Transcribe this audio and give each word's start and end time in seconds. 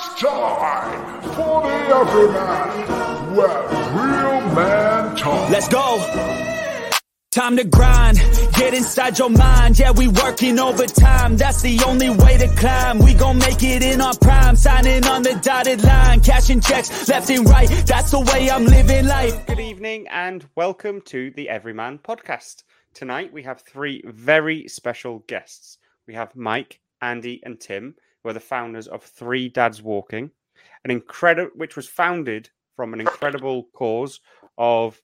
It's 0.00 0.20
time 0.20 1.22
for 1.22 1.62
the 1.62 1.74
Everyman, 1.96 3.34
where 3.34 3.62
real 3.98 4.54
man 4.54 5.16
talk. 5.16 5.50
Let's 5.50 5.66
go. 5.66 5.98
Time 7.32 7.56
to 7.56 7.64
grind, 7.64 8.18
get 8.54 8.74
inside 8.74 9.18
your 9.18 9.28
mind. 9.28 9.76
Yeah, 9.76 9.90
we 9.90 10.06
working 10.06 10.60
overtime. 10.60 11.36
That's 11.36 11.62
the 11.62 11.80
only 11.84 12.10
way 12.10 12.38
to 12.38 12.46
climb. 12.46 13.00
We 13.00 13.12
gon' 13.12 13.38
make 13.38 13.64
it 13.64 13.82
in 13.82 14.00
our 14.00 14.16
prime, 14.16 14.54
signing 14.54 15.04
on 15.04 15.24
the 15.24 15.34
dotted 15.42 15.82
line, 15.82 16.20
cashing 16.20 16.60
checks 16.60 17.08
left 17.08 17.28
and 17.30 17.48
right. 17.48 17.68
That's 17.84 18.12
the 18.12 18.20
way 18.20 18.48
I'm 18.48 18.66
living 18.66 19.06
life. 19.06 19.46
Good 19.46 19.58
evening 19.58 20.06
and 20.12 20.48
welcome 20.54 21.00
to 21.06 21.32
the 21.32 21.48
Everyman 21.48 21.98
podcast. 21.98 22.62
Tonight 22.94 23.32
we 23.32 23.42
have 23.42 23.62
three 23.62 24.04
very 24.06 24.68
special 24.68 25.24
guests. 25.26 25.78
We 26.06 26.14
have 26.14 26.36
Mike, 26.36 26.78
Andy, 27.02 27.40
and 27.44 27.58
Tim, 27.58 27.96
who 28.28 28.30
are 28.30 28.34
the 28.34 28.40
founders 28.40 28.88
of 28.88 29.02
Three 29.02 29.48
Dads 29.48 29.82
Walking, 29.82 30.30
an 30.84 30.90
incredible 30.90 31.50
which 31.56 31.76
was 31.76 31.88
founded 31.88 32.50
from 32.76 32.92
an 32.92 33.00
incredible 33.00 33.68
cause 33.72 34.20
of 34.58 35.00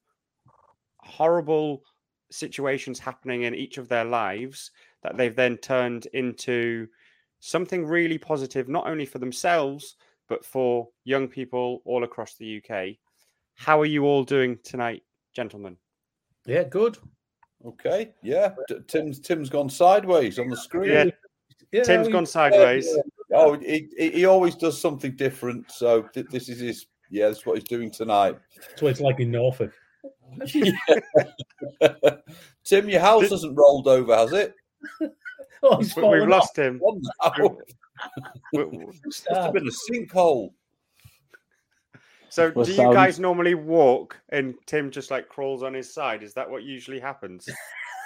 horrible 0.98 1.82
situations 2.30 2.98
happening 2.98 3.44
in 3.44 3.54
each 3.54 3.78
of 3.78 3.88
their 3.88 4.04
lives 4.04 4.72
that 5.02 5.16
they've 5.16 5.34
then 5.34 5.56
turned 5.56 6.04
into 6.12 6.86
something 7.40 7.86
really 7.86 8.18
positive, 8.18 8.68
not 8.68 8.86
only 8.86 9.06
for 9.06 9.18
themselves, 9.20 9.96
but 10.28 10.44
for 10.44 10.88
young 11.04 11.26
people 11.26 11.80
all 11.86 12.04
across 12.04 12.34
the 12.34 12.62
UK. 12.62 12.96
How 13.54 13.80
are 13.80 13.86
you 13.86 14.04
all 14.04 14.22
doing 14.24 14.58
tonight, 14.64 15.02
gentlemen? 15.34 15.78
Yeah, 16.44 16.64
good. 16.64 16.98
Okay, 17.64 18.12
yeah. 18.22 18.52
Tim's 18.86 19.18
Tim's 19.18 19.48
gone 19.48 19.70
sideways 19.70 20.38
on 20.38 20.50
the 20.50 20.56
screen. 20.58 20.90
Yeah, 20.90 21.04
Yeah, 21.72 21.82
Tim's 21.84 22.08
we- 22.08 22.12
gone 22.12 22.26
sideways. 22.26 22.86
Oh, 23.34 23.58
he, 23.58 23.88
he 23.96 24.10
he 24.10 24.24
always 24.24 24.54
does 24.54 24.80
something 24.80 25.16
different. 25.16 25.70
So 25.70 26.02
th- 26.14 26.26
this 26.30 26.48
is 26.48 26.60
his. 26.60 26.86
Yeah, 27.10 27.28
that's 27.28 27.44
what 27.46 27.56
he's 27.56 27.68
doing 27.68 27.90
tonight. 27.90 28.36
That's 28.68 28.82
what 28.82 28.90
it's 28.90 29.00
like 29.00 29.20
in 29.20 29.30
Norfolk. 29.30 29.72
Tim, 32.64 32.88
your 32.88 33.00
house 33.00 33.28
hasn't 33.30 33.56
rolled 33.56 33.86
over, 33.88 34.16
has 34.16 34.32
it? 34.32 34.54
Oh, 35.62 35.76
he's 35.78 35.94
we, 35.96 36.02
we've 36.02 36.28
lost 36.28 36.58
him. 36.58 36.78
One 36.78 37.00
now. 37.22 37.56
We- 38.52 38.64
we- 38.64 38.86
Must 39.04 39.26
have 39.28 39.38
ah. 39.38 39.50
been 39.52 39.68
a 39.68 39.92
sinkhole. 39.92 40.52
So, 42.28 42.52
Well, 42.54 42.64
do 42.64 42.70
you 42.72 42.76
sounds- 42.76 42.94
guys 42.94 43.20
normally 43.20 43.54
walk 43.54 44.18
and 44.30 44.54
Tim 44.66 44.90
just 44.90 45.10
like 45.10 45.28
crawls 45.28 45.62
on 45.62 45.72
his 45.72 45.92
side? 45.92 46.22
Is 46.22 46.34
that 46.34 46.50
what 46.50 46.64
usually 46.64 46.98
happens? 46.98 47.48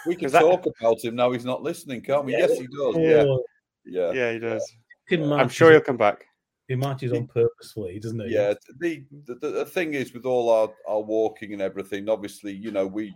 We 0.06 0.14
can 0.17 0.27
Is 0.27 0.33
that- 0.33 0.41
talk 0.42 0.67
about 0.67 1.02
him 1.02 1.17
now. 1.17 1.33
He's 1.33 1.45
not 1.47 1.62
listening, 1.62 2.02
can't 2.02 2.24
we? 2.27 2.33
Yeah. 2.33 2.41
Yes, 2.41 2.58
he 2.58 2.67
does. 2.67 2.97
Yeah, 2.97 3.24
Oh, 3.27 3.42
yeah, 3.86 4.12
Yeah, 4.12 4.33
he 4.33 4.39
does. 4.39 4.70
Tim 4.70 4.78
I'm 5.12 5.48
sure 5.48 5.70
he'll 5.73 5.81
come 5.81 5.97
back. 5.97 6.27
he 6.69 6.75
marches 6.75 7.12
on 7.12 7.27
purposefully, 7.27 7.98
doesn't 7.98 8.20
he? 8.20 8.34
yeah. 8.34 8.55
The, 8.78 9.05
the 9.27 9.34
the 9.51 9.64
thing 9.64 9.95
is 9.95 10.12
with 10.12 10.27
all 10.27 10.51
our 10.51 10.70
our 10.89 11.01
walking 11.01 11.53
and 11.53 11.62
everything. 11.62 12.09
Obviously, 12.09 12.53
you 12.53 12.70
know, 12.70 12.87
we 12.87 13.14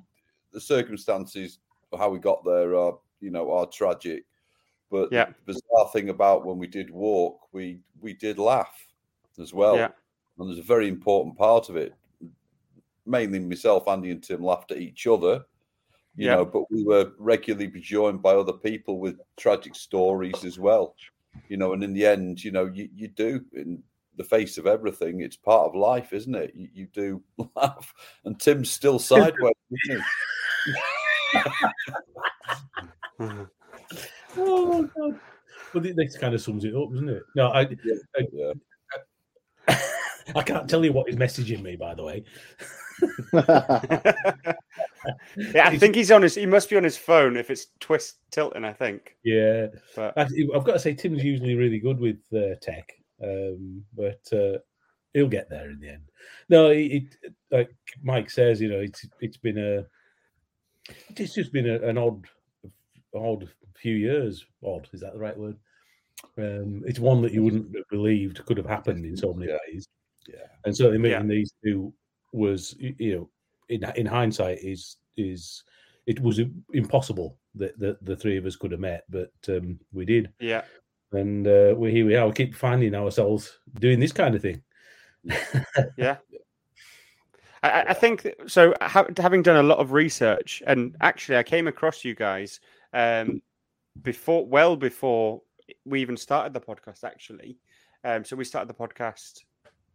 the 0.53 0.61
circumstances 0.61 1.59
of 1.93 1.99
how 1.99 2.09
we 2.11 2.19
got 2.19 2.45
there 2.45 2.75
are 2.77 2.99
you 3.21 3.31
know 3.31 3.53
are 3.53 3.67
tragic. 3.67 4.25
But 4.91 5.11
Yeah. 5.11 5.27
the 5.47 5.55
bizarre 5.55 5.91
thing 5.93 6.11
about 6.11 6.45
when 6.45 6.59
we 6.59 6.67
did 6.67 6.91
walk, 6.91 7.49
we 7.53 7.81
we 8.01 8.13
did 8.15 8.39
laugh 8.39 8.87
as 9.41 9.53
well. 9.55 9.77
Yeah. 9.77 9.89
And 10.39 10.49
there's 10.49 10.59
a 10.59 10.63
very 10.63 10.89
important 10.89 11.37
part 11.37 11.69
of 11.69 11.77
it. 11.77 11.95
Mainly 13.05 13.39
myself, 13.41 13.89
Andy, 13.89 14.11
and 14.11 14.23
Tim 14.23 14.43
laughed 14.45 14.71
at 14.71 14.79
each 14.79 15.07
other, 15.07 15.45
you 16.17 16.27
Yeah. 16.27 16.37
know, 16.37 16.45
but 16.45 16.71
we 16.71 16.85
were 16.85 17.13
regularly 17.19 17.69
joined 17.81 18.23
by 18.23 18.35
other 18.35 18.53
people 18.53 18.99
with 19.01 19.19
tragic 19.37 19.75
stories 19.75 20.45
as 20.45 20.59
well. 20.59 20.95
You 21.49 21.57
know, 21.57 21.73
and 21.73 21.83
in 21.83 21.93
the 21.93 22.07
end, 22.07 22.43
you 22.43 22.51
know, 22.51 22.67
you, 22.67 22.89
you 22.95 23.09
do 23.09 23.45
in 23.53 23.83
the 24.17 24.25
face 24.25 24.59
of 24.59 24.67
everything, 24.67 25.21
it's 25.21 25.37
part 25.37 25.69
of 25.69 25.75
life, 25.75 26.13
isn't 26.13 26.35
it? 26.35 26.53
You, 26.55 26.69
you 26.73 26.87
do 26.87 27.23
laugh. 27.57 27.93
And 28.25 28.39
Tim's 28.39 28.71
still 28.71 28.99
sideways, 28.99 29.55
isn't 29.89 30.03
he? 31.35 31.41
Oh 34.37 34.83
my 34.83 34.89
god. 34.97 35.21
Well, 35.75 35.83
this 35.83 36.19
kind 36.19 36.35
of 36.35 36.41
sums 36.41 36.65
it 36.65 36.75
up, 36.75 36.91
doesn't 36.91 37.09
it? 37.09 37.23
No, 37.35 37.49
I, 37.49 37.69
Yeah. 38.33 38.53
I 40.35 40.43
can't 40.43 40.69
tell 40.69 40.85
you 40.85 40.93
what 40.93 41.09
he's 41.09 41.17
messaging 41.17 41.63
me, 41.63 41.77
by 41.77 41.95
the 41.95 42.05
way. 42.05 42.25
Yeah, 45.37 45.69
I 45.69 45.77
think 45.79 45.95
he's 45.95 46.11
on 46.11 46.23
his. 46.23 46.35
He 46.35 46.47
must 46.47 46.71
be 46.71 46.77
on 46.77 46.85
his 46.85 46.97
phone 46.97 47.37
if 47.37 47.51
it's 47.51 47.67
twist 47.81 48.17
tilting. 48.31 48.65
I 48.65 48.73
think. 48.73 49.17
Yeah, 49.25 49.69
But 49.97 50.15
I've 50.17 50.65
got 50.65 50.73
to 50.75 50.79
say, 50.79 50.95
Tim's 50.95 51.25
usually 51.25 51.55
really 51.55 51.79
good 51.79 51.99
with 51.99 52.19
uh, 52.35 52.55
tech, 52.61 52.93
um, 53.23 53.85
but 53.97 54.21
uh, 54.33 54.59
he'll 55.13 55.29
get 55.29 55.49
there 55.51 55.71
in 55.71 55.81
the 55.81 55.89
end. 55.91 56.11
No, 56.49 56.71
it, 56.71 57.17
it, 57.23 57.35
like 57.51 57.75
Mike 58.03 58.31
says, 58.31 58.61
you 58.61 58.69
know, 58.69 58.81
it's 58.81 59.07
it's 59.21 59.37
been 59.37 59.59
a, 59.59 59.87
it's 61.17 61.35
just 61.35 61.53
been 61.53 61.69
a, 61.69 61.81
an 61.89 61.99
odd, 61.99 62.27
odd 63.15 63.49
few 63.75 63.97
years. 63.97 64.45
Odd 64.65 64.89
is 64.93 65.01
that 65.01 65.13
the 65.15 65.19
right 65.19 65.37
word? 65.37 65.57
Um, 66.39 66.83
it's 66.87 66.99
one 67.01 67.21
that 67.23 67.33
you 67.33 67.43
wouldn't 67.43 67.75
have 67.77 67.89
believed 67.91 68.45
could 68.47 68.57
have 68.57 68.67
happened 68.67 69.05
in 69.05 69.17
so 69.17 69.35
many 69.35 69.53
ways, 69.53 69.89
Yeah. 70.29 70.47
and 70.65 70.77
certainly 70.77 71.11
Yeah. 71.11 71.19
meeting 71.19 71.29
these 71.29 71.53
two 71.65 71.93
was, 72.33 72.75
you 72.79 73.17
know, 73.17 73.31
in 73.73 73.85
in 73.97 74.07
hindsight, 74.07 74.59
is 74.63 74.97
is 75.17 75.65
it 76.07 76.21
was 76.21 76.41
impossible 76.73 77.37
that 77.55 77.79
the, 77.79 77.97
the 78.03 78.17
three 78.17 78.37
of 78.37 78.47
us 78.47 78.57
could 78.57 78.73
have 78.73 78.81
met, 78.81 79.05
but 79.09 79.33
um, 79.49 79.79
we 79.93 80.05
did 80.05 80.33
yeah, 80.41 80.63
and 81.13 81.47
uh, 81.47 81.75
we 81.77 81.91
here 81.93 82.07
we 82.07 82.17
are. 82.17 82.27
We 82.27 82.33
keep 82.33 82.55
finding 82.55 82.95
ourselves 82.95 83.59
doing 83.79 84.01
this 84.01 84.13
kind 84.13 84.35
of 84.35 84.43
thing. 84.43 84.63
yeah. 85.97 86.17
I, 87.63 87.83
I- 87.89 87.95
think 87.95 88.27
so. 88.47 88.75
Ha- 88.81 89.07
having 89.17 89.43
done 89.43 89.57
a 89.57 89.63
lot 89.69 89.79
of 89.79 89.93
research, 89.93 90.63
and 90.67 90.97
actually, 91.01 91.39
I 91.39 91.43
came 91.43 91.69
across 91.69 92.05
you 92.05 92.15
guys 92.15 92.61
um, 92.93 93.41
before, 94.03 94.45
well 94.47 94.77
before 94.77 95.43
we 95.85 96.01
even 96.01 96.17
started 96.17 96.53
the 96.53 96.61
podcast. 96.61 97.05
Actually, 97.05 97.59
um, 98.05 98.25
so 98.25 98.35
we 98.37 98.45
started 98.45 98.69
the 98.69 98.75
podcast 98.75 99.41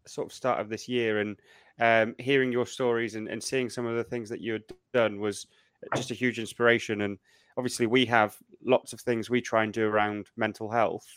sort 0.05 0.27
of 0.27 0.33
start 0.33 0.61
of 0.61 0.69
this 0.69 0.87
year, 0.87 1.19
and 1.19 1.35
um, 1.79 2.15
hearing 2.17 2.51
your 2.51 2.65
stories 2.65 3.15
and, 3.15 3.27
and 3.27 3.41
seeing 3.41 3.69
some 3.69 3.85
of 3.85 3.95
the 3.95 4.03
things 4.03 4.29
that 4.29 4.41
you 4.41 4.53
had 4.53 4.63
done 4.93 5.19
was 5.19 5.47
just 5.95 6.11
a 6.11 6.15
huge 6.15 6.39
inspiration. 6.39 7.01
And 7.01 7.17
obviously, 7.57 7.85
we 7.85 8.05
have 8.05 8.35
lots 8.63 8.93
of 8.93 9.01
things 9.01 9.29
we 9.29 9.41
try 9.41 9.63
and 9.63 9.73
do 9.73 9.85
around 9.87 10.27
mental 10.35 10.69
health, 10.69 11.07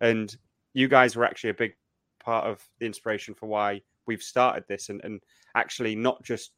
and 0.00 0.36
you 0.74 0.88
guys 0.88 1.16
were 1.16 1.24
actually 1.24 1.50
a 1.50 1.54
big 1.54 1.74
part 2.22 2.46
of 2.46 2.62
the 2.78 2.86
inspiration 2.86 3.34
for 3.34 3.46
why 3.46 3.82
we've 4.06 4.22
started 4.22 4.64
this, 4.68 4.88
and, 4.88 5.00
and 5.04 5.22
actually 5.54 5.94
not 5.94 6.22
just 6.22 6.52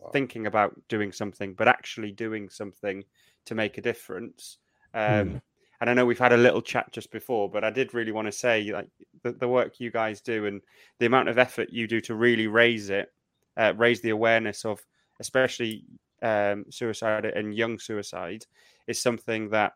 Wow. 0.00 0.10
thinking 0.12 0.46
about 0.46 0.80
doing 0.88 1.10
something, 1.10 1.54
but 1.54 1.66
actually 1.66 2.12
doing 2.12 2.48
something 2.48 3.02
to 3.46 3.56
make 3.56 3.78
a 3.78 3.80
difference. 3.80 4.58
Um, 4.94 5.40
And 5.80 5.88
I 5.88 5.94
know 5.94 6.04
we've 6.04 6.18
had 6.18 6.32
a 6.32 6.36
little 6.36 6.62
chat 6.62 6.90
just 6.92 7.12
before, 7.12 7.48
but 7.48 7.62
I 7.62 7.70
did 7.70 7.94
really 7.94 8.12
want 8.12 8.26
to 8.26 8.32
say, 8.32 8.70
like 8.72 8.88
the, 9.22 9.32
the 9.32 9.48
work 9.48 9.78
you 9.78 9.90
guys 9.90 10.20
do 10.20 10.46
and 10.46 10.60
the 10.98 11.06
amount 11.06 11.28
of 11.28 11.38
effort 11.38 11.70
you 11.70 11.86
do 11.86 12.00
to 12.02 12.14
really 12.14 12.48
raise 12.48 12.90
it, 12.90 13.12
uh, 13.56 13.72
raise 13.76 14.00
the 14.00 14.10
awareness 14.10 14.64
of, 14.64 14.84
especially 15.20 15.84
um, 16.22 16.64
suicide 16.70 17.24
and 17.26 17.54
young 17.54 17.78
suicide, 17.78 18.44
is 18.88 19.00
something 19.00 19.50
that 19.50 19.74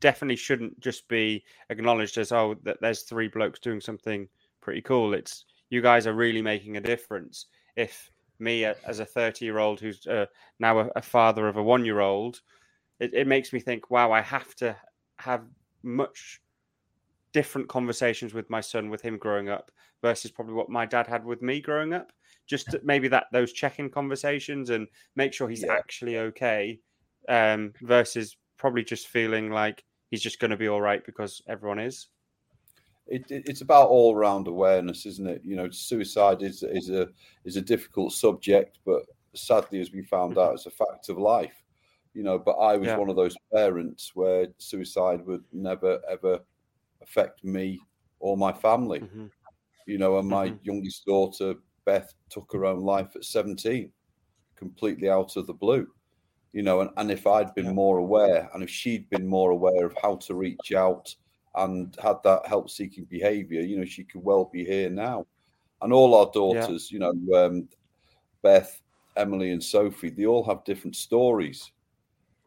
definitely 0.00 0.36
shouldn't 0.36 0.78
just 0.80 1.08
be 1.08 1.44
acknowledged 1.68 2.18
as 2.18 2.32
oh 2.32 2.56
that 2.62 2.78
there's 2.80 3.02
three 3.02 3.28
blokes 3.28 3.60
doing 3.60 3.80
something 3.80 4.28
pretty 4.60 4.82
cool. 4.82 5.14
It's 5.14 5.44
you 5.70 5.80
guys 5.80 6.06
are 6.06 6.14
really 6.14 6.42
making 6.42 6.76
a 6.76 6.80
difference. 6.80 7.46
If 7.76 8.10
me 8.38 8.64
as 8.64 9.00
a 9.00 9.04
30 9.04 9.44
year 9.44 9.58
old 9.58 9.80
who's 9.80 10.06
uh, 10.06 10.26
now 10.58 10.80
a, 10.80 10.88
a 10.96 11.02
father 11.02 11.48
of 11.48 11.56
a 11.56 11.62
one 11.62 11.84
year 11.84 12.00
old, 12.00 12.40
it, 12.98 13.14
it 13.14 13.26
makes 13.26 13.52
me 13.52 13.60
think, 13.60 13.90
wow, 13.90 14.12
I 14.12 14.20
have 14.20 14.54
to 14.56 14.76
have 15.20 15.44
much 15.82 16.40
different 17.32 17.68
conversations 17.68 18.34
with 18.34 18.50
my 18.50 18.60
son 18.60 18.90
with 18.90 19.00
him 19.02 19.16
growing 19.16 19.48
up 19.48 19.70
versus 20.02 20.30
probably 20.30 20.54
what 20.54 20.68
my 20.68 20.84
dad 20.86 21.06
had 21.06 21.24
with 21.24 21.42
me 21.42 21.60
growing 21.60 21.92
up. 21.92 22.12
Just 22.46 22.74
maybe 22.82 23.06
that 23.08 23.26
those 23.32 23.52
check-in 23.52 23.90
conversations 23.90 24.70
and 24.70 24.88
make 25.14 25.32
sure 25.32 25.48
he's 25.48 25.62
Yeah. 25.62 25.74
actually 25.74 26.18
okay, 26.18 26.80
um, 27.28 27.72
versus 27.82 28.36
probably 28.56 28.82
just 28.82 29.06
feeling 29.06 29.50
like 29.50 29.84
he's 30.10 30.22
just 30.22 30.40
going 30.40 30.50
to 30.50 30.56
be 30.56 30.68
all 30.68 30.80
right 30.80 31.04
because 31.04 31.40
everyone 31.46 31.78
is. 31.78 32.08
it, 33.06 33.30
it- 33.30 33.48
it's 33.48 33.60
about 33.60 33.88
all 33.88 34.14
round 34.16 34.48
awareness, 34.48 35.06
isn't 35.06 35.28
it? 35.28 35.42
You 35.44 35.56
know, 35.56 35.70
suicide 35.70 36.42
is 36.42 36.62
is 36.62 36.90
a 36.90 37.08
is 37.44 37.56
a 37.56 37.62
difficult 37.62 38.12
subject, 38.12 38.78
but 38.84 39.02
sadly, 39.34 39.80
as 39.80 39.92
we 39.92 40.02
found 40.02 40.38
out, 40.38 40.54
it's 40.54 40.66
a 40.66 40.70
fact 40.70 41.08
of 41.08 41.18
life. 41.18 41.59
You 42.14 42.22
know, 42.24 42.38
but 42.38 42.52
I 42.52 42.76
was 42.76 42.88
Yeah. 42.88 42.96
one 42.96 43.08
of 43.10 43.16
those 43.16 43.36
parents 43.54 44.14
where 44.16 44.48
suicide 44.58 45.24
would 45.26 45.44
never 45.52 46.00
ever 46.08 46.40
affect 47.02 47.44
me 47.44 47.80
or 48.18 48.36
my 48.36 48.52
family. 48.52 49.00
Mhm. 49.00 49.30
You 49.86 49.98
know, 49.98 50.18
and 50.18 50.28
my 50.28 50.50
Mhm. 50.50 50.58
youngest 50.62 51.06
daughter 51.06 51.54
Beth 51.84 52.12
took 52.28 52.52
her 52.52 52.64
own 52.66 52.80
life 52.80 53.16
at 53.16 53.24
seventeen, 53.24 53.92
completely 54.56 55.08
out 55.10 55.36
of 55.36 55.46
the 55.46 55.54
blue. 55.54 55.86
You 56.52 56.62
know, 56.62 56.80
and, 56.80 56.90
and 56.96 57.10
if 57.12 57.26
I'd 57.26 57.54
been 57.54 57.66
Yeah. 57.66 57.72
more 57.74 57.98
aware, 57.98 58.50
and 58.54 58.62
if 58.62 58.70
she'd 58.70 59.08
been 59.10 59.26
more 59.26 59.50
aware 59.52 59.86
of 59.86 59.94
how 60.02 60.16
to 60.16 60.34
reach 60.34 60.72
out 60.72 61.14
and 61.54 61.96
had 62.02 62.22
that 62.24 62.46
help 62.46 62.70
seeking 62.70 63.04
behavior, 63.06 63.60
you 63.60 63.78
know, 63.78 63.84
she 63.84 64.04
could 64.04 64.24
well 64.24 64.46
be 64.46 64.64
here 64.64 64.90
now. 64.90 65.26
And 65.82 65.92
all 65.92 66.14
our 66.14 66.30
daughters, 66.32 66.90
yeah. 66.90 66.94
you 66.94 67.00
know, 67.00 67.46
um, 67.46 67.68
Beth, 68.42 68.82
Emily, 69.16 69.50
and 69.52 69.62
Sophie, 69.62 70.10
they 70.10 70.26
all 70.26 70.44
have 70.44 70.64
different 70.64 70.96
stories, 70.96 71.72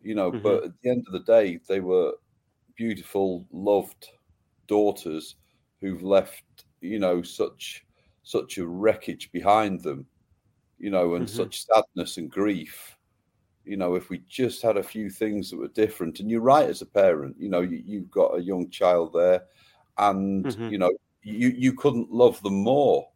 you 0.03 0.15
know, 0.15 0.31
mm-hmm. 0.31 0.43
but 0.43 0.65
at 0.65 0.71
the 0.81 0.89
end 0.89 1.05
of 1.07 1.13
the 1.13 1.19
day, 1.19 1.59
they 1.67 1.79
were 1.79 2.13
beautiful, 2.75 3.45
loved 3.51 4.09
daughters 4.67 5.35
who've 5.81 6.03
left, 6.03 6.43
you 6.81 6.99
know, 6.99 7.21
such 7.21 7.85
such 8.23 8.57
a 8.57 8.65
wreckage 8.65 9.31
behind 9.31 9.81
them, 9.81 10.05
you 10.79 10.89
know, 10.89 11.15
and 11.15 11.25
mm-hmm. 11.25 11.35
such 11.35 11.65
sadness 11.65 12.17
and 12.17 12.31
grief. 12.31 12.97
You 13.65 13.77
know, 13.77 13.95
if 13.95 14.09
we 14.09 14.21
just 14.27 14.61
had 14.61 14.77
a 14.77 14.83
few 14.83 15.09
things 15.09 15.49
that 15.49 15.57
were 15.57 15.69
different, 15.69 16.19
and 16.19 16.29
you're 16.29 16.41
right 16.41 16.69
as 16.69 16.81
a 16.81 16.85
parent, 16.85 17.35
you 17.39 17.49
know, 17.49 17.61
you, 17.61 17.99
have 17.99 18.11
got 18.11 18.37
a 18.37 18.41
young 18.41 18.69
child 18.69 19.13
there, 19.13 19.43
and 19.97 20.45
mm-hmm. 20.45 20.69
you 20.69 20.77
know, 20.77 20.91
you 21.21 21.49
you 21.49 21.73
couldn't 21.73 22.11
love 22.11 22.41
them 22.43 22.61
more, 22.61 23.07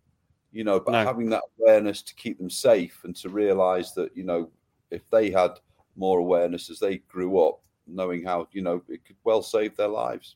you 0.52 0.64
know, 0.64 0.80
but 0.80 0.92
no. 0.92 1.04
having 1.04 1.30
that 1.30 1.44
awareness 1.60 2.02
to 2.02 2.16
keep 2.16 2.38
them 2.38 2.50
safe 2.50 3.02
and 3.04 3.16
to 3.18 3.30
realize 3.30 3.94
that, 3.94 4.16
you 4.16 4.24
know, 4.24 4.50
if 4.90 5.10
they 5.10 5.30
had 5.30 5.60
more 5.98 6.20
awareness 6.20 6.70
as 6.70 6.80
they 6.80 6.98
grew 6.98 7.40
up, 7.40 7.62
knowing 7.88 8.24
how, 8.24 8.48
you 8.52 8.62
know, 8.62 8.82
it 8.88 9.04
could 9.06 9.18
well 9.24 9.42
save 9.42 9.76
their 9.76 9.88
lives. 9.88 10.36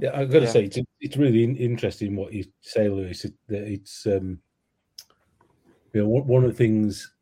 Yeah, 0.00 0.10
I've 0.14 0.30
got 0.30 0.40
to 0.40 0.44
yeah. 0.46 0.50
say 0.52 0.64
it's, 0.64 0.78
it's 1.00 1.16
really 1.16 1.44
interesting 1.44 2.14
what 2.14 2.32
you 2.32 2.44
say, 2.60 2.88
Lewis. 2.88 3.26
That 3.48 3.62
it's 3.64 4.06
um, 4.06 4.38
you 5.92 6.02
know 6.02 6.08
one 6.08 6.44
of 6.44 6.50
the 6.50 6.56
things 6.56 7.12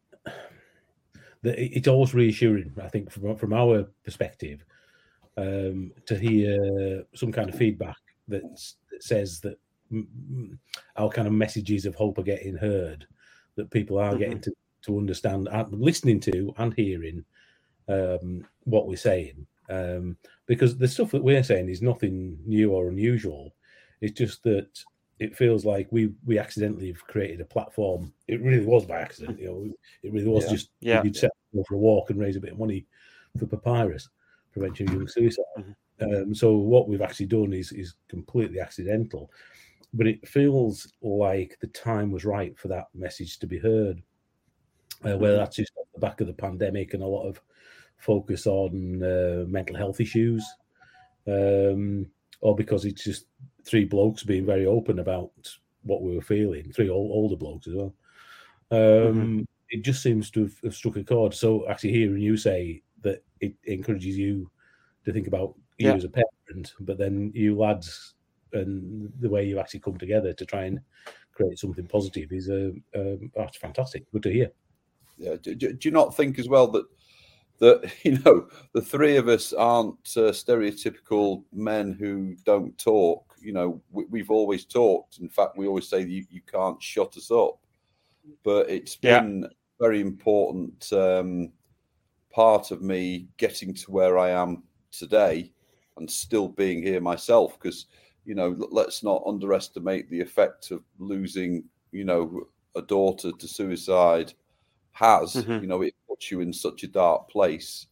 that 1.42 1.58
it's 1.58 1.88
always 1.88 2.14
reassuring. 2.14 2.72
I 2.82 2.88
think 2.88 3.10
from 3.10 3.36
from 3.36 3.52
our 3.54 3.86
perspective, 4.04 4.64
um, 5.36 5.92
to 6.06 6.18
hear 6.18 7.04
some 7.14 7.32
kind 7.32 7.48
of 7.48 7.56
feedback 7.56 7.96
that, 8.28 8.42
that 8.90 9.02
says 9.02 9.40
that 9.40 9.58
our 10.96 11.08
kind 11.08 11.26
of 11.26 11.32
messages 11.32 11.86
of 11.86 11.94
hope 11.94 12.18
are 12.18 12.22
getting 12.22 12.56
heard, 12.56 13.06
that 13.56 13.70
people 13.70 13.98
are 13.98 14.10
mm-hmm. 14.10 14.18
getting 14.18 14.40
to, 14.40 14.52
to 14.86 14.98
understand, 14.98 15.48
and 15.50 15.80
listening 15.80 16.20
to, 16.20 16.54
and 16.58 16.74
hearing 16.74 17.24
um, 17.88 18.46
what 18.64 18.86
we're 18.86 18.96
saying 18.96 19.46
um, 19.70 20.16
because 20.46 20.76
the 20.76 20.88
stuff 20.88 21.10
that 21.12 21.22
we're 21.22 21.42
saying 21.42 21.68
is 21.68 21.82
nothing 21.82 22.38
new 22.44 22.72
or 22.72 22.88
unusual. 22.88 23.54
It's 24.00 24.16
just 24.18 24.42
that 24.44 24.68
it 25.18 25.36
feels 25.36 25.64
like 25.64 25.88
we 25.90 26.12
we 26.26 26.38
accidentally 26.38 26.88
have 26.88 27.06
created 27.06 27.40
a 27.40 27.46
platform. 27.46 28.12
It 28.28 28.42
really 28.42 28.64
was 28.64 28.84
by 28.84 29.00
accident, 29.00 29.38
you 29.38 29.46
know. 29.46 29.74
It 30.02 30.12
really 30.12 30.28
was 30.28 30.44
yeah. 30.44 30.50
just 30.50 30.70
yeah. 30.80 31.02
you'd 31.02 31.16
set 31.16 31.30
for 31.52 31.74
a 31.74 31.78
walk 31.78 32.10
and 32.10 32.20
raise 32.20 32.36
a 32.36 32.40
bit 32.40 32.52
of 32.52 32.58
money 32.58 32.86
for 33.38 33.46
Papyrus, 33.46 34.08
prevention 34.52 34.88
of 34.88 34.94
young 34.94 35.08
suicide. 35.08 35.44
Mm-hmm. 35.58 36.14
Um, 36.14 36.34
so 36.34 36.56
what 36.56 36.88
we've 36.88 37.02
actually 37.02 37.26
done 37.26 37.52
is 37.52 37.72
is 37.72 37.94
completely 38.08 38.60
accidental, 38.60 39.30
but 39.94 40.06
it 40.06 40.26
feels 40.28 40.92
like 41.00 41.56
the 41.60 41.68
time 41.68 42.10
was 42.10 42.24
right 42.24 42.58
for 42.58 42.68
that 42.68 42.88
message 42.94 43.38
to 43.38 43.46
be 43.46 43.58
heard. 43.58 44.02
Uh, 45.04 45.16
whether 45.16 45.36
that's 45.36 45.56
just 45.56 45.72
off 45.76 45.86
the 45.94 46.00
back 46.00 46.20
of 46.20 46.26
the 46.26 46.32
pandemic 46.32 46.94
and 46.94 47.02
a 47.02 47.06
lot 47.06 47.26
of 47.26 47.40
focus 47.98 48.46
on 48.46 49.02
uh, 49.02 49.44
mental 49.46 49.76
health 49.76 50.00
issues, 50.00 50.44
um, 51.26 52.06
or 52.40 52.54
because 52.54 52.84
it's 52.84 53.04
just 53.04 53.26
three 53.64 53.84
blokes 53.84 54.22
being 54.22 54.46
very 54.46 54.66
open 54.66 54.98
about 54.98 55.30
what 55.82 56.02
we 56.02 56.14
were 56.14 56.22
feeling, 56.22 56.72
three 56.72 56.88
old, 56.88 57.10
older 57.10 57.36
blokes 57.36 57.66
as 57.66 57.74
well. 57.74 57.94
Um, 58.70 58.78
mm-hmm. 58.78 59.40
It 59.70 59.82
just 59.82 60.02
seems 60.02 60.30
to 60.32 60.42
have, 60.42 60.60
have, 60.62 60.74
struck 60.74 60.96
a 60.96 61.04
chord. 61.04 61.34
So, 61.34 61.68
actually, 61.68 61.92
hearing 61.92 62.22
you 62.22 62.36
say 62.36 62.82
that 63.02 63.22
it 63.40 63.54
encourages 63.64 64.16
you 64.16 64.50
to 65.04 65.12
think 65.12 65.26
about 65.26 65.54
you 65.78 65.88
yeah. 65.88 65.94
as 65.94 66.04
a 66.04 66.08
parent, 66.08 66.74
but 66.80 66.98
then 66.98 67.32
you 67.34 67.56
lads 67.56 68.14
and 68.52 69.12
the 69.20 69.28
way 69.28 69.44
you 69.44 69.58
actually 69.58 69.80
come 69.80 69.96
together 69.98 70.32
to 70.32 70.46
try 70.46 70.64
and 70.64 70.80
create 71.32 71.58
something 71.58 71.86
positive 71.86 72.32
is 72.32 72.48
a 72.48 72.72
uh, 72.94 73.00
um, 73.00 73.32
that's 73.34 73.56
fantastic. 73.56 74.10
Good 74.12 74.22
to 74.24 74.32
hear. 74.32 74.50
Yeah. 75.16 75.36
Do, 75.40 75.54
do, 75.54 75.72
do 75.72 75.88
you 75.88 75.92
not 75.92 76.16
think 76.16 76.38
as 76.38 76.48
well 76.48 76.66
that 76.68 76.86
that 77.58 77.92
you 78.02 78.18
know 78.18 78.48
the 78.72 78.82
three 78.82 79.16
of 79.16 79.28
us 79.28 79.52
aren't 79.52 79.98
uh, 80.16 80.32
stereotypical 80.32 81.44
men 81.52 81.92
who 81.92 82.36
don't 82.44 82.76
talk? 82.78 83.34
You 83.40 83.52
know 83.52 83.80
we, 83.90 84.20
have 84.20 84.30
always 84.30 84.64
talked. 84.64 85.18
In 85.18 85.28
fact 85.28 85.56
we 85.56 85.66
always 85.66 85.88
say 85.88 86.02
you, 86.02 86.24
you 86.30 86.40
can't 86.40 86.82
shut 86.82 87.16
us 87.16 87.30
up. 87.30 87.58
But 88.42 88.70
it's 88.70 88.96
been 88.96 89.46
very 89.78 90.00
important 90.00 90.90
um, 90.92 91.52
part 92.32 92.70
of 92.70 92.80
me 92.80 93.28
getting 93.36 93.74
to 93.74 93.90
where 93.90 94.16
i 94.18 94.30
am 94.30 94.62
today 94.92 95.52
and 95.98 96.10
still 96.10 96.48
being 96.48 96.82
here 96.82 97.00
myself. 97.00 97.58
Because 97.60 97.86
you 98.24 98.34
know 98.34 98.56
let's 98.70 99.02
not 99.02 99.22
underestimate 99.26 100.08
the 100.08 100.20
effect 100.20 100.70
of 100.70 100.82
losing 100.98 101.64
you 101.92 102.04
know 102.04 102.46
a 102.76 102.82
daughter 102.82 103.30
to 103.30 103.46
suicide 103.46 104.32
has 104.94 105.34
mm-hmm. 105.34 105.62
you 105.62 105.66
know 105.66 105.82
it 105.82 105.94
puts 106.08 106.30
you 106.30 106.40
in 106.40 106.52
such 106.52 106.82
a 106.84 106.88
dark 106.88 107.28
place, 107.28 107.86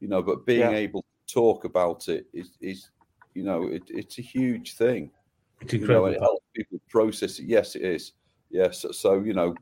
you 0.00 0.08
know. 0.08 0.22
But 0.22 0.44
being 0.44 0.60
yeah. 0.60 0.70
able 0.70 1.02
to 1.02 1.34
talk 1.34 1.64
about 1.64 2.08
it 2.08 2.26
is, 2.32 2.50
is 2.60 2.90
you 3.34 3.44
know, 3.44 3.64
it, 3.64 3.82
it's 3.88 4.18
a 4.18 4.22
huge 4.22 4.74
thing. 4.74 5.10
It's 5.60 5.74
incredible. 5.74 6.10
You 6.10 6.12
know, 6.12 6.16
it 6.16 6.22
helps 6.22 6.44
people 6.54 6.80
process 6.88 7.38
it. 7.38 7.44
Yes, 7.44 7.76
it 7.76 7.82
is. 7.82 8.12
Yes. 8.50 8.80
So, 8.80 8.90
so 8.90 9.20
you 9.20 9.34
know, 9.34 9.54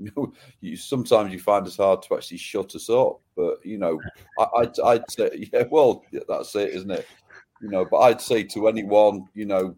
you, 0.60 0.76
sometimes 0.76 1.32
you 1.32 1.38
find 1.38 1.66
it's 1.66 1.76
hard 1.76 2.02
to 2.02 2.16
actually 2.16 2.38
shut 2.38 2.74
us 2.74 2.90
up. 2.90 3.20
But 3.36 3.64
you 3.64 3.78
know, 3.78 4.00
I, 4.38 4.46
I'd, 4.58 4.80
I'd 4.80 5.10
say, 5.10 5.48
yeah, 5.52 5.64
well, 5.70 6.04
that's 6.28 6.54
it, 6.56 6.70
isn't 6.70 6.90
it? 6.90 7.06
You 7.62 7.68
know, 7.68 7.86
but 7.88 7.98
I'd 7.98 8.20
say 8.20 8.42
to 8.44 8.68
anyone, 8.68 9.26
you 9.34 9.44
know, 9.44 9.76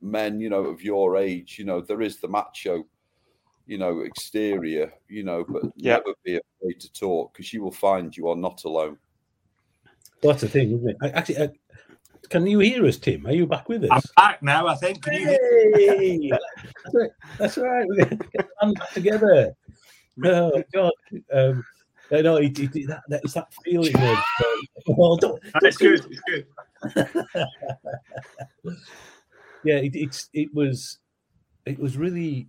men, 0.00 0.40
you 0.40 0.48
know, 0.48 0.64
of 0.64 0.82
your 0.82 1.16
age, 1.16 1.58
you 1.58 1.64
know, 1.64 1.80
there 1.80 2.00
is 2.00 2.18
the 2.18 2.28
macho 2.28 2.86
you 3.70 3.78
know, 3.78 4.00
exterior, 4.00 4.92
you 5.08 5.22
know, 5.22 5.44
but 5.48 5.62
yeah. 5.76 5.92
never 5.92 6.12
be 6.24 6.40
afraid 6.60 6.80
to 6.80 6.92
talk 6.92 7.32
because 7.32 7.52
you 7.52 7.62
will 7.62 7.70
find 7.70 8.16
you 8.16 8.28
are 8.28 8.34
not 8.34 8.64
alone. 8.64 8.98
That's 10.22 10.40
the 10.40 10.48
thing, 10.48 10.72
isn't 10.72 10.88
it? 10.88 10.96
I, 11.00 11.10
actually, 11.10 11.38
I, 11.38 11.50
can 12.28 12.48
you 12.48 12.58
hear 12.58 12.84
us, 12.84 12.96
Tim? 12.96 13.24
Are 13.28 13.32
you 13.32 13.46
back 13.46 13.68
with 13.68 13.84
us? 13.84 14.04
I'm 14.16 14.30
back 14.32 14.42
now, 14.42 14.66
I 14.66 14.74
think. 14.74 15.04
Can 15.04 15.12
hey! 15.14 16.30
that's, 16.30 16.94
right. 16.94 17.10
that's 17.38 17.58
right. 17.58 17.86
We're 17.88 18.04
going 18.06 18.18
to 18.18 18.28
get 18.32 18.48
back 18.60 18.90
together. 18.90 19.54
Oh, 20.24 20.64
God. 20.74 20.92
Um, 21.32 21.64
I 22.10 22.22
know 22.22 22.38
it, 22.38 22.58
it, 22.58 22.88
that, 22.88 23.02
that, 23.06 23.20
it's 23.22 23.34
that 23.34 23.54
feeling 23.64 23.94
of. 23.94 24.02
Uh, 24.02 24.24
well, 24.88 25.16
don't, 25.16 25.40
That's 25.60 25.76
good. 25.76 26.04
It's 26.10 26.20
good. 26.26 27.06
yeah, 29.64 29.76
it, 29.76 29.94
it's 29.94 30.28
it 30.32 30.52
was 30.52 30.98
it 31.66 31.78
was 31.78 31.96
really 31.96 32.48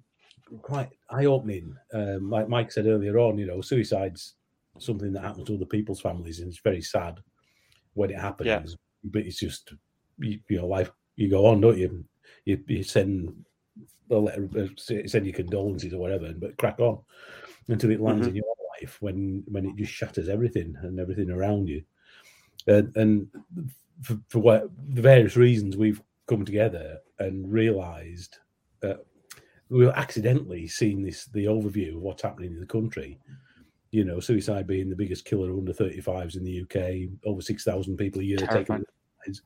quite 0.61 0.89
eye 1.09 1.25
opening. 1.25 1.75
Um, 1.93 2.29
like 2.29 2.49
Mike 2.49 2.71
said 2.71 2.87
earlier 2.87 3.17
on, 3.17 3.37
you 3.37 3.45
know, 3.45 3.61
suicide's 3.61 4.35
something 4.79 5.13
that 5.13 5.23
happens 5.23 5.47
to 5.47 5.55
other 5.55 5.65
people's 5.65 6.01
families, 6.01 6.39
and 6.39 6.49
it's 6.49 6.61
very 6.61 6.81
sad 6.81 7.19
when 7.93 8.11
it 8.11 8.19
happens. 8.19 8.47
Yeah. 8.47 8.63
But 9.03 9.23
it's 9.23 9.39
just 9.39 9.73
you, 10.19 10.39
you, 10.47 10.59
know, 10.59 10.67
life. 10.67 10.91
You 11.15 11.29
go 11.29 11.45
on, 11.45 11.61
don't 11.61 11.77
you? 11.77 12.05
You, 12.45 12.63
you 12.67 12.83
send 12.83 13.45
a 14.09 14.15
letter, 14.15 14.49
uh, 14.57 14.67
send 15.07 15.25
your 15.25 15.35
condolences 15.35 15.93
or 15.93 15.99
whatever, 15.99 16.33
but 16.33 16.57
crack 16.57 16.79
on 16.79 16.99
until 17.67 17.91
it 17.91 18.01
lands 18.01 18.27
mm-hmm. 18.27 18.29
in 18.29 18.35
your 18.35 18.55
life 18.81 19.01
when 19.01 19.43
when 19.47 19.65
it 19.65 19.75
just 19.75 19.91
shatters 19.91 20.29
everything 20.29 20.75
and 20.81 20.99
everything 20.99 21.29
around 21.29 21.67
you. 21.67 21.83
And, 22.67 22.95
and 22.95 23.27
for, 24.01 24.19
for 24.27 24.39
what 24.39 24.69
the 24.89 25.01
various 25.01 25.35
reasons 25.35 25.77
we've 25.77 26.01
come 26.27 26.45
together 26.45 26.99
and 27.19 27.51
realised 27.51 28.37
uh, 28.83 28.95
we 29.71 29.85
were 29.85 29.97
accidentally 29.97 30.67
seeing 30.67 31.01
this 31.01 31.25
the 31.27 31.45
overview 31.45 31.95
of 31.95 32.01
what's 32.01 32.21
happening 32.21 32.51
in 32.51 32.59
the 32.59 32.65
country. 32.65 33.17
You 33.91 34.03
know, 34.03 34.19
suicide 34.19 34.67
being 34.67 34.89
the 34.89 34.95
biggest 34.95 35.25
killer 35.25 35.51
under 35.51 35.73
35s 35.73 36.35
in 36.35 36.43
the 36.43 36.61
UK, 36.61 37.09
over 37.25 37.41
6,000 37.41 37.97
people 37.97 38.21
a 38.21 38.23
year 38.23 38.37
Terrifying. 38.37 38.85
taking 39.25 39.39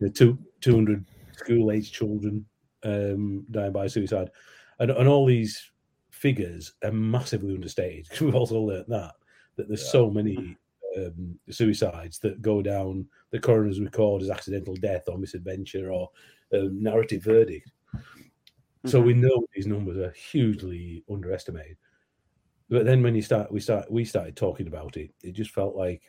the 0.00 0.10
two, 0.10 0.38
200 0.60 1.04
school 1.36 1.70
age 1.70 1.92
children 1.92 2.44
um, 2.84 3.44
dying 3.50 3.72
by 3.72 3.86
suicide. 3.86 4.30
And, 4.78 4.90
and 4.90 5.08
all 5.08 5.26
these 5.26 5.70
figures 6.10 6.72
are 6.84 6.92
massively 6.92 7.54
understated. 7.54 8.04
because 8.04 8.20
We've 8.20 8.34
also 8.34 8.60
learned 8.60 8.86
that, 8.88 9.14
that 9.56 9.68
there's 9.68 9.84
yeah. 9.84 9.90
so 9.90 10.10
many 10.10 10.56
um, 10.96 11.38
suicides 11.50 12.18
that 12.20 12.42
go 12.42 12.62
down 12.62 13.06
the 13.30 13.38
coroner's 13.40 13.80
record 13.80 14.22
as 14.22 14.30
accidental 14.30 14.74
death 14.74 15.08
or 15.08 15.18
misadventure 15.18 15.92
or 15.92 16.10
um, 16.52 16.82
narrative 16.82 17.22
verdict. 17.22 17.70
So 18.86 19.00
we 19.00 19.12
mm-hmm. 19.12 19.22
know 19.22 19.44
these 19.54 19.66
numbers 19.66 19.98
are 19.98 20.12
hugely 20.12 21.04
underestimated. 21.10 21.76
But 22.70 22.84
then 22.84 23.02
when 23.02 23.14
you 23.14 23.22
start, 23.22 23.50
we 23.50 23.60
start, 23.60 23.90
we 23.90 24.04
started 24.04 24.36
talking 24.36 24.68
about 24.68 24.96
it. 24.96 25.10
It 25.22 25.32
just 25.32 25.50
felt 25.50 25.74
like 25.74 26.02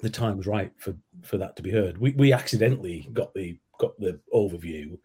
the 0.00 0.10
time 0.10 0.36
was 0.36 0.46
right 0.46 0.72
for 0.78 0.94
for 1.22 1.36
that 1.38 1.56
to 1.56 1.62
be 1.62 1.70
heard. 1.70 1.98
We 1.98 2.12
we 2.12 2.32
accidentally 2.32 3.08
got 3.12 3.34
the 3.34 3.58
got 3.78 3.98
the 3.98 4.20
overview, 4.32 4.96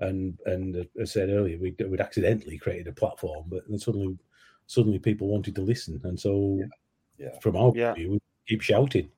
and 0.00 0.38
and 0.46 0.76
as 0.76 0.86
I 1.00 1.04
said 1.04 1.30
earlier, 1.30 1.58
we 1.58 1.74
would 1.78 2.00
accidentally 2.00 2.58
created 2.58 2.88
a 2.88 2.92
platform, 2.92 3.46
but 3.48 3.62
then 3.68 3.78
suddenly 3.78 4.18
suddenly 4.66 4.98
people 4.98 5.28
wanted 5.28 5.54
to 5.56 5.62
listen, 5.62 6.00
and 6.04 6.18
so 6.18 6.58
yeah. 7.18 7.26
Yeah. 7.26 7.38
from 7.40 7.56
our 7.56 7.72
yeah. 7.74 7.94
view, 7.94 8.12
we 8.12 8.20
keep 8.48 8.62
shouting. 8.62 9.10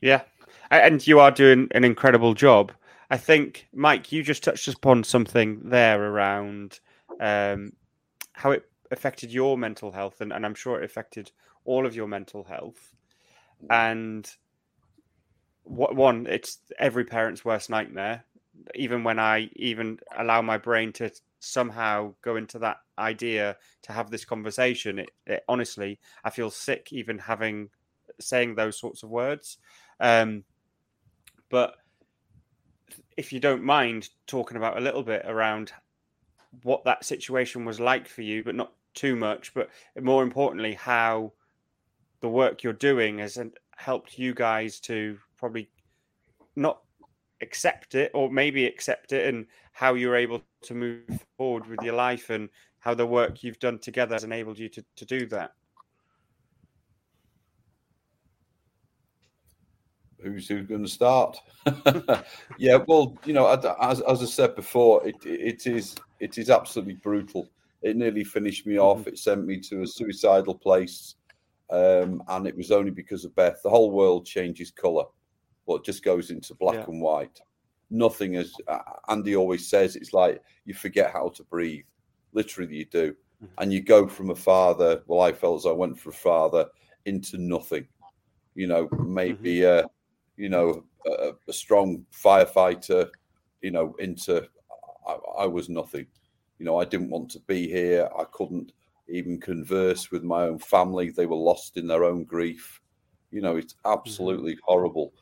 Yeah, 0.00 0.22
and 0.70 1.06
you 1.06 1.20
are 1.20 1.30
doing 1.30 1.68
an 1.72 1.84
incredible 1.84 2.34
job. 2.34 2.72
I 3.10 3.16
think, 3.16 3.68
Mike, 3.72 4.10
you 4.12 4.22
just 4.22 4.42
touched 4.42 4.68
upon 4.68 5.04
something 5.04 5.60
there 5.68 6.02
around 6.02 6.80
um, 7.20 7.72
how 8.32 8.50
it 8.50 8.68
affected 8.90 9.32
your 9.32 9.56
mental 9.56 9.92
health, 9.92 10.20
and, 10.20 10.32
and 10.32 10.44
I'm 10.44 10.54
sure 10.54 10.80
it 10.80 10.84
affected 10.84 11.30
all 11.64 11.86
of 11.86 11.94
your 11.94 12.08
mental 12.08 12.44
health. 12.44 12.94
And 13.70 14.28
what 15.62 15.96
one, 15.96 16.26
it's 16.26 16.58
every 16.78 17.04
parent's 17.04 17.44
worst 17.44 17.70
nightmare. 17.70 18.24
Even 18.74 19.04
when 19.04 19.18
I 19.18 19.50
even 19.56 19.98
allow 20.16 20.42
my 20.42 20.58
brain 20.58 20.92
to 20.94 21.10
somehow 21.40 22.14
go 22.22 22.36
into 22.36 22.58
that 22.60 22.78
idea 22.98 23.56
to 23.82 23.92
have 23.92 24.10
this 24.10 24.24
conversation, 24.24 24.98
it, 24.98 25.10
it 25.26 25.44
honestly, 25.48 25.98
I 26.24 26.30
feel 26.30 26.50
sick 26.50 26.88
even 26.92 27.18
having 27.18 27.70
saying 28.20 28.54
those 28.54 28.78
sorts 28.78 29.02
of 29.02 29.10
words. 29.10 29.58
Um, 30.00 30.44
but 31.50 31.76
if 33.16 33.32
you 33.32 33.40
don't 33.40 33.62
mind 33.62 34.08
talking 34.26 34.56
about 34.56 34.76
a 34.76 34.80
little 34.80 35.02
bit 35.02 35.22
around 35.26 35.72
what 36.62 36.84
that 36.84 37.04
situation 37.04 37.64
was 37.64 37.80
like 37.80 38.08
for 38.08 38.22
you, 38.22 38.44
but 38.44 38.54
not 38.54 38.72
too 38.94 39.16
much, 39.16 39.52
but 39.54 39.68
more 40.00 40.22
importantly, 40.22 40.74
how 40.74 41.32
the 42.20 42.28
work 42.28 42.62
you're 42.62 42.72
doing 42.72 43.18
has 43.18 43.38
helped 43.76 44.18
you 44.18 44.34
guys 44.34 44.80
to 44.80 45.18
probably 45.36 45.68
not 46.56 46.80
accept 47.42 47.94
it 47.94 48.10
or 48.14 48.30
maybe 48.30 48.64
accept 48.64 49.12
it 49.12 49.26
and 49.32 49.46
how 49.72 49.94
you're 49.94 50.16
able 50.16 50.42
to 50.62 50.74
move 50.74 51.26
forward 51.36 51.66
with 51.66 51.82
your 51.82 51.94
life 51.94 52.30
and 52.30 52.48
how 52.78 52.94
the 52.94 53.06
work 53.06 53.42
you've 53.42 53.58
done 53.58 53.78
together 53.78 54.14
has 54.14 54.24
enabled 54.24 54.58
you 54.58 54.68
to, 54.70 54.84
to 54.96 55.04
do 55.04 55.26
that. 55.26 55.52
Who's 60.26 60.48
who's 60.48 60.66
going 60.66 60.84
to 60.84 60.90
start? 60.90 61.38
yeah, 62.58 62.78
well, 62.86 63.16
you 63.24 63.32
know, 63.32 63.46
as, 63.80 64.00
as 64.00 64.22
I 64.22 64.26
said 64.26 64.54
before, 64.54 65.06
it 65.06 65.16
it 65.24 65.66
is 65.66 65.94
it 66.20 66.38
is 66.38 66.50
absolutely 66.50 66.94
brutal. 66.94 67.48
It 67.82 67.96
nearly 67.96 68.24
finished 68.24 68.66
me 68.66 68.78
off. 68.78 69.00
Mm-hmm. 69.00 69.10
It 69.10 69.18
sent 69.18 69.46
me 69.46 69.60
to 69.60 69.82
a 69.82 69.86
suicidal 69.86 70.54
place, 70.54 71.14
um, 71.70 72.22
and 72.28 72.46
it 72.46 72.56
was 72.56 72.72
only 72.72 72.90
because 72.90 73.24
of 73.24 73.34
Beth. 73.36 73.60
The 73.62 73.70
whole 73.70 73.90
world 73.90 74.26
changes 74.26 74.70
colour, 74.70 75.04
well, 75.66 75.78
it 75.78 75.84
just 75.84 76.02
goes 76.02 76.30
into 76.30 76.54
black 76.54 76.76
yeah. 76.76 76.84
and 76.88 77.00
white. 77.00 77.40
Nothing 77.90 78.34
is. 78.34 78.54
Uh, 78.66 78.78
Andy 79.08 79.36
always 79.36 79.68
says 79.68 79.96
it's 79.96 80.12
like 80.12 80.42
you 80.64 80.74
forget 80.74 81.12
how 81.12 81.28
to 81.30 81.44
breathe. 81.44 81.84
Literally, 82.32 82.76
you 82.76 82.84
do, 82.86 83.12
mm-hmm. 83.12 83.46
and 83.58 83.72
you 83.72 83.82
go 83.82 84.08
from 84.08 84.30
a 84.30 84.34
father. 84.34 85.02
Well, 85.06 85.20
I 85.20 85.32
felt 85.32 85.60
as 85.60 85.66
I 85.66 85.72
went 85.72 85.98
from 85.98 86.12
a 86.12 86.16
father 86.16 86.66
into 87.04 87.38
nothing. 87.38 87.86
You 88.54 88.66
know, 88.66 88.88
maybe. 88.98 89.58
Mm-hmm. 89.58 89.86
Uh, 89.86 89.88
you 90.36 90.48
know, 90.48 90.84
a, 91.06 91.32
a 91.48 91.52
strong 91.52 92.04
firefighter, 92.12 93.08
you 93.62 93.70
know, 93.70 93.94
into 93.98 94.46
I, 95.06 95.18
I, 95.38 95.46
was 95.46 95.68
nothing. 95.68 96.06
You 96.58 96.66
know, 96.66 96.80
I 96.80 96.84
didn't 96.84 97.10
want 97.10 97.30
to 97.32 97.40
be 97.40 97.68
here. 97.68 98.08
I 98.18 98.24
couldn't 98.24 98.72
even 99.08 99.40
converse 99.40 100.10
with 100.10 100.22
my 100.22 100.44
own 100.44 100.58
family. 100.58 101.10
They 101.10 101.26
were 101.26 101.36
lost 101.36 101.76
in 101.76 101.86
their 101.86 102.04
own 102.04 102.24
grief. 102.24 102.80
You 103.30 103.40
know, 103.40 103.56
it's 103.56 103.74
mm-hmm. 103.74 103.92
absolutely 103.92 104.52
mm-hmm. 104.52 104.64
horrible. 104.64 105.12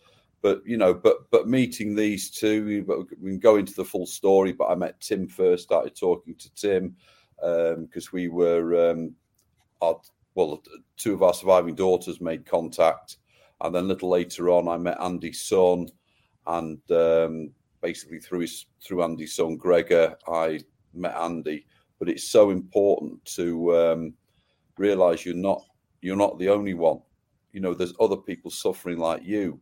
But 0.43 0.63
you 0.67 0.77
know, 0.77 0.93
but 0.93 1.31
but 1.31 1.49
meeting 1.49 1.95
these 1.95 2.31
two, 2.31 2.85
but 2.85 2.99
we 3.21 3.31
can 3.31 3.39
go 3.39 3.57
into 3.57 3.73
the 3.75 3.85
full 3.85 4.07
story. 4.07 4.53
But 4.53 4.67
I 4.67 4.75
met 4.75 5.01
Tim 5.01 5.27
first. 5.27 5.65
Started 5.65 5.97
talking 5.97 6.35
to 6.35 6.55
Tim 6.55 6.97
because 7.37 8.07
um, 8.07 8.13
we 8.13 8.29
were, 8.29 8.91
um, 8.91 9.15
our, 9.81 10.01
well, 10.35 10.63
two 10.97 11.15
of 11.15 11.23
our 11.23 11.35
surviving 11.35 11.75
daughters 11.75 12.21
made 12.21 12.47
contact 12.47 13.17
and 13.61 13.75
then 13.75 13.85
a 13.85 13.89
little 13.89 14.11
later 14.11 14.51
on, 14.51 14.69
I 14.69 14.77
met 14.77 15.01
Andy's 15.01 15.43
son, 15.43 15.89
and 16.47 16.79
um, 16.91 17.51
basically 17.81 18.19
through 18.19 18.41
his 18.41 18.67
through 18.83 19.03
Andy's 19.03 19.35
son 19.35 19.57
Gregor, 19.57 20.17
I 20.27 20.61
met 20.93 21.15
Andy. 21.17 21.67
But 21.99 22.09
it's 22.09 22.29
so 22.29 22.51
important 22.51 23.25
to 23.37 23.77
um, 23.77 24.15
realize 24.79 25.25
you're 25.25 25.35
not 25.35 25.63
you're 26.01 26.17
not 26.17 26.39
the 26.39 26.49
only 26.49 26.75
one. 26.75 27.01
You 27.53 27.61
know, 27.61 27.75
there's 27.75 27.95
other 28.01 28.17
people 28.17 28.51
suffering 28.51 28.99
like 28.99 29.25
you, 29.25 29.61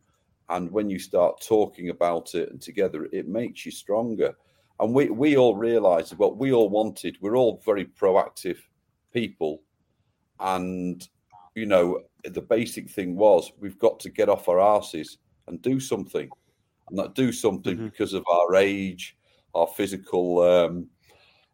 and 0.49 0.71
when 0.71 0.89
you 0.89 0.99
start 0.99 1.41
talking 1.45 1.89
about 1.89 2.33
it 2.35 2.49
and 2.49 2.61
together, 2.61 3.07
it 3.11 3.27
makes 3.27 3.65
you 3.65 3.71
stronger. 3.71 4.33
And 4.79 4.93
we 4.93 5.09
we 5.09 5.37
all 5.37 5.55
realized 5.55 6.17
what 6.17 6.37
we 6.37 6.51
all 6.51 6.69
wanted. 6.69 7.17
We're 7.21 7.37
all 7.37 7.61
very 7.63 7.85
proactive 7.85 8.57
people, 9.13 9.61
and 10.39 11.07
you 11.55 11.65
know, 11.65 12.01
the 12.23 12.41
basic 12.41 12.89
thing 12.89 13.15
was 13.15 13.51
we've 13.59 13.79
got 13.79 13.99
to 14.01 14.09
get 14.09 14.29
off 14.29 14.49
our 14.49 14.59
asses 14.59 15.17
and 15.47 15.61
do 15.61 15.79
something, 15.79 16.29
and 16.87 16.97
not 16.97 17.15
do 17.15 17.31
something 17.31 17.75
mm-hmm. 17.75 17.85
because 17.85 18.13
of 18.13 18.23
our 18.27 18.55
age, 18.55 19.15
our 19.53 19.67
physical, 19.67 20.39
um, 20.41 20.87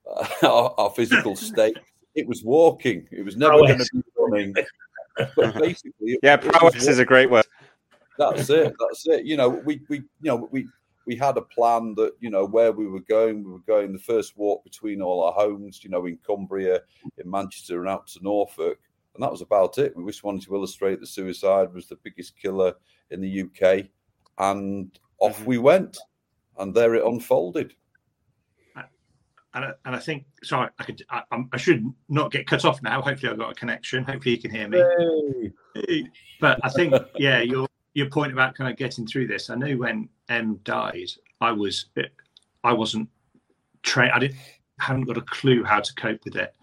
our, 0.44 0.74
our, 0.78 0.90
physical 0.92 1.36
state. 1.36 1.78
It 2.16 2.28
was 2.28 2.44
walking. 2.44 3.08
It 3.12 3.24
was 3.24 3.38
never 3.38 3.58
going 3.58 3.78
to 3.78 3.90
be 3.94 4.04
running. 4.18 4.54
But 5.36 5.56
basically, 5.60 6.18
yeah, 6.24 6.38
prowess 6.38 6.88
is 6.88 7.00
a 7.00 7.06
great 7.06 7.30
word. 7.30 7.46
That's 8.18 8.50
it. 8.50 8.74
That's 8.80 9.08
it. 9.08 9.26
You 9.26 9.38
know, 9.38 9.50
we 9.50 9.82
we 9.90 9.98
you 9.98 10.06
know 10.24 10.48
we 10.52 10.68
we 11.06 11.16
had 11.16 11.38
a 11.38 11.42
plan 11.42 11.94
that 11.96 12.14
you 12.20 12.30
know 12.30 12.46
where 12.46 12.72
we 12.72 12.88
were 12.88 13.02
going. 13.02 13.44
We 13.44 13.52
were 13.52 13.60
going 13.60 13.94
the 13.94 14.00
first 14.00 14.38
walk 14.38 14.64
between 14.64 15.02
all 15.02 15.24
our 15.24 15.34
homes. 15.34 15.84
You 15.84 15.90
know, 15.90 16.06
in 16.06 16.18
Cumbria, 16.26 16.82
in 17.18 17.30
Manchester, 17.30 17.80
and 17.80 17.90
out 17.90 18.08
to 18.08 18.20
Norfolk 18.22 18.80
and 19.20 19.26
that 19.26 19.32
was 19.32 19.42
about 19.42 19.78
it. 19.78 19.98
We 19.98 20.06
just 20.06 20.24
wanted 20.24 20.44
to 20.44 20.56
illustrate 20.56 21.02
that 21.02 21.08
suicide 21.08 21.74
was 21.74 21.88
the 21.88 21.98
biggest 22.06 22.40
killer 22.42 22.74
in 23.12 23.20
the 23.20 23.42
UK, 23.42 23.88
and 24.38 24.98
off 25.20 25.44
we 25.46 25.58
went, 25.58 25.98
and 26.58 26.74
there 26.74 26.96
it 26.96 27.06
unfolded. 27.06 27.74
And 29.54 29.66
I, 29.66 29.72
and 29.84 29.94
I 29.96 30.00
think 30.00 30.26
sorry, 30.42 30.70
I 30.80 30.84
could 30.86 31.04
I, 31.10 31.24
I, 31.52 31.58
should 31.58 31.84
not 32.08 32.32
get 32.32 32.48
cut 32.48 32.64
off 32.64 32.82
now. 32.82 33.02
Hopefully, 33.02 33.30
I've 33.30 33.38
got 33.38 33.52
a 33.52 33.56
connection. 33.56 34.06
Hopefully, 34.06 34.36
you 34.36 34.42
can 34.42 34.52
hear 34.52 34.70
me. 34.70 34.82
Hey. 35.76 36.08
But 36.40 36.60
I 36.64 36.70
think 36.70 36.94
yeah, 37.18 37.42
your 37.42 37.68
your 37.96 38.10
point 38.10 38.32
about 38.32 38.56
kind 38.56 38.72
of 38.72 38.78
getting 38.78 39.06
through 39.06 39.28
this. 39.28 39.50
I 39.50 39.56
know 39.56 39.76
when 39.76 40.08
M 40.30 40.62
died, 40.64 41.10
I 41.42 41.52
was 41.52 41.88
I 42.64 42.72
wasn't 42.72 43.10
trained. 43.84 44.14
I 44.14 44.20
didn't 44.20 44.38
haven't 44.80 45.04
got 45.04 45.18
a 45.18 45.24
clue 45.24 45.66
how 45.66 45.82
to 45.82 45.94
cope 45.96 46.24
with 46.24 46.38
it. 46.38 46.56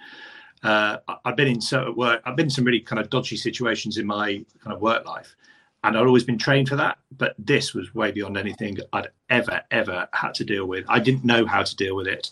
Uh, 0.62 0.98
I've 1.24 1.36
been 1.36 1.48
in 1.48 1.60
so 1.60 1.92
work. 1.92 2.22
I've 2.24 2.36
been 2.36 2.46
in 2.46 2.50
some 2.50 2.64
really 2.64 2.80
kind 2.80 2.98
of 2.98 3.10
dodgy 3.10 3.36
situations 3.36 3.98
in 3.98 4.06
my 4.06 4.44
kind 4.62 4.74
of 4.74 4.80
work 4.80 5.04
life, 5.06 5.36
and 5.84 5.96
I'd 5.96 6.06
always 6.06 6.24
been 6.24 6.38
trained 6.38 6.68
for 6.68 6.76
that. 6.76 6.98
But 7.18 7.34
this 7.38 7.74
was 7.74 7.94
way 7.94 8.10
beyond 8.10 8.36
anything 8.36 8.78
I'd 8.92 9.08
ever 9.30 9.62
ever 9.70 10.08
had 10.12 10.34
to 10.34 10.44
deal 10.44 10.66
with. 10.66 10.84
I 10.88 10.98
didn't 10.98 11.24
know 11.24 11.46
how 11.46 11.62
to 11.62 11.76
deal 11.76 11.94
with 11.94 12.08
it, 12.08 12.30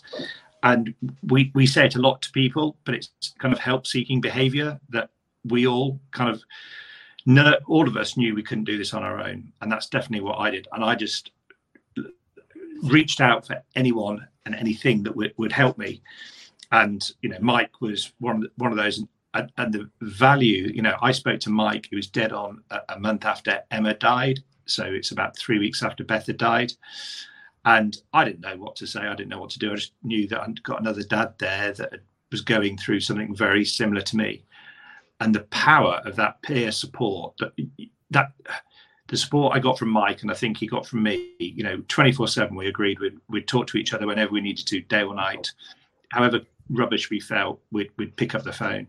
and 0.63 0.93
we 1.27 1.51
we 1.53 1.65
say 1.67 1.85
it 1.85 1.95
a 1.95 2.01
lot 2.01 2.21
to 2.23 2.31
people, 2.31 2.77
but 2.83 2.95
it's 2.95 3.09
kind 3.39 3.53
of 3.53 3.59
help-seeking 3.59 4.21
behaviour 4.21 4.79
that 4.89 5.09
we 5.45 5.67
all 5.67 5.99
kind 6.11 6.29
of 6.29 6.43
all 7.67 7.87
of 7.87 7.97
us 7.97 8.17
knew 8.17 8.35
we 8.35 8.43
couldn't 8.43 8.65
do 8.65 8.77
this 8.77 8.93
on 8.93 9.03
our 9.03 9.19
own, 9.19 9.51
and 9.61 9.71
that's 9.71 9.87
definitely 9.87 10.25
what 10.25 10.39
I 10.39 10.49
did. 10.51 10.67
And 10.71 10.83
I 10.83 10.95
just 10.95 11.31
reached 12.83 13.21
out 13.21 13.47
for 13.47 13.61
anyone 13.75 14.27
and 14.45 14.53
anything 14.55 15.01
that 15.03 15.15
would, 15.15 15.33
would 15.37 15.51
help 15.51 15.77
me 15.77 16.01
and 16.75 17.11
you 17.21 17.29
know 17.29 17.37
Mike 17.41 17.81
was 17.81 18.11
one 18.19 18.47
one 18.57 18.71
of 18.71 18.77
those 18.77 19.03
and, 19.33 19.51
and, 19.57 19.73
the 19.73 19.89
value 20.01 20.71
you 20.73 20.81
know 20.81 20.95
I 21.01 21.11
spoke 21.11 21.39
to 21.41 21.49
Mike 21.49 21.87
he 21.89 21.95
was 21.95 22.07
dead 22.07 22.31
on 22.31 22.63
a, 22.69 22.79
a, 22.89 22.99
month 22.99 23.25
after 23.25 23.61
Emma 23.71 23.93
died. 23.93 24.39
So 24.65 24.83
it's 24.83 25.11
about 25.11 25.37
three 25.37 25.59
weeks 25.59 25.83
after 25.83 26.03
Beth 26.03 26.27
had 26.27 26.37
died. 26.37 26.73
And 27.65 27.95
I 28.13 28.25
didn't 28.25 28.41
know 28.41 28.57
what 28.57 28.75
to 28.77 28.87
say. 28.87 29.01
I 29.01 29.15
didn't 29.15 29.29
know 29.29 29.39
what 29.39 29.51
to 29.51 29.59
do. 29.59 29.71
I 29.71 29.75
just 29.75 29.93
knew 30.03 30.27
that 30.27 30.41
I'd 30.41 30.63
got 30.63 30.79
another 30.79 31.03
dad 31.03 31.33
there 31.39 31.71
that 31.73 31.93
was 32.31 32.41
going 32.41 32.77
through 32.77 32.99
something 32.99 33.35
very 33.35 33.65
similar 33.65 34.01
to 34.01 34.17
me. 34.17 34.43
And 35.19 35.33
the 35.33 35.41
power 35.41 36.01
of 36.05 36.15
that 36.15 36.41
peer 36.41 36.71
support 36.71 37.35
that 37.39 37.53
that 38.11 38.31
the 39.07 39.17
support 39.17 39.55
I 39.55 39.59
got 39.59 39.77
from 39.77 39.89
Mike 39.89 40.23
and 40.23 40.31
I 40.31 40.35
think 40.35 40.57
he 40.57 40.67
got 40.67 40.87
from 40.87 41.03
me, 41.03 41.35
you 41.39 41.63
know, 41.63 41.83
24 41.87 42.27
7, 42.27 42.55
we 42.55 42.67
agreed 42.67 42.99
we'd, 42.99 43.19
we'd 43.29 43.47
talk 43.47 43.67
to 43.67 43.77
each 43.77 43.93
other 43.93 44.07
whenever 44.07 44.31
we 44.31 44.41
needed 44.41 44.65
to, 44.67 44.81
day 44.81 45.03
or 45.03 45.13
night. 45.13 45.51
However 46.09 46.41
rubbish 46.69 47.09
we 47.09 47.19
felt, 47.19 47.61
we'd, 47.71 47.91
we'd 47.97 48.15
pick 48.15 48.35
up 48.35 48.43
the 48.43 48.53
phone. 48.53 48.87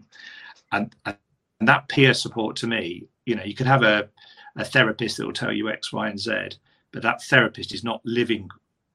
And, 0.73 0.95
and 1.05 1.17
that 1.61 1.89
peer 1.89 2.15
support 2.15 2.57
to 2.57 2.67
me, 2.67 3.07
you 3.25 3.35
know, 3.35 3.45
you 3.45 3.55
could 3.55 3.67
have 3.67 3.83
a, 3.83 4.09
a 4.57 4.65
therapist 4.65 5.17
that 5.17 5.27
will 5.27 5.33
tell 5.33 5.53
you 5.53 5.69
X, 5.69 5.93
Y, 5.93 6.09
and 6.09 6.19
Z, 6.19 6.51
but 6.93 7.03
that 7.03 7.23
therapist 7.25 7.73
is 7.73 7.85
not 7.85 8.01
living 8.05 8.49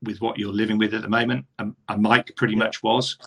with 0.04 0.22
what 0.22 0.38
you're 0.38 0.54
living 0.54 0.78
with 0.78 0.94
at 0.94 1.02
the 1.02 1.10
moment. 1.10 1.46
And, 1.60 1.76
and 1.90 2.02
Mike 2.02 2.34
pretty 2.36 2.56
much 2.56 2.82
was. 2.82 3.18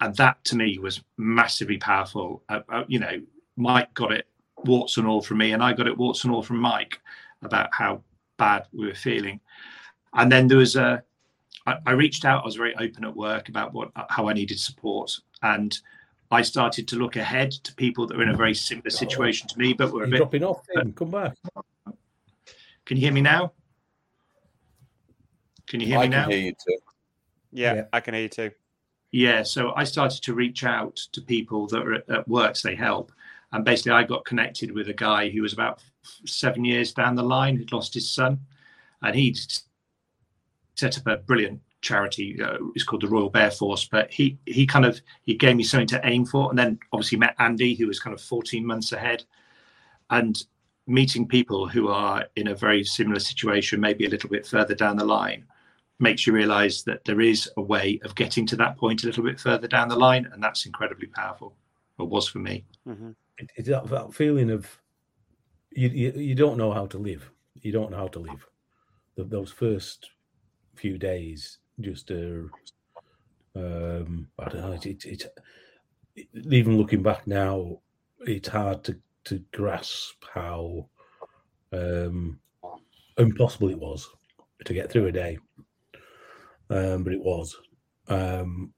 And 0.00 0.14
that 0.16 0.44
to 0.44 0.56
me 0.56 0.78
was 0.78 1.02
massively 1.16 1.78
powerful. 1.78 2.42
Uh, 2.48 2.60
uh, 2.68 2.84
you 2.86 2.98
know, 2.98 3.20
Mike 3.56 3.92
got 3.94 4.12
it 4.12 4.26
warts 4.64 4.98
and 4.98 5.06
all 5.06 5.22
from 5.22 5.38
me, 5.38 5.52
and 5.52 5.62
I 5.62 5.72
got 5.72 5.86
it 5.86 5.96
warts 5.96 6.24
and 6.24 6.32
all 6.32 6.42
from 6.42 6.58
Mike 6.58 7.00
about 7.42 7.70
how 7.72 8.02
bad 8.36 8.66
we 8.72 8.86
were 8.86 8.94
feeling. 8.94 9.40
And 10.12 10.30
then 10.30 10.48
there 10.48 10.58
was 10.58 10.76
a, 10.76 11.02
I, 11.66 11.76
I 11.86 11.90
reached 11.92 12.24
out. 12.24 12.42
I 12.42 12.46
was 12.46 12.56
very 12.56 12.74
open 12.76 13.04
at 13.04 13.14
work 13.16 13.48
about 13.48 13.72
what 13.72 13.90
how 14.08 14.28
I 14.28 14.32
needed 14.32 14.58
support, 14.60 15.18
and 15.42 15.76
I 16.30 16.42
started 16.42 16.88
to 16.88 16.96
look 16.96 17.16
ahead 17.16 17.50
to 17.52 17.74
people 17.74 18.06
that 18.06 18.16
were 18.16 18.22
in 18.22 18.30
a 18.30 18.36
very 18.36 18.54
similar 18.54 18.90
situation 18.90 19.48
to 19.48 19.58
me, 19.58 19.72
but 19.72 19.92
were 19.92 20.04
a 20.04 20.08
You're 20.08 20.12
bit 20.12 20.16
dropping 20.18 20.44
off. 20.44 20.62
Tim. 20.74 20.92
Come 20.92 21.10
back. 21.10 21.34
Can 22.84 22.96
you 22.96 23.00
hear 23.00 23.12
me 23.12 23.20
now? 23.20 23.52
Can 25.66 25.80
you 25.80 25.86
hear 25.86 25.98
I 25.98 26.02
me 26.02 26.04
can 26.04 26.10
now? 26.10 26.28
hear 26.28 26.38
you 26.38 26.52
too. 26.52 26.78
Yeah, 27.52 27.74
Yeah. 27.74 27.84
I 27.92 28.00
can 28.00 28.14
hear 28.14 28.22
you 28.24 28.28
too. 28.28 28.50
Yeah, 29.12 29.42
so 29.44 29.72
I 29.74 29.84
started 29.84 30.22
to 30.24 30.34
reach 30.34 30.64
out 30.64 30.96
to 31.12 31.20
people 31.22 31.66
that 31.68 31.82
are 31.82 31.94
at, 31.94 32.10
at 32.10 32.28
works 32.28 32.62
they 32.62 32.74
help, 32.74 33.12
and 33.52 33.64
basically 33.64 33.92
I 33.92 34.02
got 34.02 34.24
connected 34.24 34.72
with 34.72 34.88
a 34.88 34.92
guy 34.92 35.30
who 35.30 35.42
was 35.42 35.52
about 35.52 35.80
seven 36.26 36.64
years 36.64 36.92
down 36.92 37.14
the 37.14 37.22
line 37.22 37.56
who'd 37.56 37.72
lost 37.72 37.94
his 37.94 38.10
son, 38.10 38.40
and 39.02 39.14
he'd 39.16 39.38
set 40.76 40.98
up 40.98 41.06
a 41.06 41.16
brilliant 41.16 41.60
charity. 41.80 42.40
Uh, 42.42 42.58
it's 42.74 42.84
called 42.84 43.02
the 43.02 43.08
Royal 43.08 43.30
Bear 43.30 43.50
Force, 43.50 43.88
but 43.90 44.12
he 44.12 44.38
he 44.46 44.66
kind 44.66 44.84
of 44.84 45.00
he 45.24 45.34
gave 45.34 45.56
me 45.56 45.64
something 45.64 45.86
to 45.88 46.00
aim 46.06 46.24
for, 46.24 46.48
and 46.50 46.58
then 46.58 46.78
obviously 46.92 47.18
met 47.18 47.34
Andy, 47.38 47.74
who 47.74 47.86
was 47.86 47.98
kind 48.00 48.14
of 48.14 48.20
14 48.20 48.64
months 48.64 48.92
ahead, 48.92 49.24
and 50.10 50.44
meeting 50.86 51.26
people 51.26 51.66
who 51.68 51.88
are 51.88 52.24
in 52.36 52.48
a 52.48 52.54
very 52.54 52.84
similar 52.84 53.18
situation, 53.18 53.80
maybe 53.80 54.06
a 54.06 54.10
little 54.10 54.30
bit 54.30 54.46
further 54.46 54.74
down 54.74 54.96
the 54.96 55.04
line, 55.04 55.44
makes 55.98 56.26
you 56.26 56.32
realize 56.32 56.84
that 56.84 57.04
there 57.04 57.20
is 57.20 57.50
a 57.56 57.60
way 57.62 57.98
of 58.04 58.14
getting 58.14 58.46
to 58.46 58.56
that 58.56 58.76
point 58.76 59.02
a 59.02 59.06
little 59.06 59.24
bit 59.24 59.40
further 59.40 59.66
down 59.66 59.88
the 59.88 59.96
line, 59.96 60.28
and 60.32 60.42
that's 60.42 60.66
incredibly 60.66 61.08
powerful. 61.08 61.56
Or 61.98 62.06
was 62.06 62.28
for 62.28 62.38
me. 62.38 62.64
hmm 62.84 63.10
It- 63.38 63.50
It's 63.56 63.68
that, 63.68 63.86
that 63.88 64.12
feeling 64.14 64.50
of 64.50 64.68
you, 65.72 65.88
you 65.88 66.12
you 66.12 66.34
don't 66.34 66.56
know 66.58 66.72
how 66.72 66.86
to 66.86 66.98
live. 66.98 67.30
You 67.62 67.72
don't 67.72 67.90
know 67.90 67.96
how 67.98 68.08
to 68.08 68.18
live. 68.18 68.46
The, 69.16 69.24
those 69.24 69.50
first 69.50 70.10
few 70.76 70.98
days 70.98 71.58
just 71.80 72.10
are. 72.10 72.50
Um, 73.54 74.28
I 74.38 74.48
don't 74.48 74.60
know. 74.60 74.72
It's 74.72 74.86
it, 74.86 75.04
it, 76.16 76.28
even 76.50 76.76
looking 76.76 77.02
back 77.02 77.26
now, 77.26 77.80
it's 78.20 78.48
hard 78.48 78.84
to 78.84 78.98
to 79.24 79.42
grasp 79.52 80.22
how 80.32 80.86
um, 81.72 82.38
impossible 83.18 83.70
it 83.70 83.78
was 83.78 84.08
to 84.64 84.74
get 84.74 84.90
through 84.90 85.06
a 85.06 85.12
day. 85.12 85.38
Um, 86.70 87.02
but 87.02 87.12
it 87.12 87.22
was. 87.22 87.56
Um, 88.08 88.72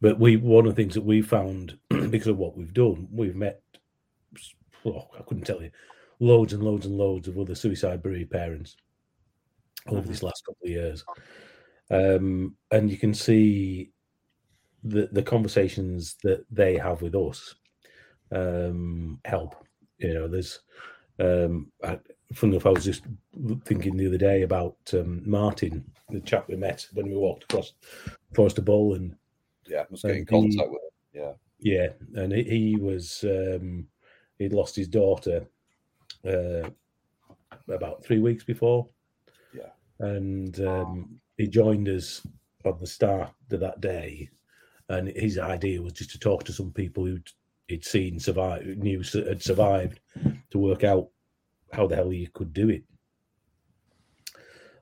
but 0.00 0.18
we 0.20 0.36
one 0.36 0.66
of 0.66 0.74
the 0.74 0.82
things 0.82 0.94
that 0.94 1.04
we 1.04 1.22
found 1.22 1.78
because 1.88 2.28
of 2.28 2.38
what 2.38 2.56
we've 2.56 2.74
done, 2.74 3.08
we've 3.10 3.36
met. 3.36 3.60
Oh, 4.84 5.08
I 5.18 5.22
couldn't 5.22 5.44
tell 5.44 5.62
you, 5.62 5.70
loads 6.20 6.52
and 6.52 6.62
loads 6.62 6.86
and 6.86 6.96
loads 6.96 7.26
of 7.26 7.38
other 7.38 7.54
suicide 7.54 8.02
bereaved 8.02 8.30
parents 8.30 8.76
over 9.88 10.06
these 10.06 10.22
last 10.22 10.44
couple 10.44 10.64
of 10.64 10.70
years, 10.70 11.04
um, 11.90 12.56
and 12.70 12.90
you 12.90 12.96
can 12.96 13.14
see 13.14 13.92
the 14.84 15.08
the 15.12 15.22
conversations 15.22 16.16
that 16.22 16.44
they 16.50 16.76
have 16.76 17.02
with 17.02 17.14
us 17.14 17.54
um, 18.32 19.20
help. 19.24 19.54
You 19.98 20.14
know, 20.14 20.28
there's 20.28 20.60
um, 21.18 21.72
I, 21.82 21.98
funny 22.34 22.54
enough, 22.54 22.66
I 22.66 22.70
was 22.70 22.84
just 22.84 23.04
thinking 23.64 23.96
the 23.96 24.06
other 24.08 24.18
day 24.18 24.42
about 24.42 24.76
um, 24.92 25.22
Martin, 25.24 25.90
the 26.10 26.20
chap 26.20 26.48
we 26.48 26.56
met 26.56 26.86
when 26.92 27.06
we 27.06 27.14
walked 27.14 27.44
across 27.44 27.72
Forest 28.34 28.58
of 28.58 28.64
Bowland, 28.64 29.12
and 29.12 29.16
Yeah, 29.66 29.84
must 29.90 30.02
get 30.02 30.12
in 30.12 30.18
And 30.18 30.28
contact 30.28 30.70
with 30.70 30.82
him. 30.82 30.90
Yeah. 31.22 31.32
yeah, 31.58 32.22
and 32.22 32.32
he, 32.32 32.42
he 32.42 32.76
was 32.76 33.24
um, 33.24 33.88
he'd 34.38 34.52
lost 34.52 34.76
his 34.76 34.88
daughter 34.88 35.46
uh, 36.26 36.68
about 37.68 38.04
three 38.04 38.18
weeks 38.18 38.44
before. 38.44 38.88
And 39.98 40.60
um, 40.60 41.20
he 41.36 41.46
joined 41.46 41.88
us 41.88 42.26
on 42.64 42.78
the 42.80 42.86
start 42.86 43.32
of 43.50 43.60
that 43.60 43.80
day, 43.80 44.28
and 44.88 45.08
his 45.08 45.38
idea 45.38 45.80
was 45.80 45.94
just 45.94 46.10
to 46.10 46.18
talk 46.18 46.44
to 46.44 46.52
some 46.52 46.72
people 46.72 47.04
who'd 47.04 47.30
he'd 47.68 47.84
seen 47.84 48.20
survive, 48.20 48.64
knew 48.64 49.02
had 49.12 49.42
survived, 49.42 50.00
to 50.50 50.58
work 50.58 50.84
out 50.84 51.08
how 51.72 51.86
the 51.86 51.96
hell 51.96 52.12
you 52.12 52.28
could 52.32 52.52
do 52.52 52.68
it. 52.68 52.84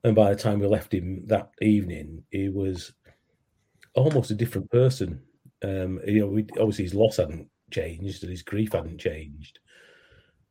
And 0.03 0.15
by 0.15 0.31
the 0.31 0.41
time 0.41 0.61
we 0.61 0.67
left 0.67 0.93
him 0.93 1.23
that 1.27 1.51
evening, 1.63 2.23
he 2.31 2.51
was 2.51 2.93
almost 3.95 4.31
a 4.31 4.35
different 4.35 4.71
person. 4.71 5.23
Um, 5.63 5.99
you 6.07 6.21
know, 6.21 6.27
we, 6.27 6.47
obviously 6.59 6.85
his 6.85 6.95
loss 6.95 7.17
hadn't 7.17 7.49
changed 7.71 8.23
and 8.23 8.31
his 8.31 8.43
grief 8.43 8.73
hadn't 8.73 8.99
changed, 8.99 9.61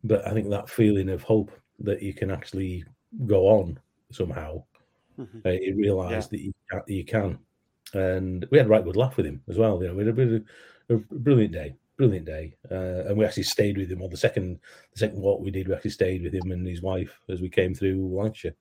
but 0.04 0.28
I 0.28 0.32
think 0.32 0.50
that 0.50 0.70
feeling 0.70 1.10
of 1.10 1.22
hope 1.22 1.52
that 1.80 2.02
you 2.02 2.14
can 2.14 2.32
actually 2.32 2.84
go 3.28 3.46
on 3.48 3.80
somehow, 4.14 4.64
Mhm. 5.20 5.46
uh, 5.46 5.52
he 5.52 5.72
realised 5.74 6.32
that 6.32 6.42
you 6.88 7.04
can, 7.06 7.38
and 7.94 8.46
we 8.52 8.58
had 8.58 8.68
a 8.68 8.70
right 8.70 8.84
good 8.84 8.96
laugh 8.96 9.18
with 9.18 9.26
him 9.26 9.42
as 9.48 9.58
well. 9.58 9.82
You 9.82 9.90
know, 9.90 9.96
we 9.96 10.06
had 10.06 10.18
a, 10.18 10.36
of- 10.36 10.46
a 10.90 11.16
brilliant 11.16 11.54
day, 11.54 11.76
brilliant 11.98 12.26
day, 12.26 12.56
uh, 12.72 13.06
and 13.08 13.18
we 13.18 13.26
actually 13.26 13.44
stayed 13.44 13.78
with 13.78 13.92
him 13.92 14.02
on 14.02 14.10
the 14.10 14.18
second 14.18 14.60
the 14.94 15.00
second 15.00 15.22
walk 15.22 15.42
we 15.42 15.52
did. 15.52 15.68
We 15.68 15.74
actually 15.76 15.92
stayed 15.92 16.24
with 16.24 16.34
him 16.34 16.52
and 16.52 16.66
his 16.68 16.82
wife 16.82 17.20
as 17.30 17.42
we 17.42 17.50
came 17.50 17.74
through 17.76 18.08
Lancashire. 18.08 18.56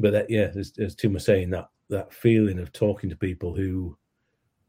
But 0.00 0.10
that, 0.12 0.28
yeah, 0.28 0.50
as, 0.56 0.72
as 0.78 0.94
Tim 0.94 1.12
was 1.14 1.24
saying, 1.24 1.50
that 1.50 1.68
that 1.88 2.12
feeling 2.12 2.58
of 2.58 2.72
talking 2.72 3.08
to 3.10 3.16
people 3.16 3.54
who 3.54 3.96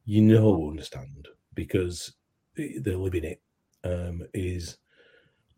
you 0.06 0.22
know 0.22 0.70
understand 0.70 1.28
because 1.56 2.14
they're 2.56 2.96
living 2.98 3.24
it 3.24 3.42
um, 3.84 4.24
is 4.34 4.78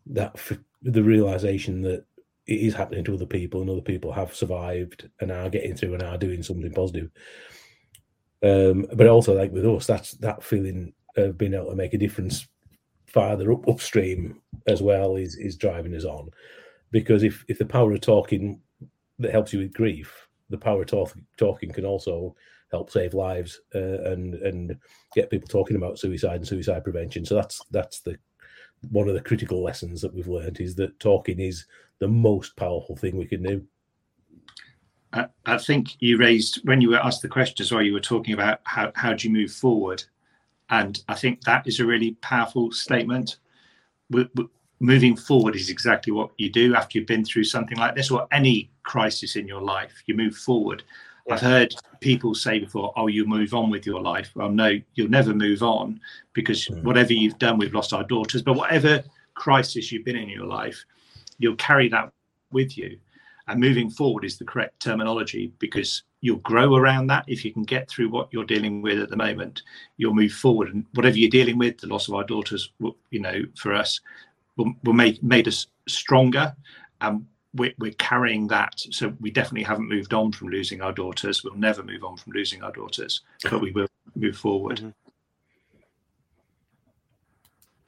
that 0.08 0.32
f- 0.36 0.58
the 0.84 1.04
realization 1.04 1.82
that 1.82 2.06
it 2.48 2.62
is 2.62 2.74
happening 2.74 3.04
to 3.04 3.14
other 3.14 3.26
people 3.26 3.62
and 3.62 3.70
other 3.70 3.82
people 3.82 4.12
have 4.12 4.34
survived 4.34 5.10
and 5.20 5.32
are 5.32 5.50
getting 5.50 5.76
through 5.76 5.94
and 5.94 6.04
are 6.04 6.18
doing 6.18 6.42
something 6.42 6.72
positive. 6.72 7.12
Um, 8.44 8.88
but 8.94 9.08
also, 9.08 9.34
like 9.34 9.52
with 9.52 9.66
us, 9.66 9.86
that's 9.86 10.14
that 10.14 10.44
feeling 10.44 10.94
of 11.18 11.38
being 11.38 11.54
able 11.54 11.70
to 11.70 11.76
make 11.76 11.94
a 11.94 11.98
difference 11.98 12.48
farther 13.08 13.52
up 13.52 13.68
upstream 13.68 14.42
as 14.68 14.82
well 14.82 15.16
is 15.16 15.36
is 15.36 15.58
driving 15.58 15.96
us 15.96 16.06
on. 16.06 16.30
Because 16.92 17.24
if 17.24 17.44
if 17.48 17.58
the 17.58 17.66
power 17.66 17.92
of 17.92 18.02
talking 18.02 18.62
that 19.20 19.32
helps 19.32 19.52
you 19.52 19.60
with 19.60 19.74
grief, 19.74 20.28
the 20.50 20.58
power 20.58 20.82
of 20.82 20.88
talk, 20.88 21.14
talking 21.38 21.72
can 21.72 21.86
also 21.86 22.36
help 22.72 22.92
save 22.92 23.14
lives 23.14 23.60
uh, 23.76 24.02
and 24.04 24.36
and 24.36 24.78
get 25.16 25.30
people 25.30 25.48
talking 25.48 25.76
about 25.76 26.00
suicide 26.00 26.36
and 26.36 26.48
suicide 26.48 26.84
prevention. 26.84 27.26
So 27.26 27.36
that's 27.36 27.62
that's 27.72 28.02
the 28.02 28.18
one 28.92 29.08
of 29.08 29.14
the 29.14 29.22
critical 29.22 29.62
lessons 29.62 30.02
that 30.02 30.14
we've 30.14 30.28
learned 30.28 30.60
is 30.60 30.76
that 30.76 31.00
talking 31.00 31.40
is 31.40 31.66
the 32.00 32.08
most 32.08 32.56
powerful 32.56 32.96
thing 32.96 33.18
we 33.18 33.26
can 33.26 33.44
do. 33.44 33.64
I, 35.14 35.26
I 35.46 35.58
think 35.58 35.96
you 36.00 36.18
raised 36.18 36.62
when 36.68 36.82
you 36.82 36.90
were 36.90 37.04
asked 37.04 37.22
the 37.22 37.28
question 37.28 37.64
as 37.64 37.72
well. 37.72 37.82
You 37.82 37.94
were 37.94 38.00
talking 38.00 38.34
about 38.34 38.60
how 38.64 38.92
how 38.96 39.14
do 39.14 39.28
you 39.28 39.34
move 39.34 39.52
forward, 39.52 40.04
and 40.70 41.02
I 41.08 41.16
think 41.16 41.42
that 41.44 41.66
is 41.66 41.80
a 41.80 41.86
really 41.86 42.12
powerful 42.22 42.72
statement. 42.72 43.38
W- 44.12 44.30
w- 44.36 44.50
moving 44.80 45.16
forward 45.16 45.56
is 45.56 45.70
exactly 45.70 46.14
what 46.14 46.32
you 46.38 46.52
do 46.52 46.76
after 46.76 46.98
you've 46.98 47.08
been 47.08 47.26
through 47.26 47.46
something 47.46 47.78
like 47.78 47.96
this 47.96 48.12
or 48.12 48.28
any 48.32 48.70
crisis 48.84 49.36
in 49.36 49.48
your 49.48 49.62
life. 49.62 50.04
You 50.06 50.16
move 50.16 50.36
forward. 50.36 50.84
I've 51.30 51.42
heard 51.42 51.76
people 52.00 52.34
say 52.36 52.60
before, 52.60 52.94
"Oh, 52.96 53.08
you 53.08 53.26
move 53.26 53.54
on 53.54 53.70
with 53.70 53.86
your 53.86 54.02
life." 54.02 54.32
Well, 54.36 54.52
no, 54.52 54.80
you'll 54.96 55.10
never 55.10 55.34
move 55.34 55.62
on 55.64 56.00
because 56.34 56.68
Mm. 56.68 56.84
whatever 56.84 57.14
you've 57.14 57.40
done, 57.40 57.58
we've 57.58 57.74
lost 57.74 57.94
our 57.94 58.04
daughters, 58.04 58.42
but 58.42 58.54
whatever 58.54 59.04
crisis 59.34 59.92
you've 59.92 60.06
been 60.06 60.16
in 60.16 60.30
your 60.30 60.46
life, 60.46 60.84
you'll 61.38 61.56
carry 61.56 61.90
that 61.90 62.12
with 62.52 62.78
you. 62.78 62.98
And 63.48 63.60
moving 63.60 63.90
forward 63.90 64.26
is 64.26 64.38
the 64.38 64.46
correct 64.46 64.80
terminology 64.82 65.54
because 65.60 66.04
you'll 66.22 66.38
grow 66.38 66.76
around 66.76 67.08
that. 67.08 67.24
If 67.28 67.46
you 67.46 67.54
can 67.54 67.64
get 67.64 67.90
through 67.90 68.10
what 68.10 68.28
you're 68.32 68.44
dealing 68.44 68.82
with 68.82 69.00
at 69.00 69.10
the 69.10 69.16
moment 69.16 69.62
you'll 69.98 70.14
move 70.14 70.34
forward. 70.34 70.74
And 70.74 70.86
whatever 70.96 71.18
you're 71.18 71.30
dealing 71.30 71.58
with 71.58 71.78
the 71.78 71.88
loss 71.88 72.08
of 72.08 72.14
our 72.16 72.24
daughters 72.26 72.72
will, 72.80 72.98
you 73.12 73.20
know 73.20 73.44
for 73.56 73.74
us 73.74 74.02
will, 74.58 74.74
will 74.84 74.94
make 74.94 75.22
made 75.24 75.48
us 75.48 75.68
stronger. 75.88 76.56
And 77.00 77.26
we're, 77.58 77.74
we're 77.78 77.92
carrying 77.94 78.48
that 78.48 78.74
so 78.92 79.14
we 79.20 79.30
definitely 79.32 79.64
haven't 79.64 79.90
moved 79.90 80.14
on 80.14 80.32
from 80.32 80.48
losing 80.50 80.82
our 80.82 80.92
daughters 80.94 81.44
we'll 81.44 81.56
never 81.56 81.84
move 81.84 82.04
on 82.04 82.16
from 82.18 82.34
losing 82.34 82.64
our 82.64 82.72
daughters 82.72 83.22
but 83.50 83.62
we 83.62 83.72
will 83.72 83.88
move 84.16 84.38
forward 84.38 84.80
Mhm. 84.80 84.94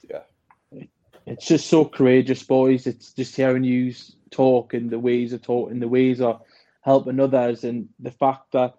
Yeah. 0.10 0.84
it's 1.26 1.48
just 1.48 1.68
so 1.68 1.86
courageous, 1.86 2.44
boys. 2.44 2.88
It's 2.88 3.14
just 3.14 3.36
hearing 3.36 3.64
you 3.64 3.94
talk 4.32 4.74
and 4.74 4.90
the 4.90 5.00
ways 5.00 5.34
of 5.34 5.42
talking, 5.42 5.80
the 5.80 5.88
ways 5.88 6.22
of 6.22 6.42
helping 6.82 7.20
others, 7.20 7.64
and 7.64 7.90
the 8.00 8.12
fact 8.12 8.52
that 8.54 8.76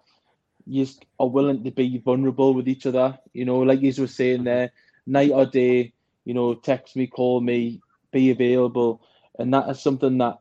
you 0.65 0.85
are 1.19 1.29
willing 1.29 1.63
to 1.63 1.71
be 1.71 1.97
vulnerable 1.99 2.53
with 2.53 2.67
each 2.67 2.85
other. 2.85 3.17
You 3.33 3.45
know, 3.45 3.59
like 3.59 3.81
you 3.81 3.93
were 3.97 4.07
saying 4.07 4.43
there, 4.43 4.71
night 5.05 5.31
or 5.31 5.45
day. 5.45 5.93
You 6.25 6.33
know, 6.35 6.53
text 6.53 6.95
me, 6.95 7.07
call 7.07 7.41
me, 7.41 7.81
be 8.11 8.29
available, 8.29 9.01
and 9.39 9.53
that 9.53 9.69
is 9.69 9.81
something 9.81 10.17
that 10.19 10.39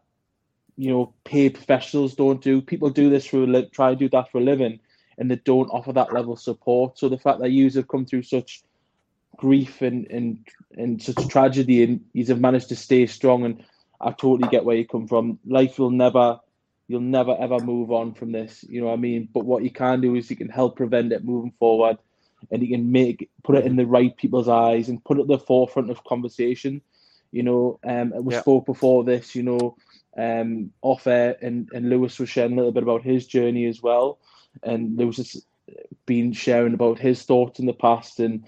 you 0.81 0.91
know 0.91 1.15
paid 1.25 1.55
professionals 1.55 2.15
don't 2.17 2.43
do. 2.43 2.63
People 2.63 2.91
do 2.91 3.11
this 3.11 3.27
for 3.27 3.39
li- 3.47 3.69
try 3.73 3.91
to 3.91 3.97
do 3.97 4.09
that 4.11 4.31
for 4.31 4.39
a 4.39 4.45
living, 4.45 4.81
and 5.19 5.31
they 5.31 5.37
don't 5.37 5.71
offer 5.71 5.93
that 5.95 6.13
level 6.13 6.35
of 6.35 6.41
support. 6.41 6.99
So 6.99 7.09
the 7.09 7.19
fact 7.19 7.41
that 7.41 7.51
you 7.53 7.71
have 7.71 7.89
come 7.89 8.07
through 8.07 8.23
such 8.25 8.63
grief 9.37 9.83
and 9.83 10.07
and 10.11 10.39
and 10.77 11.03
such 11.03 11.29
tragedy 11.29 11.83
and 11.85 12.01
you 12.13 12.25
have 12.27 12.41
managed 12.41 12.69
to 12.71 12.77
stay 12.77 13.07
strong 13.07 13.45
and 13.45 13.63
I 14.01 14.11
totally 14.13 14.49
get 14.49 14.65
where 14.65 14.77
you 14.77 14.87
come 14.87 15.07
from. 15.09 15.39
Life 15.47 15.79
will 15.79 15.91
never 15.91 16.41
you'll 16.89 17.01
never 17.01 17.37
ever 17.39 17.61
move 17.61 17.93
on 17.93 18.15
from 18.15 18.33
this, 18.33 18.65
you 18.69 18.81
know 18.81 18.89
what 18.89 18.95
I 18.95 18.97
mean? 18.97 19.29
But 19.33 19.45
what 19.47 19.63
you 19.65 19.71
can 19.71 20.01
do 20.01 20.15
is 20.17 20.31
you 20.31 20.37
can 20.37 20.49
help 20.49 20.77
prevent 20.77 21.13
it 21.13 21.25
moving 21.25 21.53
forward 21.59 21.99
and 22.51 22.63
you 22.63 22.69
can 22.69 22.91
make 22.93 23.31
put 23.45 23.57
it 23.57 23.67
in 23.67 23.77
the 23.77 23.87
right 23.87 24.17
people's 24.17 24.49
eyes 24.49 24.89
and 24.89 25.05
put 25.05 25.19
it 25.19 25.23
at 25.23 25.29
the 25.29 25.39
forefront 25.39 25.91
of 25.91 26.05
conversation. 26.05 26.83
You 27.33 27.43
know, 27.45 27.81
um 27.87 28.13
we 28.25 28.33
Yeah. 28.33 28.43
spoke 28.43 28.67
before 28.67 29.05
this, 29.05 29.35
you 29.35 29.43
know, 29.43 29.77
um, 30.17 30.73
off 30.83 31.07
air, 31.07 31.37
and, 31.41 31.69
and 31.73 31.89
Lewis 31.89 32.19
was 32.19 32.29
sharing 32.29 32.53
a 32.53 32.57
little 32.57 32.73
bit 32.73 32.83
about 32.83 33.03
his 33.03 33.27
journey 33.27 33.67
as 33.67 33.83
well. 33.83 34.19
And 34.63 34.97
Lewis 34.97 35.19
has 35.19 35.45
been 36.07 36.33
sharing 36.33 36.75
about 36.75 36.99
his 36.99 37.23
thoughts 37.23 37.61
in 37.61 37.67
the 37.67 37.73
past 37.73 38.19
and 38.21 38.45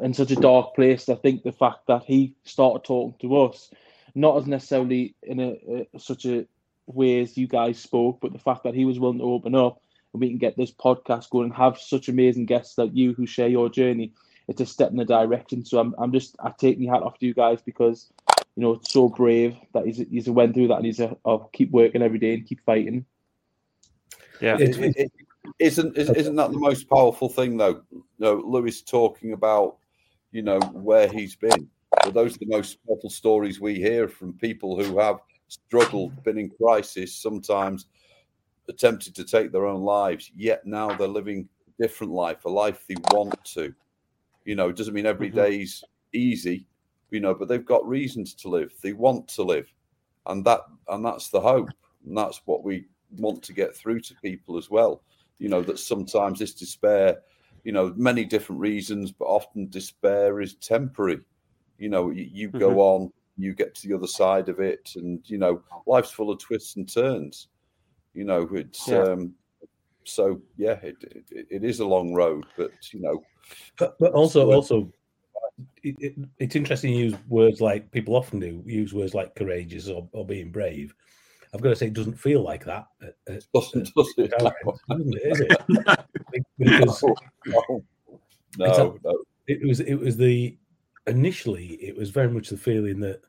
in 0.00 0.14
such 0.14 0.30
a 0.30 0.36
dark 0.36 0.74
place. 0.74 1.08
I 1.08 1.14
think 1.14 1.42
the 1.42 1.52
fact 1.52 1.86
that 1.88 2.04
he 2.04 2.34
started 2.44 2.84
talking 2.84 3.16
to 3.20 3.42
us, 3.42 3.70
not 4.14 4.38
as 4.38 4.46
necessarily 4.46 5.14
in 5.22 5.40
a, 5.40 5.86
a 5.94 6.00
such 6.00 6.24
a 6.24 6.46
way 6.86 7.20
as 7.20 7.36
you 7.36 7.46
guys 7.46 7.78
spoke, 7.78 8.18
but 8.20 8.32
the 8.32 8.38
fact 8.38 8.64
that 8.64 8.74
he 8.74 8.84
was 8.84 8.98
willing 8.98 9.18
to 9.18 9.24
open 9.24 9.54
up 9.54 9.82
and 10.12 10.20
we 10.20 10.28
can 10.28 10.38
get 10.38 10.56
this 10.56 10.72
podcast 10.72 11.30
going 11.30 11.46
and 11.46 11.54
have 11.54 11.78
such 11.78 12.08
amazing 12.08 12.46
guests 12.46 12.78
like 12.78 12.90
you 12.94 13.14
who 13.14 13.26
share 13.26 13.48
your 13.48 13.68
journey. 13.68 14.12
It's 14.46 14.60
a 14.60 14.66
step 14.66 14.90
in 14.90 14.96
the 14.96 15.04
direction. 15.04 15.64
So 15.64 15.78
I'm, 15.78 15.94
I'm 15.98 16.12
just 16.12 16.36
I 16.42 16.52
take 16.56 16.78
my 16.78 16.92
hat 16.92 17.02
off 17.02 17.18
to 17.18 17.26
you 17.26 17.34
guys 17.34 17.60
because 17.62 18.10
you 18.56 18.62
know 18.62 18.80
so 18.82 19.08
brave 19.08 19.56
that 19.72 19.86
he's 19.86 19.98
he's 20.10 20.30
went 20.30 20.54
through 20.54 20.68
that 20.68 20.76
and 20.76 20.86
he's 20.86 21.00
a 21.00 21.16
oh, 21.24 21.50
keep 21.52 21.70
working 21.70 22.02
every 22.02 22.18
day 22.18 22.34
and 22.34 22.46
keep 22.46 22.64
fighting. 22.64 23.04
Yeah, 24.40 24.58
It- 24.58 24.78
it- 24.78 24.96
it- 24.96 25.12
isn't 25.58 25.96
is- 25.96 26.10
isn't 26.10 26.36
that 26.36 26.50
the 26.50 26.58
most 26.58 26.88
powerful 26.88 27.28
thing 27.28 27.56
though? 27.56 27.82
You 27.90 28.04
know, 28.18 28.34
Lewis 28.34 28.82
talking 28.82 29.32
about 29.32 29.78
you 30.32 30.42
know 30.42 30.60
where 30.72 31.08
he's 31.08 31.36
been. 31.36 31.68
Well, 32.02 32.12
those 32.12 32.34
are 32.34 32.40
the 32.40 32.46
most 32.46 32.78
powerful 32.86 33.10
stories 33.10 33.60
we 33.60 33.76
hear 33.76 34.08
from 34.08 34.32
people 34.32 34.76
who 34.76 34.98
have 34.98 35.20
struggled, 35.48 36.22
been 36.24 36.38
in 36.38 36.50
crisis, 36.50 37.14
sometimes 37.14 37.86
attempted 38.68 39.14
to 39.14 39.24
take 39.24 39.52
their 39.52 39.66
own 39.66 39.82
lives. 39.82 40.30
Yet 40.34 40.66
now 40.66 40.94
they're 40.96 41.06
living 41.06 41.48
a 41.68 41.82
different 41.82 42.12
life, 42.12 42.44
a 42.44 42.48
life 42.48 42.84
they 42.88 42.96
want 43.12 43.42
to. 43.44 43.72
You 44.44 44.56
know, 44.56 44.68
it 44.70 44.76
doesn't 44.76 44.94
mean 44.94 45.06
every 45.06 45.30
Mhm. 45.30 45.34
day's 45.36 45.84
easy, 46.12 46.66
you 47.10 47.20
know, 47.20 47.34
but 47.34 47.48
they've 47.48 47.64
got 47.64 47.86
reasons 47.86 48.34
to 48.34 48.48
live. 48.48 48.72
They 48.82 48.92
want 48.92 49.28
to 49.28 49.42
live, 49.42 49.72
and 50.26 50.44
that 50.44 50.60
and 50.88 51.04
that's 51.04 51.28
the 51.28 51.40
hope, 51.40 51.70
and 52.06 52.16
that's 52.16 52.42
what 52.44 52.64
we 52.64 52.86
want 53.16 53.42
to 53.44 53.52
get 53.52 53.76
through 53.76 54.00
to 54.00 54.14
people 54.22 54.56
as 54.56 54.70
well. 54.70 55.02
You 55.38 55.48
know, 55.48 55.62
that 55.62 55.78
sometimes 55.78 56.38
this 56.38 56.54
despair, 56.54 57.18
you 57.64 57.72
know, 57.72 57.92
many 57.96 58.24
different 58.24 58.60
reasons, 58.60 59.12
but 59.12 59.26
often 59.26 59.68
despair 59.68 60.40
is 60.40 60.54
temporary. 60.54 61.20
You 61.78 61.88
know, 61.88 62.10
you, 62.10 62.28
you 62.32 62.48
go 62.48 62.80
on, 62.80 63.12
you 63.36 63.52
get 63.52 63.74
to 63.74 63.88
the 63.88 63.94
other 63.94 64.06
side 64.06 64.48
of 64.48 64.60
it, 64.60 64.92
and 64.96 65.20
you 65.24 65.38
know, 65.38 65.62
life's 65.86 66.10
full 66.10 66.30
of 66.30 66.38
twists 66.38 66.76
and 66.76 66.92
turns. 66.92 67.48
You 68.14 68.24
know, 68.24 68.48
it's 68.52 68.86
Yeah. 68.88 69.02
um, 69.02 69.34
so 70.04 70.40
yeah, 70.56 70.78
it, 70.82 70.96
it, 71.30 71.46
it 71.50 71.64
is 71.64 71.80
a 71.80 71.86
long 71.86 72.14
road, 72.14 72.46
but 72.56 72.72
you 72.92 73.00
know, 73.00 73.22
But, 73.78 73.98
but 73.98 74.12
also, 74.12 74.52
also, 74.52 74.92
it, 75.82 75.94
it, 76.00 76.14
it's 76.38 76.56
interesting 76.56 76.92
to 76.92 76.98
use 76.98 77.14
words 77.28 77.60
like 77.60 77.90
people 77.90 78.16
often 78.16 78.40
do 78.40 78.62
use 78.66 78.92
words 78.92 79.14
like 79.14 79.34
courageous 79.34 79.88
or, 79.88 80.08
or 80.12 80.26
being 80.26 80.50
brave. 80.50 80.94
I've 81.54 81.60
got 81.62 81.68
to 81.70 81.76
say, 81.76 81.86
it 81.86 81.92
doesn't 81.94 82.18
feel 82.18 82.42
like 82.42 82.64
that. 82.64 82.86
at- 83.02 83.16
at- 83.28 83.44
doesn't 83.54 83.94
does 83.94 84.14
it? 84.16 84.32
at 84.32 84.40
doesn't 84.88 85.14
it, 85.14 85.22
is 85.24 85.40
it? 85.40 85.58
Because 86.58 87.02
No, 87.46 87.62
no, 88.58 88.98
no, 89.04 89.10
a- 89.10 89.24
it 89.46 89.66
was 89.66 89.80
it 89.80 89.94
was 89.94 90.16
the 90.16 90.56
initially 91.06 91.74
it 91.74 91.96
was 91.96 92.10
very 92.10 92.28
much 92.28 92.48
the 92.48 92.56
feeling 92.56 92.98
that 93.00 93.20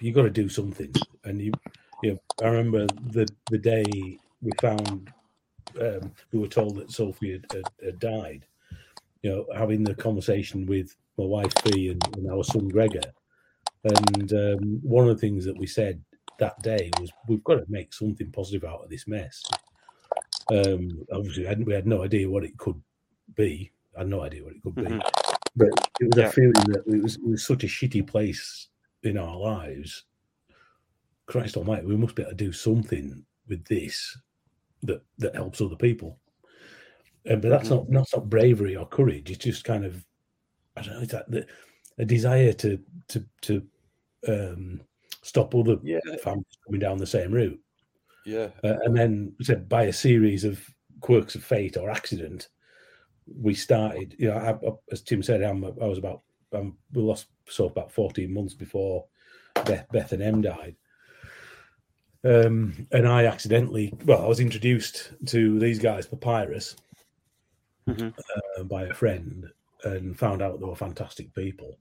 you 0.00 0.12
got 0.12 0.22
to 0.22 0.30
do 0.30 0.48
something 0.48 0.92
and 1.24 1.40
you 1.40 1.52
you 2.02 2.12
know, 2.12 2.18
i 2.42 2.48
remember 2.48 2.86
the 3.10 3.26
the 3.50 3.58
day 3.58 3.84
we 4.42 4.50
found 4.60 5.10
um, 5.80 6.12
we 6.32 6.38
were 6.38 6.46
told 6.48 6.76
that 6.76 6.90
sophie 6.90 7.32
had, 7.32 7.46
had, 7.52 7.64
had 7.82 7.98
died 7.98 8.44
you 9.22 9.30
know 9.30 9.46
having 9.56 9.82
the 9.82 9.94
conversation 9.94 10.66
with 10.66 10.94
my 11.18 11.24
wife 11.24 11.52
fee 11.62 11.88
and, 11.90 12.16
and 12.16 12.30
our 12.30 12.44
son 12.44 12.68
gregor 12.68 13.00
and 13.84 14.32
um, 14.32 14.80
one 14.82 15.08
of 15.08 15.14
the 15.16 15.20
things 15.20 15.44
that 15.44 15.58
we 15.58 15.66
said 15.66 16.02
that 16.38 16.60
day 16.62 16.90
was 17.00 17.10
we've 17.28 17.44
got 17.44 17.56
to 17.56 17.64
make 17.68 17.92
something 17.92 18.30
positive 18.32 18.64
out 18.64 18.82
of 18.84 18.90
this 18.90 19.06
mess 19.06 19.42
um 20.50 20.88
obviously 21.12 21.42
we 21.42 21.48
had, 21.48 21.66
we 21.66 21.74
had 21.74 21.86
no 21.86 22.02
idea 22.02 22.28
what 22.28 22.44
it 22.44 22.56
could 22.58 22.80
be 23.34 23.70
I 23.96 24.00
had 24.00 24.08
no 24.08 24.22
idea 24.22 24.44
what 24.44 24.54
it 24.54 24.62
could 24.62 24.74
be 24.76 24.82
Mhm. 24.82 25.02
but 25.56 25.68
it 26.00 26.04
was 26.06 26.16
Yeah. 26.16 26.28
a 26.28 26.32
feeling 26.32 26.52
that 26.52 26.84
it 26.86 27.02
was, 27.02 27.16
it 27.16 27.24
was 27.26 27.44
such 27.44 27.64
a 27.64 27.66
shitty 27.66 28.06
place 28.06 28.68
in 29.02 29.18
our 29.18 29.36
lives. 29.36 30.04
Christ 31.26 31.56
Almighty, 31.56 31.86
we 31.86 31.96
must 31.96 32.14
be 32.14 32.22
able 32.22 32.30
to 32.30 32.36
do 32.36 32.52
something 32.52 33.24
with 33.48 33.64
this 33.66 34.16
that 34.84 35.02
that 35.18 35.34
helps 35.34 35.60
other 35.60 35.76
people. 35.76 36.20
Uh, 37.28 37.36
but 37.36 37.48
that's 37.48 37.70
not 37.70 37.90
that's 37.90 38.14
not 38.14 38.30
bravery 38.30 38.76
or 38.76 38.86
courage. 38.86 39.30
It's 39.30 39.44
just 39.44 39.64
kind 39.64 39.84
of 39.84 40.04
I 40.78 40.82
don't 40.82 40.94
know. 40.94 41.00
It's 41.02 41.12
that 41.12 41.30
the, 41.30 41.46
a 41.98 42.04
desire 42.04 42.52
to 42.54 42.78
to 43.08 43.24
to 43.42 43.66
um, 44.26 44.80
stop 45.22 45.54
other 45.54 45.78
Yeah. 45.82 46.00
families 46.22 46.58
coming 46.64 46.80
down 46.80 46.98
the 46.98 47.06
same 47.06 47.32
route. 47.32 47.60
yeah, 48.24 48.48
Uh, 48.64 48.76
and 48.84 48.96
then 48.96 49.34
said 49.42 49.68
by 49.68 49.84
a 49.84 49.92
series 49.92 50.44
of 50.44 50.64
quirks 51.00 51.34
of 51.34 51.44
fate 51.44 51.76
or 51.76 51.90
accident, 51.90 52.48
we 53.40 53.54
started. 53.54 54.14
You 54.18 54.28
know, 54.28 54.36
I, 54.36 54.50
I, 54.66 54.72
as 54.92 55.02
Tim 55.02 55.22
said, 55.22 55.42
I'm, 55.42 55.64
I 55.64 55.86
was 55.86 55.98
about 55.98 56.22
um, 56.52 56.78
we 56.92 57.02
lost 57.02 57.26
so 57.48 57.66
about 57.66 57.92
14 57.92 58.32
months 58.32 58.54
before 58.54 59.04
Beth, 59.66 59.86
Beth 59.92 60.12
and 60.12 60.22
Em 60.22 60.40
died. 60.42 60.76
Um, 62.24 62.86
and 62.92 63.06
I 63.06 63.26
accidentally, 63.26 63.92
well, 64.04 64.22
I 64.22 64.26
was 64.26 64.40
introduced 64.40 65.12
to 65.26 65.58
these 65.58 65.78
guys, 65.78 66.06
Papyrus, 66.06 66.74
Mhm. 67.88 68.12
uh, 68.58 68.62
by 68.64 68.84
a 68.84 68.94
friend, 68.94 69.48
and 69.84 70.18
found 70.18 70.42
out 70.42 70.60
they 70.60 70.66
were 70.66 70.76
fantastic 70.76 71.34
people, 71.34 71.78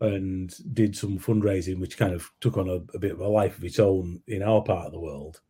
and 0.00 0.54
did 0.74 0.96
some 0.96 1.18
fundraising, 1.18 1.78
which 1.78 1.98
kind 1.98 2.14
of 2.14 2.30
took 2.40 2.56
on 2.56 2.68
a, 2.68 2.80
a 2.94 2.98
bit 2.98 3.12
of 3.12 3.20
a 3.20 3.28
life 3.28 3.58
of 3.58 3.64
its 3.64 3.78
own 3.78 4.22
in 4.28 4.42
our 4.42 4.62
part 4.62 4.86
of 4.86 4.92
the 4.92 5.00
world. 5.00 5.40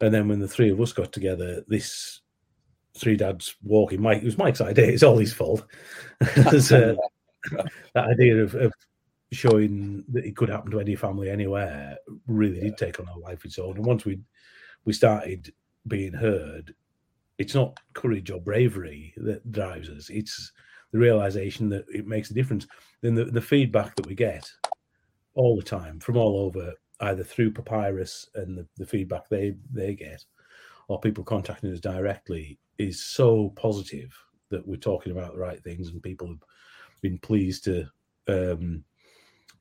And 0.00 0.12
then 0.12 0.28
when 0.28 0.40
the 0.40 0.48
three 0.48 0.70
of 0.70 0.80
us 0.80 0.92
got 0.92 1.12
together, 1.12 1.64
this 1.68 2.20
three 2.96 3.16
dads 3.16 3.56
walking, 3.62 4.02
Mike, 4.02 4.18
it 4.18 4.24
was 4.24 4.38
Mike's 4.38 4.60
idea. 4.60 4.86
It's 4.86 5.02
all 5.02 5.18
his 5.18 5.32
fault. 5.32 5.64
There's, 6.36 6.72
uh, 6.72 6.94
that 7.94 8.08
idea 8.08 8.42
of, 8.42 8.54
of 8.54 8.72
showing 9.32 10.04
that 10.08 10.24
it 10.24 10.36
could 10.36 10.48
happen 10.48 10.70
to 10.70 10.80
any 10.80 10.94
family 10.94 11.30
anywhere 11.30 11.96
really 12.26 12.60
did 12.60 12.76
take 12.76 13.00
on 13.00 13.08
a 13.08 13.18
life 13.18 13.38
of 13.38 13.46
its 13.46 13.58
own. 13.58 13.76
And 13.76 13.86
once 13.86 14.04
we 14.04 14.20
we 14.84 14.92
started 14.92 15.52
being 15.86 16.12
heard, 16.12 16.74
it's 17.38 17.54
not 17.54 17.78
courage 17.94 18.30
or 18.30 18.40
bravery 18.40 19.12
that 19.16 19.50
drives 19.50 19.88
us. 19.88 20.10
It's 20.10 20.52
the 20.92 20.98
realization 20.98 21.68
that 21.70 21.84
it 21.92 22.06
makes 22.06 22.30
a 22.30 22.34
difference. 22.34 22.66
Then 23.02 23.14
the, 23.14 23.24
the 23.24 23.40
feedback 23.40 23.96
that 23.96 24.06
we 24.06 24.14
get 24.14 24.50
all 25.34 25.56
the 25.56 25.62
time 25.62 25.98
from 25.98 26.16
all 26.16 26.38
over, 26.38 26.72
either 27.00 27.24
through 27.24 27.52
Papyrus 27.52 28.28
and 28.36 28.56
the, 28.56 28.66
the 28.76 28.86
feedback 28.86 29.28
they 29.28 29.56
they 29.72 29.94
get, 29.94 30.24
or 30.88 31.00
people 31.00 31.24
contacting 31.24 31.72
us 31.72 31.80
directly, 31.80 32.58
is 32.78 33.02
so 33.02 33.52
positive 33.56 34.16
that 34.50 34.66
we're 34.66 34.76
talking 34.76 35.12
about 35.12 35.32
the 35.32 35.40
right 35.40 35.62
things 35.62 35.88
and 35.88 36.02
people 36.02 36.28
have 36.28 36.38
been 37.02 37.18
pleased 37.18 37.64
to 37.64 37.88
um, 38.28 38.84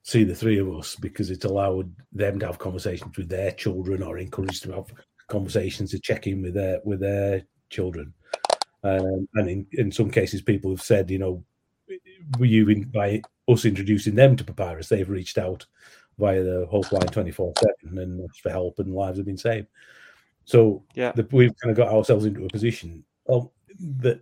see 0.04 0.24
the 0.24 0.36
three 0.36 0.60
of 0.60 0.70
us 0.70 0.96
because 0.96 1.32
it's 1.32 1.46
allowed 1.46 1.92
them 2.12 2.38
to 2.38 2.46
have 2.46 2.60
conversations 2.60 3.18
with 3.18 3.30
their 3.30 3.52
children 3.52 4.04
or 4.04 4.18
encouraged 4.18 4.64
to 4.64 4.72
have 4.72 4.86
conversations 5.30 5.92
to 5.92 6.00
check 6.00 6.28
in 6.28 6.42
with 6.42 6.54
their 6.54 6.80
with 6.84 7.00
their 7.00 7.44
children. 7.74 8.14
Um, 8.84 9.28
and 9.36 9.50
in, 9.50 9.68
in 9.74 9.92
some 9.92 10.12
cases, 10.12 10.42
people 10.42 10.72
have 10.72 10.82
said, 10.82 11.10
you 11.10 11.20
know, 11.20 11.44
were 12.38 12.46
you 12.46 12.70
in, 12.70 12.84
by 12.84 13.22
us 13.48 13.66
introducing 13.66 14.16
them 14.16 14.36
to 14.36 14.44
Papyrus, 14.44 14.90
they've 14.90 15.10
reached 15.10 15.38
out 15.38 15.66
via 16.18 16.44
the 16.44 16.66
Hope 16.70 16.92
Line 16.92 17.08
24 17.08 17.54
7 17.84 17.98
and 17.98 18.22
asked 18.30 18.42
for 18.42 18.52
help, 18.52 18.80
and 18.80 18.94
lives 18.94 19.18
have 19.18 19.26
been 19.26 19.38
saved. 19.38 19.68
So 20.46 20.84
Yeah. 20.96 21.12
the, 21.14 21.28
we've 21.32 21.58
kind 21.60 21.72
of 21.72 21.78
got 21.78 21.94
ourselves 21.94 22.26
into 22.26 22.46
a 22.46 22.50
position 22.50 23.04
of 23.28 23.50
that 24.00 24.22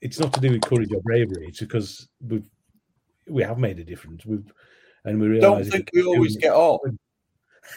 it's 0.00 0.18
not 0.18 0.32
to 0.32 0.40
do 0.40 0.52
with 0.52 0.62
courage 0.62 0.92
or 0.92 1.02
bravery, 1.02 1.46
it's 1.48 1.60
because 1.60 2.08
we've 2.26 2.48
we 3.28 3.42
have 3.42 3.58
made 3.58 3.78
a 3.78 3.84
difference. 3.84 4.24
We've 4.26 4.52
and 5.04 5.20
we 5.20 5.28
realize 5.28 5.68
don't 5.68 5.72
think 5.72 5.90
we 5.92 6.02
always 6.04 6.36
get 6.36 6.52
on. 6.52 6.98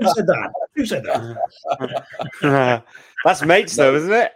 Who 0.00 0.08
said 0.14 0.26
that? 0.26 0.52
Who 0.74 0.86
said 0.86 1.04
that? 1.04 2.84
That's 3.24 3.42
mates, 3.44 3.76
though, 3.76 3.94
isn't 3.94 4.12
it? 4.12 4.32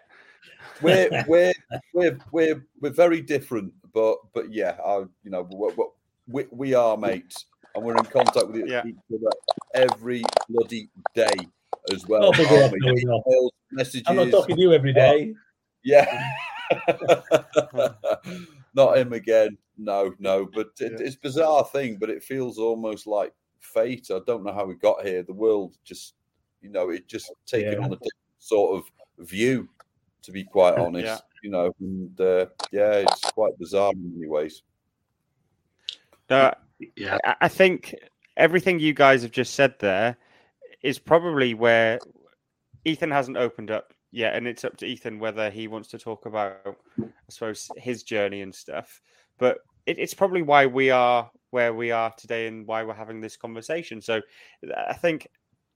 We're 0.83 1.25
we're 1.27 1.53
we're 1.95 2.19
we're 2.33 2.67
we're 2.81 2.91
very 2.91 3.21
different, 3.23 3.73
but 3.93 4.19
but 4.35 4.53
yeah, 4.53 4.77
I, 4.85 4.99
you 5.23 5.31
know, 5.31 5.49
we 5.51 5.85
we 6.27 6.47
we 6.51 6.75
are 6.75 6.97
mates, 6.97 7.47
and 7.75 7.85
we're 7.85 7.97
in 7.97 8.05
contact 8.05 8.49
with 8.49 8.67
Yeah. 8.67 8.83
each 8.87 8.97
other 9.15 9.31
every 9.75 10.23
bloody 10.49 10.91
day 11.15 11.33
as 11.93 12.07
well. 12.07 12.27
Oh, 12.27 12.33
for 12.33 12.43
God, 12.45 12.73
we? 12.73 12.79
no, 12.81 12.93
no. 12.93 13.23
Emails, 13.27 13.51
messages. 13.71 14.03
I'm 14.07 14.17
not 14.17 14.31
talking 14.31 14.57
to 14.57 14.63
you 14.63 14.73
every 14.73 14.93
day. 14.93 15.35
Yeah. 15.83 16.33
Not 18.75 18.99
him 18.99 19.13
again. 19.13 19.57
No, 19.79 20.15
no. 20.19 20.49
But 20.53 20.69
it, 20.81 20.93
Yeah. 20.93 21.07
it's 21.07 21.17
a 21.17 21.21
bizarre 21.21 21.65
thing, 21.65 21.97
but 21.97 22.11
it 22.11 22.23
feels 22.25 22.59
almost 22.59 23.07
like 23.07 23.33
fate. 23.65 24.09
I 24.11 24.21
don't 24.27 24.45
know 24.45 24.53
how 24.53 24.65
we 24.67 24.75
got 24.75 25.05
here. 25.05 25.23
The 25.23 25.33
world 25.33 25.77
just, 25.85 26.15
you 26.61 26.71
know, 26.71 26.91
it 26.91 27.09
just 27.09 27.33
taken 27.47 27.73
Yeah. 27.73 27.79
on 27.79 27.85
a 27.93 27.97
different 27.97 28.13
sort 28.39 28.79
of 28.79 29.27
view, 29.27 29.69
to 30.23 30.33
be 30.33 30.45
quite 30.45 30.75
honest. 30.79 31.07
Yeah. 31.07 31.19
You 31.43 31.51
know, 31.51 31.75
and 31.81 32.21
uh, 32.21 32.47
yeah, 32.73 32.93
it's 33.05 33.21
quite 33.33 33.59
bizarre 33.59 33.93
in 33.93 34.15
many 34.15 34.29
ways. 34.29 34.63
Uh, 36.31 36.53
Yeah. 36.97 37.19
I- 37.25 37.37
I 37.43 37.49
think 37.49 37.95
everything 38.37 38.79
you 38.81 38.93
guys 38.95 39.23
have 39.23 39.31
just 39.31 39.55
said 39.55 39.79
there 39.79 40.17
is 40.83 40.99
probably 40.99 41.55
where 41.55 41.99
Ethan 42.85 43.11
hasn't 43.11 43.37
opened 43.37 43.71
up 43.71 43.95
yet, 44.11 44.35
and 44.35 44.47
it's 44.47 44.65
up 44.65 44.77
to 44.79 44.87
Ethan 44.87 45.19
whether 45.19 45.51
he 45.51 45.69
wants 45.69 45.89
to 45.89 45.99
talk 45.99 46.27
about, 46.27 46.79
I 47.01 47.07
suppose, 47.31 47.71
his 47.77 48.03
journey 48.03 48.43
and 48.43 48.55
stuff. 48.55 49.01
But 49.39 49.59
it, 49.87 49.99
it's 49.99 50.15
probably 50.15 50.43
why 50.43 50.67
we 50.67 50.91
are 50.91 51.31
where 51.51 51.73
we 51.73 51.93
are 51.93 52.13
today 52.17 52.49
and 52.49 52.67
why 52.67 52.83
we're 52.83 52.95
having 52.95 53.21
this 53.21 53.37
conversation. 53.37 54.01
So 54.01 54.21
I 54.77 54.95
think, 54.95 55.29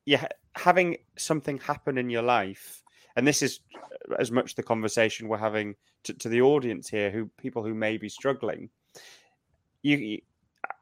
yeah, 0.06 0.26
having 0.56 0.96
something 1.16 1.58
happen 1.58 1.98
in 1.98 2.10
your 2.10 2.22
life, 2.22 2.82
and 3.14 3.26
this 3.26 3.42
is 3.42 3.60
uh, 3.76 4.16
as 4.18 4.32
much 4.32 4.54
the 4.54 4.62
conversation 4.62 5.28
we're 5.28 5.38
having 5.38 5.76
to, 6.04 6.14
to 6.14 6.28
the 6.28 6.42
audience 6.42 6.88
here, 6.88 7.10
who 7.10 7.30
people 7.38 7.62
who 7.62 7.74
may 7.74 7.96
be 7.96 8.08
struggling. 8.08 8.70
You, 9.82 10.18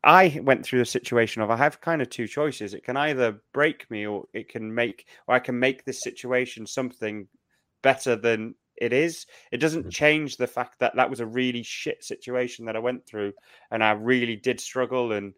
I 0.02 0.40
went 0.42 0.64
through 0.64 0.78
the 0.78 0.86
situation 0.86 1.42
of 1.42 1.50
I 1.50 1.56
have 1.56 1.80
kind 1.80 2.00
of 2.00 2.08
two 2.08 2.26
choices. 2.26 2.72
It 2.72 2.84
can 2.84 2.96
either 2.96 3.42
break 3.52 3.90
me 3.90 4.06
or 4.06 4.24
it 4.32 4.48
can 4.48 4.74
make 4.74 5.06
or 5.26 5.34
I 5.34 5.40
can 5.40 5.58
make 5.58 5.84
this 5.84 6.00
situation 6.00 6.66
something 6.66 7.28
better 7.82 8.16
than 8.16 8.54
it 8.76 8.92
is. 8.92 9.26
It 9.52 9.58
doesn't 9.58 9.82
Mm-hmm. 9.82 9.90
change 9.90 10.36
the 10.36 10.46
fact 10.46 10.78
that 10.80 10.94
that 10.96 11.10
was 11.10 11.20
a 11.20 11.26
really 11.26 11.62
shit 11.62 12.04
situation 12.04 12.64
that 12.66 12.76
I 12.76 12.80
went 12.80 13.06
through 13.06 13.32
and 13.70 13.82
I 13.82 13.92
really 13.92 14.36
did 14.36 14.60
struggle 14.60 15.12
and 15.12 15.34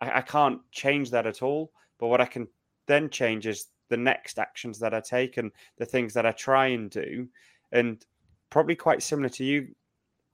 I, 0.00 0.18
I 0.18 0.20
can't 0.22 0.60
change 0.72 1.10
that 1.10 1.26
at 1.26 1.42
all. 1.42 1.72
But 1.98 2.08
what 2.08 2.20
I 2.20 2.26
can 2.26 2.48
then 2.86 3.10
change 3.10 3.46
is 3.46 3.66
the 3.88 3.96
next 3.96 4.38
actions 4.38 4.78
that 4.78 4.94
I 4.94 5.00
take 5.00 5.36
and 5.36 5.50
the 5.78 5.86
things 5.86 6.14
that 6.14 6.26
I 6.26 6.32
try 6.32 6.68
and 6.68 6.90
do. 6.90 7.28
And 7.72 8.04
probably 8.50 8.76
quite 8.76 9.02
similar 9.02 9.28
to 9.30 9.44
you 9.44 9.68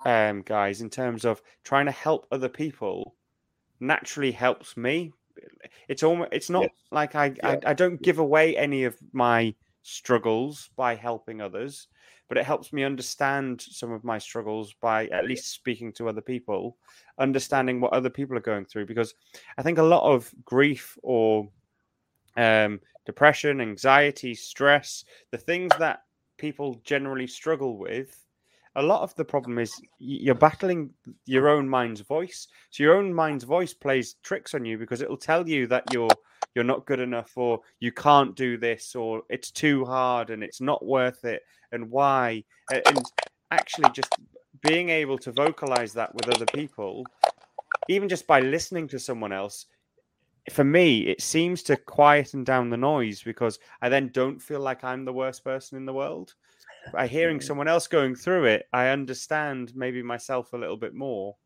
um, 0.04 0.42
guys 0.42 0.80
in 0.80 0.90
terms 0.90 1.24
of 1.24 1.42
trying 1.64 1.86
to 1.86 1.92
help 1.92 2.26
other 2.30 2.48
people 2.48 3.14
naturally 3.80 4.32
helps 4.32 4.76
me. 4.76 5.12
It's 5.88 6.02
almost 6.02 6.30
it's 6.32 6.48
not 6.48 6.70
like 6.90 7.14
I, 7.14 7.34
Yeah. 7.42 7.58
I 7.64 7.70
I 7.70 7.74
don't 7.74 8.00
give 8.00 8.18
away 8.18 8.56
any 8.56 8.84
of 8.84 8.96
my 9.12 9.54
struggles 9.82 10.70
by 10.76 10.94
helping 10.94 11.40
others, 11.40 11.88
but 12.28 12.38
it 12.38 12.44
helps 12.44 12.72
me 12.72 12.84
understand 12.84 13.60
some 13.60 13.92
of 13.92 14.04
my 14.04 14.18
struggles 14.18 14.74
by 14.80 15.06
at 15.08 15.26
least 15.26 15.52
speaking 15.52 15.92
to 15.92 16.08
other 16.08 16.20
people, 16.20 16.76
understanding 17.18 17.80
what 17.80 17.92
other 17.92 18.10
people 18.10 18.36
are 18.36 18.40
going 18.40 18.64
through. 18.64 18.86
Because 18.86 19.14
I 19.58 19.62
think 19.62 19.78
a 19.78 19.82
lot 19.82 20.02
of 20.02 20.32
grief 20.44 20.98
or 21.02 21.48
um, 22.36 22.80
depression, 23.04 23.60
anxiety, 23.60 24.34
stress, 24.34 25.04
the 25.30 25.38
things 25.38 25.72
that 25.78 26.02
people 26.36 26.80
generally 26.84 27.26
struggle 27.26 27.78
with, 27.78 28.22
a 28.74 28.82
lot 28.82 29.02
of 29.02 29.14
the 29.14 29.24
problem 29.24 29.58
is 29.58 29.80
you're 29.98 30.34
battling 30.34 30.90
your 31.24 31.48
own 31.48 31.66
mind's 31.66 32.02
voice. 32.02 32.48
So 32.70 32.82
your 32.82 32.96
own 32.96 33.12
mind's 33.12 33.44
voice 33.44 33.72
plays 33.72 34.16
tricks 34.22 34.54
on 34.54 34.66
you 34.66 34.76
because 34.76 35.00
it'll 35.00 35.16
tell 35.16 35.48
you 35.48 35.66
that 35.68 35.84
you're 35.92 36.10
you're 36.56 36.64
not 36.64 36.86
good 36.86 37.00
enough 37.00 37.36
or 37.36 37.60
you 37.80 37.92
can't 37.92 38.34
do 38.34 38.56
this 38.56 38.96
or 38.96 39.22
it's 39.28 39.50
too 39.50 39.84
hard 39.84 40.30
and 40.30 40.42
it's 40.42 40.60
not 40.60 40.84
worth 40.84 41.24
it 41.24 41.42
and 41.70 41.88
why? 41.90 42.42
And 42.72 42.98
actually 43.50 43.90
just 43.92 44.12
being 44.62 44.88
able 44.88 45.18
to 45.18 45.30
vocalize 45.32 45.92
that 45.92 46.12
with 46.14 46.34
other 46.34 46.46
people 46.46 47.04
even 47.88 48.08
just 48.08 48.26
by 48.26 48.40
listening 48.40 48.88
to 48.88 48.98
someone 48.98 49.32
else 49.32 49.66
for 50.50 50.64
me 50.64 51.00
it 51.06 51.20
seems 51.20 51.62
to 51.62 51.76
quieten 51.76 52.42
down 52.42 52.70
the 52.70 52.76
noise 52.76 53.22
because 53.22 53.58
i 53.82 53.88
then 53.88 54.10
don't 54.12 54.40
feel 54.40 54.58
like 54.58 54.82
i'm 54.82 55.04
the 55.04 55.12
worst 55.12 55.44
person 55.44 55.76
in 55.76 55.84
the 55.84 55.92
world. 55.92 56.34
By 56.92 57.06
hearing 57.06 57.38
mm-hmm. 57.38 57.46
someone 57.46 57.68
else 57.68 57.86
going 57.86 58.16
through 58.16 58.46
it 58.46 58.66
i 58.72 58.88
understand 58.88 59.72
maybe 59.76 60.02
myself 60.02 60.52
a 60.52 60.58
little 60.58 60.76
bit 60.76 60.94
more 60.94 61.36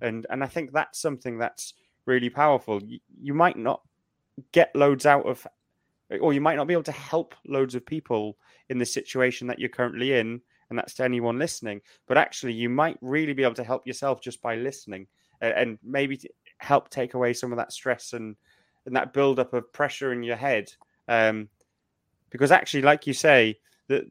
and 0.00 0.26
and 0.30 0.44
i 0.44 0.46
think 0.46 0.72
that's 0.72 1.00
something 1.00 1.38
that's 1.38 1.74
really 2.08 2.30
powerful. 2.30 2.82
You, 2.82 2.98
you 3.20 3.34
might 3.34 3.56
not 3.56 3.82
get 4.52 4.74
loads 4.74 5.06
out 5.06 5.26
of 5.26 5.46
or 6.20 6.32
you 6.32 6.40
might 6.40 6.56
not 6.56 6.66
be 6.66 6.72
able 6.72 6.82
to 6.82 6.92
help 6.92 7.34
loads 7.46 7.74
of 7.74 7.84
people 7.84 8.38
in 8.70 8.78
the 8.78 8.86
situation 8.86 9.46
that 9.46 9.58
you're 9.58 9.68
currently 9.68 10.14
in 10.14 10.40
and 10.70 10.78
that's 10.78 10.94
to 10.94 11.04
anyone 11.04 11.38
listening. 11.38 11.80
But 12.06 12.18
actually 12.18 12.54
you 12.54 12.68
might 12.68 12.98
really 13.00 13.32
be 13.32 13.42
able 13.42 13.54
to 13.54 13.64
help 13.64 13.86
yourself 13.86 14.20
just 14.20 14.40
by 14.42 14.56
listening 14.56 15.06
and 15.40 15.78
maybe 15.82 16.20
help 16.58 16.90
take 16.90 17.14
away 17.14 17.32
some 17.32 17.52
of 17.52 17.58
that 17.58 17.72
stress 17.72 18.12
and 18.12 18.36
and 18.86 18.96
that 18.96 19.12
build 19.12 19.38
up 19.38 19.52
of 19.52 19.70
pressure 19.72 20.12
in 20.12 20.22
your 20.22 20.36
head. 20.36 20.72
Um 21.08 21.48
because 22.30 22.50
actually 22.50 22.82
like 22.82 23.06
you 23.06 23.12
say 23.12 23.58
the, 23.88 24.06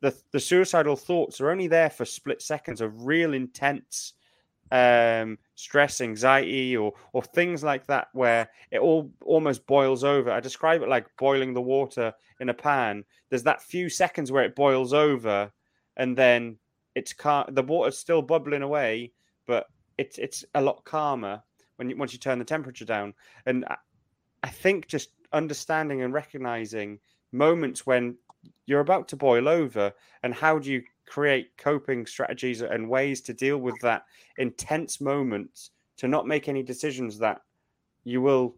the 0.00 0.14
the 0.32 0.40
suicidal 0.40 0.96
thoughts 0.96 1.40
are 1.40 1.50
only 1.50 1.66
there 1.66 1.90
for 1.90 2.04
split 2.04 2.42
seconds 2.42 2.80
of 2.80 3.06
real 3.06 3.34
intense 3.34 4.14
um 4.70 5.38
stress 5.54 6.00
anxiety 6.00 6.76
or 6.76 6.92
or 7.12 7.22
things 7.22 7.64
like 7.64 7.86
that 7.86 8.08
where 8.12 8.48
it 8.70 8.78
all 8.78 9.10
almost 9.24 9.66
boils 9.66 10.04
over. 10.04 10.30
I 10.30 10.40
describe 10.40 10.82
it 10.82 10.88
like 10.88 11.06
boiling 11.16 11.54
the 11.54 11.62
water 11.62 12.12
in 12.40 12.48
a 12.48 12.54
pan. 12.54 13.04
There's 13.30 13.44
that 13.44 13.62
few 13.62 13.88
seconds 13.88 14.30
where 14.30 14.44
it 14.44 14.54
boils 14.54 14.92
over 14.92 15.50
and 15.96 16.16
then 16.16 16.58
it's 16.94 17.12
car 17.12 17.46
the 17.48 17.62
water's 17.62 17.98
still 17.98 18.22
bubbling 18.22 18.62
away 18.62 19.12
but 19.46 19.66
it's 19.96 20.18
it's 20.18 20.44
a 20.54 20.62
lot 20.62 20.84
calmer 20.84 21.42
when 21.76 21.90
you 21.90 21.96
once 21.96 22.12
you 22.12 22.18
turn 22.18 22.38
the 22.38 22.44
temperature 22.44 22.84
down. 22.84 23.14
And 23.46 23.64
I, 23.64 23.76
I 24.44 24.48
think 24.50 24.86
just 24.86 25.10
understanding 25.32 26.02
and 26.02 26.12
recognizing 26.12 27.00
moments 27.32 27.86
when 27.86 28.16
you're 28.66 28.80
about 28.80 29.08
to 29.08 29.16
boil 29.16 29.48
over 29.48 29.92
and 30.22 30.32
how 30.32 30.58
do 30.58 30.70
you 30.70 30.82
create 31.08 31.56
coping 31.56 32.06
strategies 32.06 32.62
and 32.62 32.88
ways 32.88 33.20
to 33.22 33.32
deal 33.32 33.58
with 33.58 33.78
that 33.80 34.04
intense 34.36 35.00
moment 35.00 35.70
to 35.96 36.08
not 36.08 36.26
make 36.26 36.48
any 36.48 36.62
decisions 36.62 37.18
that 37.18 37.40
you 38.04 38.20
will 38.20 38.54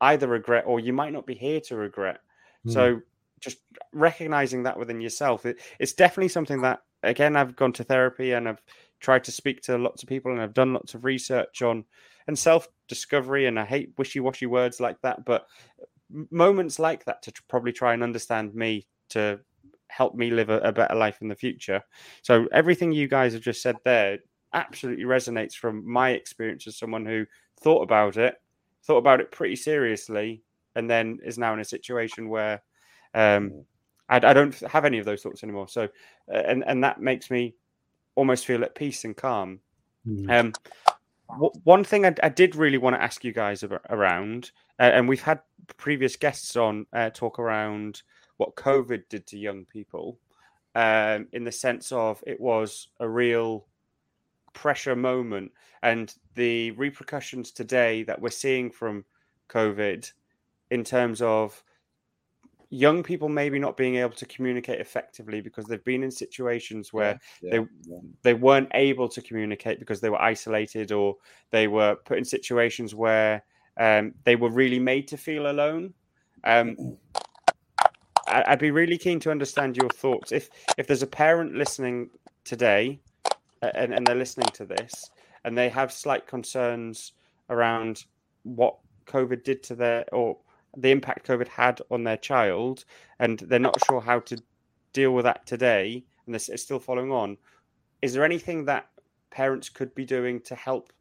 either 0.00 0.28
regret 0.28 0.64
or 0.66 0.80
you 0.80 0.92
might 0.92 1.12
not 1.12 1.26
be 1.26 1.34
here 1.34 1.60
to 1.60 1.76
regret 1.76 2.20
Hmm. 2.64 2.70
so 2.70 3.00
just 3.40 3.58
recognizing 3.92 4.62
that 4.62 4.78
within 4.78 5.00
yourself 5.00 5.44
it, 5.44 5.60
it's 5.78 5.92
definitely 5.92 6.28
something 6.28 6.62
that 6.62 6.80
again 7.02 7.36
i've 7.36 7.54
gone 7.56 7.72
to 7.74 7.84
therapy 7.84 8.32
and 8.32 8.48
i've 8.48 8.62
tried 9.00 9.22
to 9.24 9.32
speak 9.32 9.60
to 9.62 9.76
lots 9.76 10.02
of 10.02 10.08
people 10.08 10.32
and 10.32 10.40
i've 10.40 10.54
done 10.54 10.72
lots 10.72 10.94
of 10.94 11.04
research 11.04 11.60
on 11.60 11.84
and 12.26 12.38
self 12.38 12.68
discovery 12.88 13.46
and 13.46 13.60
i 13.60 13.64
hate 13.64 13.92
wishy-washy 13.98 14.46
words 14.46 14.80
like 14.80 14.98
that 15.02 15.24
but 15.26 15.46
moments 16.30 16.78
like 16.78 17.04
that 17.04 17.20
to 17.22 17.32
probably 17.48 17.72
try 17.72 17.92
and 17.92 18.02
understand 18.02 18.54
me 18.54 18.86
to 19.10 19.38
help 19.88 20.14
me 20.14 20.30
live 20.30 20.50
a, 20.50 20.58
a 20.60 20.72
better 20.72 20.94
life 20.94 21.18
in 21.20 21.28
the 21.28 21.34
future 21.34 21.80
so 22.22 22.46
everything 22.52 22.92
you 22.92 23.08
guys 23.08 23.32
have 23.32 23.42
just 23.42 23.62
said 23.62 23.76
there 23.84 24.18
absolutely 24.52 25.04
resonates 25.04 25.54
from 25.54 25.88
my 25.90 26.10
experience 26.10 26.66
as 26.66 26.78
someone 26.78 27.04
who 27.04 27.24
thought 27.60 27.82
about 27.82 28.16
it 28.16 28.36
thought 28.82 28.98
about 28.98 29.20
it 29.20 29.30
pretty 29.30 29.56
seriously 29.56 30.42
and 30.74 30.88
then 30.88 31.18
is 31.24 31.38
now 31.38 31.52
in 31.52 31.60
a 31.60 31.64
situation 31.64 32.28
where 32.28 32.62
um, 33.14 33.64
I, 34.08 34.16
I 34.16 34.32
don't 34.32 34.54
have 34.60 34.84
any 34.84 34.98
of 34.98 35.04
those 35.04 35.22
thoughts 35.22 35.42
anymore. 35.42 35.68
So, 35.68 35.84
uh, 36.32 36.36
and 36.36 36.64
and 36.66 36.84
that 36.84 37.00
makes 37.00 37.30
me 37.30 37.54
almost 38.14 38.46
feel 38.46 38.64
at 38.64 38.74
peace 38.74 39.04
and 39.04 39.16
calm. 39.16 39.60
Mm. 40.06 40.30
Um, 40.30 40.52
w- 41.30 41.52
one 41.64 41.84
thing 41.84 42.04
I, 42.06 42.14
I 42.22 42.28
did 42.28 42.56
really 42.56 42.78
want 42.78 42.96
to 42.96 43.02
ask 43.02 43.24
you 43.24 43.32
guys 43.32 43.64
ab- 43.64 43.80
around, 43.88 44.50
uh, 44.78 44.82
and 44.82 45.08
we've 45.08 45.22
had 45.22 45.40
previous 45.76 46.16
guests 46.16 46.56
on 46.56 46.86
uh, 46.92 47.10
talk 47.10 47.38
around 47.38 48.02
what 48.36 48.56
COVID 48.56 49.08
did 49.08 49.26
to 49.28 49.38
young 49.38 49.64
people, 49.64 50.18
um, 50.74 51.28
in 51.32 51.44
the 51.44 51.52
sense 51.52 51.92
of 51.92 52.22
it 52.26 52.40
was 52.40 52.88
a 53.00 53.08
real 53.08 53.66
pressure 54.52 54.96
moment, 54.96 55.52
and 55.82 56.14
the 56.34 56.70
repercussions 56.72 57.50
today 57.50 58.02
that 58.04 58.20
we're 58.20 58.30
seeing 58.30 58.70
from 58.70 59.04
COVID, 59.48 60.10
in 60.70 60.82
terms 60.84 61.20
of 61.22 61.62
young 62.70 63.02
people 63.04 63.28
maybe 63.28 63.58
not 63.58 63.76
being 63.76 63.96
able 63.96 64.14
to 64.14 64.26
communicate 64.26 64.80
effectively 64.80 65.40
because 65.40 65.64
they've 65.66 65.84
been 65.84 66.02
in 66.02 66.10
situations 66.10 66.92
where 66.92 67.20
Yeah, 67.40 67.50
they- 67.60 67.68
yeah. 67.82 67.98
they 68.22 68.34
weren't 68.34 68.70
able 68.74 69.08
to 69.10 69.22
communicate 69.22 69.78
because 69.78 70.00
they 70.00 70.10
were 70.10 70.20
isolated 70.20 70.90
or 70.90 71.16
they 71.50 71.68
were 71.68 71.94
put 72.04 72.18
in 72.18 72.24
situations 72.24 72.92
where 72.94 73.44
um, 73.76 74.14
they 74.24 74.34
were 74.34 74.50
really 74.50 74.80
made 74.80 75.06
to 75.08 75.16
feel 75.16 75.50
alone. 75.50 75.94
Um, 76.42 76.76
I'd 78.26 78.58
be 78.58 78.70
really 78.70 78.98
keen 78.98 79.20
to 79.20 79.30
understand 79.30 79.76
your 79.76 79.90
thoughts. 79.90 80.32
If 80.32 80.50
if 80.78 80.86
there's 80.86 81.02
a 81.02 81.06
parent 81.06 81.54
listening 81.54 82.10
today 82.44 83.00
and, 83.62 83.92
and 83.94 84.06
they're 84.06 84.14
listening 84.14 84.48
to 84.54 84.64
this 84.64 85.10
and 85.44 85.56
they 85.56 85.68
have 85.68 85.92
slight 85.92 86.26
concerns 86.26 87.12
around 87.50 88.04
what 88.42 88.78
COVID 89.06 89.44
did 89.44 89.62
to 89.64 89.74
their 89.74 90.04
or 90.12 90.38
the 90.76 90.90
impact 90.90 91.26
COVID 91.26 91.48
had 91.48 91.80
on 91.90 92.04
their 92.04 92.16
child, 92.16 92.84
and 93.18 93.38
they're 93.40 93.58
not 93.58 93.78
sure 93.86 94.00
how 94.00 94.20
to 94.20 94.42
deal 94.92 95.12
with 95.12 95.24
that 95.24 95.46
today, 95.46 96.04
and 96.26 96.34
this 96.34 96.48
is 96.48 96.62
still 96.62 96.80
following 96.80 97.12
on. 97.12 97.36
Is 98.02 98.12
there 98.12 98.24
anything 98.24 98.64
that 98.64 98.88
parents 99.30 99.68
could 99.68 99.94
be 99.94 100.04
doing 100.04 100.40
to 100.42 100.54
help 100.54 100.92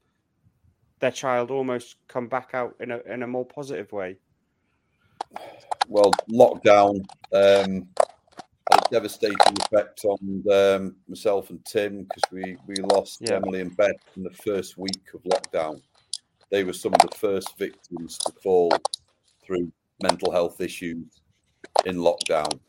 their 1.00 1.12
child 1.12 1.52
almost 1.52 1.96
come 2.08 2.28
back 2.28 2.52
out 2.54 2.76
in 2.80 2.92
a 2.92 3.00
in 3.00 3.24
a 3.24 3.28
more 3.28 3.46
positive 3.46 3.92
way? 3.92 4.18
Well, 5.88 6.12
lockdown 6.30 6.96
um, 7.34 7.88
had 8.72 8.80
a 8.86 8.90
devastating 8.92 9.38
effect 9.62 10.06
on 10.06 10.44
um, 10.52 10.96
myself 11.08 11.50
and 11.50 11.64
Tim 11.66 12.04
because 12.04 12.24
we, 12.32 12.58
we 12.68 12.76
lost 12.78 13.20
Yeah. 13.22 13.36
Emily 13.36 13.62
and 13.62 13.76
Beth 13.76 13.92
in 14.16 14.24
the 14.24 14.32
first 14.32 14.78
week 14.78 15.04
of 15.14 15.22
lockdown. 15.24 15.82
they 16.50 16.64
were 16.64 16.74
some 16.74 16.94
of 16.94 17.00
the 17.10 17.18
first 17.18 17.58
victims 17.58 18.18
to 18.20 18.32
fall 18.42 18.72
through 19.46 19.72
mental 20.02 20.32
health 20.32 20.62
issues 20.62 21.22
in 21.86 21.98
lockdown 21.98 22.60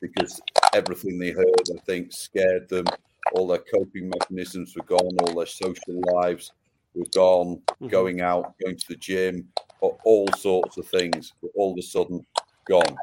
because 0.00 0.40
everything 0.74 1.18
they 1.18 1.30
heard, 1.30 1.62
I 1.74 1.80
think, 1.86 2.12
scared 2.12 2.68
them. 2.68 2.84
All 3.32 3.46
their 3.46 3.58
coping 3.72 4.08
mechanisms 4.08 4.74
were 4.76 4.84
gone, 4.84 5.16
all 5.22 5.34
their 5.34 5.46
social 5.46 6.00
lives 6.14 6.52
were 6.94 7.06
gone, 7.14 7.60
mm-hmm. 7.68 7.88
going 7.88 8.20
out, 8.20 8.54
going 8.62 8.76
to 8.76 8.88
the 8.88 8.96
gym, 8.96 9.48
all 9.80 10.28
sorts 10.36 10.76
of 10.76 10.86
things 10.86 11.32
were 11.42 11.50
all 11.54 11.72
of 11.72 11.78
a 11.78 11.82
sudden 11.82 12.24
gone. 12.68 12.96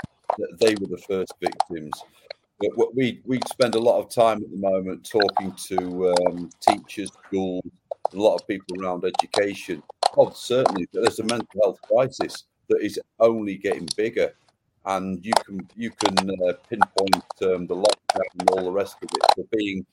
They 0.59 0.75
were 0.75 0.87
the 0.87 1.03
first 1.07 1.33
victims. 1.39 1.91
But 2.59 2.95
we 2.95 3.21
we 3.25 3.39
spend 3.51 3.75
a 3.75 3.79
lot 3.79 3.99
of 3.99 4.09
time 4.09 4.37
at 4.37 4.49
the 4.49 4.57
moment 4.57 5.09
talking 5.09 5.53
to 5.67 6.13
um, 6.13 6.49
teachers, 6.61 7.11
schools, 7.27 7.63
a 8.13 8.17
lot 8.17 8.35
of 8.35 8.47
people 8.47 8.81
around 8.81 9.03
education. 9.03 9.83
Oh, 10.17 10.31
certainly, 10.31 10.87
there's 10.93 11.19
a 11.19 11.23
mental 11.25 11.47
health 11.61 11.79
crisis 11.81 12.45
that 12.69 12.81
is 12.81 12.99
only 13.19 13.57
getting 13.57 13.87
bigger, 13.97 14.33
and 14.85 15.23
you 15.25 15.33
can 15.45 15.67
you 15.75 15.91
can 15.91 16.29
uh, 16.29 16.53
pinpoint 16.69 17.25
um, 17.43 17.67
the 17.67 17.75
lockdown 17.75 18.23
and 18.39 18.49
all 18.51 18.63
the 18.63 18.71
rest 18.71 18.95
of 19.03 19.09
it 19.11 19.23
for 19.35 19.57
being 19.57 19.85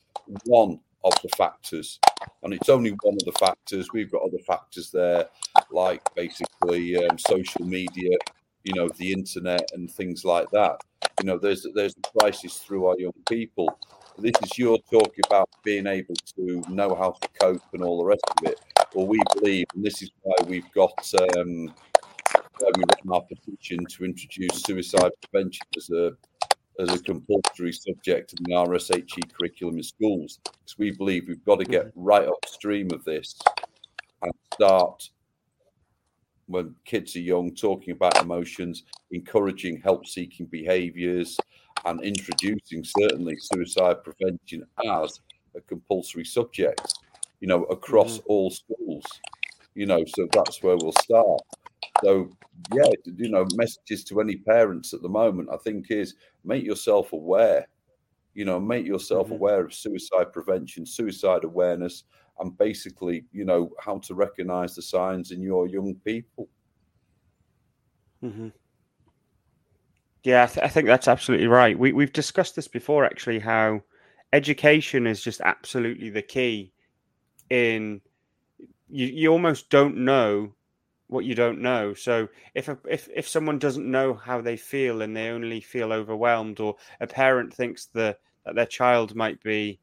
one 0.45 0.79
of 1.03 1.13
the 1.21 1.29
factors, 1.29 1.99
and 2.43 2.53
it's 2.53 2.69
only 2.69 2.91
one 3.01 3.15
of 3.15 3.25
the 3.25 3.37
factors. 3.39 3.87
We've 3.93 4.11
got 4.11 4.23
other 4.23 4.39
factors 4.39 4.91
there, 4.91 5.27
like 5.71 6.01
basically 6.15 6.97
um, 6.97 7.17
social 7.17 7.65
media, 7.65 8.17
you 8.63 8.73
know, 8.73 8.89
the 8.97 9.11
internet 9.11 9.69
and 9.73 9.91
things 9.91 10.23
like 10.23 10.49
that. 10.51 10.77
You 11.21 11.27
know, 11.27 11.37
there's 11.37 11.65
there's 11.75 11.95
a 11.97 12.19
crisis 12.19 12.57
through 12.57 12.87
our 12.87 12.97
young 12.97 13.13
people. 13.27 13.77
This 14.17 14.33
is 14.43 14.57
your 14.57 14.77
talk 14.91 15.15
about 15.25 15.49
being 15.63 15.87
able 15.87 16.15
to 16.35 16.63
know 16.69 16.95
how 16.95 17.11
to 17.11 17.27
cope 17.39 17.63
and 17.73 17.83
all 17.83 17.97
the 17.97 18.05
rest 18.05 18.23
of 18.37 18.47
it. 18.51 18.59
Well, 18.93 19.07
we 19.07 19.19
believe, 19.33 19.65
and 19.73 19.83
this 19.83 20.01
is 20.03 20.11
why 20.21 20.35
we've 20.45 20.71
got 20.71 20.93
um, 21.37 21.73
why 22.59 22.71
we 22.75 22.83
run 22.83 23.15
our 23.15 23.21
petition 23.21 23.85
to 23.85 24.05
introduce 24.05 24.61
suicide 24.61 25.11
prevention 25.21 25.65
as 25.75 25.89
a 25.89 26.11
as 26.79 26.93
a 26.93 27.03
compulsory 27.03 27.71
subject 27.71 28.33
in 28.33 28.43
the 28.43 28.55
RSHE 28.55 29.33
curriculum 29.33 29.77
in 29.77 29.83
schools. 29.83 30.39
Because 30.43 30.77
we 30.77 30.91
believe 30.91 31.27
we've 31.27 31.45
got 31.45 31.59
to 31.59 31.65
get 31.65 31.87
mm-hmm. 31.87 32.03
right 32.03 32.27
upstream 32.27 32.91
of 32.91 33.03
this 33.03 33.39
and 34.21 34.33
start 34.53 35.09
when 36.47 36.75
kids 36.85 37.15
are 37.15 37.21
young 37.21 37.55
talking 37.55 37.93
about 37.93 38.21
emotions, 38.21 38.83
encouraging 39.11 39.79
help 39.81 40.05
seeking 40.05 40.45
behaviors, 40.47 41.37
and 41.85 42.01
introducing 42.01 42.83
certainly 42.83 43.35
suicide 43.37 44.03
prevention 44.03 44.65
as 44.85 45.19
a 45.55 45.61
compulsory 45.61 46.25
subject, 46.25 46.93
you 47.39 47.47
know, 47.47 47.63
across 47.65 48.17
mm-hmm. 48.17 48.27
all 48.27 48.51
schools. 48.51 49.05
You 49.75 49.87
know, 49.87 50.03
so 50.15 50.27
that's 50.31 50.61
where 50.61 50.77
we'll 50.77 50.93
start. 51.01 51.41
So, 52.03 52.29
yeah, 52.73 52.89
you 53.05 53.29
know, 53.29 53.45
messages 53.55 54.03
to 54.05 54.21
any 54.21 54.37
parents 54.37 54.93
at 54.93 55.01
the 55.01 55.09
moment, 55.09 55.49
I 55.51 55.57
think, 55.57 55.89
is 55.89 56.15
make 56.43 56.63
yourself 56.63 57.13
aware. 57.13 57.67
You 58.33 58.45
know, 58.45 58.59
make 58.59 58.85
yourself 58.85 59.27
mm-hmm. 59.27 59.35
aware 59.35 59.65
of 59.65 59.73
suicide 59.73 60.33
prevention, 60.33 60.85
suicide 60.85 61.43
awareness, 61.43 62.03
and 62.39 62.57
basically, 62.57 63.25
you 63.31 63.45
know, 63.45 63.71
how 63.79 63.99
to 63.99 64.15
recognize 64.15 64.75
the 64.75 64.81
signs 64.81 65.31
in 65.31 65.41
your 65.41 65.67
young 65.67 65.95
people. 66.03 66.49
Mm-hmm. 68.23 68.49
Yeah, 70.23 70.43
I, 70.43 70.47
th- 70.47 70.65
I, 70.65 70.69
think 70.69 70.87
that's 70.87 71.09
absolutely 71.09 71.47
right. 71.47 71.77
We, 71.77 71.91
we've 71.91 72.13
discussed 72.13 72.55
this 72.55 72.67
before, 72.67 73.03
actually, 73.05 73.39
how 73.39 73.81
education 74.31 75.05
is 75.05 75.21
just 75.21 75.41
absolutely 75.41 76.09
the 76.09 76.21
key 76.21 76.71
in 77.49 78.01
you, 78.89 79.07
you 79.07 79.31
almost 79.31 79.69
don't 79.69 79.97
know 79.97 80.53
what 81.13 81.25
you 81.25 81.35
don't 81.35 81.61
know. 81.61 81.93
So 81.93 82.27
if 82.55 82.67
a, 82.67 82.77
if 82.89 83.07
if 83.15 83.27
someone 83.27 83.59
doesn't 83.59 83.89
know 83.89 84.13
how 84.13 84.41
they 84.41 84.57
feel 84.57 85.01
and 85.01 85.15
they 85.15 85.29
only 85.29 85.61
feel 85.61 85.93
overwhelmed, 85.93 86.59
or 86.59 86.75
a 86.99 87.07
parent 87.07 87.53
thinks 87.53 87.85
the, 87.85 88.17
that 88.45 88.55
their 88.55 88.65
child 88.65 89.15
might 89.15 89.41
be 89.41 89.79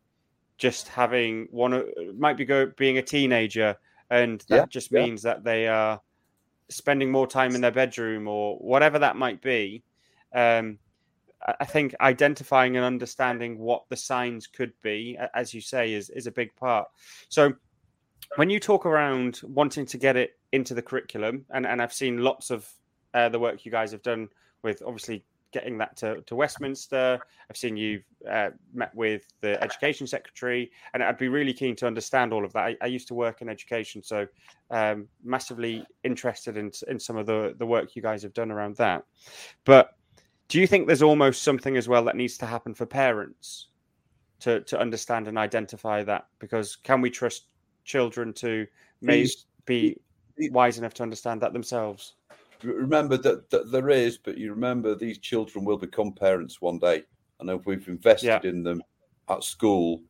just 0.59 0.89
having 0.89 1.49
one 1.51 1.85
might 2.19 2.37
be 2.37 2.45
go, 2.45 2.71
being 2.77 2.99
a 2.99 3.03
teenager, 3.03 3.77
and 4.11 4.45
that 4.49 4.57
yeah, 4.57 4.67
just 4.67 4.93
means 4.93 5.25
yeah. 5.25 5.35
that 5.35 5.45
they 5.45 5.69
are 5.69 6.01
spending 6.69 7.11
more 7.11 7.27
time 7.27 7.55
in 7.55 7.61
their 7.61 7.71
bedroom 7.71 8.29
or 8.29 8.57
whatever 8.59 8.99
that 8.99 9.17
might 9.17 9.41
be. 9.41 9.83
Um, 10.35 10.79
I 11.59 11.65
think 11.65 11.95
identifying 12.01 12.77
and 12.77 12.85
understanding 12.85 13.59
what 13.59 13.89
the 13.89 13.97
signs 13.97 14.47
could 14.47 14.73
be, 14.83 15.19
as 15.35 15.55
you 15.55 15.61
say, 15.61 15.95
is 15.95 16.11
is 16.11 16.27
a 16.27 16.33
big 16.33 16.55
part. 16.57 16.89
So 17.29 17.55
when 18.37 18.51
you 18.51 18.61
talk 18.61 18.87
around 18.87 19.41
wanting 19.45 19.87
to 19.87 19.99
get 19.99 20.17
it 20.17 20.39
into 20.53 20.75
the 20.75 20.83
curriculum, 20.83 21.45
and, 21.51 21.67
and 21.67 21.81
I've 21.83 21.93
seen 21.93 22.19
lots 22.19 22.51
of 22.51 22.69
uh, 23.15 23.29
the 23.29 23.39
work 23.39 23.65
you 23.65 23.73
guys 23.73 23.93
have 23.93 24.03
done 24.03 24.29
with 24.63 24.83
obviously 24.87 25.25
getting 25.53 25.79
that 25.79 25.97
to, 25.97 26.21
to 26.23 26.37
Westminster. 26.37 27.19
I've 27.49 27.57
seen 27.57 27.77
you've 27.77 28.05
uh, 28.31 28.51
met 28.73 28.95
with 28.95 29.27
the 29.41 29.63
education 29.63 30.07
secretary, 30.07 30.71
and 30.95 31.03
I'd 31.03 31.19
be 31.19 31.29
really 31.29 31.53
keen 31.53 31.75
to 31.77 31.87
understand 31.87 32.33
all 32.33 32.45
of 32.45 32.53
that. 32.53 32.65
I, 32.65 32.77
I 32.83 32.87
used 32.87 33.09
to 33.09 33.15
work 33.15 33.43
in 33.43 33.49
education, 33.49 34.03
so 34.03 34.27
um, 34.71 35.09
massively 35.25 35.85
interested 36.05 36.57
in, 36.57 36.71
in 36.89 37.01
some 37.01 37.17
of 37.17 37.27
the, 37.27 37.55
the 37.59 37.67
work 37.67 37.97
you 37.97 38.03
guys 38.03 38.23
have 38.23 38.35
done 38.35 38.51
around 38.51 38.77
that. 38.77 39.05
But 39.65 39.97
do 40.49 40.61
you 40.61 40.67
think 40.67 40.87
there's 40.87 41.03
almost 41.03 41.43
something 41.43 41.77
as 41.77 41.89
well 41.89 42.05
that 42.05 42.17
needs 42.17 42.39
to 42.39 42.47
happen 42.47 42.75
for 42.75 42.87
parents 42.87 43.69
to, 44.41 44.61
to 44.61 44.79
understand 44.79 45.27
and 45.27 45.37
identify 45.37 46.05
that? 46.05 46.27
Because 46.39 46.77
can 46.77 47.01
we 47.01 47.11
trust 47.11 47.47
children 47.91 48.33
to 48.33 48.67
may 49.01 49.27
be 49.67 49.97
wise 50.51 50.79
enough 50.79 50.95
to 50.95 51.03
understand 51.03 51.41
that 51.43 51.53
themselves. 51.53 52.15
Remember 52.63 53.17
that, 53.17 53.51
that 53.51 53.73
there 53.73 53.91
is, 53.91 54.19
but 54.19 54.39
you 54.39 54.51
remember 54.51 54.95
these 54.95 55.19
children 55.19 55.65
will 55.65 55.79
become 55.79 56.13
parents 56.13 56.61
one 56.61 56.79
day. 56.79 57.03
And 57.41 57.49
if 57.51 57.65
we've 57.67 57.89
invested 57.89 58.45
yeah. 58.45 58.51
in 58.51 58.63
them 58.63 58.83
at 59.29 59.43
school, 59.43 60.03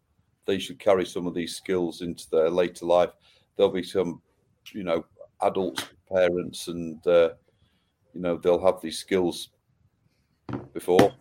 they 0.47 0.59
should 0.59 0.79
carry 0.79 1.07
some 1.07 1.27
of 1.27 1.35
these 1.35 1.55
skills 1.55 2.03
into 2.03 2.29
their 2.31 2.51
later 2.51 2.87
life. 2.87 3.11
There'll 3.57 3.73
be 3.73 3.85
some, 3.85 4.21
you 4.73 4.83
know, 4.83 5.05
adult 5.43 5.91
parents, 6.13 6.69
and 6.69 7.07
uh, 7.07 7.31
you 8.15 8.21
know 8.21 8.37
they'll 8.37 8.65
have 8.65 8.81
these 8.81 8.99
skills 8.99 9.51
before. 10.73 11.13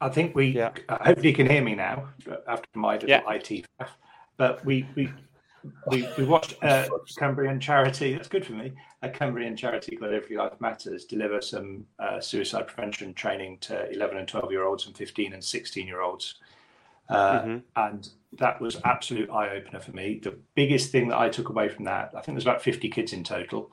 I 0.00 0.08
think 0.08 0.34
we. 0.34 0.48
Yeah. 0.48 0.72
Uh, 0.88 0.98
hopefully, 1.02 1.30
you 1.30 1.34
can 1.34 1.48
hear 1.48 1.62
me 1.62 1.74
now 1.74 2.08
after 2.46 2.68
my 2.78 2.94
little 2.94 3.08
yeah. 3.08 3.22
IT. 3.28 3.66
But 4.36 4.64
we 4.64 4.86
we 4.94 5.10
we, 5.86 6.08
we 6.18 6.24
watched 6.24 6.56
uh, 6.62 6.88
Cumbrian 7.18 7.60
Charity. 7.60 8.14
That's 8.14 8.28
good 8.28 8.44
for 8.44 8.52
me. 8.52 8.72
A 9.02 9.08
Cumbrian 9.08 9.56
Charity 9.56 9.96
called 9.96 10.12
Every 10.12 10.36
Life 10.36 10.60
Matters 10.60 11.04
deliver 11.04 11.40
some 11.40 11.86
uh, 11.98 12.20
suicide 12.20 12.66
prevention 12.66 13.14
training 13.14 13.58
to 13.62 13.90
11 13.90 14.16
and 14.16 14.28
12 14.28 14.50
year 14.50 14.64
olds 14.64 14.86
and 14.86 14.96
15 14.96 15.32
and 15.32 15.44
16 15.44 15.86
year 15.86 16.00
olds. 16.00 16.36
Uh, 17.08 17.40
mm-hmm. 17.40 17.58
And 17.76 18.08
that 18.38 18.60
was 18.60 18.80
absolute 18.84 19.30
eye 19.30 19.50
opener 19.56 19.80
for 19.80 19.92
me. 19.92 20.20
The 20.22 20.36
biggest 20.54 20.90
thing 20.90 21.08
that 21.08 21.18
I 21.18 21.28
took 21.28 21.48
away 21.48 21.68
from 21.68 21.84
that, 21.84 22.12
I 22.16 22.20
think 22.20 22.36
there's 22.36 22.44
about 22.44 22.62
50 22.62 22.88
kids 22.88 23.12
in 23.12 23.24
total. 23.24 23.70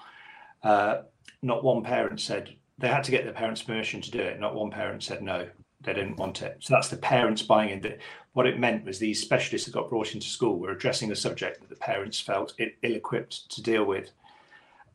Uh, 0.63 1.04
not 1.41 1.63
one 1.63 1.84
parent 1.84 2.19
said 2.19 2.56
they 2.77 2.88
had 2.88 3.04
to 3.06 3.12
get 3.12 3.23
their 3.23 3.34
parents' 3.34 3.63
permission 3.63 4.01
to 4.01 4.12
do 4.12 4.19
it. 4.19 4.39
Not 4.39 4.56
one 4.56 4.69
parent 4.69 5.04
said 5.04 5.21
no 5.21 5.47
they 5.84 5.94
didn't 5.94 6.17
want 6.17 6.41
it. 6.41 6.58
So 6.60 6.74
that's 6.74 6.89
the 6.89 6.98
parents 6.98 7.41
buying 7.41 7.70
in. 7.70 7.96
What 8.34 8.48
it 8.48 8.60
meant 8.60 8.86
was 8.86 8.98
these 8.98 9.22
specialists 9.22 9.65
that 9.67 9.74
got 9.74 9.89
brought 9.89 10.13
into 10.13 10.28
school 10.28 10.58
were 10.58 10.72
addressing 10.72 11.12
a 11.12 11.15
subject 11.15 11.60
that 11.60 11.70
the 11.70 11.76
parents 11.76 12.20
felt 12.20 12.54
ill-equipped 12.60 13.52
to 13.52 13.62
deal 13.62 13.84
with, 13.84 14.12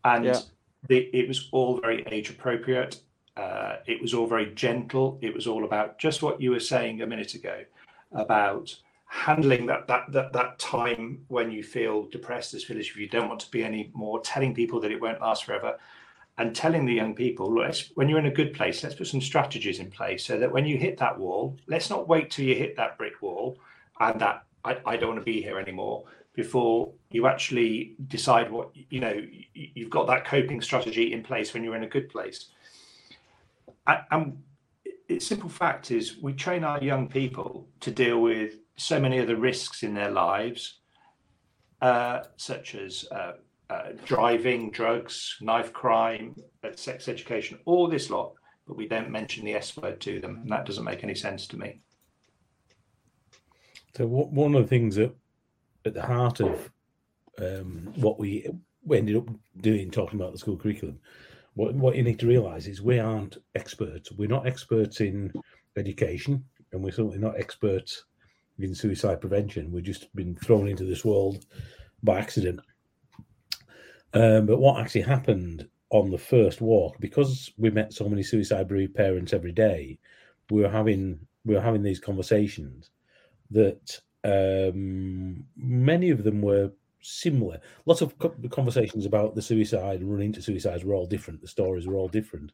and 0.04 0.24
yeah. 0.24 0.40
the, 0.88 1.10
it 1.12 1.28
was 1.28 1.48
all 1.52 1.80
very 1.80 2.02
age 2.10 2.30
appropriate. 2.30 3.00
Uh, 3.36 3.76
it 3.86 4.00
was 4.00 4.14
all 4.14 4.26
very 4.26 4.54
gentle. 4.54 5.18
It 5.20 5.34
was 5.34 5.46
all 5.46 5.64
about 5.64 5.98
just 5.98 6.22
what 6.22 6.40
you 6.40 6.52
were 6.52 6.60
saying 6.60 7.02
a 7.02 7.06
minute 7.06 7.34
ago 7.34 7.64
about 8.12 8.74
handling 9.08 9.66
that 9.66 9.86
that 9.86 10.10
that, 10.12 10.32
that 10.32 10.58
time 10.58 11.24
when 11.28 11.50
you 11.50 11.62
feel 11.62 12.06
depressed 12.06 12.54
as 12.54 12.64
feel 12.64 12.78
as 12.78 12.86
if 12.86 12.96
you 12.96 13.08
don't 13.08 13.28
want 13.28 13.40
to 13.40 13.50
be 13.50 13.62
anymore, 13.62 14.20
telling 14.20 14.54
people 14.54 14.80
that 14.80 14.90
it 14.90 15.00
won't 15.00 15.20
last 15.20 15.44
forever, 15.44 15.78
and 16.38 16.54
telling 16.54 16.84
the 16.84 16.92
young 16.92 17.14
people, 17.14 17.52
look, 17.52 17.74
when 17.94 18.08
you're 18.08 18.18
in 18.18 18.26
a 18.26 18.30
good 18.30 18.52
place, 18.52 18.82
let's 18.82 18.94
put 18.94 19.06
some 19.06 19.20
strategies 19.20 19.78
in 19.78 19.90
place 19.90 20.24
so 20.24 20.38
that 20.38 20.52
when 20.52 20.66
you 20.66 20.76
hit 20.76 20.98
that 20.98 21.18
wall, 21.18 21.56
let's 21.66 21.88
not 21.88 22.08
wait 22.08 22.30
till 22.30 22.44
you 22.44 22.54
hit 22.54 22.76
that 22.76 22.98
brick 22.98 23.22
wall 23.22 23.58
and 24.00 24.20
that 24.20 24.44
I, 24.64 24.76
I 24.84 24.96
don't 24.96 25.10
want 25.10 25.20
to 25.20 25.24
be 25.24 25.40
here 25.40 25.58
anymore 25.58 26.04
before 26.34 26.92
you 27.10 27.26
actually 27.26 27.94
decide 28.08 28.50
what 28.50 28.68
you 28.90 29.00
know 29.00 29.18
you've 29.54 29.88
got 29.88 30.06
that 30.06 30.26
coping 30.26 30.60
strategy 30.60 31.14
in 31.14 31.22
place 31.22 31.54
when 31.54 31.64
you're 31.64 31.76
in 31.76 31.84
a 31.84 31.88
good 31.88 32.10
place. 32.10 32.50
And 33.86 34.42
the 35.08 35.18
simple 35.20 35.48
fact 35.48 35.90
is 35.90 36.18
we 36.18 36.34
train 36.34 36.64
our 36.64 36.82
young 36.82 37.08
people 37.08 37.68
to 37.80 37.90
deal 37.90 38.20
with 38.20 38.56
so 38.76 39.00
many 39.00 39.18
of 39.18 39.26
the 39.26 39.36
risks 39.36 39.82
in 39.82 39.94
their 39.94 40.10
lives 40.10 40.80
uh, 41.80 42.24
such 42.36 42.74
as 42.74 43.06
uh, 43.10 43.32
uh, 43.70 43.90
driving, 44.04 44.70
drugs, 44.70 45.36
knife 45.40 45.72
crime, 45.72 46.34
uh, 46.64 46.70
sex 46.74 47.08
education, 47.08 47.58
all 47.64 47.88
this 47.88 48.10
lot, 48.10 48.32
but 48.66 48.76
we 48.76 48.86
don't 48.86 49.10
mention 49.10 49.44
the 49.44 49.54
S 49.54 49.76
word 49.76 50.00
to 50.00 50.20
them, 50.20 50.38
and 50.42 50.50
that 50.50 50.66
doesn't 50.66 50.84
make 50.84 51.02
any 51.02 51.14
sense 51.14 51.46
to 51.48 51.56
me. 51.56 51.80
So 53.96 54.06
one 54.06 54.54
of 54.54 54.62
the 54.62 54.68
things 54.68 54.96
that 54.96 55.14
at 55.86 55.94
the 55.94 56.02
heart 56.02 56.40
of 56.40 56.70
um, 57.38 57.92
what 57.96 58.18
we 58.18 58.46
ended 58.90 59.16
up 59.16 59.28
doing 59.60 59.90
talking 59.90 60.20
about 60.20 60.32
the 60.32 60.38
school 60.38 60.56
curriculum. 60.56 60.98
What 61.54 61.74
what 61.74 61.96
you 61.96 62.02
need 62.02 62.18
to 62.20 62.26
realise 62.26 62.66
is 62.66 62.82
we 62.82 62.98
aren't 62.98 63.38
experts. 63.54 64.12
We're 64.12 64.28
not 64.28 64.46
experts 64.46 65.00
in 65.00 65.32
education, 65.76 66.44
and 66.72 66.82
we're 66.82 66.92
certainly 66.92 67.18
not 67.18 67.38
experts 67.38 68.04
in 68.58 68.74
suicide 68.74 69.20
prevention. 69.20 69.72
We've 69.72 69.82
just 69.82 70.14
been 70.14 70.34
thrown 70.36 70.68
into 70.68 70.84
this 70.84 71.04
world 71.04 71.44
by 72.02 72.18
accident. 72.18 72.60
Um, 74.14 74.46
but 74.46 74.58
what 74.58 74.80
actually 74.80 75.02
happened 75.02 75.68
on 75.90 76.10
the 76.10 76.18
first 76.18 76.60
walk, 76.60 76.98
because 77.00 77.52
we 77.58 77.70
met 77.70 77.92
so 77.92 78.08
many 78.08 78.22
suicide 78.22 78.68
bereaved 78.68 78.94
parents 78.94 79.32
every 79.32 79.52
day, 79.52 79.98
we 80.50 80.62
were 80.62 80.68
having 80.70 81.18
we 81.44 81.54
were 81.54 81.60
having 81.60 81.82
these 81.82 82.00
conversations 82.00 82.90
that 83.50 84.00
um, 84.24 85.44
many 85.56 86.10
of 86.10 86.24
them 86.24 86.42
were 86.42 86.72
similar. 87.00 87.60
Lots 87.84 88.00
of 88.00 88.18
co- 88.18 88.34
conversations 88.50 89.06
about 89.06 89.34
the 89.36 89.42
suicide 89.42 90.00
and 90.00 90.10
running 90.10 90.26
into 90.28 90.42
suicides 90.42 90.84
were 90.84 90.94
all 90.94 91.06
different. 91.06 91.40
The 91.40 91.48
stories 91.48 91.86
were 91.86 91.94
all 91.94 92.08
different, 92.08 92.50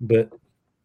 but 0.00 0.30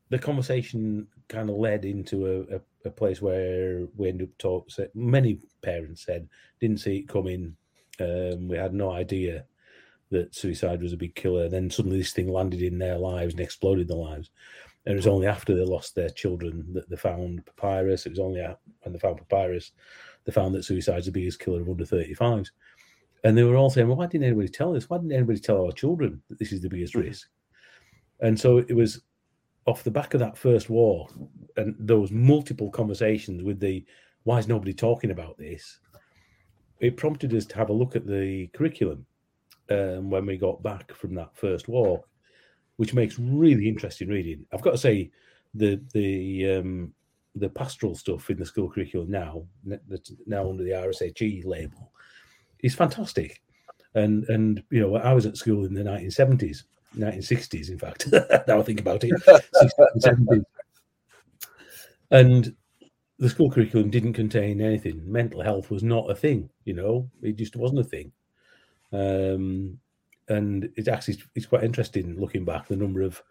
the 0.09 0.19
conversation 0.19 1.07
kind 1.27 1.49
of 1.49 1.57
led 1.57 1.86
into 1.86 2.25
a, 2.25 2.55
a, 2.55 2.61
a 2.86 2.91
place 2.91 3.21
where 3.21 3.86
we 3.97 4.07
ended 4.09 4.30
up 4.30 4.38
talking. 4.38 4.88
Many 4.95 5.39
parents 5.61 6.05
said 6.05 6.30
didn't 6.59 6.80
see 6.80 6.97
it 6.99 7.09
coming. 7.09 7.55
Um, 7.99 8.47
we 8.47 8.57
had 8.57 8.73
no 8.73 8.91
idea 8.91 9.45
that 10.12 10.36
suicide 10.36 10.82
was 10.82 10.93
a 10.93 10.97
big 10.97 11.16
killer. 11.16 11.43
And 11.43 11.53
then 11.53 11.70
suddenly 11.70 11.97
this 11.97 12.14
thing 12.14 12.32
landed 12.32 12.62
in 12.62 12.78
their 12.78 12.97
lives 12.97 13.34
and 13.34 13.41
exploded 13.41 13.88
their 13.88 13.97
lives. 13.97 14.32
And 14.86 14.93
it 14.93 14.97
was 14.97 15.07
only 15.07 15.28
after 15.28 15.53
they 15.53 15.64
lost 15.64 15.95
their 15.95 16.10
children 16.10 16.66
that 16.74 16.89
they 16.89 16.95
found 16.95 17.45
Papyrus. 17.45 18.05
It 18.05 18.12
was 18.12 18.20
only 18.20 18.41
when 18.82 18.93
they 18.93 18.99
found 18.99 19.18
Papyrus, 19.18 19.72
they 20.26 20.32
found 20.32 20.55
that 20.55 20.66
suicide 20.66 20.99
is 20.99 21.05
the 21.05 21.12
biggest 21.12 21.39
killer 21.39 21.62
of 21.62 21.70
under 21.70 21.86
35s. 21.86 22.49
And 23.24 23.38
they 23.38 23.43
were 23.43 23.57
all 23.57 23.70
saying, 23.70 23.88
well, 23.88 23.97
why 23.97 24.07
didn't 24.07 24.28
anybody 24.28 24.47
tell 24.47 24.76
us? 24.76 24.89
Why 24.89 24.97
didn't 24.97 25.12
anybody 25.12 25.39
tell 25.39 25.66
our 25.66 25.72
children 25.72 26.22
that 26.30 26.39
this 26.39 26.51
is 26.51 26.62
the 26.62 26.70
biggest 26.70 26.93
mm-hmm. 26.93 27.07
risk? 27.07 27.28
And 28.22 28.39
so 28.39 28.60
it 28.60 28.74
was 28.74 29.01
off 29.66 29.84
the 29.84 29.91
back 29.91 30.14
of 30.14 30.20
that 30.22 30.38
first 30.38 30.70
war 30.70 31.07
and 31.57 31.76
those 31.78 32.12
multiple 32.12 32.72
conversations 32.72 33.43
with 33.43 33.60
the 33.60 33.86
why 34.24 34.39
is 34.39 34.47
nobody 34.47 34.74
talking 34.74 35.12
about 35.12 35.38
this? 35.38 35.80
It 36.80 36.97
prompted 36.97 37.34
us 37.34 37.45
to 37.47 37.55
have 37.55 37.70
a 37.70 37.74
look 37.74 37.95
at 37.95 38.07
the 38.07 38.47
curriculum 38.53 39.05
um, 39.70 40.09
when 40.09 40.26
we 40.26 40.38
got 40.38 40.63
back 40.63 40.93
from 40.93 41.13
that 41.15 41.36
first 41.36 41.67
walk, 41.67 42.07
which 42.78 42.93
makes 42.93 43.20
really 43.20 43.67
interesting 43.67 44.07
reading. 44.07 44.45
I've 44.51 44.61
got 44.61 44.72
to 44.72 44.78
say, 44.78 45.11
the 45.53 45.82
the 45.93 46.57
um, 46.57 46.93
the 47.36 47.49
pastoral 47.49 47.95
stuff 47.95 48.30
in 48.30 48.38
the 48.38 48.45
school 48.45 48.70
curriculum 48.70 49.11
now, 49.11 49.43
that's 49.88 50.11
now 50.26 50.49
under 50.49 50.63
the 50.63 50.72
RSHE 50.72 51.45
label, 51.45 51.91
is 52.59 52.76
fantastic. 52.76 53.41
And 53.95 54.26
and 54.30 54.63
you 54.70 54.82
know, 54.82 54.95
I 54.95 55.13
was 55.13 55.26
at 55.26 55.38
school 55.38 55.65
in 55.65 55.74
the 55.74 55.84
1970s, 55.84 56.63
1960s, 56.95 57.70
in 57.70 57.80
fact. 57.80 58.07
now 58.47 58.59
I 58.59 58.63
think 58.63 58.80
about 58.80 59.03
it, 59.03 59.11
60s 59.11 59.72
and 59.93 60.28
70s. 60.28 60.43
And 62.11 62.55
the 63.17 63.30
school 63.30 63.51
curriculum 63.51 63.89
didn't 63.89 64.13
contain 64.13 64.61
anything. 64.61 65.01
Mental 65.05 65.41
health 65.41 65.70
was 65.70 65.84
not 65.84 66.09
a 66.09 66.15
thing, 66.15 66.49
you 66.65 66.74
know, 66.74 67.09
it 67.22 67.36
just 67.36 67.55
wasn't 67.55 67.82
a 67.82 67.84
thing. 67.84 68.11
Um, 68.92 69.80
and 70.28 70.70
it's 70.76 70.88
actually 70.88 71.20
it's 71.36 71.46
quite 71.46 71.64
interesting 71.64 72.20
looking 72.20 72.46
back 72.46 72.68
the 72.68 72.76
number 72.76 73.02
of 73.02 73.22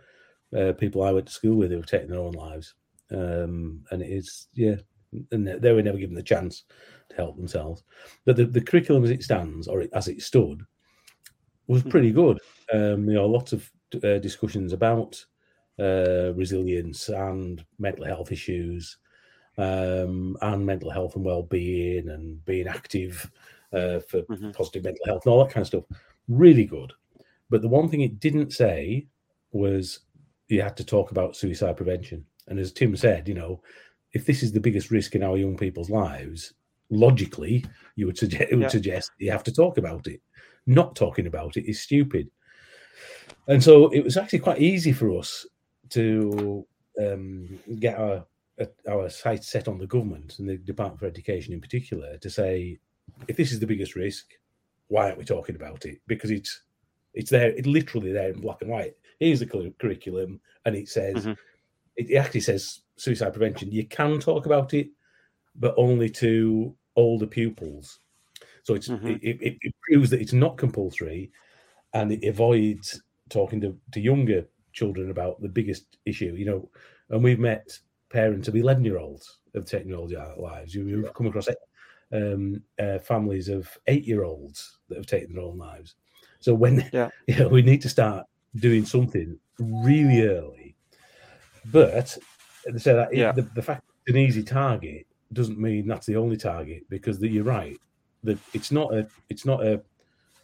uh, 0.57 0.73
people 0.73 1.03
I 1.03 1.13
went 1.13 1.27
to 1.27 1.33
school 1.33 1.57
with 1.57 1.71
who 1.71 1.77
have 1.77 1.87
taken 1.87 2.11
their 2.11 2.21
own 2.21 2.33
lives. 2.33 2.75
Um, 3.11 3.85
and 3.91 4.03
it 4.03 4.11
is 4.11 4.49
yeah, 4.55 4.77
and 5.31 5.47
they 5.47 5.73
were 5.73 5.83
never 5.83 5.99
given 5.99 6.15
the 6.15 6.23
chance 6.23 6.65
to 7.11 7.17
help 7.17 7.37
themselves. 7.37 7.83
But 8.25 8.37
the, 8.37 8.45
the 8.45 8.61
curriculum 8.61 9.05
as 9.05 9.11
it 9.11 9.23
stands, 9.23 9.69
or 9.69 9.85
as 9.93 10.09
it 10.09 10.23
stood, 10.23 10.63
was 11.67 11.83
hmm. 11.83 11.91
pretty 11.91 12.13
good. 12.13 12.39
Um, 12.73 13.09
you 13.09 13.15
know, 13.15 13.27
lots 13.27 13.53
of 13.53 13.71
uh, 14.05 14.19
discussions 14.19 14.73
about 14.73 15.25
uh, 15.79 16.33
resilience 16.35 17.09
and 17.09 17.65
mental 17.79 18.05
health 18.05 18.33
issues, 18.33 18.99
um, 19.57 20.37
and 20.43 20.67
mental 20.67 20.91
health 20.91 21.17
and 21.17 21.25
well-being, 21.25 22.09
and 22.09 22.45
being 22.45 22.69
active 22.69 23.31
uh, 23.73 24.01
for 24.09 24.23
mm-hmm. 24.23 24.51
positive 24.53 24.85
mental 24.85 25.05
health 25.07 25.25
and 25.25 25.33
all 25.33 25.45
that 25.45 25.53
kind 25.53 25.63
of 25.63 25.69
stuff. 25.69 25.85
Really 26.29 26.65
good. 26.65 26.93
But 27.51 27.63
the 27.63 27.69
one 27.69 27.89
thing 27.89 28.03
it 28.03 28.21
didn't 28.21 28.53
say 28.53 29.07
was 29.53 30.01
you 30.49 30.63
had 30.63 30.77
to 30.77 30.85
talk 30.85 31.11
about 31.11 31.37
suicide 31.37 31.77
prevention. 31.77 32.25
And 32.49 32.59
as 32.59 32.73
Tim 32.73 32.97
said, 32.97 33.29
you 33.29 33.35
know, 33.35 33.63
if 34.13 34.25
this 34.25 34.43
is 34.43 34.53
the 34.53 34.61
biggest 34.61 34.91
risk 34.91 35.15
in 35.15 35.23
our 35.23 35.37
young 35.37 35.57
people's 35.57 35.91
lives, 35.91 36.55
logically, 36.91 37.65
you 37.97 38.07
would 38.07 38.19
suggest 38.19 38.51
it 38.51 38.57
would 38.57 38.63
yeah. 38.63 38.69
suggest 38.69 39.11
you 39.19 39.31
have 39.31 39.45
to 39.45 39.53
talk 39.53 39.79
about 39.79 40.07
it. 40.07 40.21
Not 40.67 40.97
talking 40.97 41.27
about 41.27 41.57
it 41.57 41.69
is 41.69 41.81
stupid. 41.81 42.31
And 43.47 43.63
so 43.63 43.89
it 43.89 44.03
was 44.03 44.17
actually 44.17 44.41
quite 44.41 44.61
easy 44.61 44.93
for 44.93 45.19
us 45.19 45.47
to 45.91 46.67
um, 47.01 47.59
get 47.79 47.99
our 47.99 48.25
our 48.89 49.09
sights 49.09 49.49
set 49.49 49.69
on 49.69 49.79
the 49.79 49.87
government 49.87 50.39
and 50.39 50.49
the 50.49 50.57
Department 50.57 50.99
for 50.99 51.07
Education 51.07 51.53
in 51.53 51.61
particular 51.61 52.19
to 52.19 52.29
say 52.29 52.79
if 53.27 53.37
this 53.37 53.53
is 53.53 53.61
the 53.61 53.67
biggest 53.67 53.95
risk, 53.95 54.27
why 54.89 55.07
aren't 55.07 55.19
we 55.19 55.25
talking 55.25 55.57
about 55.57 55.85
it? 55.85 56.01
Because 56.07 56.31
it's 56.31 56.63
it's 57.15 57.31
there, 57.31 57.51
it's 57.51 57.67
literally 57.67 58.13
there 58.13 58.31
in 58.31 58.41
black 58.41 58.63
and 58.63 58.71
white. 58.71 58.95
Here's 59.19 59.41
the 59.41 59.73
curriculum, 59.79 60.41
and 60.65 60.77
it 60.77 60.89
says 60.89 61.17
mm-hmm. 61.17 61.33
it 61.97 62.17
actually 62.17 62.41
says 62.41 62.81
suicide 62.97 63.33
prevention. 63.33 63.73
You 63.73 63.87
can 63.87 64.19
talk 64.21 64.47
about 64.47 64.75
it, 64.75 64.89
but 65.57 65.75
only 65.77 66.11
to 66.11 66.75
older 66.97 67.27
pupils. 67.27 68.01
So 68.63 68.75
it's 68.75 68.89
mm-hmm. 68.89 69.07
it, 69.07 69.21
it, 69.23 69.57
it, 69.61 69.75
proves 69.83 70.11
that 70.11 70.21
it's 70.21 70.33
not 70.33 70.59
compulsory, 70.59 71.33
and 71.95 72.13
it 72.13 72.29
avoids 72.29 73.01
talking 73.31 73.61
to, 73.63 73.77
to 73.93 74.01
younger 74.01 74.47
children 74.73 75.11
about 75.11 75.41
the 75.41 75.49
biggest 75.49 75.97
issue. 76.05 76.35
You 76.37 76.45
know, 76.45 76.71
and 77.11 77.25
we've 77.25 77.41
met 77.41 77.79
parents 78.11 78.49
of 78.49 78.57
eleven 78.57 78.85
year 78.85 78.99
olds 78.99 79.39
of 79.55 79.65
technology 79.65 80.17
lives. 80.37 80.75
You've 80.75 81.13
come 81.15 81.27
across 81.27 81.49
um, 82.13 82.63
uh, 82.79 82.99
families 82.99 83.49
of 83.49 83.69
eight 83.87 84.05
year 84.05 84.25
olds 84.25 84.79
that 84.89 84.97
have 84.97 85.07
taken 85.07 85.35
their 85.35 85.45
own 85.45 85.59
lives. 85.59 85.95
So 86.41 86.55
when 86.55 86.89
yeah. 86.93 87.11
you 87.27 87.37
know, 87.37 87.49
we 87.49 87.63
need 87.63 87.83
to 87.83 87.89
start 87.89 88.27
doing 88.57 88.85
something 88.85 89.39
really 89.59 90.23
early, 90.23 90.75
but 91.67 92.17
they 92.67 92.79
so 92.79 92.97
that 92.97 93.15
yeah. 93.15 93.33
the, 93.33 93.43
the 93.55 93.63
fact 93.63 93.83
it's 94.07 94.15
an 94.15 94.21
easy 94.21 94.43
target 94.43 95.07
doesn't 95.33 95.59
mean 95.59 95.87
that's 95.87 96.07
the 96.07 96.17
only 96.17 96.37
target 96.37 96.85
because 96.89 97.19
the, 97.19 97.29
you're 97.29 97.45
right 97.45 97.77
that 98.25 98.39
it's 98.55 98.73
not 98.73 98.93
a 98.95 99.07
it's 99.29 99.45
not 99.45 99.65
a 99.65 99.81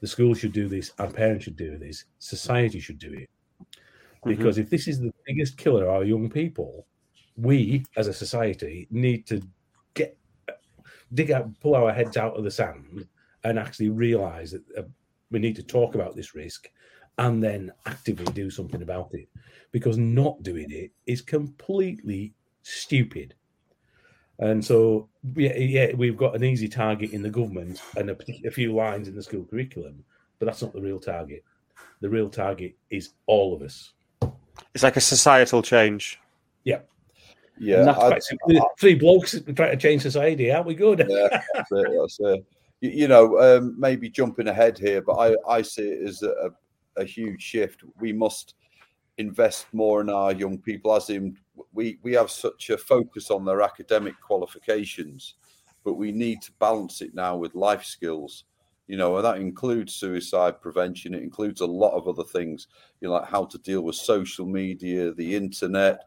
the 0.01 0.07
school 0.07 0.35
should 0.35 0.53
do 0.53 0.69
this 0.69 0.93
and 0.99 1.15
parents 1.15 1.45
should 1.45 1.57
do 1.57 1.79
this 1.79 2.05
society 2.19 2.79
should 2.81 2.99
do 2.99 3.13
it 3.13 3.31
mm-hmm. 3.63 4.31
because 4.31 4.57
mm-hmm. 4.57 4.65
if 4.65 4.71
this 4.71 4.87
is 4.87 5.01
the 5.01 5.13
biggest 5.27 5.57
killer 5.57 5.85
of 5.85 5.91
our 5.91 6.05
young 6.05 6.29
people 6.29 6.87
we 7.37 7.85
as 7.97 8.07
a 8.07 8.13
society 8.13 8.87
need 8.91 9.27
to 9.27 9.43
dig 11.13 11.31
out, 11.31 11.49
pull 11.61 11.75
our 11.75 11.93
heads 11.93 12.17
out 12.17 12.37
of 12.37 12.45
the 12.45 12.51
sand, 12.51 13.07
and 13.45 13.59
actually 13.59 13.91
realize 13.91 14.53
that 14.53 14.63
uh, 14.79 14.83
we 15.31 15.39
need 15.39 15.57
to 15.57 15.63
talk 15.63 15.95
about 15.95 16.17
this 16.17 16.35
risk, 16.35 16.71
and 17.19 17.43
then 17.43 17.71
actively 17.87 18.27
do 18.33 18.51
something 18.51 18.83
about 18.83 19.13
it. 19.13 19.29
Because 19.73 19.99
not 19.99 20.43
doing 20.43 20.71
it 20.71 20.93
is 21.07 21.21
completely 21.21 22.33
stupid. 22.63 23.35
And 24.39 24.65
so, 24.65 25.09
yeah, 25.37 25.57
yeah, 25.57 25.95
we've 25.95 26.17
got 26.17 26.35
an 26.35 26.43
easy 26.43 26.69
target 26.69 27.13
in 27.13 27.23
the 27.23 27.31
government 27.31 27.81
and 27.97 28.11
a, 28.11 28.17
a 28.47 28.51
few 28.51 28.75
lines 28.75 29.07
in 29.07 29.15
the 29.15 29.23
school 29.23 29.45
curriculum, 29.45 30.05
but 30.39 30.47
that's 30.47 30.63
not 30.63 30.73
the 30.73 30.81
real 30.81 30.99
target. 30.99 31.45
The 32.01 32.11
real 32.11 32.29
target 32.29 32.75
is 32.91 33.11
all 33.27 33.55
of 33.55 33.63
us. 33.63 33.93
It's 34.75 34.83
like 34.83 34.97
a 34.97 35.01
societal 35.01 35.63
change. 35.63 36.21
Yeah. 37.59 37.91
I, 37.91 38.17
I, 38.17 38.61
three 38.79 38.95
blokes 38.95 39.41
trying 39.55 39.71
to 39.71 39.77
change 39.77 40.03
society. 40.03 40.51
Aren't 40.51 40.67
we 40.67 40.75
good? 40.75 41.05
yeah, 41.09 41.29
that's 41.55 41.73
it, 41.73 41.89
that's 42.01 42.19
it. 42.21 42.45
You, 42.81 42.91
you, 42.91 43.09
know, 43.09 43.39
um, 43.41 43.79
maybe 43.79 44.09
jumping 44.09 44.49
ahead 44.49 44.79
here, 44.79 45.03
but 45.03 45.15
I, 45.15 45.37
I 45.49 45.63
see 45.63 45.89
it 45.89 46.09
as 46.09 46.23
a, 46.23 46.51
a 46.97 47.05
huge 47.05 47.41
shift. 47.41 47.83
We 48.01 48.13
must 48.13 48.55
invest 49.19 49.67
more 49.73 50.01
in 50.01 50.11
our 50.11 50.33
young 50.33 50.59
people, 50.59 50.95
as 50.95 51.11
in 51.11 51.37
we 51.73 51.99
we 52.03 52.13
have 52.15 52.31
such 52.31 52.71
a 52.71 52.79
focus 52.79 53.31
on 53.31 53.45
their 53.45 53.63
academic 53.63 54.15
qualifications, 54.21 55.35
but 55.85 55.95
we 55.95 56.11
need 56.13 56.43
to 56.43 56.53
balance 56.59 57.01
it 57.01 57.15
now 57.15 57.37
with 57.37 57.55
life 57.55 57.85
skills. 57.85 58.45
You 58.87 58.99
know, 58.99 59.17
and 59.17 59.25
that 59.25 59.39
includes 59.39 59.95
suicide 59.95 60.61
prevention. 60.61 61.15
It 61.15 61.23
includes 61.23 61.63
a 61.63 61.67
lot 61.67 61.97
of 61.97 62.07
other 62.07 62.25
things, 62.25 62.69
you 63.01 63.09
know, 63.09 63.15
like 63.15 63.27
how 63.27 63.47
to 63.47 63.59
deal 63.59 63.81
with 63.81 63.97
social 63.97 64.45
media, 64.45 65.15
the 65.15 65.35
internet, 65.35 66.05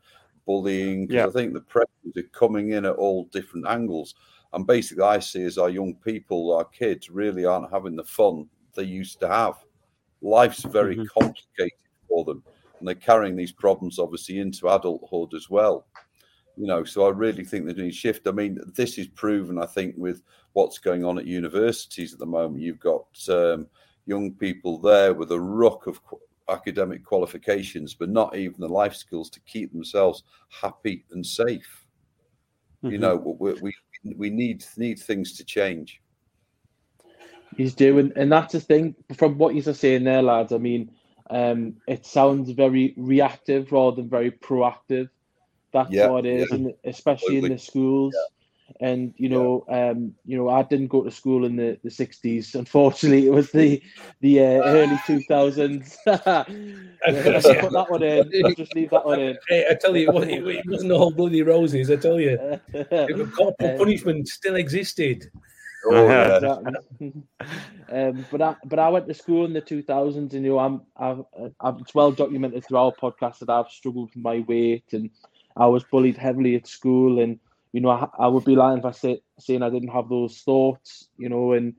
bullying. 0.48 1.08
Yeah. 1.12 1.28
I 1.28 1.30
think 1.30 1.54
the 1.54 1.62
pressures 1.62 2.18
are 2.18 2.24
coming 2.32 2.72
in 2.72 2.86
at 2.86 2.96
all 2.96 3.26
different 3.26 3.68
angles. 3.68 4.16
And 4.54 4.66
basically, 4.66 5.04
I 5.04 5.20
see 5.20 5.44
as 5.44 5.60
our 5.60 5.70
young 5.70 5.94
people, 5.94 6.56
our 6.56 6.66
kids 6.66 7.12
really 7.12 7.46
aren't 7.46 7.72
having 7.72 7.96
the 7.96 8.04
fun 8.04 8.50
they 8.74 8.84
used 8.84 9.20
to 9.20 9.28
have. 9.28 9.56
Life's 10.22 10.64
very 10.64 10.96
mm-hmm. 10.96 11.20
complicated 11.20 11.78
for 12.08 12.24
them, 12.26 12.44
and 12.80 12.88
they're 12.88 12.96
carrying 12.96 13.36
these 13.36 13.52
problems 13.52 14.00
obviously 14.00 14.40
into 14.40 14.68
adulthood 14.68 15.34
as 15.36 15.50
well. 15.50 15.86
You 16.56 16.66
know, 16.66 16.84
so 16.84 17.06
I 17.06 17.10
really 17.10 17.44
think 17.44 17.66
there's 17.66 17.78
a 17.78 17.92
shift. 17.92 18.28
I 18.28 18.32
mean, 18.32 18.58
this 18.74 18.98
is 18.98 19.08
proven, 19.10 19.62
I 19.62 19.68
think, 19.68 19.94
with 19.96 20.24
what's 20.54 20.80
going 20.80 21.06
on 21.06 21.20
at 21.20 21.28
universities 21.28 22.14
at 22.14 22.20
the 22.20 22.26
moment. 22.26 22.64
You've 22.64 22.80
got 22.80 23.06
um, 23.30 23.68
young 24.08 24.32
people 24.34 24.80
there 24.80 25.14
with 25.14 25.32
a 25.32 25.40
ruck 25.40 25.86
of 25.86 26.02
academic 26.50 27.04
qualifications, 27.04 27.94
but 27.94 28.10
not 28.10 28.36
even 28.36 28.60
the 28.60 28.68
life 28.68 28.96
skills 28.96 29.30
to 29.32 29.40
keep 29.42 29.72
themselves 29.72 30.24
happy 30.50 31.06
and 31.12 31.26
safe. 31.26 31.86
You 32.84 32.98
Mhm. 32.98 33.02
know, 33.02 33.16
we, 33.40 33.54
we 33.54 33.74
we 34.16 34.30
need 34.30 34.64
need 34.78 35.00
things 35.00 35.34
to 35.34 35.44
change. 35.44 36.02
He's 37.58 37.74
doing, 37.74 38.12
and 38.16 38.32
that's 38.32 38.54
the 38.54 38.60
thing. 38.60 38.96
From 39.16 39.38
what 39.38 39.56
you're 39.56 39.74
saying 39.74 40.04
there, 40.04 40.22
lads, 40.22 40.54
I 40.54 40.58
mean, 40.58 40.92
um, 41.30 41.76
it 41.88 42.06
sounds 42.06 42.52
very 42.52 42.94
reactive 42.98 43.72
rather 43.72 43.98
than 43.98 44.10
very 44.10 44.32
proactive. 44.32 45.10
That's 45.74 45.92
Yeah, 45.92 46.08
what 46.08 46.26
it 46.26 46.40
is, 46.40 46.52
yeah. 46.52 46.56
and 46.56 46.74
especially 46.86 47.38
in 47.38 47.50
the 47.50 47.58
schools. 47.58 48.16
And 48.80 49.14
you 49.18 49.30
know, 49.30 49.66
um, 49.70 50.14
you 50.26 50.38
know, 50.38 50.50
I 50.50 50.62
didn't 50.64 50.88
go 50.88 51.04
to 51.04 51.12
school 51.12 51.46
in 51.46 51.56
the, 51.56 51.80
the 51.84 51.90
'60s. 51.90 52.56
Unfortunately, 52.56 53.26
it 53.28 53.32
was 53.32 53.52
the 53.52 53.82
the 54.22 54.40
uh, 54.40 54.62
early 54.64 54.98
2000s. 55.08 55.98
Let's 56.06 57.46
just 57.46 57.60
put 57.60 57.72
that 57.72 57.90
one 57.90 58.04
in. 58.04 58.30
Let's 58.42 58.56
just 58.56 58.76
leave 58.76 58.90
that 58.92 59.06
one 59.06 59.20
in. 59.20 59.38
Hey, 59.48 59.66
I 59.70 59.76
tell 59.76 59.96
you, 59.96 60.12
what, 60.12 60.28
it, 60.28 60.46
it 60.46 60.66
wasn't 60.68 60.92
all 60.92 61.12
bloody 61.12 61.42
roses. 61.42 61.90
I 61.90 61.96
tell 61.96 62.20
you, 62.20 62.38
corporal 62.74 63.56
Um, 63.62 63.78
punishment 63.78 64.28
still 64.28 64.56
existed. 64.56 65.26
Oh, 65.86 66.08
Yeah. 66.08 66.36
Exactly. 66.36 67.14
um, 67.92 68.26
but 68.32 68.42
I 68.42 68.56
but 68.66 68.80
I 68.80 68.90
went 68.90 69.08
to 69.08 69.14
school 69.14 69.46
in 69.46 69.54
the 69.54 69.62
2000s, 69.62 70.34
and 70.34 70.44
you 70.44 70.52
know 70.52 70.60
I'm 70.60 70.82
I've, 70.98 71.24
I've 71.62 71.80
it's 71.80 71.96
well 71.96 72.12
documented 72.12 72.66
through 72.66 72.78
our 72.78 72.92
podcast 72.92 73.40
that 73.40 73.50
I've 73.50 73.70
struggled 73.70 74.10
with 74.14 74.24
my 74.24 74.40
weight, 74.48 74.86
and 74.92 75.10
I 75.56 75.66
was 75.68 75.84
bullied 75.84 76.18
heavily 76.18 76.56
at 76.56 76.68
school, 76.68 77.20
and 77.20 77.40
you 77.74 77.82
know 77.82 77.90
I, 77.90 78.08
I 78.20 78.28
would 78.28 78.46
be 78.46 78.56
lying 78.56 78.80
if 78.80 78.86
I 78.86 78.92
said 78.92 79.20
saying 79.40 79.64
I 79.64 79.70
didn't 79.70 79.90
have 79.90 80.10
those 80.10 80.40
thoughts, 80.40 81.08
you 81.18 81.30
know, 81.30 81.54
and 81.54 81.74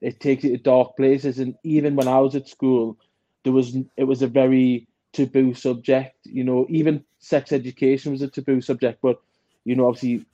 it 0.00 0.20
takes 0.20 0.44
you 0.44 0.50
to 0.56 0.62
dark 0.62 0.96
places, 0.96 1.38
and 1.38 1.54
even 1.64 1.96
when 1.96 2.08
I 2.08 2.20
was 2.20 2.34
at 2.34 2.48
school, 2.48 2.96
there 3.44 3.52
was 3.52 3.76
it 3.96 4.04
was 4.04 4.22
a 4.22 4.28
very 4.28 4.86
taboo 5.12 5.54
subject, 5.54 6.16
you 6.24 6.44
know, 6.44 6.66
even 6.68 7.04
sex 7.18 7.52
education 7.52 8.12
was 8.12 8.22
a 8.22 8.28
taboo 8.28 8.60
subject, 8.60 9.00
but 9.02 9.20
you 9.64 9.74
know 9.74 9.86
obviously 9.86 10.24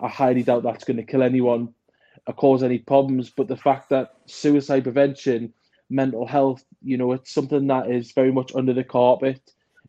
I 0.00 0.08
highly 0.08 0.42
doubt 0.42 0.62
that's 0.62 0.84
going 0.84 0.96
to 0.96 1.02
kill 1.02 1.22
anyone 1.22 1.74
or 2.26 2.34
cause 2.34 2.62
any 2.62 2.78
problems. 2.78 3.30
But 3.30 3.48
the 3.48 3.56
fact 3.56 3.90
that 3.90 4.14
suicide 4.26 4.84
prevention, 4.84 5.52
mental 5.90 6.26
health, 6.26 6.64
you 6.82 6.96
know, 6.96 7.12
it's 7.12 7.32
something 7.32 7.66
that 7.68 7.90
is 7.90 8.12
very 8.12 8.32
much 8.32 8.54
under 8.54 8.72
the 8.72 8.84
carpet. 8.84 9.40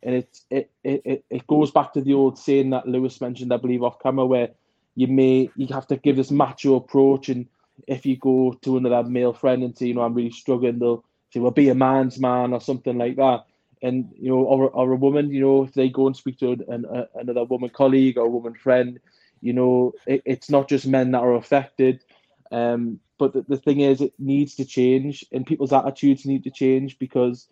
And 0.02 0.16
it, 0.16 0.38
it, 0.50 0.70
it, 0.84 1.24
it 1.30 1.46
goes 1.46 1.70
back 1.70 1.92
to 1.94 2.00
the 2.00 2.14
old 2.14 2.38
saying 2.38 2.70
that 2.70 2.86
Lewis 2.86 3.20
mentioned, 3.20 3.52
I 3.52 3.56
believe, 3.56 3.82
off 3.82 3.98
camera, 4.00 4.26
where 4.26 4.50
you 4.94 5.06
may 5.08 5.50
you 5.56 5.66
have 5.68 5.86
to 5.88 5.96
give 5.96 6.16
this 6.16 6.30
macho 6.30 6.76
approach. 6.76 7.28
And 7.28 7.46
if 7.86 8.06
you 8.06 8.16
go 8.16 8.54
to 8.62 8.76
another 8.76 9.08
male 9.08 9.32
friend 9.32 9.62
and 9.62 9.76
say, 9.76 9.86
you 9.86 9.94
know, 9.94 10.02
I'm 10.02 10.14
really 10.14 10.30
struggling, 10.30 10.78
they'll 10.78 11.04
say, 11.30 11.40
well, 11.40 11.50
be 11.50 11.68
a 11.68 11.74
man's 11.74 12.18
man 12.18 12.52
or 12.52 12.60
something 12.60 12.98
like 12.98 13.16
that. 13.16 13.44
And 13.82 14.12
you 14.18 14.30
know, 14.30 14.38
or, 14.38 14.70
or 14.70 14.92
a 14.92 14.96
woman, 14.96 15.30
you 15.30 15.40
know, 15.40 15.64
if 15.64 15.74
they 15.74 15.88
go 15.88 16.06
and 16.06 16.16
speak 16.16 16.38
to 16.38 16.52
an, 16.52 16.84
a, 16.90 17.08
another 17.18 17.44
woman 17.44 17.70
colleague 17.70 18.16
or 18.18 18.28
woman 18.28 18.54
friend, 18.54 18.98
you 19.40 19.52
know, 19.52 19.94
it, 20.06 20.22
it's 20.24 20.50
not 20.50 20.68
just 20.68 20.86
men 20.86 21.10
that 21.12 21.22
are 21.22 21.34
affected. 21.34 22.02
Um, 22.50 23.00
but 23.18 23.32
the, 23.32 23.44
the 23.48 23.56
thing 23.56 23.80
is, 23.80 24.00
it 24.00 24.14
needs 24.18 24.54
to 24.56 24.64
change, 24.64 25.24
and 25.32 25.46
people's 25.46 25.72
attitudes 25.72 26.24
need 26.26 26.44
to 26.44 26.50
change 26.50 26.98
because 26.98 27.48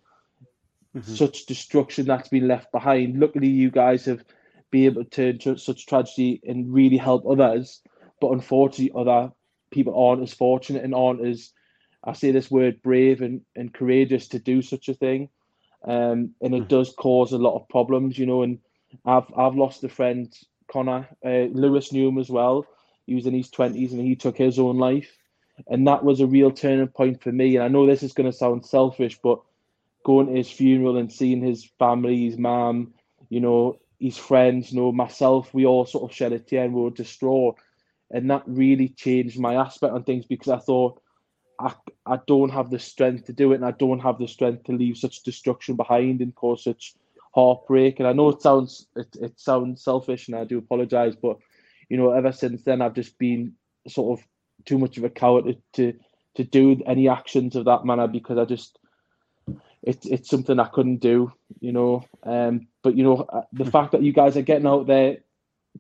Mhm. 0.94 1.16
such 1.16 1.46
destruction 1.46 2.06
that's 2.06 2.28
been 2.28 2.48
left 2.48 2.70
behind. 2.72 3.18
Luckily, 3.18 3.48
you 3.48 3.70
guys 3.70 4.04
have 4.06 4.24
been 4.72 4.86
able 4.86 5.04
to 5.04 5.10
turn 5.10 5.38
to 5.38 5.58
such 5.58 5.86
tragedy 5.86 6.40
and 6.44 6.74
really 6.74 6.96
help 6.98 7.24
others, 7.26 7.80
but 8.20 8.32
unfortunately, 8.32 9.00
other 9.00 9.32
people 9.70 9.94
aren't 9.96 10.22
as 10.22 10.34
fortunate 10.34 10.84
and 10.84 10.94
aren't 10.94 11.24
as 11.24 11.52
I 12.04 12.14
say 12.14 12.32
this 12.32 12.50
word 12.50 12.82
brave 12.82 13.22
and, 13.22 13.42
and 13.54 13.72
courageous 13.72 14.28
to 14.28 14.40
do 14.40 14.62
such 14.62 14.88
a 14.88 14.94
thing. 14.94 15.28
Um, 15.84 16.34
and 16.40 16.54
it 16.54 16.64
Mhm. 16.64 16.68
does 16.68 16.94
cause 16.94 17.32
a 17.32 17.38
lot 17.38 17.56
of 17.56 17.68
problems, 17.68 18.18
you 18.18 18.26
know. 18.26 18.42
And 18.42 18.58
I've 19.04 19.32
I've 19.36 19.54
lost 19.56 19.84
a 19.84 19.88
friend, 19.88 20.32
Connor. 20.70 21.08
Uh, 21.24 21.48
Lewis 21.52 21.92
knew 21.92 22.08
him 22.08 22.18
as 22.18 22.30
well. 22.30 22.66
He 23.06 23.14
was 23.14 23.26
in 23.26 23.34
his 23.34 23.50
twenties 23.50 23.92
and 23.92 24.02
he 24.02 24.16
took 24.16 24.36
his 24.36 24.58
own 24.58 24.78
life, 24.78 25.16
and 25.68 25.86
that 25.86 26.04
was 26.04 26.20
a 26.20 26.26
real 26.26 26.50
turning 26.50 26.88
point 26.88 27.22
for 27.22 27.32
me. 27.32 27.56
And 27.56 27.64
I 27.64 27.68
know 27.68 27.86
this 27.86 28.02
is 28.02 28.12
going 28.14 28.30
to 28.30 28.36
sound 28.36 28.64
selfish, 28.66 29.18
but 29.22 29.40
going 30.04 30.26
to 30.26 30.34
his 30.34 30.50
funeral 30.50 30.96
and 30.96 31.12
seeing 31.12 31.42
his 31.42 31.64
family, 31.78 32.24
his 32.26 32.38
mum, 32.38 32.94
you 33.28 33.40
know, 33.40 33.78
his 34.02 34.18
friends, 34.18 34.72
you 34.72 34.80
know, 34.80 34.92
myself, 34.92 35.54
we 35.54 35.64
all 35.64 35.86
sort 35.86 36.10
of 36.10 36.16
shed 36.16 36.32
a 36.32 36.38
tear 36.38 36.64
and 36.64 36.74
we 36.74 36.82
were 36.82 36.90
distraught, 36.90 37.56
and 38.10 38.30
that 38.30 38.42
really 38.46 38.88
changed 38.88 39.38
my 39.38 39.54
aspect 39.54 39.94
on 39.94 40.04
things 40.04 40.26
because 40.26 40.48
I 40.48 40.58
thought. 40.58 41.00
I, 41.60 41.74
I 42.06 42.18
don't 42.26 42.48
have 42.48 42.70
the 42.70 42.78
strength 42.78 43.26
to 43.26 43.32
do 43.32 43.52
it, 43.52 43.56
and 43.56 43.64
I 43.64 43.70
don't 43.70 44.00
have 44.00 44.18
the 44.18 44.26
strength 44.26 44.64
to 44.64 44.72
leave 44.72 44.96
such 44.96 45.22
destruction 45.22 45.76
behind 45.76 46.20
and 46.20 46.34
cause 46.34 46.64
such 46.64 46.94
heartbreak. 47.34 48.00
And 48.00 48.08
I 48.08 48.12
know 48.12 48.30
it 48.30 48.42
sounds 48.42 48.86
it, 48.96 49.08
it 49.20 49.38
sounds 49.38 49.84
selfish, 49.84 50.26
and 50.26 50.36
I 50.36 50.44
do 50.44 50.58
apologize, 50.58 51.14
but 51.14 51.36
you 51.88 51.96
know, 51.98 52.10
ever 52.10 52.32
since 52.32 52.62
then, 52.62 52.80
I've 52.80 52.94
just 52.94 53.18
been 53.18 53.52
sort 53.86 54.18
of 54.18 54.26
too 54.64 54.78
much 54.78 54.96
of 54.96 55.04
a 55.04 55.10
coward 55.10 55.44
to 55.44 55.56
to, 55.74 55.98
to 56.36 56.44
do 56.44 56.80
any 56.86 57.08
actions 57.08 57.54
of 57.54 57.66
that 57.66 57.84
manner 57.84 58.08
because 58.08 58.38
I 58.38 58.44
just 58.44 58.78
it's 59.82 60.06
it's 60.06 60.28
something 60.30 60.58
I 60.58 60.68
couldn't 60.68 60.98
do, 60.98 61.32
you 61.60 61.72
know. 61.72 62.04
Um, 62.22 62.68
but 62.82 62.96
you 62.96 63.04
know, 63.04 63.26
uh, 63.28 63.42
the 63.52 63.64
fact 63.64 63.92
that 63.92 64.02
you 64.02 64.12
guys 64.12 64.36
are 64.36 64.42
getting 64.42 64.66
out 64.66 64.86
there 64.86 65.18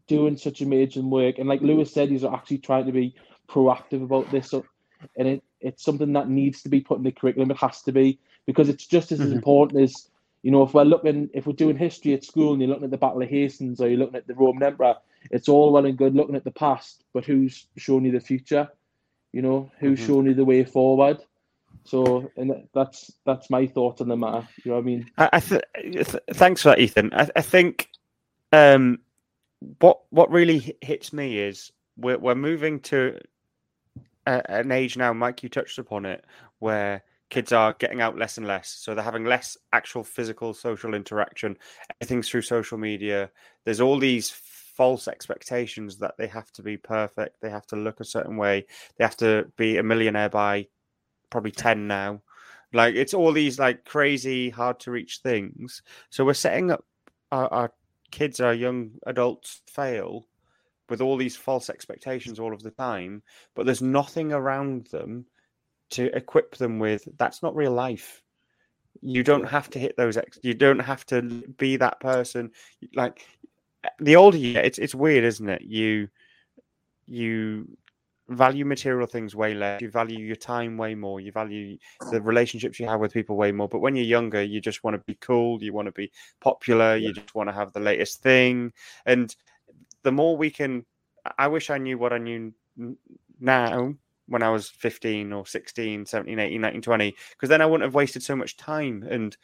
doing 0.06 0.36
such 0.36 0.60
amazing 0.60 1.10
work, 1.10 1.38
and 1.38 1.48
like 1.48 1.60
Lewis 1.60 1.92
said, 1.92 2.10
he's 2.10 2.24
actually 2.24 2.58
trying 2.58 2.86
to 2.86 2.92
be 2.92 3.14
proactive 3.48 4.02
about 4.02 4.30
this. 4.30 4.50
So, 4.50 4.64
and 5.16 5.28
it, 5.28 5.44
it's 5.60 5.84
something 5.84 6.12
that 6.14 6.28
needs 6.28 6.62
to 6.62 6.68
be 6.68 6.80
put 6.80 6.98
in 6.98 7.04
the 7.04 7.12
curriculum. 7.12 7.50
It 7.50 7.58
has 7.58 7.82
to 7.82 7.92
be 7.92 8.18
because 8.46 8.68
it's 8.68 8.86
just 8.86 9.12
as 9.12 9.20
Mhm. 9.20 9.32
important 9.32 9.82
as 9.82 10.08
you 10.42 10.50
know. 10.50 10.62
If 10.62 10.74
we're 10.74 10.84
looking, 10.84 11.30
if 11.32 11.46
we're 11.46 11.52
doing 11.52 11.76
history 11.76 12.14
at 12.14 12.24
school, 12.24 12.52
and 12.52 12.60
you're 12.60 12.70
looking 12.70 12.84
at 12.84 12.90
the 12.90 12.98
Battle 12.98 13.22
of 13.22 13.28
Hastings, 13.28 13.80
or 13.80 13.88
you're 13.88 13.98
looking 13.98 14.16
at 14.16 14.26
the 14.26 14.34
Roman 14.34 14.64
Emperor, 14.64 14.96
it's 15.30 15.48
all 15.48 15.72
well 15.72 15.86
and 15.86 15.96
good 15.96 16.14
looking 16.16 16.34
at 16.36 16.44
the 16.44 16.50
past, 16.50 17.04
but 17.12 17.24
who's 17.24 17.66
showing 17.76 18.04
you 18.04 18.12
the 18.12 18.20
future? 18.20 18.68
You 19.32 19.42
know, 19.42 19.70
who's 19.78 20.00
Mhm. 20.00 20.06
showing 20.06 20.26
you 20.26 20.34
the 20.34 20.44
way 20.44 20.64
forward? 20.64 21.18
So, 21.84 22.30
and 22.36 22.68
that's 22.72 23.12
that's 23.26 23.50
my 23.50 23.66
thoughts 23.66 24.00
on 24.00 24.08
the 24.08 24.16
matter. 24.16 24.46
You 24.64 24.70
know 24.70 24.76
what 24.76 24.82
I 24.82 24.84
mean? 24.84 25.10
I, 25.18 25.28
I 25.32 25.40
th- 25.40 25.62
th- 25.82 26.22
thanks 26.32 26.62
for 26.62 26.70
that, 26.70 26.78
Ethan. 26.78 27.12
I, 27.12 27.28
I 27.34 27.40
think 27.42 27.88
um, 28.52 29.00
what 29.80 30.00
what 30.10 30.30
really 30.30 30.76
hits 30.80 31.12
me 31.12 31.38
is 31.38 31.72
we're 31.96 32.18
we're 32.18 32.34
moving 32.34 32.80
to 32.80 33.18
a, 34.26 34.50
an 34.50 34.70
age 34.70 34.96
now. 34.96 35.12
Mike, 35.12 35.42
you 35.42 35.48
touched 35.48 35.78
upon 35.78 36.06
it, 36.06 36.24
where 36.60 37.02
kids 37.30 37.52
are 37.52 37.74
getting 37.74 38.00
out 38.00 38.18
less 38.18 38.38
and 38.38 38.46
less, 38.46 38.68
so 38.68 38.94
they're 38.94 39.04
having 39.04 39.24
less 39.24 39.56
actual 39.72 40.04
physical 40.04 40.54
social 40.54 40.94
interaction. 40.94 41.56
Everything's 42.00 42.28
through 42.28 42.42
social 42.42 42.78
media. 42.78 43.30
There's 43.64 43.80
all 43.80 43.98
these 43.98 44.30
false 44.30 45.08
expectations 45.08 45.98
that 45.98 46.14
they 46.16 46.26
have 46.26 46.50
to 46.52 46.62
be 46.62 46.76
perfect, 46.76 47.40
they 47.40 47.50
have 47.50 47.66
to 47.66 47.76
look 47.76 48.00
a 48.00 48.04
certain 48.04 48.36
way, 48.36 48.64
they 48.96 49.04
have 49.04 49.16
to 49.16 49.50
be 49.56 49.78
a 49.78 49.82
millionaire 49.82 50.28
by 50.28 50.66
probably 51.32 51.50
ten 51.50 51.88
now. 51.88 52.22
Like 52.72 52.94
it's 52.94 53.14
all 53.14 53.32
these 53.32 53.58
like 53.58 53.84
crazy, 53.84 54.50
hard 54.50 54.78
to 54.80 54.92
reach 54.92 55.18
things. 55.18 55.82
So 56.10 56.24
we're 56.24 56.34
setting 56.34 56.70
up 56.70 56.84
our, 57.32 57.52
our 57.52 57.72
kids, 58.10 58.40
our 58.40 58.54
young 58.54 58.92
adults 59.06 59.62
fail 59.66 60.28
with 60.88 61.00
all 61.00 61.16
these 61.16 61.36
false 61.36 61.70
expectations 61.70 62.38
all 62.38 62.52
of 62.52 62.62
the 62.62 62.70
time, 62.70 63.22
but 63.54 63.66
there's 63.66 63.82
nothing 63.82 64.32
around 64.32 64.86
them 64.86 65.24
to 65.90 66.14
equip 66.16 66.56
them 66.56 66.78
with 66.78 67.08
that's 67.18 67.42
not 67.42 67.56
real 67.56 67.72
life. 67.72 68.22
You 69.00 69.22
don't 69.22 69.48
have 69.48 69.68
to 69.70 69.78
hit 69.78 69.96
those 69.96 70.16
ex- 70.16 70.38
you 70.42 70.54
don't 70.54 70.78
have 70.78 71.04
to 71.06 71.22
be 71.22 71.76
that 71.76 72.00
person. 72.00 72.52
Like 72.94 73.26
the 73.98 74.16
older 74.16 74.36
you 74.36 74.52
get, 74.52 74.66
it's 74.66 74.78
it's 74.78 74.94
weird, 74.94 75.24
isn't 75.24 75.48
it? 75.48 75.62
You 75.62 76.08
you 77.06 77.68
value 78.28 78.64
material 78.64 79.06
things 79.06 79.34
way 79.34 79.54
less. 79.54 79.80
You 79.80 79.90
value 79.90 80.18
your 80.18 80.36
time 80.36 80.76
way 80.76 80.94
more. 80.94 81.20
You 81.20 81.32
value 81.32 81.76
the 82.10 82.20
relationships 82.20 82.78
you 82.78 82.86
have 82.86 83.00
with 83.00 83.12
people 83.12 83.36
way 83.36 83.52
more. 83.52 83.68
But 83.68 83.80
when 83.80 83.96
you're 83.96 84.04
younger, 84.04 84.42
you 84.42 84.60
just 84.60 84.84
want 84.84 84.94
to 84.94 85.02
be 85.06 85.16
cool. 85.20 85.62
You 85.62 85.72
want 85.72 85.86
to 85.86 85.92
be 85.92 86.10
popular. 86.40 86.96
You 86.96 87.12
just 87.12 87.34
want 87.34 87.48
to 87.48 87.54
have 87.54 87.72
the 87.72 87.80
latest 87.80 88.22
thing. 88.22 88.72
And 89.06 89.34
the 90.02 90.12
more 90.12 90.36
we 90.36 90.50
can, 90.50 90.84
I 91.38 91.48
wish 91.48 91.70
I 91.70 91.78
knew 91.78 91.98
what 91.98 92.12
I 92.12 92.18
knew 92.18 92.52
now 93.40 93.94
when 94.28 94.42
I 94.42 94.50
was 94.50 94.70
15 94.70 95.32
or 95.32 95.46
16, 95.46 96.06
17, 96.06 96.38
18, 96.38 96.60
19, 96.60 96.82
20, 96.82 97.14
because 97.32 97.48
then 97.48 97.60
I 97.60 97.66
wouldn't 97.66 97.86
have 97.86 97.94
wasted 97.94 98.22
so 98.22 98.36
much 98.36 98.56
time 98.56 99.06
and 99.10 99.36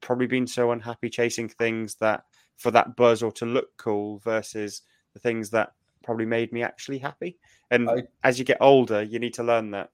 probably 0.00 0.26
been 0.26 0.46
so 0.46 0.70
unhappy 0.70 1.10
chasing 1.10 1.48
things 1.48 1.96
that 1.96 2.24
for 2.56 2.70
that 2.70 2.96
buzz 2.96 3.22
or 3.22 3.32
to 3.32 3.44
look 3.44 3.76
cool 3.76 4.18
versus 4.18 4.82
the 5.12 5.20
things 5.20 5.50
that 5.50 5.72
probably 6.02 6.26
made 6.26 6.52
me 6.52 6.62
actually 6.62 6.98
happy. 6.98 7.38
And 7.70 7.88
I- 7.88 8.02
as 8.24 8.38
you 8.38 8.44
get 8.44 8.58
older, 8.60 9.02
you 9.02 9.18
need 9.18 9.34
to 9.34 9.42
learn 9.42 9.70
that. 9.72 9.90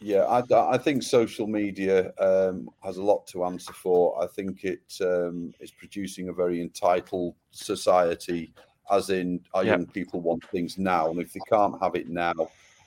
Yeah, 0.00 0.24
I, 0.24 0.74
I 0.74 0.78
think 0.78 1.02
social 1.02 1.46
media 1.46 2.12
um, 2.18 2.68
has 2.82 2.96
a 2.96 3.02
lot 3.02 3.26
to 3.28 3.44
answer 3.44 3.72
for. 3.72 4.20
I 4.22 4.26
think 4.26 4.64
it 4.64 4.82
um, 5.00 5.54
is 5.60 5.70
producing 5.70 6.28
a 6.28 6.32
very 6.32 6.60
entitled 6.60 7.36
society, 7.52 8.52
as 8.90 9.10
in 9.10 9.44
our 9.54 9.64
Yeah. 9.64 9.72
young 9.72 9.86
people 9.86 10.20
want 10.20 10.42
things 10.50 10.76
now, 10.76 11.10
and 11.10 11.20
if 11.20 11.32
they 11.32 11.40
can't 11.48 11.80
have 11.80 11.94
it 11.94 12.08
now, 12.08 12.32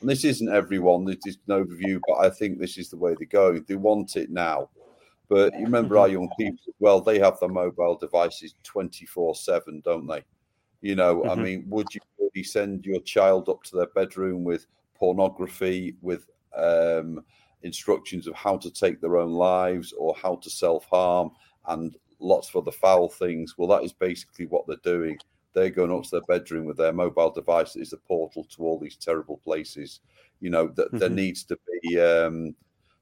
and 0.01 0.09
this 0.09 0.25
isn't 0.25 0.49
everyone, 0.49 1.05
this 1.05 1.25
is 1.25 1.37
an 1.47 1.63
overview, 1.63 1.99
but 2.05 2.15
I 2.15 2.29
think 2.29 2.59
this 2.59 2.77
is 2.77 2.89
the 2.89 2.97
way 2.97 3.15
they're 3.15 3.27
going. 3.27 3.63
They 3.67 3.75
want 3.75 4.15
it 4.17 4.29
now. 4.29 4.69
But 5.29 5.53
you 5.57 5.65
remember 5.65 5.97
our 5.97 6.07
young 6.09 6.29
people 6.37 6.73
well, 6.79 7.01
they 7.01 7.19
have 7.19 7.39
their 7.39 7.49
mobile 7.49 7.95
devices 7.95 8.55
24 8.63 9.35
7, 9.35 9.81
don't 9.81 10.07
they? 10.07 10.23
You 10.81 10.95
know, 10.95 11.17
mm-hmm. 11.17 11.29
I 11.29 11.35
mean, 11.35 11.65
would 11.67 11.93
you 11.93 12.01
really 12.19 12.43
send 12.43 12.85
your 12.85 13.01
child 13.01 13.49
up 13.49 13.63
to 13.63 13.75
their 13.75 13.87
bedroom 13.87 14.43
with 14.43 14.67
pornography, 14.95 15.95
with 16.01 16.27
um, 16.55 17.23
instructions 17.63 18.27
of 18.27 18.35
how 18.35 18.57
to 18.57 18.71
take 18.71 19.01
their 19.01 19.17
own 19.17 19.31
lives 19.31 19.93
or 19.93 20.15
how 20.15 20.35
to 20.37 20.49
self 20.49 20.85
harm 20.85 21.31
and 21.67 21.95
lots 22.19 22.49
of 22.49 22.57
other 22.57 22.71
foul 22.71 23.09
things? 23.09 23.55
Well, 23.57 23.67
that 23.69 23.83
is 23.83 23.93
basically 23.93 24.45
what 24.45 24.67
they're 24.67 24.77
doing. 24.83 25.17
They're 25.53 25.69
going 25.69 25.91
up 25.91 26.03
to 26.03 26.11
their 26.11 26.37
bedroom 26.37 26.65
with 26.65 26.77
their 26.77 26.93
mobile 26.93 27.31
device 27.31 27.73
that 27.73 27.81
is 27.81 27.93
a 27.93 27.97
portal 27.97 28.43
to 28.43 28.63
all 28.63 28.79
these 28.79 28.95
terrible 28.95 29.37
places. 29.37 30.01
You 30.39 30.49
know, 30.49 30.67
that 30.75 30.87
mm-hmm. 30.87 30.97
there 30.99 31.09
needs 31.09 31.43
to 31.45 31.57
be. 31.81 31.99
Um, 31.99 32.55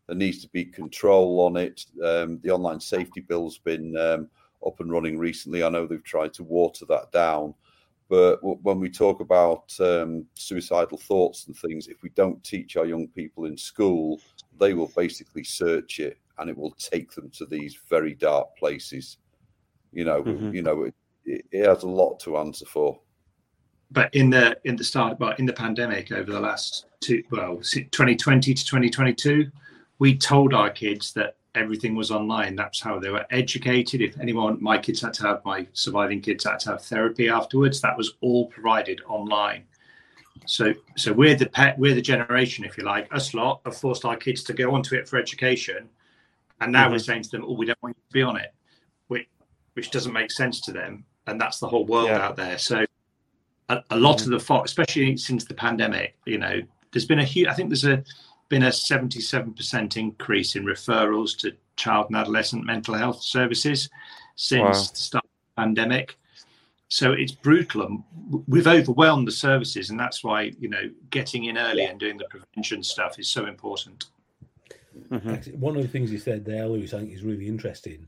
there 0.08 0.16
needs 0.16 0.42
to 0.42 0.50
be 0.50 0.66
control 0.66 1.42
on 1.42 1.58
it. 1.58 1.86
Um, 2.04 2.40
the 2.42 2.52
online 2.52 2.80
safety 2.80 3.20
bill's 3.20 3.58
been 3.58 3.96
um, 3.98 4.30
up 4.66 4.80
and 4.80 4.92
running 4.92 5.18
recently. 5.18 5.64
I 5.64 5.70
know 5.70 5.86
they've 5.86 6.04
tried 6.04 6.34
to 6.36 6.44
water 6.44 6.86
that 6.86 7.12
down, 7.12 7.54
but 8.10 8.38
when 8.42 8.80
we 8.80 8.90
talk 8.90 9.20
about 9.20 9.74
um, 9.80 10.26
suicidal 10.36 10.98
thoughts 10.98 11.48
and 11.48 11.58
things, 11.58 11.88
if 11.88 12.02
we 12.04 12.10
don't 12.10 12.42
teach 12.44 12.78
our 12.78 12.86
young 12.86 13.08
people 13.10 13.46
in 13.46 13.58
school, 13.58 14.22
they 14.60 14.74
will 14.74 14.92
basically 14.96 15.44
search 15.44 16.00
it 16.00 16.18
and 16.38 16.50
it 16.50 16.58
will 16.58 16.72
take 16.72 17.12
them 17.12 17.30
to 17.32 17.46
these 17.46 17.78
very 17.90 18.14
dark 18.14 18.56
places. 18.56 19.18
You 19.92 20.06
know, 20.06 20.24
mm-hmm. 20.24 20.54
you 20.54 20.62
know, 20.62 20.84
it, 20.84 20.96
it, 21.52 21.66
has 21.66 21.84
a 21.84 21.90
lot 21.90 22.20
to 22.22 22.38
answer 22.38 22.66
for. 22.66 23.00
But 23.92 24.14
in 24.14 24.30
the 24.30 24.58
in 24.64 24.76
the 24.76 24.84
start, 24.84 25.18
but 25.18 25.40
in 25.40 25.46
the 25.46 25.54
pandemic 25.54 26.12
over 26.12 26.32
the 26.32 26.40
last 26.40 26.86
two, 27.02 27.24
well, 27.32 27.58
2020 27.58 28.54
to 28.54 28.66
2022, 28.66 29.50
we 30.00 30.18
told 30.18 30.54
our 30.54 30.70
kids 30.70 31.14
that 31.14 31.37
everything 31.58 31.96
was 31.96 32.12
online. 32.12 32.56
That's 32.56 32.80
how 32.80 33.00
they 33.00 33.10
were 33.10 33.26
educated. 33.32 34.02
If 34.02 34.20
anyone, 34.20 34.62
my 34.62 34.78
kids 34.78 35.02
had 35.02 35.14
to 35.16 35.24
have, 35.24 35.44
my 35.44 35.68
surviving 35.74 36.22
kids 36.22 36.44
had 36.44 36.60
to 36.62 36.72
have 36.72 36.84
therapy 36.84 37.30
afterwards. 37.30 37.82
That 37.82 37.98
was 37.98 38.14
all 38.22 38.48
provided 38.48 39.02
online. 39.08 39.64
So, 40.46 40.74
so 40.96 41.12
we're 41.12 41.36
the 41.36 41.48
pet, 41.48 41.78
we're 41.78 41.96
the 41.96 42.02
generation, 42.02 42.64
if 42.64 42.78
you 42.78 42.84
like, 42.84 43.14
us 43.14 43.34
lot 43.34 43.62
have 43.66 43.76
forced 43.76 44.06
our 44.06 44.16
kids 44.16 44.44
to 44.44 44.54
go 44.54 44.74
onto 44.74 44.96
it 44.96 45.08
for 45.08 45.18
education, 45.18 45.90
and 46.62 46.72
now 46.72 46.84
mm-hmm. 46.84 46.94
we're 46.94 47.00
saying 47.00 47.24
to 47.24 47.30
them, 47.30 47.44
"Oh, 47.46 47.54
we 47.54 47.66
don't 47.66 47.78
want 47.82 47.98
you 47.98 48.04
to 48.08 48.14
be 48.14 48.22
on 48.22 48.38
it," 48.38 48.54
which, 49.08 49.28
which 49.74 49.92
doesn't 49.92 50.14
make 50.14 50.32
sense 50.32 50.62
to 50.62 50.72
them, 50.72 51.04
and 51.26 51.42
that's 51.42 51.60
the 51.60 51.68
whole 51.68 51.86
world 51.86 52.08
yeah. 52.08 52.26
out 52.26 52.38
there. 52.38 52.58
So, 52.58 52.86
a, 53.70 53.84
a 53.90 54.00
lot 54.00 54.18
mm-hmm. 54.18 54.34
of 54.34 54.40
the 54.40 54.46
fault, 54.46 54.66
especially 54.66 55.18
since 55.18 55.44
the 55.44 55.54
pandemic, 55.54 56.16
you 56.26 56.38
know, 56.38 56.62
there's 56.92 57.06
been 57.06 57.20
a 57.20 57.26
huge. 57.26 57.48
I 57.48 57.54
think 57.54 57.70
there's 57.70 57.86
a 57.86 58.04
been 58.50 58.64
a 58.64 58.70
77% 58.70 59.98
increase 59.98 60.56
in 60.56 60.66
referrals 60.66 61.38
to 61.40 61.54
child 61.76 62.08
and 62.08 62.18
adolescent 62.18 62.66
mental 62.66 62.94
health 62.94 63.22
services 63.22 63.90
since 64.36 64.62
wow. 64.62 64.72
the 64.72 64.98
start 65.00 65.26
of 65.26 65.30
the 65.30 65.62
pandemic. 65.62 66.18
So 66.90 67.12
it's 67.12 67.34
brutal. 67.34 67.84
And 67.84 68.04
we've 68.48 68.68
overwhelmed 68.68 69.28
the 69.28 69.32
services, 69.32 69.90
and 69.90 70.00
that's 70.00 70.24
why 70.24 70.54
you 70.60 70.70
know 70.70 70.90
getting 71.10 71.46
in 71.46 71.58
early 71.58 71.84
and 71.84 72.00
doing 72.00 72.18
the 72.18 72.26
prevention 72.26 72.82
stuff 72.84 73.20
is 73.20 73.28
so 73.28 73.46
important. 73.46 74.06
Mm-hmm. 75.12 75.60
One 75.60 75.76
of 75.76 75.82
the 75.82 75.88
things 75.88 76.12
you 76.12 76.18
said 76.18 76.46
there, 76.46 76.66
Lewis, 76.68 76.94
I 76.94 77.00
think 77.00 77.14
is 77.14 77.24
really 77.24 77.48
interesting, 77.48 78.08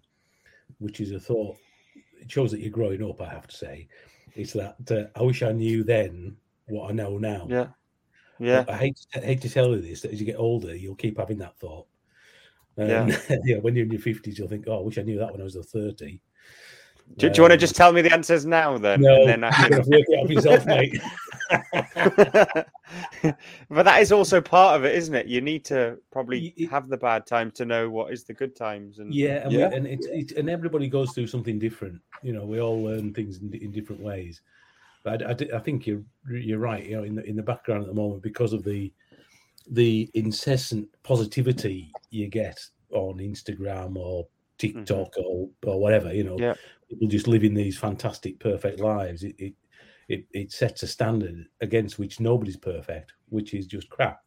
which 0.80 1.02
is 1.02 1.12
a 1.12 1.20
thought. 1.20 1.58
It 2.20 2.32
shows 2.32 2.52
that 2.52 2.62
you're 2.62 2.72
growing 2.72 3.04
up. 3.04 3.22
I 3.22 3.30
have 3.30 3.48
to 3.48 3.56
say, 3.56 3.88
it's 4.36 4.54
that 4.54 4.78
uh, 4.90 5.20
I 5.20 5.24
wish 5.24 5.44
I 5.44 5.52
knew 5.52 5.84
then 5.84 6.38
what 6.68 6.90
I 6.90 6.94
know 6.94 7.18
now. 7.18 7.48
Yeah. 7.50 7.68
Yeah, 8.40 8.66
I 8.68 8.78
hate 8.78 8.98
to, 9.14 9.20
hate 9.20 9.42
to 9.42 9.50
tell 9.50 9.70
you 9.70 9.82
this 9.82 10.02
that 10.02 10.12
as 10.12 10.20
you 10.20 10.26
get 10.26 10.38
older, 10.38 10.76
you'll 10.76 10.96
keep 10.96 11.18
having 11.18 11.38
that 11.40 11.58
thought. 11.60 11.88
Um, 12.78 12.88
yeah. 12.88 13.20
yeah, 13.44 13.58
when 13.58 13.76
you're 13.76 13.86
in 13.86 13.92
your 13.92 14.02
fifties, 14.02 14.40
you'll 14.40 14.48
think, 14.48 14.66
"Oh, 14.68 14.80
I 14.80 14.82
wish 14.82 14.98
I 14.98 15.02
knew 15.02 15.20
that 15.20 15.32
when 15.32 15.42
I 15.42 15.44
was 15.44 15.56
30." 15.56 16.20
Do, 17.18 17.28
um, 17.28 17.34
do 17.34 17.38
you 17.38 17.44
want 17.44 17.52
to 17.52 17.58
just 17.58 17.76
tell 17.76 17.92
me 17.92 18.02
the 18.02 18.14
answers 18.14 18.46
now, 18.46 18.78
then? 18.78 19.02
No, 19.02 19.22
and 19.22 19.30
then 19.30 19.44
I 19.44 19.52
can 19.68 19.78
work 19.78 19.88
it 20.08 20.20
out 20.20 20.30
yourself, 20.30 20.66
mate. 20.66 21.02
but 23.70 23.84
that 23.84 24.02
is 24.02 24.12
also 24.12 24.40
part 24.40 24.76
of 24.76 24.86
it, 24.86 24.96
isn't 24.96 25.16
it? 25.16 25.26
You 25.26 25.42
need 25.42 25.66
to 25.66 25.98
probably 26.12 26.54
it, 26.56 26.70
have 26.70 26.88
the 26.88 26.98
bad 26.98 27.26
times 27.26 27.54
to 27.56 27.66
know 27.66 27.90
what 27.90 28.14
is 28.14 28.26
the 28.26 28.34
good 28.34 28.56
times. 28.56 29.00
And 29.00 29.14
yeah, 29.14 29.44
and, 29.44 29.52
yeah. 29.52 29.70
We, 29.70 29.76
and 29.76 29.88
it's, 29.88 30.08
it's, 30.08 30.34
and 30.34 30.50
everybody 30.50 30.88
goes 30.88 31.12
through 31.12 31.28
something 31.28 31.58
different. 31.58 32.00
You 32.22 32.34
know, 32.34 32.46
we 32.46 32.62
all 32.62 32.84
learn 32.84 33.14
things 33.14 33.40
in, 33.40 33.52
in 33.56 33.72
different 33.72 34.02
ways. 34.02 34.42
But 35.04 35.26
I, 35.26 35.32
I, 35.32 35.58
I, 35.58 35.60
think 35.60 35.88
you're 35.88 36.04
you're 36.30 36.60
right. 36.60 36.86
You 36.86 36.97
know, 36.97 37.04
in 37.04 37.16
the 37.16 37.24
in 37.24 37.36
the 37.36 37.43
background 37.43 37.84
at 37.84 37.88
the 37.88 37.93
moment 37.93 38.22
because 38.22 38.54
of 38.54 38.64
the 38.64 38.91
the 39.72 40.10
incessant 40.14 40.88
positivity 41.04 41.91
you 42.10 42.28
get 42.28 42.60
on 42.91 43.18
Instagram 43.18 43.95
or 43.95 44.28
TikTok 44.58 45.14
mm-hmm. 45.14 45.22
or 45.26 45.50
or 45.64 45.80
whatever. 45.80 46.14
You 46.14 46.24
know, 46.24 46.38
yeah. 46.38 46.56
people 46.89 47.08
just 47.08 47.28
living 47.28 47.54
these 47.54 47.78
fantastic, 47.78 48.39
perfect 48.39 48.80
lives. 48.80 49.24
It, 49.24 49.36
it 49.38 49.54
it 50.08 50.26
it 50.34 50.52
sets 50.52 50.84
a 50.84 50.88
standard 50.88 51.45
against 51.62 52.00
which 52.00 52.20
nobody's 52.20 52.58
perfect, 52.58 53.14
which 53.30 53.54
is 53.54 53.68
just 53.68 53.89
crap. 53.89 54.22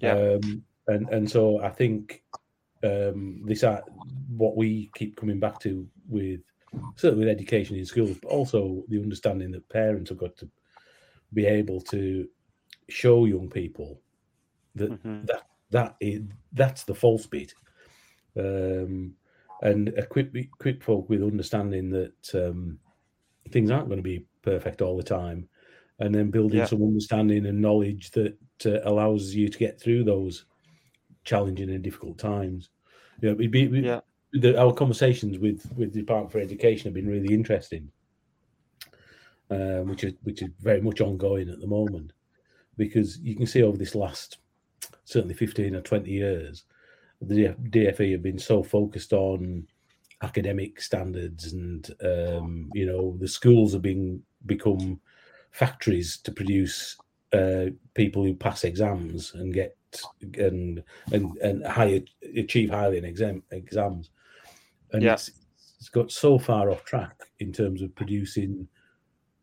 Yeah. 0.00 0.12
Um, 0.14 0.64
and 0.88 1.08
and 1.10 1.30
so 1.30 1.62
I 1.62 1.70
think 1.70 2.22
um, 2.82 3.42
this 3.44 3.62
uh, 3.62 3.80
what 4.28 4.56
we 4.56 4.90
keep 4.94 5.16
coming 5.16 5.38
back 5.38 5.60
to 5.60 5.86
with 6.08 6.40
certainly 6.96 7.24
with 7.24 7.34
education 7.34 7.76
in 7.76 7.84
schools, 7.84 8.18
but 8.22 8.28
also 8.28 8.84
the 8.88 8.98
understanding 8.98 9.50
that 9.52 9.68
parents 9.68 10.10
have 10.10 10.18
got 10.18 10.36
to 10.36 10.48
be 11.32 11.46
able 11.46 11.80
to 11.80 12.28
show 12.88 13.26
young 13.26 13.48
people 13.48 14.00
that 14.74 14.90
mm-hmm. 14.90 15.24
that 15.26 15.42
that 15.70 15.96
is 16.00 16.22
that's 16.52 16.84
the 16.84 16.94
false 16.94 17.26
bit, 17.26 17.52
um, 18.38 19.14
and 19.62 19.88
equip 19.96 20.34
equip 20.34 20.82
folk 20.82 21.08
with 21.08 21.22
understanding 21.22 21.90
that 21.90 22.34
um, 22.34 22.78
things 23.50 23.70
aren't 23.70 23.88
going 23.88 23.98
to 23.98 24.02
be 24.02 24.24
perfect 24.42 24.80
all 24.80 24.96
the 24.96 25.02
time, 25.02 25.48
and 25.98 26.14
then 26.14 26.30
building 26.30 26.58
yeah. 26.58 26.66
some 26.66 26.82
understanding 26.82 27.46
and 27.46 27.60
knowledge 27.60 28.10
that 28.12 28.36
uh, 28.66 28.80
allows 28.84 29.34
you 29.34 29.48
to 29.48 29.58
get 29.58 29.80
through 29.80 30.04
those 30.04 30.44
challenging 31.24 31.70
and 31.70 31.82
difficult 31.82 32.18
times. 32.18 32.70
You 33.20 33.30
know, 33.30 33.34
it'd 33.34 33.50
be, 33.50 33.62
yeah 33.62 34.00
the, 34.32 34.58
our 34.60 34.72
conversations 34.72 35.38
with 35.38 35.66
with 35.76 35.92
the 35.92 36.00
Department 36.00 36.32
for 36.32 36.38
Education 36.38 36.84
have 36.84 36.94
been 36.94 37.08
really 37.08 37.34
interesting, 37.34 37.90
um, 39.50 39.88
which 39.88 40.04
is 40.04 40.14
which 40.22 40.42
is 40.42 40.50
very 40.60 40.80
much 40.80 41.00
ongoing 41.00 41.48
at 41.48 41.60
the 41.60 41.66
moment, 41.66 42.12
because 42.76 43.18
you 43.18 43.36
can 43.36 43.46
see 43.46 43.62
over 43.62 43.76
this 43.76 43.94
last 43.94 44.38
certainly 45.04 45.34
fifteen 45.34 45.74
or 45.74 45.80
twenty 45.80 46.10
years, 46.10 46.64
the 47.20 47.54
DFE 47.70 48.12
have 48.12 48.22
been 48.22 48.38
so 48.38 48.62
focused 48.62 49.12
on 49.12 49.66
academic 50.22 50.80
standards 50.80 51.52
and 51.52 51.90
um, 52.02 52.70
you 52.74 52.86
know 52.86 53.16
the 53.20 53.28
schools 53.28 53.72
have 53.72 53.82
been 53.82 54.22
become 54.46 55.00
factories 55.52 56.18
to 56.18 56.32
produce 56.32 56.96
uh, 57.32 57.66
people 57.94 58.24
who 58.24 58.34
pass 58.34 58.64
exams 58.64 59.32
and 59.34 59.54
get 59.54 59.76
and 60.38 60.82
and 61.12 61.36
and 61.38 61.66
high 61.66 62.02
achieve 62.36 62.70
highly 62.70 62.98
in 62.98 63.04
exam 63.04 63.42
exams 63.50 64.10
and 64.92 65.02
yeah. 65.02 65.14
it's, 65.14 65.30
it's 65.78 65.88
got 65.88 66.10
so 66.10 66.38
far 66.38 66.70
off 66.70 66.84
track 66.84 67.14
in 67.38 67.52
terms 67.52 67.82
of 67.82 67.94
producing 67.94 68.66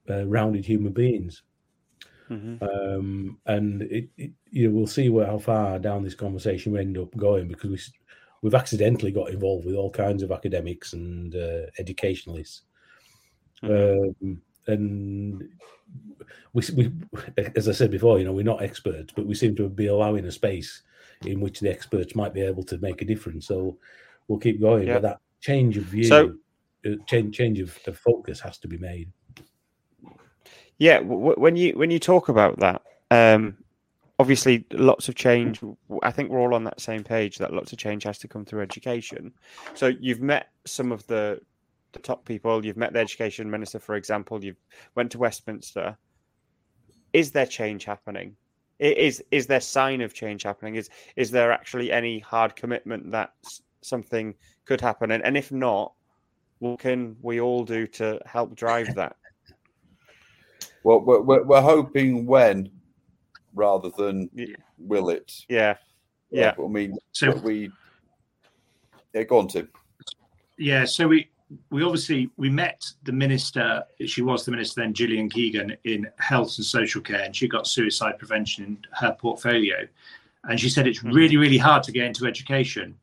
uh, 0.10 0.26
rounded 0.26 0.66
human 0.66 0.92
beings. 0.94 1.44
Mm-hmm. 2.30 2.64
Um, 2.64 3.38
and 3.46 3.84
it, 3.84 4.10
it, 4.18 4.32
you 4.50 4.68
know, 4.68 4.76
we'll 4.76 4.88
see 4.88 5.10
where 5.10 5.28
how 5.28 5.38
far 5.38 5.78
down 5.80 6.04
this 6.04 6.16
conversation 6.16 6.72
we 6.74 6.80
end 6.80 6.98
up 6.98 7.16
going 7.16 7.48
because 7.48 7.70
we 7.70 7.80
we've 8.42 8.56
accidentally 8.56 9.12
got 9.12 9.30
involved 9.30 9.66
with 9.66 9.76
all 9.76 9.90
kinds 9.90 10.24
of 10.24 10.32
academics 10.32 10.94
and 10.94 11.36
uh, 11.36 11.62
educationalists. 11.80 12.62
Mm-hmm. 13.64 14.26
Um, 14.26 14.42
and 14.68 15.44
we, 16.54 16.64
we, 16.76 16.92
as 17.56 17.68
I 17.70 17.72
said 17.72 17.92
before, 17.92 18.20
you 18.20 18.26
know, 18.26 18.34
we're 18.34 18.44
not 18.44 18.62
experts, 18.62 19.14
but 19.16 19.26
we 19.26 19.36
seem 19.36 19.56
to 19.56 19.70
be 19.70 19.88
allowing 19.88 20.26
a 20.26 20.32
space 20.32 20.84
in 21.26 21.40
which 21.40 21.60
the 21.60 21.72
experts 21.72 22.16
might 22.16 22.34
be 22.34 22.42
able 22.42 22.64
to 22.64 22.78
make 22.80 23.02
a 23.02 23.06
difference. 23.06 23.48
So 23.48 23.78
we'll 24.28 24.40
keep 24.40 24.62
going. 24.62 24.88
Yeah. 24.88 24.96
But 24.96 25.02
that 25.04 25.20
change 25.46 25.78
of 25.78 25.84
view, 25.84 26.04
so, 26.04 26.34
uh, 26.86 26.96
change 27.06 27.36
change 27.38 27.60
of, 27.60 27.78
of, 27.86 27.98
focus 27.98 28.40
has 28.40 28.58
to 28.60 28.68
be 28.68 28.78
made. 28.78 29.12
Yeah, 30.80 31.00
w- 31.00 31.36
when 31.38 31.56
you 31.56 31.74
when 31.74 31.92
you 31.92 32.00
talk 32.00 32.30
about 32.30 32.60
that, 32.60 32.82
um, 33.12 33.58
obviously 34.18 34.66
lots 34.72 35.08
of 35.08 35.16
change. 35.16 35.62
I 36.02 36.12
think 36.12 36.30
we're 36.30 36.42
all 36.42 36.56
on 36.56 36.64
that 36.64 36.82
same 36.82 37.04
page 37.04 37.38
that 37.38 37.54
lots 37.54 37.72
of 37.72 37.78
change 37.78 38.04
has 38.04 38.18
to 38.20 38.28
come 38.28 38.44
through 38.44 38.62
education. 38.62 39.34
So 39.76 39.88
you've 39.88 40.22
met 40.22 40.48
some 40.66 40.92
of 40.92 41.06
the 41.08 41.40
the 41.92 42.00
top 42.00 42.26
people. 42.26 42.66
You've 42.66 42.78
met 42.78 42.94
the 42.94 43.00
education 43.00 43.50
minister, 43.50 43.80
for 43.80 43.96
example. 43.96 44.44
You've 44.44 44.62
went 44.96 45.12
to 45.12 45.20
Westminster. 45.20 45.96
Is 47.14 47.32
there 47.32 47.46
change 47.46 47.86
happening? 47.86 48.36
Is 48.80 49.24
is 49.32 49.48
there 49.48 49.62
sign 49.62 50.02
of 50.02 50.14
change 50.14 50.44
happening? 50.44 50.76
Is 50.76 50.90
is 51.16 51.32
there 51.32 51.52
actually 51.52 51.92
any 51.92 52.20
hard 52.20 52.56
commitment 52.56 53.12
that 53.12 53.32
something 53.86 54.36
could 54.66 54.82
happen? 54.82 55.12
And, 55.12 55.24
and 55.24 55.38
if 55.38 55.52
not, 55.52 55.94
what 56.60 56.80
can 56.80 57.16
we 57.22 57.40
all 57.40 57.64
do 57.64 57.86
to 57.88 58.20
help 58.26 58.56
drive 58.56 58.94
that? 58.96 59.16
Well, 60.84 61.00
we're, 61.00 61.44
we're 61.44 61.62
hoping 61.64 62.28
when 62.28 62.70
rather 63.56 63.90
than 63.98 64.30
Yeah. 64.36 64.56
will 64.78 65.10
it. 65.10 65.34
Yeah. 65.50 65.78
Yeah. 66.30 66.54
But 66.56 66.66
I 66.66 66.68
mean, 66.68 66.98
So 67.12 67.32
we. 67.38 67.72
Yeah, 69.16 69.24
go 69.24 69.40
on, 69.40 69.48
Tim. 69.48 69.68
Yeah, 70.60 70.86
so 70.86 71.08
we 71.08 71.32
we 71.72 71.82
obviously 71.84 72.30
we 72.38 72.50
met 72.52 72.86
the 73.04 73.12
minister. 73.12 73.84
She 74.06 74.22
was 74.22 74.46
the 74.46 74.52
minister 74.52 74.82
then, 74.82 74.94
Gillian 74.94 75.28
Keegan, 75.28 75.76
in 75.86 76.06
health 76.20 76.56
and 76.58 76.66
social 76.66 77.02
care, 77.02 77.24
and 77.24 77.36
she 77.36 77.48
got 77.48 77.66
suicide 77.66 78.20
prevention 78.20 78.64
in 78.66 78.78
her 78.92 79.16
portfolio. 79.20 79.88
And 80.44 80.60
she 80.60 80.70
said 80.70 80.86
it's 80.86 81.00
Mhm. 81.00 81.16
really, 81.16 81.38
really 81.38 81.58
hard 81.58 81.82
to 81.84 81.92
get 81.92 82.06
into 82.06 82.28
education. 82.28 82.96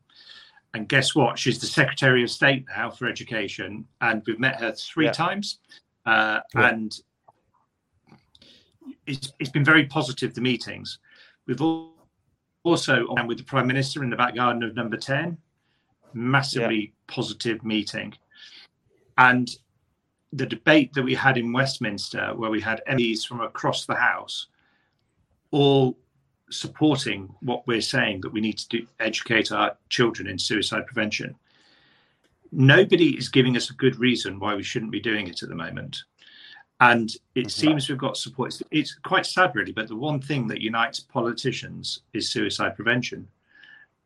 And 0.73 0.89
guess 0.89 1.13
what? 1.13 1.37
She's 1.37 1.59
the 1.59 1.67
Secretary 1.67 2.23
of 2.23 2.31
State 2.31 2.65
now 2.75 2.89
for 2.89 3.07
Education, 3.07 3.85
and 4.01 4.23
we've 4.25 4.39
met 4.39 4.59
her 4.59 4.71
three 4.71 5.05
Yeah. 5.05 5.11
times. 5.11 5.59
Uh, 6.05 6.39
Yeah. 6.55 6.69
And 6.69 6.99
it's, 9.05 9.31
it's 9.39 9.49
been 9.51 9.63
very 9.65 9.85
positive, 9.85 10.33
the 10.33 10.41
meetings. 10.41 10.99
We've 11.45 11.61
al- 11.61 11.93
also, 12.63 13.07
and 13.15 13.27
with 13.27 13.37
the 13.37 13.43
Prime 13.43 13.67
Minister 13.67 14.03
in 14.03 14.09
the 14.09 14.15
back 14.15 14.35
garden 14.35 14.63
of 14.63 14.75
number 14.75 14.97
10, 14.97 15.37
massively 16.13 16.93
positive 17.07 17.63
meeting. 17.63 18.13
And 19.17 19.49
the 20.31 20.45
debate 20.45 20.93
that 20.93 21.03
we 21.03 21.13
had 21.13 21.37
in 21.37 21.51
Westminster, 21.53 22.33
where 22.35 22.49
we 22.49 22.61
had 22.61 22.81
MPs 22.87 23.25
from 23.27 23.41
across 23.41 23.85
the 23.85 23.95
House, 23.95 24.47
all 25.51 25.97
supporting 26.49 27.33
what 27.41 27.65
we're 27.67 27.81
saying 27.81 28.21
that 28.21 28.33
we 28.33 28.41
need 28.41 28.57
to 28.57 28.67
do, 28.69 28.87
educate 28.99 29.51
our 29.51 29.75
children 29.89 30.27
in 30.27 30.37
suicide 30.37 30.85
prevention. 30.85 31.35
Nobody 32.51 33.17
is 33.17 33.29
giving 33.29 33.57
us 33.57 33.69
a 33.69 33.73
good 33.73 33.97
reason 33.97 34.39
why 34.39 34.53
we 34.55 34.63
shouldn't 34.63 34.91
be 34.91 34.99
doing 34.99 35.27
it 35.27 35.41
at 35.41 35.49
the 35.49 35.55
moment. 35.55 36.03
And 36.79 37.15
it 37.33 37.49
seems 37.49 37.87
we've 37.87 37.97
got 37.97 38.17
support. 38.17 38.49
It's, 38.49 38.63
it's 38.71 38.95
quite 39.03 39.25
sad, 39.25 39.55
really, 39.55 39.71
but 39.71 39.87
the 39.87 39.95
one 39.95 40.19
thing 40.19 40.47
that 40.47 40.61
unites 40.61 40.99
politicians 40.99 42.01
is 42.13 42.29
suicide 42.29 42.75
prevention. 42.75 43.27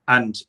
And 0.07 0.39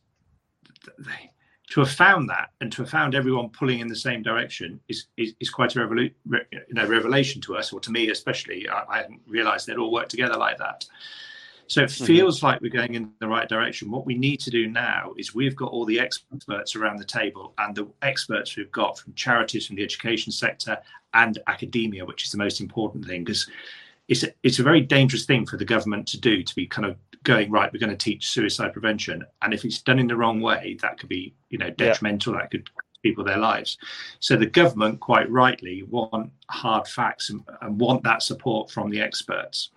they, 0.99 1.31
to 1.71 1.81
have 1.81 1.91
found 1.91 2.29
that 2.29 2.51
and 2.61 2.73
to 2.73 2.83
have 2.83 2.91
found 2.91 3.15
everyone 3.15 3.51
pulling 3.51 3.81
in 3.81 3.89
the 3.89 3.97
same 3.97 4.23
direction 4.23 4.81
is 4.89 5.07
is, 5.17 5.35
is 5.41 5.51
quite 5.51 5.75
a 5.77 5.81
revolu- 5.81 6.15
re, 6.27 6.41
you 6.51 6.75
know, 6.75 6.87
revelation 6.87 7.41
to 7.43 7.57
us, 7.57 7.73
or 7.73 7.81
to 7.81 7.91
me 7.91 8.11
especially. 8.11 8.69
I, 8.69 8.85
I 8.89 8.97
hadn't 8.99 9.21
realised 9.27 9.67
they'd 9.67 9.77
all 9.77 9.93
work 9.93 10.09
together 10.09 10.37
like 10.37 10.59
that. 10.59 10.87
So 11.69 11.83
it 11.83 11.91
Mhm. 11.91 12.07
feels 12.07 12.43
like 12.43 12.61
we're 12.63 12.71
going 12.71 12.95
in 12.95 13.13
the 13.21 13.29
right 13.29 13.47
direction. 13.47 13.91
What 13.91 14.07
we 14.07 14.15
need 14.15 14.41
to 14.41 14.51
do 14.51 14.67
now 14.69 15.13
is 15.19 15.35
we've 15.35 15.55
got 15.55 15.71
all 15.71 15.85
the 15.85 16.01
experts 16.01 16.75
around 16.75 16.97
the 16.97 17.05
table, 17.05 17.53
and 17.59 17.75
the 17.75 17.87
experts 18.01 18.57
we've 18.57 18.73
got 18.73 18.99
from 18.99 19.13
charities, 19.15 19.67
from 19.67 19.77
the 19.77 19.85
education 19.85 20.33
sector, 20.33 20.79
and 21.13 21.39
academia, 21.47 22.07
which 22.07 22.25
is 22.25 22.33
the 22.33 22.39
most 22.39 22.61
important 22.61 23.05
thing, 23.05 23.23
because 23.23 23.49
it's 24.09 24.23
a, 24.23 24.33
it's 24.43 24.59
a 24.59 24.63
very 24.63 24.81
dangerous 24.81 25.27
thing 25.27 25.45
for 25.45 25.59
the 25.59 25.65
government 25.65 26.07
to 26.09 26.19
do 26.19 26.43
to 26.43 26.55
be 26.55 26.67
kind 26.67 26.87
of 26.87 26.97
going 27.23 27.51
right. 27.51 27.71
We're 27.71 27.79
going 27.81 27.91
to 27.91 27.97
teach 27.97 28.29
suicide 28.29 28.73
prevention, 28.73 29.27
and 29.43 29.53
if 29.53 29.67
it's 29.67 29.83
done 29.83 29.99
in 29.99 30.07
the 30.07 30.17
wrong 30.17 30.41
way, 30.41 30.79
that 30.81 30.99
could 30.99 31.11
be 31.11 31.35
you 31.51 31.59
know 31.59 31.69
detrimental. 31.69 32.33
That 32.33 32.51
could 32.51 32.73
cost 32.73 33.03
people 33.03 33.25
their 33.25 33.37
lives. 33.37 33.77
So 34.21 34.37
the 34.37 34.47
government, 34.47 35.01
quite 35.01 35.31
rightly, 35.31 35.83
want 35.83 36.33
hard 36.51 36.89
facts 36.89 37.29
and, 37.29 37.45
and 37.61 37.79
want 37.79 38.03
that 38.05 38.23
support 38.23 38.71
from 38.71 38.89
the 38.89 39.03
experts. 39.03 39.69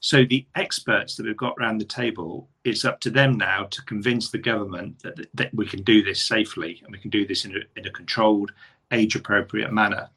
So 0.00 0.24
the 0.24 0.46
experts 0.54 1.16
that 1.16 1.26
we've 1.26 1.36
got 1.36 1.54
around 1.58 1.78
the 1.78 1.84
table, 1.84 2.48
it's 2.64 2.84
up 2.84 3.00
to 3.00 3.10
them 3.10 3.36
now 3.38 3.64
to 3.64 3.82
convince 3.82 4.30
the 4.30 4.38
government 4.38 5.02
that, 5.02 5.26
that 5.34 5.54
we 5.54 5.66
can 5.66 5.82
do 5.82 6.02
this 6.02 6.22
safely 6.22 6.80
and 6.84 6.92
we 6.92 6.98
can 6.98 7.10
do 7.10 7.26
this 7.26 7.44
in 7.44 7.56
a, 7.56 7.60
in 7.78 7.86
a 7.86 7.90
controlled, 7.90 8.52
age-appropriate 8.92 9.72
manner. 9.72 10.08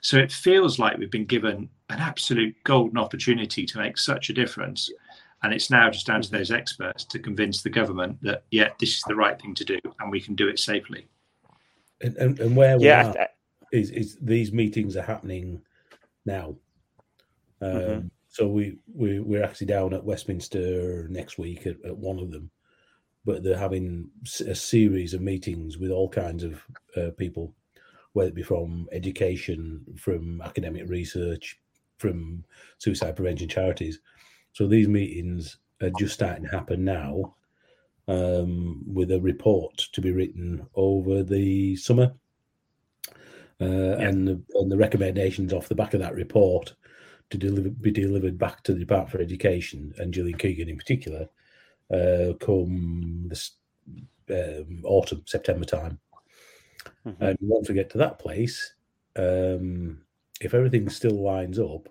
So 0.00 0.18
it 0.18 0.32
feels 0.32 0.78
like 0.78 0.98
we've 0.98 1.10
been 1.10 1.24
given 1.24 1.68
an 1.88 2.00
absolute 2.00 2.56
golden 2.64 2.98
opportunity 2.98 3.64
to 3.64 3.78
make 3.78 3.96
such 3.96 4.28
a 4.28 4.32
difference. 4.32 4.90
And 5.44 5.52
it's 5.52 5.70
now 5.70 5.88
just 5.90 6.06
down 6.06 6.22
to 6.22 6.30
those 6.30 6.50
experts 6.50 7.04
to 7.04 7.18
convince 7.18 7.62
the 7.62 7.70
government 7.70 8.18
that, 8.22 8.42
yeah, 8.50 8.70
this 8.80 8.96
is 8.96 9.02
the 9.06 9.14
right 9.16 9.40
thing 9.40 9.54
to 9.54 9.64
do 9.64 9.78
and 10.00 10.10
we 10.10 10.20
can 10.20 10.34
do 10.34 10.48
it 10.48 10.58
safely. 10.58 11.06
And, 12.00 12.16
and, 12.16 12.40
and 12.40 12.56
where 12.56 12.78
we 12.78 12.86
Yeah. 12.86 13.08
are 13.12 13.18
I- 13.20 13.28
is, 13.70 13.90
is 13.90 14.18
these 14.20 14.52
meetings 14.52 14.96
are 14.96 15.02
happening 15.02 15.62
now. 16.26 16.56
Um, 17.60 17.70
Mhm. 17.72 18.10
So 18.32 18.48
we, 18.48 18.78
we 18.94 19.20
we're 19.20 19.44
actually 19.44 19.66
down 19.66 19.92
at 19.92 20.04
Westminster 20.04 21.06
next 21.10 21.38
week 21.38 21.66
at, 21.66 21.76
at 21.84 21.96
one 21.96 22.18
of 22.18 22.30
them, 22.30 22.50
but 23.26 23.42
they're 23.42 23.58
having 23.58 24.08
a 24.46 24.54
series 24.54 25.12
of 25.12 25.20
meetings 25.20 25.76
with 25.76 25.90
all 25.90 26.08
kinds 26.08 26.42
of 26.42 26.62
uh, 26.96 27.10
people, 27.18 27.54
whether 28.14 28.30
it 28.30 28.34
be 28.34 28.42
from 28.42 28.88
education, 28.90 29.84
from 29.98 30.40
academic 30.40 30.88
research, 30.88 31.60
from 31.98 32.42
suicide 32.78 33.16
prevention 33.16 33.48
charities. 33.48 34.00
So 34.54 34.66
these 34.66 34.88
meetings 34.88 35.58
are 35.82 35.90
just 35.98 36.14
starting 36.14 36.44
to 36.44 36.50
happen 36.50 36.86
now, 36.86 37.34
um, 38.08 38.82
with 38.86 39.12
a 39.12 39.20
report 39.20 39.76
to 39.92 40.00
be 40.00 40.10
written 40.10 40.66
over 40.74 41.22
the 41.22 41.76
summer, 41.76 42.14
uh, 43.60 43.96
and 43.98 44.26
the, 44.26 44.42
and 44.54 44.72
the 44.72 44.76
recommendations 44.78 45.52
off 45.52 45.68
the 45.68 45.74
back 45.74 45.92
of 45.92 46.00
that 46.00 46.14
report 46.14 46.74
to 47.32 47.38
deliver, 47.38 47.70
be 47.70 47.90
delivered 47.90 48.38
back 48.38 48.62
to 48.62 48.72
the 48.72 48.78
Department 48.78 49.10
for 49.10 49.20
Education 49.20 49.94
and 49.98 50.12
Gillian 50.12 50.38
Keegan 50.38 50.68
in 50.68 50.76
particular, 50.76 51.28
uh, 51.90 52.34
come 52.40 53.24
this 53.28 53.52
um, 54.30 54.82
autumn 54.84 55.22
September 55.26 55.64
time. 55.64 55.98
Mhm. 57.06 57.16
And 57.20 57.38
once 57.40 57.68
we 57.68 57.74
get 57.74 57.90
to 57.90 57.98
that 57.98 58.18
place, 58.18 58.74
um, 59.16 60.02
if 60.40 60.54
everything 60.54 60.88
still 60.88 61.22
lines 61.22 61.58
up, 61.58 61.88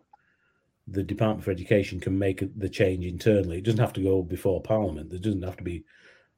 the 0.87 1.03
Department 1.03 1.43
for 1.43 1.51
Education 1.51 1.99
can 1.99 2.17
make 2.17 2.43
the 2.57 2.69
change 2.69 3.05
internally. 3.05 3.57
It 3.57 3.63
doesn't 3.63 3.79
have 3.79 3.93
to 3.93 4.03
go 4.03 4.21
before 4.21 4.61
Parliament. 4.61 5.09
There 5.09 5.19
doesn't 5.19 5.43
have 5.43 5.57
to 5.57 5.63
be. 5.63 5.83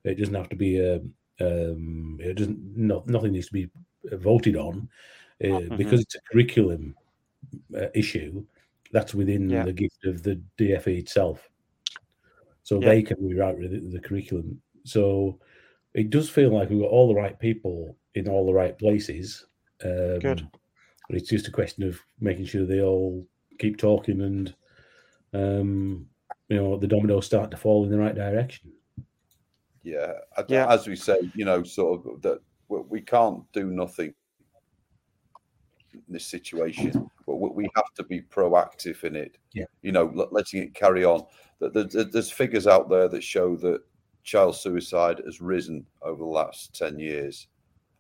It 0.04 0.16
doesn't 0.16 0.36
have 0.36 0.50
to 0.50 0.56
be. 0.56 0.80
A, 0.80 0.96
um, 1.42 2.18
it 2.22 2.36
doesn't. 2.38 2.60
No, 2.78 3.04
nothing 3.08 3.34
needs 3.34 3.48
to 3.48 3.54
be 3.54 3.70
voted 4.04 4.56
on 4.56 4.90
uh, 5.44 5.76
because 5.76 6.02
it's 6.02 6.16
a 6.16 6.22
curriculum 6.32 6.96
uh, 7.76 7.88
issue. 7.94 8.46
That's 8.94 9.14
within 9.16 9.50
Yeah. 9.50 9.66
the 9.66 9.74
gift 9.74 10.06
of 10.06 10.22
the 10.24 10.40
DFE 10.58 11.00
itself. 11.00 11.50
So 12.62 12.80
Yeah. 12.80 12.90
they 12.90 13.02
can 13.04 13.18
rewrite 13.20 13.60
the, 13.60 13.80
the 13.80 14.00
curriculum. 14.00 14.62
So 14.86 15.40
it 15.96 16.10
does 16.12 16.30
feel 16.30 16.52
like 16.54 16.70
we've 16.70 16.80
got 16.80 16.92
all 16.92 17.08
the 17.08 17.20
right 17.20 17.38
people 17.38 17.98
in 18.14 18.30
all 18.30 18.46
the 18.46 18.54
right 18.54 18.78
places. 18.78 19.46
Um, 19.84 20.20
Good. 20.20 20.48
It's 21.10 21.30
just 21.30 21.48
a 21.48 21.52
question 21.52 21.84
of 21.84 22.00
making 22.22 22.46
sure 22.46 22.66
they 22.66 22.82
all 22.82 23.28
keep 23.60 23.78
talking 23.78 24.22
and, 24.22 24.56
um, 25.34 26.08
you 26.48 26.56
know, 26.58 26.78
the 26.78 26.88
dominoes 26.88 27.26
start 27.26 27.52
to 27.52 27.58
fall 27.58 27.84
in 27.84 27.90
the 27.90 27.98
right 27.98 28.16
direction. 28.16 28.72
Yeah, 29.82 30.20
Yeah. 30.48 30.72
as 30.72 30.88
we 30.88 30.96
say, 30.96 31.20
you 31.36 31.46
know, 31.46 31.64
sort 31.64 32.06
of 32.06 32.22
that 32.22 32.42
we- 32.70 32.82
we 32.82 33.02
can't 33.02 33.52
do 33.52 33.70
nothing 33.72 34.14
in 35.94 36.02
this 36.08 36.26
situation, 36.26 36.92
but 36.92 37.10
we 37.52 37.68
have 37.76 37.94
to 37.96 38.04
be 38.04 38.22
proactive 38.22 39.04
in 39.04 39.16
it. 39.16 39.38
Yeah. 39.54 39.66
you 39.82 39.92
know, 39.92 40.06
letting 40.32 40.64
it 40.64 40.74
carry 40.74 41.04
on. 41.06 41.26
That 41.60 41.74
there- 41.74 41.84
there- 41.84 42.04
there's 42.06 42.32
figures 42.32 42.68
out 42.68 42.90
there 42.90 43.08
that 43.10 43.24
show 43.24 43.56
that 43.58 43.82
child 44.24 44.56
suicide 44.56 45.22
has 45.26 45.42
risen 45.42 45.86
over 46.02 46.20
the 46.24 46.30
last 46.30 46.74
ten 46.74 46.98
years, 46.98 47.48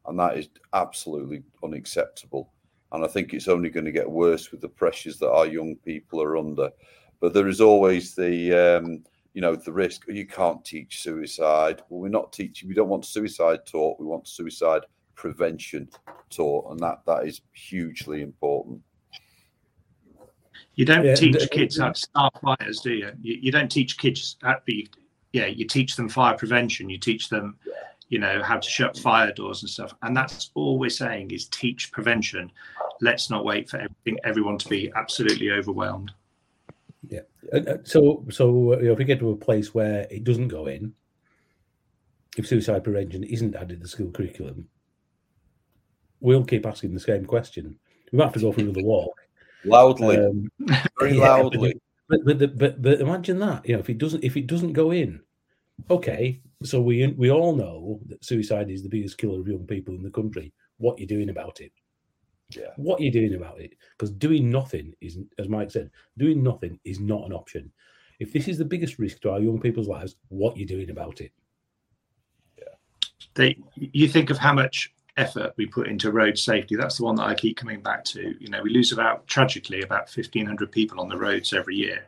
and 0.07 0.17
that 0.19 0.37
is 0.37 0.49
absolutely 0.73 1.43
unacceptable. 1.63 2.51
And 2.91 3.03
I 3.03 3.07
think 3.07 3.33
it's 3.33 3.47
only 3.47 3.69
going 3.69 3.85
to 3.85 3.91
get 3.91 4.09
worse 4.09 4.51
with 4.51 4.61
the 4.61 4.69
pressures 4.69 5.17
that 5.19 5.31
our 5.31 5.47
young 5.47 5.75
people 5.77 6.21
are 6.21 6.37
under. 6.37 6.69
But 7.19 7.33
there 7.33 7.47
is 7.47 7.59
always 7.61 8.15
the 8.15 8.53
um, 8.53 9.03
you 9.33 9.41
know 9.41 9.55
the 9.55 9.71
risk 9.73 10.03
you 10.07 10.27
can't 10.27 10.63
teach 10.63 11.01
suicide 11.01 11.81
well 11.89 12.01
we're 12.01 12.07
not 12.09 12.31
teaching 12.31 12.69
we 12.69 12.75
don't 12.75 12.87
want 12.89 13.03
suicide 13.03 13.65
taught 13.65 13.99
we 13.99 14.05
want 14.05 14.27
suicide 14.27 14.83
prevention 15.15 15.89
taught 16.29 16.69
and 16.69 16.79
that 16.79 16.99
that 17.07 17.25
is 17.25 17.41
hugely 17.53 18.21
important 18.21 18.79
You 20.75 20.85
don't 20.85 21.05
Yeah, 21.05 21.15
teach 21.15 21.41
and- 21.41 21.51
kids 21.51 21.77
how 21.77 21.91
to 21.91 21.99
start 21.99 22.33
fires, 22.41 22.79
do 22.79 22.93
you? 22.93 23.11
You, 23.21 23.37
you 23.41 23.51
don't 23.51 23.71
teach 23.71 23.97
kids 23.97 24.37
how 24.41 24.53
to 24.53 24.61
be, 24.65 24.89
yeah, 25.31 25.45
you 25.45 25.65
teach 25.65 25.95
them 25.95 26.09
fire 26.09 26.35
prevention. 26.35 26.89
You 26.89 26.97
teach 26.97 27.29
them, 27.29 27.57
you 28.09 28.19
know, 28.19 28.41
how 28.41 28.57
to 28.57 28.69
shut 28.69 28.97
fire 28.97 29.31
doors 29.31 29.61
and 29.61 29.69
stuff. 29.69 29.93
And 30.01 30.15
that's 30.17 30.49
all 30.55 30.79
we're 30.79 30.89
saying 30.89 31.31
is 31.31 31.45
teach 31.47 31.91
prevention. 31.91 32.51
Let's 33.01 33.29
not 33.29 33.45
wait 33.45 33.69
for 33.69 33.77
everything, 33.77 34.17
everyone 34.23 34.57
to 34.59 34.69
be 34.69 34.91
absolutely 34.95 35.51
overwhelmed. 35.51 36.11
And, 37.51 37.67
uh, 37.67 37.77
so, 37.83 38.25
so 38.31 38.73
uh, 38.73 38.77
you 38.77 38.85
know, 38.85 38.91
if 38.93 38.97
we 38.97 39.03
get 39.03 39.19
to 39.19 39.31
a 39.31 39.35
place 39.35 39.73
where 39.73 40.07
it 40.09 40.23
doesn't 40.23 40.47
go 40.47 40.67
in, 40.67 40.93
if 42.37 42.47
suicide 42.47 42.83
prevention 42.83 43.23
isn't 43.23 43.55
added 43.55 43.77
to 43.77 43.83
the 43.83 43.87
school 43.87 44.09
curriculum, 44.11 44.67
we'll 46.21 46.45
keep 46.45 46.65
asking 46.65 46.93
the 46.93 46.99
same 47.01 47.25
question. 47.25 47.77
We 48.11 48.17
might 48.17 48.25
have 48.25 48.33
to 48.35 48.39
go 48.39 48.51
for 48.53 48.61
another 48.61 48.81
walk. 48.81 49.21
Loudly 49.65 50.17
Um, 50.17 50.49
very 50.99 51.13
yeah, 51.17 51.35
loudly 51.35 51.79
but, 52.09 52.25
but, 52.25 52.39
but, 52.39 52.57
but, 52.57 52.81
but 52.81 53.01
imagine 53.01 53.39
that, 53.39 53.67
you 53.67 53.73
know, 53.73 53.79
if 53.79 53.89
it 53.89 53.97
doesn't, 53.97 54.23
if 54.23 54.35
it 54.37 54.47
doesn't 54.47 54.73
go 54.73 54.91
in, 54.91 55.21
okay. 55.89 56.41
So 56.63 56.81
we 56.81 57.07
we 57.07 57.31
all 57.31 57.55
know 57.55 57.99
that 58.07 58.23
suicide 58.23 58.69
is 58.69 58.83
the 58.83 58.89
biggest 58.89 59.17
killer 59.17 59.39
of 59.39 59.47
young 59.47 59.65
people 59.65 59.95
in 59.95 60.03
the 60.03 60.11
country. 60.11 60.53
What 60.77 60.99
you 60.99 61.07
doing 61.07 61.29
about 61.29 61.61
it? 61.61 61.71
yeah 62.49 62.71
What 62.75 62.99
you 62.99 63.11
doing 63.11 63.35
about 63.35 63.59
it? 63.59 63.73
Because 63.97 64.11
doing 64.11 64.51
nothing 64.51 64.93
is, 65.01 65.17
as 65.39 65.49
Mike 65.49 65.71
said, 65.71 65.89
doing 66.17 66.43
nothing 66.43 66.79
is 66.83 66.99
not 66.99 67.25
an 67.25 67.33
option. 67.33 67.71
if 68.19 68.31
this 68.31 68.47
is 68.47 68.57
the 68.57 68.65
biggest 68.65 68.99
risk 68.99 69.21
to 69.21 69.31
our 69.31 69.39
young 69.39 69.59
people's 69.59 69.87
lives, 69.87 70.15
what 70.29 70.55
are 70.55 70.59
you 70.59 70.65
doing 70.65 70.89
about 70.89 71.19
it? 71.21 71.31
Yeah. 72.57 72.75
They, 73.33 73.57
you 73.75 74.07
think 74.07 74.29
of 74.29 74.37
how 74.37 74.53
much 74.53 74.93
effort 75.17 75.53
we 75.57 75.65
put 75.65 75.87
into 75.87 76.11
road 76.11 76.37
safety. 76.37 76.75
That's 76.75 76.97
the 76.97 77.03
one 77.03 77.15
that 77.15 77.27
I 77.27 77.35
keep 77.35 77.57
coming 77.57 77.81
back 77.81 78.03
to. 78.05 78.35
You 78.39 78.49
know, 78.49 78.61
we 78.61 78.71
lose 78.71 78.91
about 78.91 79.27
tragically 79.27 79.81
about 79.81 80.09
fifteen 80.09 80.45
hundred 80.45 80.71
people 80.71 80.99
on 80.99 81.09
the 81.09 81.17
roads 81.17 81.53
every 81.53 81.75
year. 81.75 82.05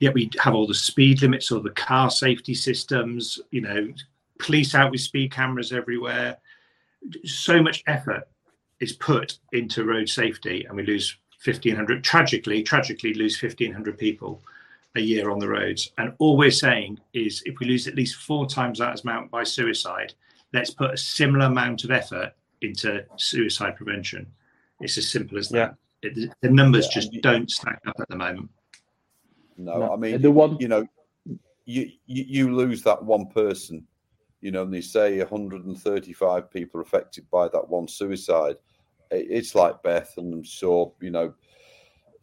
Yet 0.00 0.14
we 0.14 0.30
have 0.40 0.54
all 0.54 0.66
the 0.66 0.74
speed 0.74 1.22
limits, 1.22 1.52
all 1.52 1.60
the 1.60 1.70
car 1.70 2.10
safety 2.10 2.54
systems. 2.54 3.40
You 3.50 3.62
know, 3.62 3.92
police 4.38 4.74
out 4.74 4.90
with 4.90 5.00
speed 5.00 5.32
cameras 5.32 5.72
everywhere. 5.72 6.38
So 7.24 7.62
much 7.62 7.82
effort 7.86 8.28
is 8.80 8.92
put 8.92 9.38
into 9.52 9.84
road 9.84 10.08
safety, 10.08 10.64
and 10.64 10.76
we 10.76 10.84
lose 10.84 11.16
1,500. 11.44 12.04
Tragically, 12.04 12.62
tragically, 12.62 13.14
lose 13.14 13.40
1,500 13.40 13.98
people 13.98 14.40
a 14.94 15.00
year 15.00 15.30
on 15.30 15.38
the 15.38 15.48
roads. 15.48 15.92
And 15.98 16.12
all 16.18 16.36
we're 16.36 16.50
saying 16.50 17.00
is, 17.14 17.42
if 17.46 17.58
we 17.58 17.66
lose 17.66 17.88
at 17.88 17.94
least 17.94 18.16
four 18.16 18.46
times 18.46 18.78
that 18.78 19.02
amount 19.02 19.30
by 19.30 19.44
suicide, 19.44 20.14
let's 20.52 20.70
put 20.70 20.92
a 20.92 20.96
similar 20.96 21.46
amount 21.46 21.84
of 21.84 21.90
effort 21.90 22.32
into 22.60 23.04
suicide 23.16 23.76
prevention. 23.76 24.26
It's 24.80 24.98
as 24.98 25.10
simple 25.10 25.38
as 25.38 25.48
that. 25.50 25.74
It, 26.02 26.32
the 26.40 26.50
numbers 26.50 26.86
Yeah, 26.86 26.94
just 27.00 27.12
and- 27.12 27.22
don't 27.22 27.50
stack 27.50 27.80
up 27.86 27.96
at 28.00 28.08
the 28.08 28.16
moment. 28.16 28.50
No, 29.56 29.78
No, 29.78 29.92
I 29.92 29.96
mean 29.96 30.20
the 30.20 30.30
one- 30.30 30.56
you 30.60 30.68
know, 30.68 30.86
you, 31.64 31.90
you 32.06 32.24
you 32.28 32.54
lose 32.54 32.82
that 32.82 33.02
one 33.04 33.26
person, 33.26 33.86
you 34.40 34.50
know, 34.50 34.62
and 34.62 34.74
they 34.74 34.80
say 34.80 35.18
135 35.20 36.50
people 36.50 36.80
affected 36.80 37.28
by 37.30 37.48
that 37.48 37.68
one 37.68 37.86
suicide. 37.86 38.56
It- 39.10 39.26
It's 39.30 39.54
like 39.54 39.82
Beth, 39.82 40.14
and 40.16 40.32
I'm 40.34 40.42
sure 40.42 40.92
you 41.00 41.10
know, 41.10 41.34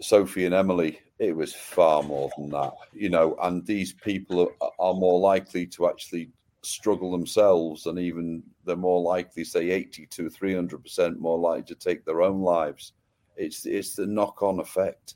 Sophie 0.02 0.46
and 0.46 0.56
Emily. 0.56 1.00
It 1.20 1.36
was 1.36 1.54
far 1.54 2.02
more 2.04 2.30
than 2.38 2.50
that, 2.52 2.74
you 2.94 3.10
know, 3.10 3.36
and 3.44 3.66
these 3.66 3.92
people 3.94 4.50
are, 4.62 4.72
are 4.80 4.94
more 4.94 5.20
likely 5.20 5.68
to 5.68 5.90
actually 5.90 6.32
struggle 6.62 7.12
themselves, 7.12 7.86
and 7.86 7.98
even 8.00 8.44
they're 8.66 8.76
more 8.76 9.02
likely, 9.02 9.44
say, 9.44 9.70
80 9.70 10.06
to 10.08 10.30
300 10.30 10.84
percent 10.84 11.20
more 11.20 11.40
likely 11.40 11.64
to 11.64 11.76
take 11.76 12.06
their 12.06 12.22
own 12.22 12.42
lives. 12.42 12.94
It's 13.36 13.66
it's 13.66 13.96
the 13.96 14.06
knock-on 14.06 14.60
effect 14.60 15.16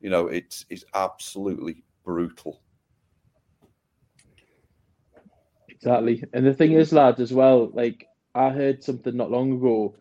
you 0.00 0.10
know 0.10 0.28
it's 0.28 0.64
it's 0.70 0.84
absolutely 0.94 1.82
brutal 2.04 2.60
Exactly. 5.68 6.24
And 6.32 6.44
the 6.44 6.54
thing 6.54 6.72
is, 6.72 6.92
lads, 6.92 7.20
as 7.20 7.32
well, 7.32 7.70
like 7.72 8.08
I 8.34 8.50
heard 8.50 8.82
something 8.82 9.16
not 9.16 9.30
long 9.30 9.52
ago, 9.52 9.94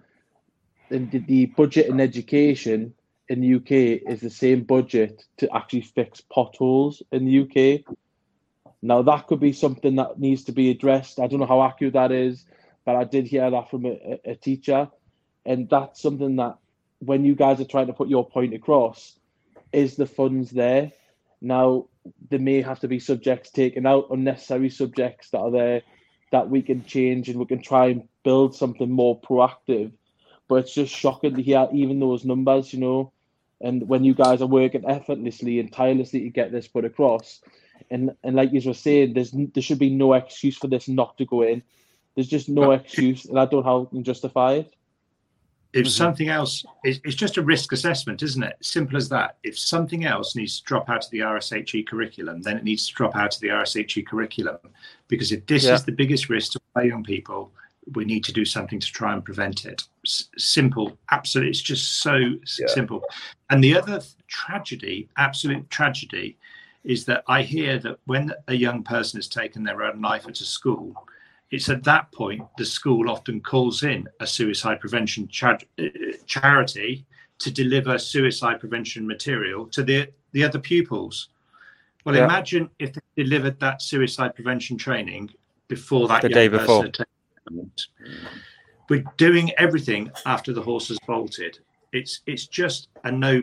and 0.89 1.11
the, 1.11 1.19
the 1.19 1.45
budget 1.45 1.86
in 1.86 1.99
education 1.99 2.95
in 3.30 3.41
the 3.41 3.53
UK 3.57 4.01
is 4.11 4.21
the 4.21 4.30
same 4.32 4.63
budget 4.63 5.23
to 5.38 5.55
actually 5.55 5.82
fix 5.82 6.19
potholes 6.19 7.03
in 7.11 7.25
the 7.25 7.41
UK. 7.41 7.95
Now 8.88 9.01
that 9.01 9.27
could 9.27 9.41
be 9.41 9.51
something 9.51 9.97
that 9.97 10.17
needs 10.17 10.45
to 10.45 10.53
be 10.53 10.71
addressed. 10.71 11.19
I 11.19 11.27
don't 11.27 11.41
know 11.41 11.45
how 11.45 11.61
accurate 11.61 11.93
that 11.95 12.13
is, 12.13 12.45
but 12.85 12.95
I 12.95 13.03
did 13.03 13.27
hear 13.27 13.51
that 13.51 13.69
from 13.69 13.85
a, 13.85 14.19
a- 14.23 14.35
teacher, 14.35 14.89
and 15.45 15.69
that's 15.69 16.01
something 16.01 16.38
that 16.38 16.57
when 16.99 17.25
you 17.25 17.35
guys 17.35 17.59
are 17.59 17.65
trying 17.65 17.88
to 17.88 17.93
put 17.93 18.07
your 18.07 18.25
point 18.25 18.53
across, 18.53 19.19
is 19.73 19.97
the 19.97 20.05
funds 20.05 20.51
there? 20.51 20.93
Now 21.41 21.88
there 22.29 22.39
may 22.39 22.61
have 22.61 22.79
to 22.79 22.88
be 22.88 22.99
subjects 22.99 23.51
taken 23.51 23.85
out, 23.85 24.07
unnecessary 24.09 24.69
subjects 24.69 25.31
that 25.31 25.39
are 25.39 25.51
there 25.51 25.81
that 26.31 26.49
we 26.49 26.61
can 26.61 26.85
change 26.85 27.27
and 27.27 27.39
we 27.39 27.45
can 27.45 27.61
try 27.61 27.88
and 27.88 28.07
build 28.23 28.55
something 28.55 28.89
more 28.89 29.19
proactive. 29.19 29.91
But 30.47 30.55
it's 30.55 30.73
just 30.73 30.95
shocking 30.95 31.35
to 31.35 31.41
hear 31.41 31.67
even 31.73 31.99
those 31.99 32.23
numbers, 32.23 32.71
you 32.71 32.79
know. 32.79 33.11
And 33.59 33.89
when 33.89 34.05
you 34.05 34.13
guys 34.13 34.41
are 34.41 34.47
working 34.47 34.89
effortlessly 34.89 35.59
and 35.59 35.71
tirelessly 35.71 36.21
to 36.21 36.29
get 36.29 36.53
this 36.53 36.67
put 36.69 36.85
across, 36.85 37.41
and 37.91 38.11
and 38.23 38.36
like 38.36 38.51
you 38.53 38.61
were 38.65 38.73
saying, 38.73 39.13
there's 39.13 39.32
there 39.32 39.63
should 39.63 39.80
be 39.80 39.89
no 39.89 40.13
excuse 40.13 40.57
for 40.57 40.67
this 40.67 40.88
not 40.88 41.17
to 41.17 41.25
go 41.25 41.41
in. 41.43 41.61
There's 42.15 42.28
just 42.28 42.49
no 42.49 42.67
But- 42.67 42.82
excuse, 42.86 43.25
and 43.25 43.39
I 43.39 43.45
don't 43.45 43.63
know 43.63 43.63
how 43.63 43.80
we 43.80 43.97
can 43.97 44.03
justify 44.03 44.53
it. 44.53 44.73
If 45.73 45.86
Mhm. 45.86 45.89
something 45.89 46.30
else, 46.30 46.65
it's, 46.84 46.99
it's 47.03 47.15
just 47.15 47.38
a 47.38 47.41
risk 47.41 47.71
assessment, 47.73 48.23
isn't 48.23 48.41
it? 48.41 48.55
Simple 48.61 48.97
as 48.97 49.09
that. 49.09 49.38
If 49.43 49.59
something 49.59 50.05
else 50.05 50.36
needs 50.36 50.59
to 50.59 50.63
drop 50.65 50.89
out 50.89 51.03
of 51.05 51.11
the 51.11 51.19
RSHE 51.21 51.84
curriculum, 51.86 52.41
then 52.41 52.57
it 52.57 52.63
needs 52.63 52.88
to 52.88 52.93
drop 52.93 53.15
out 53.15 53.36
of 53.36 53.41
the 53.41 53.49
RSHE 53.49 54.03
curriculum. 54.07 54.57
Because 55.09 55.32
if 55.32 55.45
this 55.45 55.65
Yeah. 55.65 55.75
is 55.75 55.84
the 55.84 55.91
biggest 55.91 56.30
risk 56.30 56.53
to 56.53 56.59
our 56.75 56.86
young 56.86 57.03
people, 57.03 57.51
we 57.93 58.05
need 58.05 58.23
to 58.23 58.34
do 58.34 58.45
something 58.45 58.80
to 58.80 58.91
try 58.91 59.13
and 59.13 59.23
prevent 59.23 59.65
it. 59.65 59.84
S- 60.05 60.30
simple, 60.38 60.97
absolutely. 61.11 61.51
It's 61.51 61.61
just 61.61 61.99
so 62.01 62.15
Yeah. 62.15 62.67
simple. 62.67 63.03
And 63.49 63.63
the 63.63 63.78
other 63.78 63.99
th- 63.99 64.13
tragedy, 64.28 65.09
absolute 65.17 65.69
tragedy, 65.69 66.38
is 66.88 67.03
that 67.05 67.23
I 67.27 67.41
hear 67.43 67.77
that 67.79 67.99
when 68.05 68.33
a 68.47 68.53
young 68.53 68.81
person 68.81 69.17
has 69.17 69.27
taken 69.27 69.61
their 69.61 69.83
own 69.83 70.01
life 70.01 70.25
at 70.25 70.39
a 70.39 70.45
school, 70.45 70.95
it's 71.51 71.67
at 71.69 71.83
that 71.83 72.11
point 72.13 72.41
the 72.57 72.65
school 72.65 73.09
often 73.09 73.41
calls 73.41 73.83
in 73.83 74.07
a 74.21 74.25
suicide 74.25 74.79
prevention 74.79 75.27
char- 75.27 75.59
uh, 75.79 75.83
charity 76.25 77.05
to 77.39 77.51
deliver 77.51 77.99
suicide 77.99 78.59
prevention 78.61 79.05
material 79.05 79.67
to 79.67 79.83
the 79.83 80.07
the 80.31 80.43
other 80.43 80.59
pupils. 80.59 81.29
Well, 82.05 82.15
Yeah. 82.15 82.23
imagine 82.25 82.69
if 82.79 82.93
they 82.93 83.23
delivered 83.23 83.59
that 83.59 83.81
suicide 83.81 84.33
prevention 84.35 84.77
training 84.77 85.29
before 85.67 86.07
that 86.07 86.21
The 86.21 86.29
day 86.29 86.47
before. 86.47 86.85
We're 88.89 89.03
doing 89.17 89.51
everything 89.55 90.09
after 90.25 90.53
the 90.53 90.61
horse 90.61 90.88
has 90.88 90.99
bolted. 91.05 91.59
It's 91.91 92.21
it's 92.25 92.47
just 92.47 92.88
a 93.03 93.11
no 93.11 93.41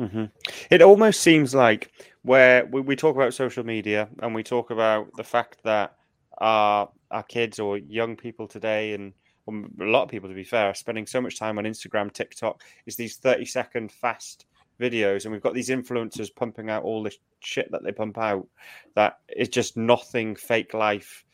brainer. 0.00 0.10
hmm 0.10 0.24
It 0.70 0.82
almost 0.82 1.20
seems 1.20 1.54
like 1.54 1.90
where 2.22 2.66
we, 2.66 2.80
we 2.80 2.96
talk 2.96 3.14
about 3.14 3.34
social 3.34 3.64
media 3.64 4.08
and 4.20 4.34
we 4.34 4.42
talk 4.42 4.70
about 4.70 5.08
the 5.16 5.24
fact 5.24 5.62
that 5.64 5.94
our 6.38 6.88
our 7.10 7.22
kids 7.22 7.58
or 7.58 7.78
young 7.78 8.16
people 8.16 8.48
today 8.48 8.94
and 8.94 9.12
a 9.48 9.84
lot 9.84 10.02
of 10.02 10.08
people 10.08 10.28
to 10.28 10.34
be 10.34 10.44
fair 10.44 10.66
are 10.66 10.74
spending 10.74 11.06
so 11.06 11.20
much 11.20 11.38
time 11.38 11.56
on 11.58 11.64
Instagram, 11.64 12.12
TikTok 12.12 12.62
is 12.86 12.96
these 12.96 13.16
30 13.16 13.44
second 13.44 13.92
fast 13.92 14.46
videos 14.80 15.24
and 15.24 15.32
we've 15.32 15.42
got 15.42 15.54
these 15.54 15.68
influencers 15.68 16.34
pumping 16.34 16.68
out 16.68 16.82
all 16.82 17.02
this 17.02 17.18
shit 17.40 17.70
that 17.70 17.82
they 17.84 17.92
pump 17.92 18.18
out 18.18 18.46
that 18.94 19.18
is 19.34 19.48
just 19.48 19.76
nothing 19.76 20.36
fake 20.36 20.74
life 20.74 21.24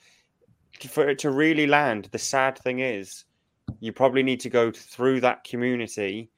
for 0.89 1.09
it 1.09 1.19
to 1.19 1.31
really 1.31 1.67
land 1.67 2.09
the 2.13 2.19
sad 2.19 2.59
thing 2.59 2.81
is 2.81 3.25
you 3.81 3.93
probably 3.93 4.23
need 4.23 4.41
to 4.41 4.51
go 4.51 4.71
through 4.71 5.21
that 5.21 5.43
community 5.45 6.31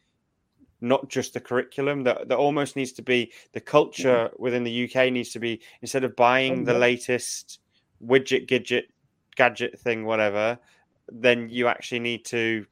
not 0.81 1.09
just 1.09 1.35
the 1.35 1.41
curriculum 1.41 2.03
that, 2.05 2.29
that 2.29 2.37
almost 2.37 2.77
needs 2.77 2.93
to 2.93 3.03
be 3.03 3.33
the 3.53 3.61
culture 3.61 4.29
mm-hmm. 4.29 4.43
within 4.43 4.65
the 4.65 4.85
uk 4.85 5.13
needs 5.13 5.31
to 5.31 5.39
be 5.39 5.61
instead 5.83 6.05
of 6.05 6.15
buying 6.17 6.65
the 6.65 6.75
latest 6.75 7.61
widget 8.05 8.47
gadget 8.47 8.87
gadget 9.37 9.79
thing 9.79 10.05
whatever 10.05 10.59
then 11.09 11.49
you 11.49 11.69
actually 11.69 11.99
need 11.99 12.25
to 12.25 12.67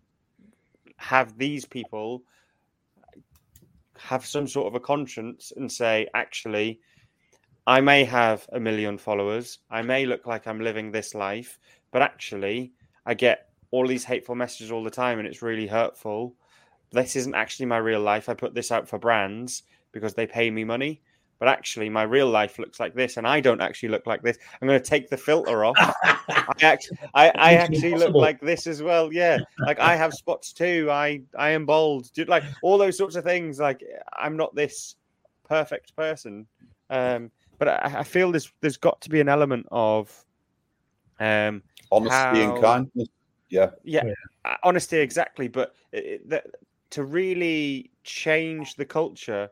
have 0.96 1.36
these 1.36 1.64
people 1.64 2.22
have 3.98 4.24
some 4.26 4.46
sort 4.46 4.66
of 4.66 4.74
a 4.74 4.80
conscience 4.80 5.53
and 5.57 5.70
say 5.70 6.07
actually 6.14 6.80
i 7.66 7.80
may 7.80 8.05
have 8.05 8.46
a 8.53 8.59
million 8.59 8.98
followers. 8.98 9.59
I 9.70 9.82
may 9.82 10.07
look 10.07 10.26
like 10.26 10.46
i'm 10.46 10.61
living 10.61 10.90
this 10.90 11.14
life 11.14 11.59
but 11.90 12.03
actually 12.03 12.72
i 13.07 13.14
get 13.14 13.48
all 13.70 13.86
these 13.86 14.05
hateful 14.05 14.34
messages 14.34 14.70
all 14.70 14.84
the 14.84 14.90
time 14.90 15.18
and 15.18 15.26
it's 15.26 15.42
really 15.42 15.66
hurtful 15.66 16.34
this 16.93 17.16
isn't 17.16 17.34
actually 17.34 17.66
my 17.66 17.78
real 17.78 18.01
life 18.01 18.28
i 18.28 18.34
put 18.34 18.55
this 18.55 18.70
out 18.70 18.88
for 18.88 18.99
brands 18.99 19.62
because 19.93 20.14
they 20.14 20.26
pay 20.26 20.51
me 20.51 20.64
money 20.64 21.01
but 21.38 21.49
actually 21.49 21.88
my 21.88 22.03
real 22.03 22.28
life 22.30 22.59
looks 22.59 22.78
like 22.78 22.95
this 22.95 23.16
and 23.16 23.26
i 23.26 23.40
don't 23.40 23.61
actually 23.61 23.88
look 23.88 24.07
like 24.07 24.22
this 24.22 24.38
i'm 24.61 24.68
going 24.68 24.80
to 24.80 24.88
take 24.88 25.09
the 25.11 25.16
filter 25.16 25.64
off 25.64 25.76
I, 26.05 26.55
act, 26.62 26.90
I, 27.14 27.28
I 27.34 27.55
actually 27.55 27.95
look 27.95 28.14
like 28.14 28.40
this 28.40 28.66
as 28.66 28.82
well. 28.82 29.12
Yeah, 29.12 29.38
like 29.59 29.80
I 29.80 29.97
have 29.97 30.12
spots 30.14 30.53
too. 30.53 30.88
I 30.90 31.22
I 31.36 31.51
am 31.51 31.66
bald. 31.66 32.12
Dude, 32.12 32.28
like 32.28 32.45
all 32.62 32.78
those 32.78 32.97
sorts 32.97 33.16
of 33.16 33.24
things. 33.24 33.59
Like 33.59 33.82
I'm 34.16 34.36
not 34.36 34.55
this 34.55 34.95
perfect 35.49 35.95
person. 35.97 36.47
Um, 36.90 37.30
but 37.59 37.68
I, 37.68 37.99
I 37.99 38.03
feel 38.03 38.30
there's 38.30 38.53
there's 38.61 38.76
got 38.76 39.01
to 39.03 39.11
be 39.11 39.20
an 39.20 39.28
element 39.28 39.66
of 39.70 40.11
um 41.20 41.62
honesty 41.90 42.14
How- 42.14 42.34
and 42.55 42.61
kindness 42.62 43.09
yeah 43.51 43.70
yeah, 43.84 44.05
Yeah. 44.07 44.12
uh, 44.45 44.57
honesty 44.64 44.99
exactly 44.99 45.49
but 45.49 45.74
it, 45.93 46.05
it- 46.05 46.28
that, 46.30 46.47
to 46.93 47.05
really 47.05 47.90
change 48.05 48.74
the 48.76 48.84
culture 48.84 49.51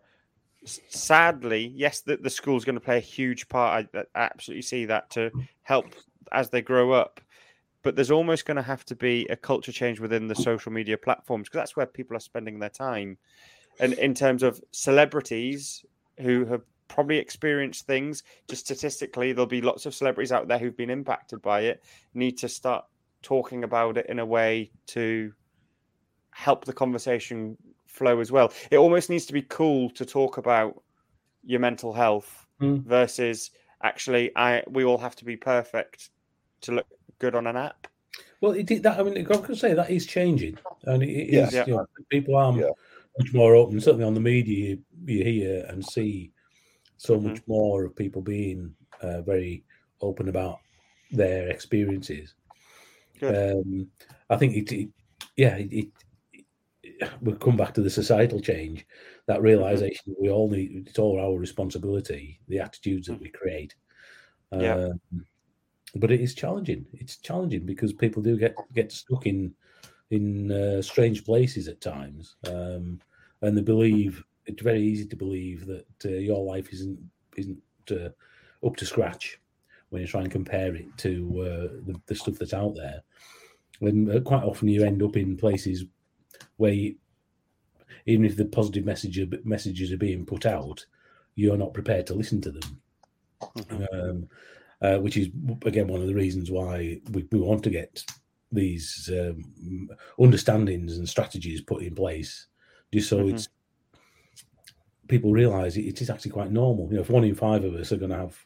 sadly 0.65 1.73
yes 1.75 2.03
the, 2.03 2.17
the 2.19 2.31
school's 2.31 2.65
going 2.65 2.75
to 2.75 2.81
play 2.81 2.99
a 2.99 3.01
huge 3.01 3.49
part. 3.49 3.89
I, 3.95 3.99
I 3.99 4.05
absolutely 4.15 4.63
see 4.63 4.85
that 4.87 5.11
to 5.11 5.31
help 5.63 5.87
as 6.33 6.51
they 6.51 6.63
grow 6.63 6.93
up. 6.93 7.21
But 7.83 7.97
there's 7.97 8.11
almost 8.11 8.45
going 8.45 8.57
to 8.57 8.63
have 8.63 8.85
to 8.87 8.95
be 8.95 9.27
a 9.31 9.37
culture 9.37 9.73
change 9.73 10.01
within 10.01 10.29
the 10.29 10.35
social 10.35 10.71
media 10.71 10.99
platforms 10.99 11.49
because 11.49 11.61
that's 11.61 11.77
where 11.77 11.87
people 11.87 12.15
are 12.15 12.21
spending 12.21 12.59
their 12.59 12.69
time. 12.69 13.17
And 13.79 13.95
in 13.95 14.13
terms 14.13 14.43
of 14.43 14.61
celebrities 14.71 15.83
who 16.19 16.45
have 16.45 16.61
probably 16.89 17.17
experienced 17.17 17.87
things 17.87 18.25
just 18.49 18.65
statistically 18.65 19.33
there'll 19.33 19.47
be 19.47 19.63
lots 19.63 19.87
of 19.87 19.95
celebrities 19.95 20.33
out 20.33 20.49
there 20.49 20.59
who've 20.59 20.77
been 20.77 20.91
impacted 20.91 21.41
by 21.41 21.61
it 21.61 21.85
need 22.15 22.37
to 22.37 22.49
start 22.49 22.85
talking 23.23 23.63
about 23.63 23.97
it 23.97 24.07
in 24.09 24.19
a 24.19 24.27
way 24.27 24.73
to 24.87 25.33
help 26.41 26.65
the 26.65 26.73
conversation 26.73 27.57
flow 27.87 28.19
as 28.21 28.33
well. 28.33 28.53
It 28.71 28.79
almost 28.79 29.11
needs 29.11 29.27
to 29.27 29.33
be 29.33 29.43
cool 29.43 29.91
to 29.91 30.07
talk 30.07 30.39
about 30.39 30.83
your 31.45 31.61
mental 31.61 31.93
health 31.93 32.47
Mm. 32.61 32.85
versus 32.85 33.51
actually 33.83 34.31
I 34.37 34.63
we 34.69 34.85
all 34.85 34.99
have 34.99 35.17
to 35.17 35.25
be 35.25 35.37
perfect 35.37 36.11
to 36.63 36.73
look 36.73 36.87
good 37.19 37.35
on 37.35 37.47
an 37.47 37.57
app. 37.57 37.87
Well, 38.43 38.53
it 38.53 38.67
did 38.67 38.83
that. 38.83 38.99
I 38.99 39.03
mean, 39.03 39.17
I 39.19 39.37
can 39.37 39.55
say 39.57 39.73
that 39.73 39.91
is 39.91 40.07
changing, 40.07 40.59
and 40.85 41.03
it 41.03 41.09
is. 41.09 41.53
Yeah. 41.53 41.61
Yeah. 41.61 41.65
You 41.67 41.77
know, 41.77 41.87
people 42.11 42.37
are 42.37 42.53
Yeah. 42.55 42.71
much 43.19 43.33
more 43.33 43.55
open. 43.55 43.81
Certainly 43.81 44.05
on 44.05 44.15
the 44.15 44.21
media, 44.21 44.59
you, 44.71 44.85
you 45.07 45.25
hear 45.25 45.65
and 45.71 45.85
see 45.85 46.33
so 46.99 47.19
Mhm. 47.19 47.25
much 47.25 47.41
more 47.47 47.85
of 47.85 47.97
people 47.97 48.21
being 48.23 48.75
uh, 49.01 49.23
very 49.23 49.65
open 50.01 50.29
about 50.29 50.59
their 51.11 51.49
experiences. 51.49 52.35
Good. 53.21 53.35
Um, 53.35 53.91
I 54.29 54.37
think 54.37 54.55
it, 54.55 54.73
it 54.73 54.89
yeah, 55.37 55.57
it, 55.57 55.89
we'll 57.21 57.37
come 57.37 57.57
back 57.57 57.75
to 57.75 57.83
the 57.83 57.91
societal 57.91 58.41
change. 58.41 58.87
That 59.27 59.43
realization 59.43 60.05
that 60.07 60.21
we 60.21 60.31
all 60.31 60.51
need 60.51 60.87
it's 60.89 60.99
all 60.99 61.21
our 61.21 61.39
responsibility. 61.39 62.41
The 62.49 62.61
attitudes 62.61 63.07
that 63.09 63.21
we 63.21 63.29
create. 63.29 63.75
Yeah. 64.53 64.75
Um, 64.75 65.25
but 65.97 66.11
it 66.11 66.21
is 66.21 66.35
challenging. 66.35 66.87
It's 66.93 67.17
challenging 67.17 67.67
because 67.67 67.93
people 67.93 68.23
do 68.23 68.37
get 68.37 68.55
get 68.75 68.93
stuck 68.93 69.27
in 69.27 69.55
in 70.11 70.51
uh, 70.51 70.83
strange 70.83 71.25
places 71.25 71.69
at 71.69 71.81
times, 71.81 72.37
um, 72.49 73.01
and 73.43 73.57
they 73.57 73.63
believe 73.63 74.25
it's 74.47 74.63
very 74.63 74.83
easy 74.83 75.07
to 75.07 75.17
believe 75.17 75.67
that 75.67 75.87
uh, 76.05 76.09
your 76.09 76.45
life 76.45 76.73
isn't 76.73 76.99
isn't 77.37 77.63
uh, 77.91 78.09
up 78.67 78.77
to 78.77 78.87
scratch 78.87 79.41
when 79.91 80.03
you 80.03 80.09
try 80.09 80.23
and 80.23 80.31
compare 80.31 80.75
it 80.75 80.87
to 80.97 81.41
uh, 81.41 81.81
the, 81.87 82.01
the 82.07 82.15
stuff 82.15 82.39
that's 82.39 82.55
out 82.55 82.75
there. 82.77 83.03
And 83.81 84.11
uh, 84.11 84.21
quite 84.21 84.45
often 84.45 84.69
you 84.69 84.85
end 84.85 85.03
up 85.03 85.17
in 85.17 85.37
places 85.37 85.85
where, 86.61 86.73
you, 86.73 86.95
even 88.07 88.25
if 88.25 88.37
the 88.37 88.45
positive 88.45 88.85
message 88.85 89.21
messages 89.45 89.93
are 89.93 89.97
being 89.97 90.25
put 90.25 90.47
out, 90.47 90.85
you're 91.35 91.57
not 91.57 91.75
prepared 91.75 92.07
to 92.07 92.15
listen 92.15 92.41
to 92.43 92.51
them 92.51 92.81
um, 93.93 94.29
uh, 94.83 94.99
which 94.99 95.17
is 95.17 95.29
again 95.65 95.89
one 95.89 96.01
of 96.01 96.07
the 96.07 96.15
reasons 96.15 96.51
why 96.51 97.01
we, 97.11 97.27
we 97.31 97.39
want 97.39 97.63
to 97.65 97.71
get 97.71 98.05
these 98.53 99.11
um, 99.13 99.89
understandings 100.19 100.99
and 100.99 101.09
strategies 101.09 101.61
put 101.61 101.83
in 101.83 101.95
place, 101.95 102.47
just 102.93 103.09
so 103.09 103.19
Mhm. 103.19 103.35
it's 103.35 103.49
people 105.09 105.33
realise 105.33 105.77
it, 105.77 105.87
it 105.87 106.01
is 106.01 106.11
actually 106.11 106.31
quite 106.31 106.53
normal. 106.53 106.89
You 106.89 106.97
know, 106.97 107.03
if 107.03 107.11
one 107.11 107.25
in 107.25 107.35
five 107.35 107.65
of 107.65 107.75
us 107.75 107.93
are 107.93 107.97
going 107.97 108.11
to 108.11 108.17
have 108.17 108.39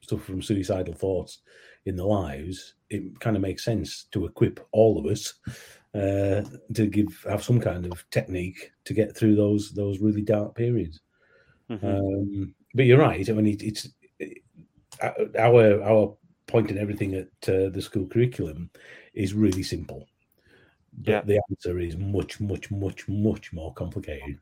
stuff 0.00 0.22
from 0.24 0.42
suicidal 0.42 0.94
thoughts 0.94 1.42
in 1.84 1.96
their 1.96 2.06
lives, 2.06 2.74
it 2.90 3.18
kind 3.20 3.36
of 3.36 3.42
makes 3.42 3.64
sense 3.64 4.04
to 4.12 4.26
equip 4.26 4.66
all 4.72 4.98
of 4.98 5.06
us 5.06 5.34
uh, 5.94 6.42
to 6.74 6.86
give 6.86 7.24
have 7.28 7.42
some 7.42 7.60
kind 7.60 7.86
of 7.86 8.08
technique 8.10 8.72
to 8.84 8.94
get 8.94 9.16
through 9.16 9.36
those 9.36 9.72
those 9.72 9.98
really 10.00 10.22
dark 10.22 10.54
periods. 10.54 11.00
Mhm. 11.70 11.84
Um, 11.84 12.54
but 12.74 12.86
you're 12.86 12.98
right. 12.98 13.28
I 13.28 13.32
mean, 13.32 13.46
it, 13.46 13.62
it's 13.62 13.88
it, 14.18 14.38
our 15.38 15.82
our 15.82 16.16
point 16.46 16.70
in 16.70 16.78
everything 16.78 17.14
at 17.14 17.28
uh, 17.48 17.68
the 17.70 17.82
school 17.82 18.06
curriculum 18.06 18.70
is 19.14 19.34
really 19.34 19.62
simple. 19.62 20.06
But 20.92 21.10
Yeah. 21.10 21.20
the 21.22 21.40
answer 21.50 21.78
is 21.78 21.96
much, 21.96 22.40
much, 22.40 22.70
much, 22.70 23.08
much 23.08 23.52
more 23.52 23.72
complicated. 23.72 24.38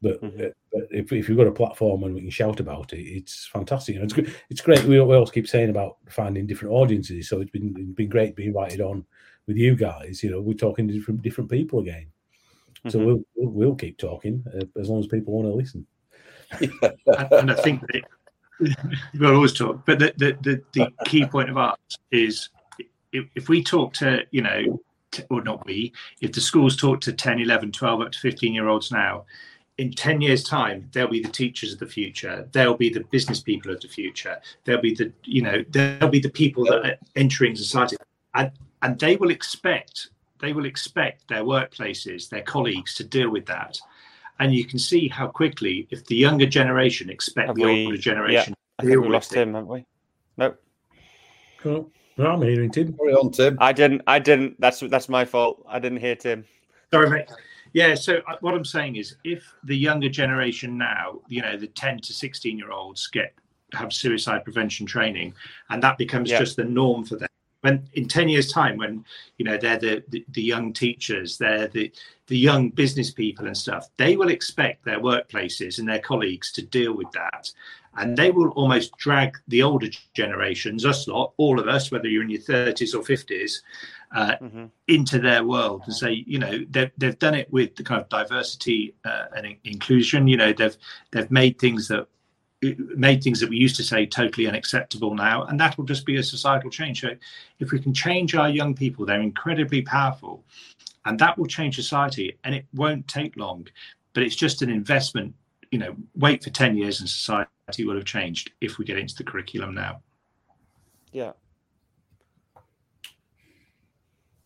But, 0.00 0.22
Mhm. 0.22 0.46
uh, 0.46 0.50
but 0.72 0.86
if, 0.90 1.12
if 1.12 1.28
you've 1.28 1.36
got 1.36 1.46
a 1.46 1.52
platform 1.52 2.04
and 2.04 2.14
we 2.14 2.22
can 2.22 2.30
shout 2.30 2.60
about 2.60 2.92
it, 2.92 3.02
it's 3.02 3.46
fantastic. 3.46 3.94
You 3.94 4.00
know, 4.00 4.04
it's 4.04 4.14
good. 4.14 4.34
It's 4.48 4.62
great. 4.62 4.84
We, 4.84 5.00
we 5.00 5.14
always 5.14 5.30
keep 5.30 5.46
saying 5.48 5.70
about 5.70 5.96
finding 6.08 6.46
different 6.46 6.72
audiences. 6.74 7.28
So 7.28 7.40
it's 7.40 7.50
been 7.50 7.74
it's 7.78 7.94
been 7.94 8.08
great 8.08 8.36
being 8.36 8.48
invited 8.48 8.80
on 8.80 9.04
with 9.46 9.56
you 9.56 9.76
guys. 9.76 10.22
You 10.22 10.30
know, 10.30 10.40
we're 10.40 10.54
talking 10.54 10.88
to 10.88 10.94
different 10.94 11.22
different 11.22 11.50
people 11.50 11.80
again. 11.80 12.06
So 12.88 12.98
Mhm. 12.98 13.06
we'll, 13.06 13.24
we'll 13.34 13.50
we'll 13.50 13.74
keep 13.74 13.98
talking 13.98 14.44
uh, 14.54 14.80
as 14.80 14.88
long 14.88 15.00
as 15.00 15.06
people 15.06 15.34
want 15.34 15.48
to 15.48 15.54
listen. 15.54 15.86
and, 16.60 17.32
and 17.32 17.50
I 17.50 17.54
think 17.54 17.80
that 17.88 18.02
we'll 19.18 19.34
always 19.34 19.52
talk. 19.52 19.84
But 19.84 19.98
the, 19.98 20.14
the, 20.16 20.36
the, 20.42 20.62
the 20.72 20.92
key 21.04 21.26
point 21.26 21.50
of 21.50 21.56
ours 21.56 21.76
is 22.10 22.50
if, 23.12 23.26
if 23.34 23.48
we 23.48 23.62
talk 23.62 23.92
to, 23.94 24.24
you 24.30 24.42
know, 24.42 24.80
t- 25.10 25.24
or 25.30 25.42
not 25.42 25.66
we, 25.66 25.92
if 26.20 26.32
the 26.32 26.40
schools 26.40 26.76
talk 26.76 27.00
to 27.02 27.12
10, 27.12 27.40
11, 27.40 27.72
12, 27.72 28.00
up 28.00 28.12
to 28.12 28.18
15 28.18 28.54
year 28.54 28.68
olds 28.68 28.92
now, 28.92 29.24
in 29.78 29.92
10 29.92 30.20
years' 30.20 30.44
time, 30.44 30.88
they'll 30.92 31.08
be 31.08 31.20
the 31.20 31.28
teachers 31.28 31.72
of 31.72 31.78
the 31.78 31.86
future. 31.86 32.48
They'll 32.52 32.76
be 32.76 32.88
the 32.88 33.04
business 33.10 33.40
people 33.40 33.72
of 33.72 33.80
the 33.80 33.88
future. 33.88 34.40
They'll 34.64 34.80
be 34.80 34.94
the, 34.94 35.12
you 35.24 35.42
know, 35.42 35.64
they'll 35.70 36.08
be 36.08 36.20
the 36.20 36.30
people 36.30 36.64
that 36.66 36.86
are 36.86 36.96
entering 37.16 37.56
society. 37.56 37.96
And, 38.34 38.52
and 38.82 38.98
they 38.98 39.16
will 39.16 39.30
expect, 39.30 40.10
they 40.38 40.52
will 40.52 40.66
expect 40.66 41.26
their 41.28 41.42
workplaces, 41.44 42.28
their 42.28 42.42
colleagues 42.42 42.94
to 42.96 43.04
deal 43.04 43.30
with 43.30 43.46
that 43.46 43.78
and 44.38 44.54
you 44.54 44.66
can 44.66 44.78
see 44.78 45.08
how 45.08 45.26
quickly 45.26 45.88
if 45.90 46.04
the 46.06 46.14
younger 46.14 46.44
generation 46.44 47.08
expect 47.08 47.46
Have 47.46 47.56
the 47.56 47.64
we- 47.64 47.86
older 47.86 47.96
generation 47.96 48.54
I 48.78 48.82
think 48.84 49.00
we 49.00 49.08
lost 49.08 49.32
it. 49.32 49.38
him, 49.38 49.54
haven't 49.54 49.68
we? 49.68 49.86
No, 50.36 50.54
Oh, 51.64 51.90
no, 52.18 52.26
I'm 52.32 52.42
hearing 52.42 52.70
Tim. 52.70 52.92
Carry 52.92 53.14
on, 53.14 53.30
Tim. 53.32 53.56
I 53.60 53.72
didn't. 53.72 54.02
I 54.06 54.18
didn't. 54.18 54.60
That's 54.60 54.80
that's 54.80 55.08
my 55.08 55.24
fault. 55.24 55.64
I 55.66 55.78
didn't 55.78 55.98
hear 56.00 56.14
Tim. 56.14 56.44
Sorry, 56.92 57.08
mate. 57.08 57.30
Yeah, 57.72 57.94
so 57.94 58.18
uh, 58.28 58.36
what 58.42 58.54
I'm 58.54 58.64
saying 58.64 58.96
is, 58.96 59.16
if 59.24 59.42
the 59.64 59.76
younger 59.76 60.08
generation 60.10 60.76
now, 60.78 61.20
you 61.28 61.40
know, 61.42 61.56
the 61.56 61.66
10 61.68 62.00
to 62.00 62.12
16 62.12 62.58
year 62.58 62.70
olds 62.70 63.06
get 63.08 63.34
have 63.72 63.92
suicide 63.92 64.44
prevention 64.44 64.84
training, 64.86 65.34
and 65.70 65.82
that 65.82 65.96
becomes 65.98 66.30
Yeah. 66.30 66.38
just 66.38 66.56
the 66.56 66.64
norm 66.64 67.04
for 67.06 67.16
them. 67.16 67.28
When 67.62 67.88
in 67.94 68.06
10 68.06 68.28
years' 68.28 68.52
time, 68.52 68.76
when 68.76 69.04
you 69.38 69.44
know 69.44 69.56
they're 69.56 69.78
the, 69.78 70.04
the 70.08 70.24
the 70.30 70.42
young 70.42 70.72
teachers, 70.72 71.38
they're 71.38 71.68
the 71.68 71.90
the 72.26 72.38
young 72.38 72.70
business 72.70 73.10
people 73.10 73.46
and 73.46 73.56
stuff, 73.56 73.88
they 73.96 74.16
will 74.16 74.28
expect 74.30 74.84
their 74.84 75.00
workplaces 75.00 75.78
and 75.78 75.88
their 75.88 76.00
colleagues 76.00 76.52
to 76.52 76.62
deal 76.62 76.92
with 76.92 77.10
that, 77.12 77.50
and 77.96 78.16
they 78.16 78.30
will 78.30 78.50
almost 78.50 78.96
drag 78.98 79.36
the 79.48 79.62
older 79.62 79.88
generations, 80.14 80.84
us 80.84 81.06
lot, 81.08 81.32
all 81.36 81.58
of 81.60 81.68
us, 81.68 81.90
whether 81.90 82.08
you're 82.08 82.22
in 82.24 82.30
your 82.30 82.40
30s 82.42 82.94
or 82.94 83.02
50s, 83.02 83.62
uh, 84.14 84.36
Mhm. 84.42 84.70
into 84.88 85.18
their 85.18 85.44
world 85.44 85.82
and 85.86 85.94
say, 85.94 86.24
you 86.26 86.38
know, 86.38 86.64
they've, 86.70 86.90
they've 86.98 87.18
done 87.18 87.34
it 87.34 87.50
with 87.52 87.74
the 87.76 87.82
kind 87.82 88.00
of 88.00 88.08
diversity 88.08 88.94
uh, 89.04 89.26
and 89.36 89.46
in- 89.46 89.56
inclusion. 89.64 90.28
You 90.28 90.36
know, 90.36 90.52
they've 90.52 90.76
they've 91.10 91.30
made 91.30 91.58
things 91.58 91.88
that 91.88 92.06
made 92.62 93.22
things 93.22 93.40
that 93.40 93.50
we 93.50 93.56
used 93.56 93.76
to 93.76 93.82
say 93.82 94.06
totally 94.06 94.46
unacceptable 94.46 95.14
now, 95.14 95.44
and 95.44 95.60
that 95.60 95.76
will 95.76 95.84
just 95.84 96.06
be 96.06 96.16
a 96.16 96.22
societal 96.22 96.70
change. 96.70 97.00
So, 97.00 97.10
if 97.58 97.70
we 97.70 97.78
can 97.78 97.92
change 97.92 98.34
our 98.34 98.48
young 98.48 98.74
people, 98.74 99.04
they're 99.04 99.20
incredibly 99.20 99.82
powerful, 99.82 100.44
and 101.04 101.18
that 101.18 101.36
will 101.36 101.46
change 101.46 101.76
society. 101.76 102.38
And 102.44 102.54
it 102.54 102.66
won't 102.74 103.06
take 103.08 103.36
long, 103.36 103.66
but 104.14 104.22
it's 104.22 104.36
just 104.36 104.62
an 104.62 104.70
investment. 104.70 105.34
You 105.70 105.78
know, 105.78 105.96
wait 106.14 106.42
for 106.42 106.50
ten 106.50 106.76
years, 106.76 107.00
and 107.00 107.08
society 107.08 107.84
will 107.84 107.96
have 107.96 108.04
changed 108.04 108.52
if 108.60 108.78
we 108.78 108.84
get 108.84 108.98
into 108.98 109.14
the 109.16 109.24
curriculum 109.24 109.74
now. 109.74 110.00
Yeah. 111.12 111.32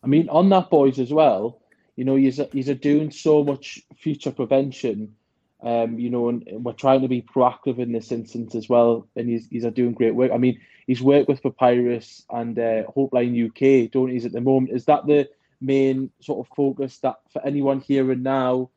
I 0.03 0.07
mean, 0.07 0.29
on 0.29 0.49
that, 0.49 0.69
boys, 0.69 0.99
as 0.99 1.13
well, 1.13 1.61
you 1.95 2.05
know, 2.05 2.15
you're, 2.15 2.47
you're 2.53 2.75
doing 2.75 3.11
so 3.11 3.43
much 3.43 3.79
future 3.95 4.31
prevention, 4.31 5.15
um, 5.63 5.99
you 5.99 6.09
know, 6.09 6.29
and 6.29 6.43
we're 6.51 6.73
trying 6.73 7.01
to 7.01 7.07
be 7.07 7.21
proactive 7.21 7.77
in 7.79 7.91
this 7.91 8.11
instance 8.11 8.55
as 8.55 8.67
well. 8.67 9.07
And 9.15 9.29
he's, 9.29 9.47
he's 9.47 9.65
doing 9.65 9.93
great 9.93 10.15
work. 10.15 10.31
I 10.31 10.37
mean, 10.37 10.59
he's 10.87 11.01
worked 11.01 11.27
with 11.27 11.43
Papyrus 11.43 12.25
and 12.29 12.57
uh, 12.57 12.83
Hopeline 12.93 13.45
UK, 13.45 13.91
don't 13.91 14.09
he, 14.09 14.17
at 14.17 14.31
the 14.31 14.41
moment? 14.41 14.75
Is 14.75 14.85
that 14.85 15.05
the 15.05 15.29
main 15.59 16.09
sort 16.19 16.45
of 16.45 16.55
focus 16.55 16.97
that 16.99 17.17
for 17.31 17.45
anyone 17.45 17.79
here 17.79 18.11
and 18.11 18.23
now 18.23 18.69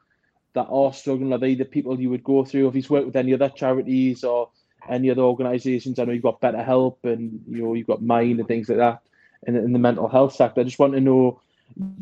that 0.52 0.66
are 0.70 0.92
struggling, 0.92 1.32
are 1.32 1.38
they 1.38 1.54
the 1.54 1.64
people 1.64 1.98
you 1.98 2.10
would 2.10 2.22
go 2.22 2.44
through? 2.44 2.68
If 2.68 2.74
he's 2.74 2.90
worked 2.90 3.06
with 3.06 3.16
any 3.16 3.32
other 3.32 3.48
charities 3.48 4.22
or 4.22 4.50
any 4.88 5.10
other 5.10 5.22
organisations, 5.22 5.98
I 5.98 6.04
know 6.04 6.12
you've 6.12 6.22
got 6.22 6.40
Better 6.40 6.62
Help 6.62 7.04
and, 7.04 7.42
you 7.48 7.62
know, 7.62 7.74
you've 7.74 7.86
got 7.86 8.02
Mind 8.02 8.38
and 8.38 8.46
things 8.46 8.68
like 8.68 8.78
that 8.78 9.00
in, 9.46 9.56
in 9.56 9.72
the 9.72 9.78
mental 9.78 10.08
health 10.08 10.34
sector. 10.34 10.60
I 10.60 10.64
just 10.64 10.78
want 10.78 10.92
to 10.92 11.00
know 11.00 11.40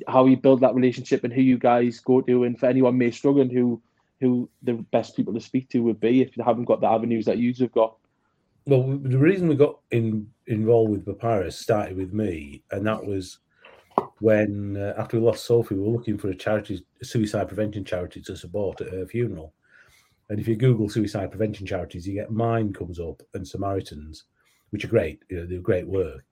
how 0.08 0.26
you 0.26 0.36
build 0.36 0.60
that 0.60 0.74
relationship 0.74 1.22
and 1.24 1.32
who 1.32 1.40
you 1.40 1.56
guys 1.56 2.00
go 2.00 2.20
to, 2.20 2.44
and 2.44 2.58
for 2.58 2.66
anyone 2.66 2.98
may 2.98 3.12
struggling 3.12 3.48
who 3.48 3.80
who 4.22 4.48
the 4.62 4.74
best 4.92 5.16
people 5.16 5.34
to 5.34 5.40
speak 5.40 5.68
to 5.70 5.80
would 5.80 6.00
be 6.00 6.22
if 6.22 6.36
you 6.36 6.44
haven't 6.44 6.64
got 6.64 6.80
the 6.80 6.86
avenues 6.86 7.26
that 7.26 7.38
you 7.38 7.52
have 7.58 7.72
got. 7.72 7.96
Well, 8.64 8.96
the 9.02 9.18
reason 9.18 9.48
we 9.48 9.56
got 9.56 9.80
in, 9.90 10.30
involved 10.46 10.92
with 10.92 11.04
Papyrus 11.04 11.58
started 11.58 11.96
with 11.96 12.12
me, 12.12 12.62
and 12.70 12.86
that 12.86 13.04
was 13.04 13.38
when 14.20 14.76
uh, 14.76 14.94
after 14.96 15.18
we 15.18 15.26
lost 15.26 15.44
Sophie, 15.44 15.74
we 15.74 15.82
were 15.82 15.88
looking 15.88 16.16
for 16.16 16.28
a 16.28 16.34
charity, 16.34 16.84
a 17.00 17.04
suicide 17.04 17.48
prevention 17.48 17.84
charity 17.84 18.22
to 18.22 18.36
support 18.36 18.80
at 18.80 18.92
her 18.92 19.04
funeral. 19.04 19.52
And 20.30 20.38
if 20.38 20.46
you 20.46 20.54
Google 20.54 20.88
suicide 20.88 21.30
prevention 21.30 21.66
charities, 21.66 22.06
you 22.06 22.14
get 22.14 22.30
Mind 22.30 22.76
comes 22.76 23.00
up 23.00 23.20
and 23.34 23.46
Samaritans, 23.46 24.24
which 24.70 24.84
are 24.84 24.88
great. 24.88 25.22
You 25.28 25.40
know, 25.40 25.46
they're 25.46 25.58
great 25.58 25.86
work. 25.86 26.24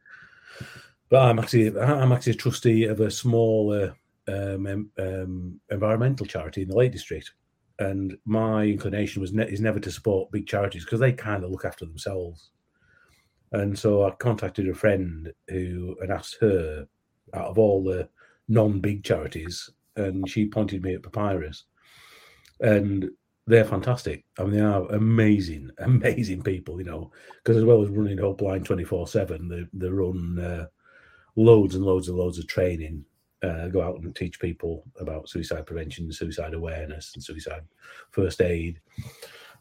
But 1.08 1.22
I'm 1.22 1.40
actually 1.40 1.76
I'm 1.76 2.12
actually 2.12 2.34
a 2.34 2.36
trustee 2.36 2.84
of 2.84 3.00
a 3.00 3.10
small 3.10 3.90
um, 4.28 4.90
um, 4.96 5.60
environmental 5.70 6.26
charity 6.26 6.62
in 6.62 6.68
the 6.68 6.76
Lake 6.76 6.92
District, 6.92 7.32
and 7.80 8.16
my 8.26 8.64
inclination 8.64 9.22
was 9.22 9.32
ne- 9.32 9.48
is 9.48 9.60
never 9.60 9.80
to 9.80 9.90
support 9.90 10.30
big 10.30 10.46
charities 10.46 10.84
because 10.84 11.00
they 11.00 11.12
kind 11.12 11.42
of 11.42 11.50
look 11.50 11.64
after 11.64 11.86
themselves. 11.86 12.50
And 13.52 13.76
so 13.76 14.04
I 14.04 14.10
contacted 14.10 14.68
a 14.68 14.74
friend 14.74 15.32
who 15.48 15.96
and 16.00 16.12
asked 16.12 16.36
her 16.40 16.86
out 17.34 17.46
of 17.46 17.58
all 17.58 17.82
the 17.82 18.08
non-big 18.48 19.02
charities, 19.02 19.70
and 19.96 20.28
she 20.28 20.46
pointed 20.46 20.82
me 20.82 20.94
at 20.94 21.02
Papyrus. 21.02 21.64
And 22.60 23.10
they're 23.46 23.64
fantastic. 23.64 24.24
I 24.38 24.44
mean, 24.44 24.52
they 24.52 24.60
are 24.60 24.86
amazing, 24.92 25.70
amazing 25.78 26.42
people. 26.42 26.78
You 26.78 26.84
know, 26.84 27.12
because 27.42 27.56
as 27.56 27.64
well 27.64 27.82
as 27.82 27.88
running 27.88 28.18
Hopeline 28.18 28.62
twenty 28.62 28.84
four 28.84 29.08
seven, 29.08 29.48
they 29.48 29.64
they 29.72 29.90
run 29.90 30.38
uh, 30.38 30.66
loads 31.34 31.74
and 31.74 31.84
loads 31.84 32.08
and 32.08 32.18
loads 32.18 32.38
of 32.38 32.46
training. 32.46 33.06
Uh, 33.42 33.68
go 33.68 33.80
out 33.80 33.98
and 34.00 34.14
teach 34.14 34.38
people 34.38 34.84
about 34.98 35.28
suicide 35.28 35.64
prevention, 35.64 36.12
suicide 36.12 36.52
awareness, 36.52 37.12
and 37.14 37.24
suicide 37.24 37.62
first 38.10 38.42
aid. 38.42 38.80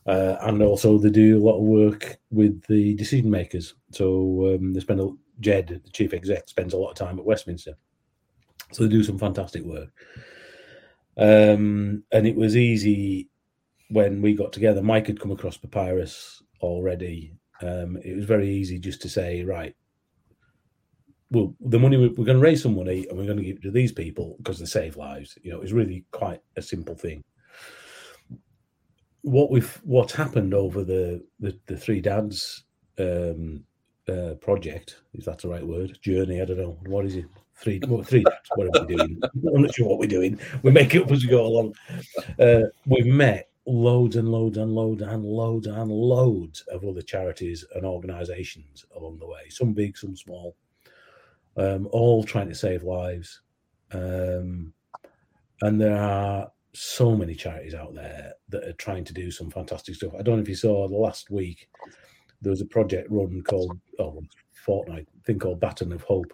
Uh, 0.05 0.36
and 0.41 0.61
also, 0.61 0.97
they 0.97 1.09
do 1.09 1.38
a 1.38 1.45
lot 1.45 1.57
of 1.57 1.63
work 1.63 2.17
with 2.32 2.61
the 2.67 2.93
decision 2.95 3.30
makers. 3.30 3.75
So 3.91 4.55
um, 4.55 4.73
they 4.73 4.80
spend 4.80 4.99
a, 4.99 5.11
Ged, 5.39 5.82
the 5.84 5.91
chief 5.91 6.13
exec, 6.13 6.49
spends 6.49 6.73
a 6.73 6.77
lot 6.77 6.89
of 6.89 6.97
time 6.97 7.19
at 7.19 7.25
Westminster. 7.25 7.75
So 8.71 8.84
they 8.84 8.89
do 8.89 9.03
some 9.03 9.17
fantastic 9.17 9.63
work. 9.63 9.89
Um, 11.17 12.03
and 12.11 12.27
it 12.27 12.36
was 12.36 12.57
easy 12.57 13.30
when 13.89 14.21
we 14.21 14.34
got 14.34 14.53
together. 14.53 14.82
Mike 14.82 15.07
had 15.07 15.19
come 15.19 15.32
across 15.32 15.57
Papyrus 15.57 16.43
already. 16.61 17.34
Um, 17.61 17.97
it 18.03 18.15
was 18.15 18.25
very 18.25 18.49
easy 18.49 18.80
just 18.80 19.01
to 19.01 19.09
say, 19.09 19.43
right, 19.43 19.75
well, 21.32 21.55
the 21.59 21.80
money 21.80 21.97
we're, 21.97 22.25
going 22.25 22.38
to 22.38 22.43
raise 22.43 22.63
some 22.63 22.75
money 22.75 23.05
and 23.07 23.17
we're 23.17 23.25
going 23.25 23.38
to 23.38 23.43
give 23.43 23.57
it 23.57 23.63
to 23.63 23.71
these 23.71 23.91
people 23.91 24.36
because 24.38 24.59
they 24.59 24.65
save 24.65 24.97
lives. 24.97 25.38
You 25.43 25.51
know, 25.51 25.61
it's 25.61 25.71
really 25.71 26.05
quite 26.11 26.41
a 26.55 26.61
simple 26.61 26.95
thing. 26.95 27.23
What 29.21 29.51
we've 29.51 29.80
what's 29.84 30.13
happened 30.13 30.53
over 30.53 30.84
the 30.84 31.23
the, 31.39 31.57
the 31.67 31.77
three 31.77 31.99
dads 31.99 32.63
um, 32.97 33.63
uh, 34.07 34.36
project 34.36 35.01
is 35.13 35.25
that 35.25 35.39
the 35.39 35.49
right 35.49 35.65
word, 35.65 35.99
journey. 36.01 36.41
I 36.41 36.45
don't 36.45 36.57
know 36.57 36.80
what 36.86 37.05
is 37.05 37.15
it. 37.15 37.25
Three, 37.55 37.82
well, 37.88 38.01
three 38.01 38.23
dads. 38.23 38.49
What 38.55 38.67
are 38.67 38.86
we 38.86 38.95
doing? 38.95 39.19
I'm 39.53 39.61
not 39.61 39.75
sure 39.75 39.88
what 39.88 39.99
we're 39.99 40.07
doing. 40.07 40.39
We 40.63 40.71
make 40.71 40.95
it 40.95 41.03
up 41.03 41.11
as 41.11 41.23
we 41.23 41.30
go 41.30 41.45
along. 41.45 41.75
Uh, 42.39 42.61
we've 42.86 43.05
met 43.05 43.49
loads 43.65 44.15
and 44.15 44.30
loads 44.30 44.57
and 44.57 44.73
loads 44.73 45.01
and 45.01 45.23
loads 45.25 45.67
and 45.67 45.91
loads 45.91 46.63
of 46.71 46.86
other 46.86 47.01
charities 47.01 47.65
and 47.75 47.86
organisations 47.86 48.86
along 48.95 49.19
the 49.19 49.27
way. 49.27 49.49
Some 49.49 49.73
big, 49.73 49.97
some 49.97 50.15
small 50.15 50.55
um, 51.60 51.88
all 51.91 52.24
trying 52.24 52.49
to 52.49 52.55
save 52.55 52.84
lives. 52.84 53.41
Um, 53.91 54.74
and 55.62 55.80
there 55.80 55.97
are 55.97 56.51
so 56.74 57.16
many 57.16 57.36
charities 57.36 57.74
out 57.74 57.93
there 57.93 58.34
that 58.49 58.64
are 58.64 58.74
trying 58.74 59.03
to 59.03 59.14
do 59.14 59.30
some 59.30 59.49
fantastic 59.49 59.95
stuff. 59.95 60.14
I 60.18 60.22
don't 60.22 60.38
know 60.38 60.41
if 60.41 60.49
you 60.49 60.55
saw 60.55 60.88
the 60.88 60.95
last 60.95 61.30
week, 61.30 61.70
there 62.41 62.51
was 62.51 62.62
a 62.62 62.66
project 62.66 63.10
run 63.12 63.41
called, 63.41 63.78
oh, 63.99 64.24
fortnight 64.53 65.07
thing 65.26 65.39
called 65.39 65.60
Baton 65.60 65.91
of 65.91 66.03
Hope, 66.03 66.34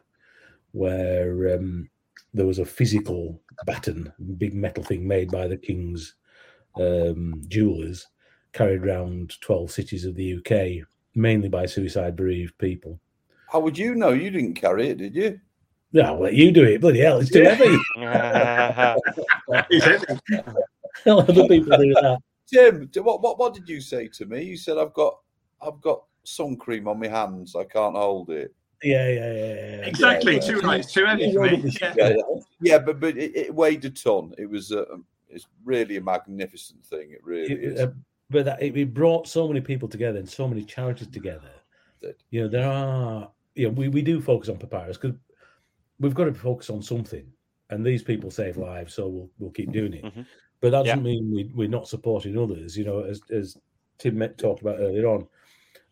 where 0.71 1.55
um, 1.55 1.89
there 2.34 2.45
was 2.45 2.59
a 2.59 2.65
physical 2.65 3.41
baton, 3.65 4.11
big 4.38 4.53
metal 4.53 4.84
thing 4.84 5.07
made 5.07 5.32
by 5.32 5.47
the 5.47 5.57
King's 5.57 6.15
um, 6.80 7.41
jewelers, 7.47 8.05
carried 8.53 8.86
around 8.86 9.34
12 9.41 9.71
cities 9.71 10.05
of 10.05 10.15
the 10.15 10.38
UK, 10.38 10.88
mainly 11.15 11.49
by 11.49 11.65
suicide 11.65 12.15
bereaved 12.15 12.57
people. 12.57 12.99
How 13.51 13.59
would 13.59 13.77
you 13.77 13.95
know? 13.95 14.09
You 14.09 14.29
didn't 14.29 14.55
carry 14.55 14.89
it, 14.89 14.97
did 14.97 15.15
you? 15.15 15.39
No, 15.93 16.01
I'll 16.01 16.19
let 16.19 16.33
you 16.33 16.51
do 16.51 16.63
it. 16.63 16.81
Bloody 16.81 16.99
hell, 16.99 17.19
it's 17.19 17.31
too 17.31 17.43
heavy. 17.43 17.77
It's 19.69 19.85
heavy. 19.85 20.19
Other 21.07 21.47
people 21.47 21.77
do 21.77 21.93
that. 21.93 22.17
Tim, 22.51 22.87
d- 22.87 22.99
what, 22.99 23.21
what 23.21 23.37
what 23.39 23.53
did 23.53 23.67
you 23.69 23.79
say 23.81 24.07
to 24.09 24.25
me? 24.25 24.43
You 24.43 24.57
said 24.57 24.77
I've 24.77 24.93
got 24.93 25.17
I've 25.61 25.79
got 25.81 26.03
sun 26.23 26.55
cream 26.57 26.87
on 26.87 26.99
my 26.99 27.07
hands. 27.07 27.55
I 27.55 27.63
can't 27.63 27.95
hold 27.95 28.29
it. 28.29 28.53
Yeah, 28.83 29.07
yeah, 29.09 29.33
yeah, 29.33 29.53
yeah. 29.53 29.85
Exactly. 29.85 30.35
Yeah, 30.35 30.39
Too 30.41 30.59
right. 30.59 30.87
Too 30.87 31.05
heavy 31.05 31.33
for 31.33 31.41
me. 31.41 31.63
Yeah. 31.81 31.93
Yeah, 31.97 32.09
yeah, 32.09 32.39
yeah 32.61 32.79
but 32.79 32.99
but 32.99 33.17
it, 33.17 33.35
it 33.35 33.53
weighed 33.55 33.85
a 33.85 33.89
ton. 33.89 34.33
It 34.37 34.49
was 34.49 34.71
uh, 34.71 34.85
it's 35.29 35.47
really 35.63 35.97
a 35.97 36.01
magnificent 36.01 36.85
thing. 36.85 37.11
It 37.11 37.23
really 37.23 37.51
It- 37.51 37.63
is. 37.73 37.79
uh, 37.79 37.91
but 38.31 38.45
that, 38.45 38.61
it, 38.61 38.75
it 38.75 38.93
brought 38.93 39.27
so 39.27 39.47
many 39.47 39.61
people 39.61 39.87
together 39.87 40.17
and 40.17 40.27
so 40.27 40.47
many 40.47 40.63
charities 40.63 41.07
together. 41.07 41.51
You 42.29 42.41
know, 42.41 42.47
there 42.47 42.69
are, 42.69 43.31
you 43.55 43.67
know, 43.67 43.73
we, 43.73 43.89
we 43.89 44.01
do 44.01 44.21
focus 44.21 44.49
on 44.49 44.57
papyrus 44.57 44.97
because 44.97 45.17
we've 45.99 46.13
got 46.13 46.25
to 46.25 46.33
focus 46.33 46.69
on 46.69 46.81
something. 46.81 47.31
And 47.69 47.83
these 47.83 48.03
people 48.03 48.29
save 48.29 48.57
lives, 48.57 48.93
so 48.93 49.07
we'll 49.07 49.29
we'll 49.39 49.51
keep 49.51 49.71
doing 49.71 49.93
it. 49.93 50.03
Mhm. 50.03 50.25
But 50.61 50.71
that 50.71 50.85
doesn't 50.85 51.03
mean 51.03 51.31
we, 51.33 51.51
we're 51.55 51.67
not 51.67 51.87
supporting 51.87 52.37
others. 52.37 52.77
You 52.77 52.85
know, 52.85 52.99
as 52.99 53.21
as 53.31 53.57
Tim 53.97 54.17
Met 54.17 54.37
talked 54.37 54.61
about 54.61 54.79
earlier 54.79 55.07
on, 55.07 55.27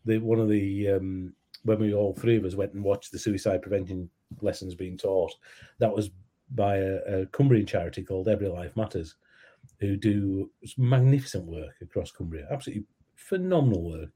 the 0.04 0.18
one 0.18 0.38
of 0.38 0.48
the 0.48 0.90
um, 0.90 1.34
when 1.64 1.80
we 1.80 1.92
all 1.92 2.14
three 2.14 2.36
of 2.36 2.44
us 2.44 2.54
went 2.54 2.74
and 2.74 2.84
watched 2.84 3.10
the 3.10 3.18
suicide 3.18 3.62
prevention 3.62 4.08
lessons 4.40 4.74
being 4.74 4.96
taught, 4.96 5.34
that 5.78 5.92
was 5.92 6.10
by 6.54 6.76
a, 6.76 7.22
a 7.22 7.26
Cumbrian 7.26 7.66
charity 7.66 8.04
called 8.04 8.28
Every 8.28 8.48
Life 8.48 8.76
Matters, 8.76 9.16
who 9.80 9.96
do 9.96 10.50
magnificent 10.76 11.46
work 11.46 11.74
across 11.80 12.12
Cumbria, 12.12 12.46
absolutely 12.50 12.84
phenomenal 13.16 13.82
work. 13.82 14.10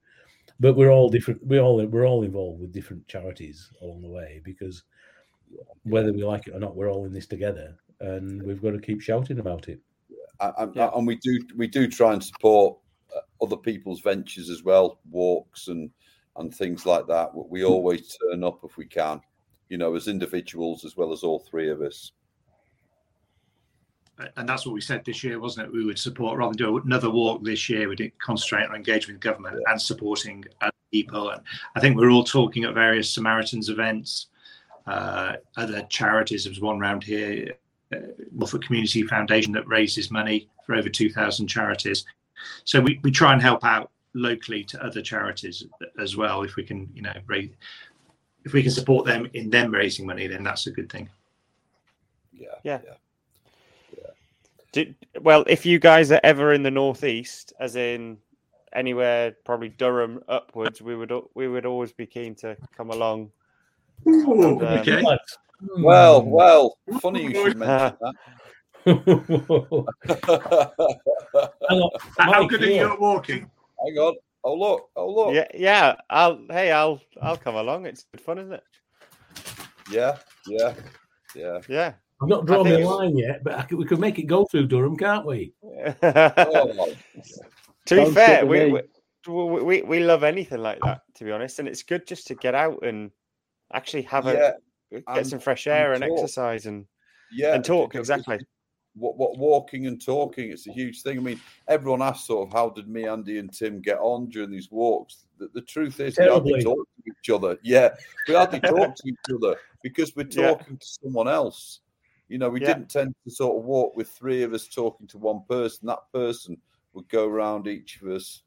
But 0.61 0.75
we're 0.75 0.91
all 0.91 1.09
different. 1.09 1.45
We 1.47 1.61
all 1.61 1.85
we're 1.87 2.07
all 2.07 2.25
involved 2.25 2.61
with 2.61 2.73
different 2.73 3.07
charities 3.07 3.71
along 3.81 4.03
the 4.03 4.09
way 4.09 4.41
because 4.45 4.83
whether 5.85 6.13
we 6.13 6.25
like 6.25 6.49
it 6.49 6.55
or 6.55 6.59
not, 6.61 6.77
we're 6.77 6.91
all 6.91 7.07
in 7.07 7.13
this 7.13 7.27
together, 7.27 7.77
and 8.01 8.43
we've 8.43 8.61
got 8.63 8.73
to 8.73 8.81
keep 8.81 9.01
shouting 9.01 9.39
about 9.39 9.69
it. 9.69 9.81
I- 10.41 10.51
I- 10.59 10.71
Yeah. 10.75 10.91
and 10.95 11.07
we 11.07 11.17
do 11.17 11.41
we 11.57 11.67
do 11.69 11.89
try 11.89 12.13
and 12.13 12.23
support 12.23 12.79
uh, 13.15 13.21
other 13.43 13.57
people's 13.57 14.01
ventures 14.01 14.51
as 14.51 14.63
well, 14.65 15.01
walks 15.11 15.69
and 15.69 15.91
and 16.37 16.55
things 16.55 16.85
like 16.87 17.07
that. 17.07 17.35
We- 17.35 17.45
We 17.51 17.65
always 17.65 18.17
turn 18.19 18.45
up 18.45 18.65
if 18.65 18.77
we 18.77 18.85
can, 18.87 19.21
you 19.69 19.79
know, 19.79 19.95
as 19.95 20.09
individuals 20.09 20.85
as 20.85 20.97
well 20.97 21.13
as 21.13 21.23
all 21.23 21.39
three 21.41 21.69
of 21.71 21.81
us. 21.83 22.13
And 24.37 24.49
that's 24.49 24.67
what 24.67 24.75
we 24.75 24.81
said 24.81 25.05
this 25.05 25.23
year, 25.23 25.39
wasn't 25.39 25.69
it? 25.69 25.73
We 25.73 25.85
would 25.85 25.99
support 25.99 26.39
rather 26.39 26.53
than 26.53 26.59
do 26.59 26.79
another 26.79 27.11
walk 27.11 27.45
this 27.45 27.69
year. 27.69 27.89
We 27.89 27.97
did 27.97 28.19
concentrate 28.19 28.69
on 28.69 28.75
engaging 28.75 29.15
with 29.15 29.21
government 29.21 29.63
and 29.67 29.81
supporting 29.81 30.45
other 30.61 30.73
people. 30.91 31.31
And 31.31 31.41
I 31.77 31.81
think 31.81 31.97
we're 31.97 32.11
all 32.11 32.25
talking 32.25 32.65
at 32.65 32.75
various 32.75 33.11
Samaritans 33.11 33.69
events, 33.69 34.27
uh, 34.87 35.35
other 35.57 35.83
charities. 35.83 36.45
There 36.45 36.51
was 36.51 36.61
one 36.61 36.81
round 36.81 37.05
here, 37.05 37.55
uh, 37.95 37.99
Norfolk 38.33 38.63
Community 38.63 39.03
Foundation, 39.05 39.53
that 39.53 39.69
raises 39.69 40.11
money 40.11 40.49
for 40.67 40.75
over 40.75 40.89
2,000 40.89 41.47
charities. 41.47 42.05
So 42.65 42.81
we, 42.81 42.99
we 43.03 43.13
try 43.13 43.33
and 43.33 43.41
help 43.41 43.65
out 43.65 43.91
locally 44.15 44.65
to 44.65 44.85
other 44.85 45.01
charities 45.01 45.65
as 46.01 46.17
well. 46.17 46.43
If 46.43 46.57
we 46.57 46.65
can, 46.65 46.91
you 46.93 47.03
know, 47.03 47.15
raise, 47.27 47.51
if 48.45 48.53
we 48.53 48.63
can 48.63 48.73
support 48.73 49.07
them 49.07 49.29
in 49.35 49.51
them 49.51 49.73
raising 49.73 50.07
money, 50.07 50.27
then 50.27 50.43
that's 50.43 50.67
a 50.67 50.73
good 50.73 50.91
thing. 50.91 51.09
Yeah, 52.33 52.49
Yeah. 52.85 52.95
Do, 54.73 54.95
well, 55.21 55.45
if 55.47 55.65
you 55.65 55.79
guys 55.79 56.13
are 56.13 56.21
ever 56.23 56.53
in 56.53 56.63
the 56.63 56.71
northeast, 56.71 57.53
as 57.59 57.77
in 57.77 58.19
anywhere, 58.73 59.35
probably 59.45 59.71
Durham 59.71 60.23
upwards, 60.29 60.83
we 60.83 60.95
would 60.95 61.13
we 61.35 61.49
would 61.49 61.67
always 61.67 61.93
be 61.93 62.07
keen 62.07 62.35
to 62.37 62.57
come 62.77 62.91
along. 62.91 63.31
Ooh, 64.07 64.61
um, 64.61 64.63
okay. 64.63 65.03
Well, 65.79 66.23
well, 66.23 66.79
funny 67.01 67.25
you 67.25 67.35
should 67.35 67.57
mention 67.57 67.99
that. 68.01 68.15
Hang 71.69 71.81
on, 71.81 71.91
How 72.19 72.41
Mike, 72.41 72.51
good 72.51 72.63
are 72.63 72.67
yeah. 72.67 72.83
you 72.83 72.93
at 72.93 73.01
walking? 73.01 73.51
Hang 73.85 73.99
on. 73.99 74.15
Oh 74.45 74.55
look! 74.55 74.91
Oh 74.95 75.11
look! 75.11 75.35
Yeah, 75.35 75.49
yeah. 75.53 75.97
I'll 76.09 76.41
hey, 76.49 76.71
I'll 76.71 77.01
I'll 77.21 77.37
come 77.37 77.57
along. 77.57 77.87
It's 77.87 78.05
good 78.05 78.21
fun, 78.21 78.39
isn't 78.39 78.53
it? 78.53 78.65
Yeah, 79.91 80.17
yeah, 80.47 80.75
yeah. 81.35 81.61
Yeah. 81.69 81.93
I've 82.21 82.29
not 82.29 82.47
drawn 82.47 82.67
I 82.67 82.73
the 82.73 82.79
line 82.81 83.17
yet, 83.17 83.45
but 83.45 83.55
I 83.55 83.63
could, 83.63 83.79
we 83.79 83.85
could 83.85 84.01
make 84.01 84.19
it 84.19 84.25
go 84.25 84.45
through 84.45 84.67
Durham, 84.67 84.97
can't 84.97 85.25
we? 85.25 85.53
Oh, 85.65 85.93
to 87.87 87.95
be 87.95 88.05
Sounds 88.05 88.15
fair, 88.15 88.45
we, 88.45 88.73
we, 88.73 88.83
we 89.29 89.63
we 89.63 89.83
we 89.83 90.01
love 90.01 90.25
anything 90.25 90.61
like 90.61 90.81
that. 90.83 91.03
To 91.17 91.25
be 91.25 91.31
honest, 91.31 91.59
and 91.59 91.69
it's 91.69 91.83
good 91.83 92.07
just 92.07 92.27
to 92.29 92.35
get 92.35 92.55
out 92.55 92.85
and 92.85 93.11
actually 93.73 94.03
have 94.03 94.25
yeah, 94.27 94.53
a 94.93 94.97
get 94.97 95.05
and- 95.09 95.27
some 95.27 95.39
fresh 95.39 95.67
air 95.67 95.93
and 95.93 96.03
talk. 96.03 96.13
exercise 96.13 96.67
and 96.67 96.87
yeah. 97.33 97.55
and 97.55 97.65
talk 97.65 97.95
exactly. 97.95 98.39
What, 98.95 99.17
what 99.17 99.39
walking 99.39 99.87
and 99.87 100.05
talking? 100.05 100.51
It's 100.51 100.67
a 100.67 100.73
huge 100.73 101.03
thing. 101.03 101.19
I 101.19 101.21
mean, 101.21 101.41
everyone 101.69 102.03
asks 102.03 102.27
sort 102.27 102.49
of 102.49 102.53
how 102.53 102.71
did 102.71 102.89
me, 102.89 103.07
Andy, 103.07 103.39
and 103.39 103.53
Tim 103.53 103.81
get 103.81 103.99
on 103.99 104.29
during 104.29 104.51
these 104.51 104.73
walks? 104.73 105.27
The, 105.39 105.49
the 105.55 105.61
truth 105.61 106.01
is, 106.01 106.19
we 106.19 106.25
Terribly. 106.25 106.53
hardly 106.55 106.65
talk 106.65 106.79
to 106.79 107.13
each 107.13 107.31
other. 107.31 107.59
Yeah, 107.63 107.91
we 108.27 108.35
hardly 108.35 108.59
talk 108.59 108.97
to 108.97 109.03
each 109.09 109.17
other 109.37 109.55
because 109.85 110.17
we're 110.17 110.27
Yeah. 110.31 110.49
talking 110.49 110.79
to 110.79 110.87
someone 110.87 111.29
else. 111.29 111.81
You 112.29 112.39
know, 112.39 112.51
we 112.51 112.61
Yeah. 112.61 112.75
didn't 112.75 112.91
tend 112.91 113.15
to 113.25 113.31
sort 113.31 113.59
of 113.59 113.65
walk 113.65 113.97
with 113.97 114.11
three 114.11 114.43
of 114.43 114.53
us 114.53 114.69
talking 114.69 115.07
to 115.09 115.19
one 115.19 115.43
person. 115.49 115.87
That 115.87 116.11
person 116.13 116.61
would 116.93 117.09
go 117.09 117.27
around 117.27 117.67
each 117.67 118.01
of 118.03 118.09
us 118.09 118.43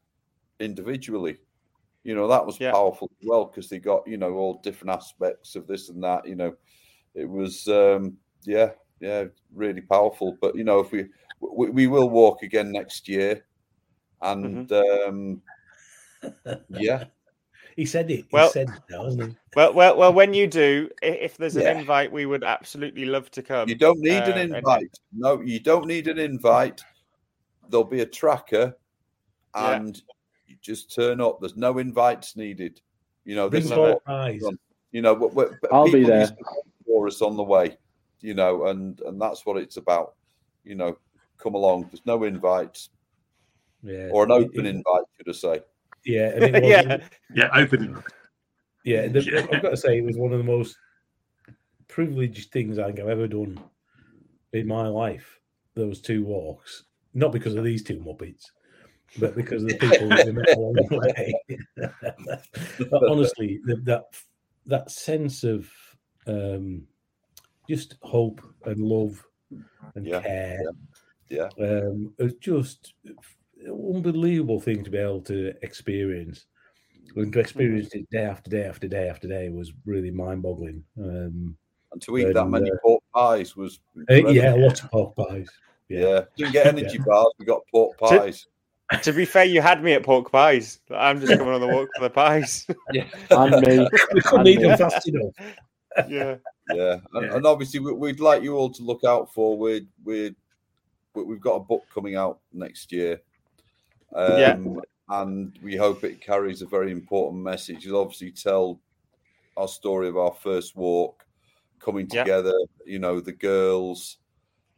individually. 0.60 1.38
You 2.04 2.14
know, 2.14 2.28
that 2.28 2.46
was 2.46 2.58
Yeah. 2.58 2.72
powerful 2.72 3.10
as 3.20 3.26
well 3.28 3.46
because 3.46 3.68
they 3.68 3.78
got, 3.78 4.06
you 4.06 4.16
know, 4.16 4.34
all 4.34 4.60
different 4.62 4.90
aspects 4.92 5.56
of 5.56 5.66
this 5.66 5.88
and 5.88 6.02
that. 6.04 6.26
You 6.26 6.36
know, 6.36 6.56
it 7.14 7.28
was, 7.28 7.68
um, 7.68 8.18
yeah, 8.44 8.72
yeah, 9.00 9.26
really 9.52 9.82
powerful. 9.82 10.38
But, 10.40 10.56
you 10.56 10.64
know, 10.64 10.80
if 10.80 10.92
we, 10.92 11.06
we, 11.40 11.70
we 11.70 11.86
will 11.88 12.10
walk 12.10 12.42
again 12.42 12.72
next 12.72 13.08
year. 13.08 13.46
And, 14.22 14.70
um, 14.72 15.42
yeah, 16.68 17.04
He 17.76 17.84
said 17.86 18.10
it. 18.10 18.26
Well- 18.32 18.48
he 18.48 18.52
said 18.52 18.68
it 18.68 18.82
now, 18.90 19.04
hasn't 19.04 19.30
he? 19.30 19.36
Well, 19.56 19.72
well, 19.72 19.96
well. 19.96 20.12
When 20.12 20.34
you 20.34 20.46
do, 20.46 20.90
if 21.02 21.36
there's 21.36 21.56
an 21.56 21.62
Yeah. 21.62 21.78
invite, 21.78 22.10
we 22.12 22.26
would 22.26 22.44
absolutely 22.44 23.04
love 23.04 23.30
to 23.32 23.42
come. 23.42 23.68
you 23.68 23.74
don't 23.74 23.98
need 24.00 24.20
uh, 24.22 24.32
an 24.32 24.38
and- 24.38 24.56
invite. 24.56 24.98
No, 25.12 25.40
you 25.40 25.58
don't 25.60 25.86
need 25.86 26.08
an 26.08 26.18
invite. 26.18 26.82
There'll 27.68 27.84
be 27.84 28.00
a 28.00 28.06
tracker 28.06 28.76
Yeah. 29.54 29.76
and 29.76 30.02
you 30.46 30.56
just 30.60 30.94
turn 30.94 31.20
up. 31.20 31.40
There's 31.40 31.56
no 31.56 31.78
invites 31.78 32.36
needed. 32.36 32.80
You 33.24 33.36
know, 33.36 33.48
this 33.48 33.64
is 33.64 33.70
love 33.70 33.78
what 33.78 33.88
pork 33.90 34.04
pies. 34.04 34.42
you 34.90 35.00
know. 35.02 35.14
What, 35.14 35.34
what, 35.34 35.52
I'll 35.72 35.90
be 35.90 36.04
there. 36.04 36.20
used 36.20 36.34
to 36.36 36.44
look 36.44 36.66
for 36.86 37.06
us 37.06 37.22
on 37.22 37.36
the 37.36 37.42
way. 37.42 37.76
You 38.20 38.34
know, 38.34 38.66
and 38.66 39.00
and 39.02 39.20
that's 39.20 39.44
what 39.46 39.56
it's 39.56 39.76
about. 39.78 40.14
You 40.64 40.74
know, 40.74 40.98
come 41.38 41.54
along. 41.54 41.84
There's 41.84 42.04
no 42.06 42.22
invites 42.24 42.90
Yeah. 43.82 44.08
or 44.12 44.24
an 44.24 44.30
It- 44.30 44.34
open 44.34 44.66
it- 44.66 44.70
invite, 44.76 45.04
should 45.16 45.28
I 45.28 45.32
say? 45.32 45.62
Yeah, 46.04 46.28
and 46.34 46.44
it 46.44 46.54
yeah. 46.54 46.60
wasn't- 46.60 47.02
Yeah, 47.34 47.48
open. 47.54 48.02
Yeah, 48.84 49.08
the, 49.08 49.48
I've 49.52 49.62
got 49.62 49.70
to 49.70 49.76
say 49.76 49.98
it 49.98 50.04
was 50.04 50.16
one 50.16 50.32
of 50.32 50.38
the 50.38 50.44
most 50.44 50.76
privileged 51.86 52.50
things 52.50 52.78
I 52.78 52.86
think 52.86 53.00
I've 53.00 53.08
ever 53.08 53.28
done 53.28 53.60
in 54.52 54.66
my 54.66 54.88
life. 54.88 55.38
Those 55.74 56.00
two 56.00 56.24
walks, 56.24 56.84
not 57.14 57.32
because 57.32 57.54
of 57.54 57.64
these 57.64 57.84
two 57.84 57.98
muppets, 58.00 58.46
but 59.18 59.36
because 59.36 59.62
of 59.62 59.70
the 59.70 59.76
people 59.76 60.08
we 60.08 60.32
met 60.32 60.56
along 60.56 60.74
the 60.74 60.98
way. 60.98 61.78
but 62.90 63.08
honestly, 63.08 63.60
the, 63.64 63.76
that 63.84 64.04
that 64.66 64.90
sense 64.90 65.44
of 65.44 65.70
um, 66.26 66.86
just 67.68 67.96
hope 68.02 68.42
and 68.64 68.80
love 68.80 69.24
and 69.94 70.06
Yeah, 70.06 70.20
care 70.22 70.60
Yeah, 71.28 71.48
um, 71.60 72.12
it's 72.18 72.34
just 72.34 72.94
an 73.04 73.16
unbelievable 73.66 74.60
thing 74.60 74.82
to 74.84 74.90
be 74.90 74.98
able 74.98 75.20
to 75.22 75.52
experience. 75.62 76.46
And 77.16 77.32
to 77.32 77.40
experience 77.40 77.90
it 77.94 78.08
day 78.10 78.24
after 78.24 78.50
day 78.50 78.64
after 78.64 78.88
day 78.88 79.08
after 79.08 79.28
day 79.28 79.50
was 79.50 79.72
really 79.84 80.10
that 80.10 80.40
Um, 80.98 81.56
and 81.92 82.00
to 82.02 82.16
eat 82.16 82.32
that 82.32 82.46
many 82.48 82.70
uh, 82.70 82.74
pork 82.82 83.02
pies 83.14 83.54
was 83.54 83.80
uh, 83.98 84.14
incredible. 84.14 84.32
yeah, 84.34 84.54
lots 84.54 84.80
of 84.82 84.90
pork 84.90 85.14
pies. 85.16 85.48
yeah. 85.88 86.22
Didn't 86.38 86.52
get 86.52 86.66
energy 86.78 86.98
bars. 86.98 87.32
We 87.38 87.44
got 87.44 87.60
pork 87.70 87.98
pies. 87.98 88.46
To 89.02 89.12
be 89.12 89.24
fair, 89.26 89.44
you 89.44 89.60
had 89.62 89.82
me 89.82 89.92
at 89.92 90.02
pork 90.02 90.30
pies. 90.32 90.78
I'm 90.90 91.20
just 91.20 91.32
coming 91.38 91.52
on 91.52 91.60
the 91.60 91.66
walk 91.68 91.88
for 91.96 92.02
the 92.02 92.10
pies. 92.10 92.66
And 93.30 93.66
me. 93.66 93.86
We 94.14 94.20
couldn't 94.22 94.46
eat 94.46 94.60
them 94.60 94.78
fast 94.78 95.06
enough. 95.08 95.32
yeah. 96.08 96.36
Yeah, 96.72 96.98
and, 97.14 97.26
Yeah. 97.26 97.36
and 97.36 97.46
obviously 97.46 97.80
we, 97.80 97.92
we'd 97.92 98.20
like 98.20 98.42
you 98.42 98.54
all 98.56 98.70
to 98.70 98.82
look 98.82 99.04
out 99.04 99.32
for. 99.34 99.58
We're, 99.58 99.82
we're 100.04 100.34
we've 101.14 101.40
got 101.40 101.56
a 101.56 101.60
book 101.60 101.82
coming 101.92 102.16
out 102.16 102.38
next 102.54 102.90
year. 102.92 103.20
Um, 104.14 104.74
Yeah. 104.74 104.80
and 105.08 105.58
we 105.62 105.76
hope 105.76 106.04
it 106.04 106.20
carries 106.20 106.62
a 106.62 106.66
very 106.66 106.92
important 106.92 107.42
message. 107.42 107.86
It'll 107.86 108.00
obviously 108.00 108.30
tell 108.32 108.80
our 109.56 109.68
story 109.68 110.08
of 110.08 110.16
our 110.16 110.32
first 110.32 110.76
walk, 110.76 111.26
coming 111.78 112.08
Yeah. 112.10 112.22
together. 112.24 112.54
You 112.86 112.98
know, 112.98 113.20
the 113.20 113.32
girls 113.32 114.18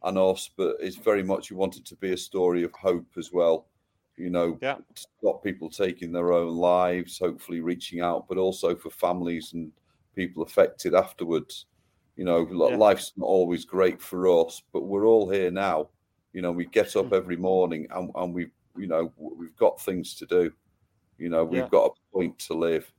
and 0.03 0.17
us, 0.17 0.49
but 0.55 0.77
it's 0.79 0.97
very 0.97 1.23
much 1.23 1.49
we 1.51 1.57
want 1.57 1.77
it 1.77 1.85
to 1.85 1.95
be 1.95 2.11
a 2.13 2.17
story 2.17 2.63
of 2.63 2.71
hope 2.73 3.17
as 3.17 3.31
well. 3.31 3.67
You 4.17 4.29
know, 4.29 4.57
Yeah. 4.61 4.75
to 4.75 5.03
stop 5.19 5.43
people 5.43 5.69
taking 5.69 6.11
their 6.11 6.31
own 6.31 6.55
lives, 6.55 7.19
hopefully 7.19 7.59
reaching 7.61 8.01
out, 8.01 8.27
but 8.27 8.37
also 8.37 8.75
for 8.75 8.89
families 8.89 9.53
and 9.53 9.71
people 10.15 10.43
affected 10.43 10.93
afterwards. 10.93 11.65
You 12.15 12.23
know, 12.25 12.47
Yeah. 12.47 12.77
life's 12.77 13.13
not 13.17 13.25
always 13.25 13.65
great 13.65 14.01
for 14.01 14.27
us, 14.27 14.61
but 14.71 14.83
we're 14.83 15.05
all 15.05 15.29
here 15.29 15.51
now. 15.51 15.89
You 16.33 16.41
know, 16.41 16.51
we 16.51 16.65
get 16.65 16.95
up 16.95 17.11
every 17.13 17.35
morning 17.37 17.87
and, 17.91 18.11
and 18.15 18.33
we, 18.33 18.51
you 18.77 18.87
know, 18.87 19.11
we've 19.17 19.55
got 19.55 19.81
things 19.81 20.15
to 20.15 20.25
do. 20.25 20.51
You 21.17 21.29
know, 21.29 21.45
we've 21.45 21.61
Yeah. 21.61 21.69
got 21.69 21.91
a 21.91 22.11
point 22.11 22.37
to 22.39 22.53
live. 22.53 22.91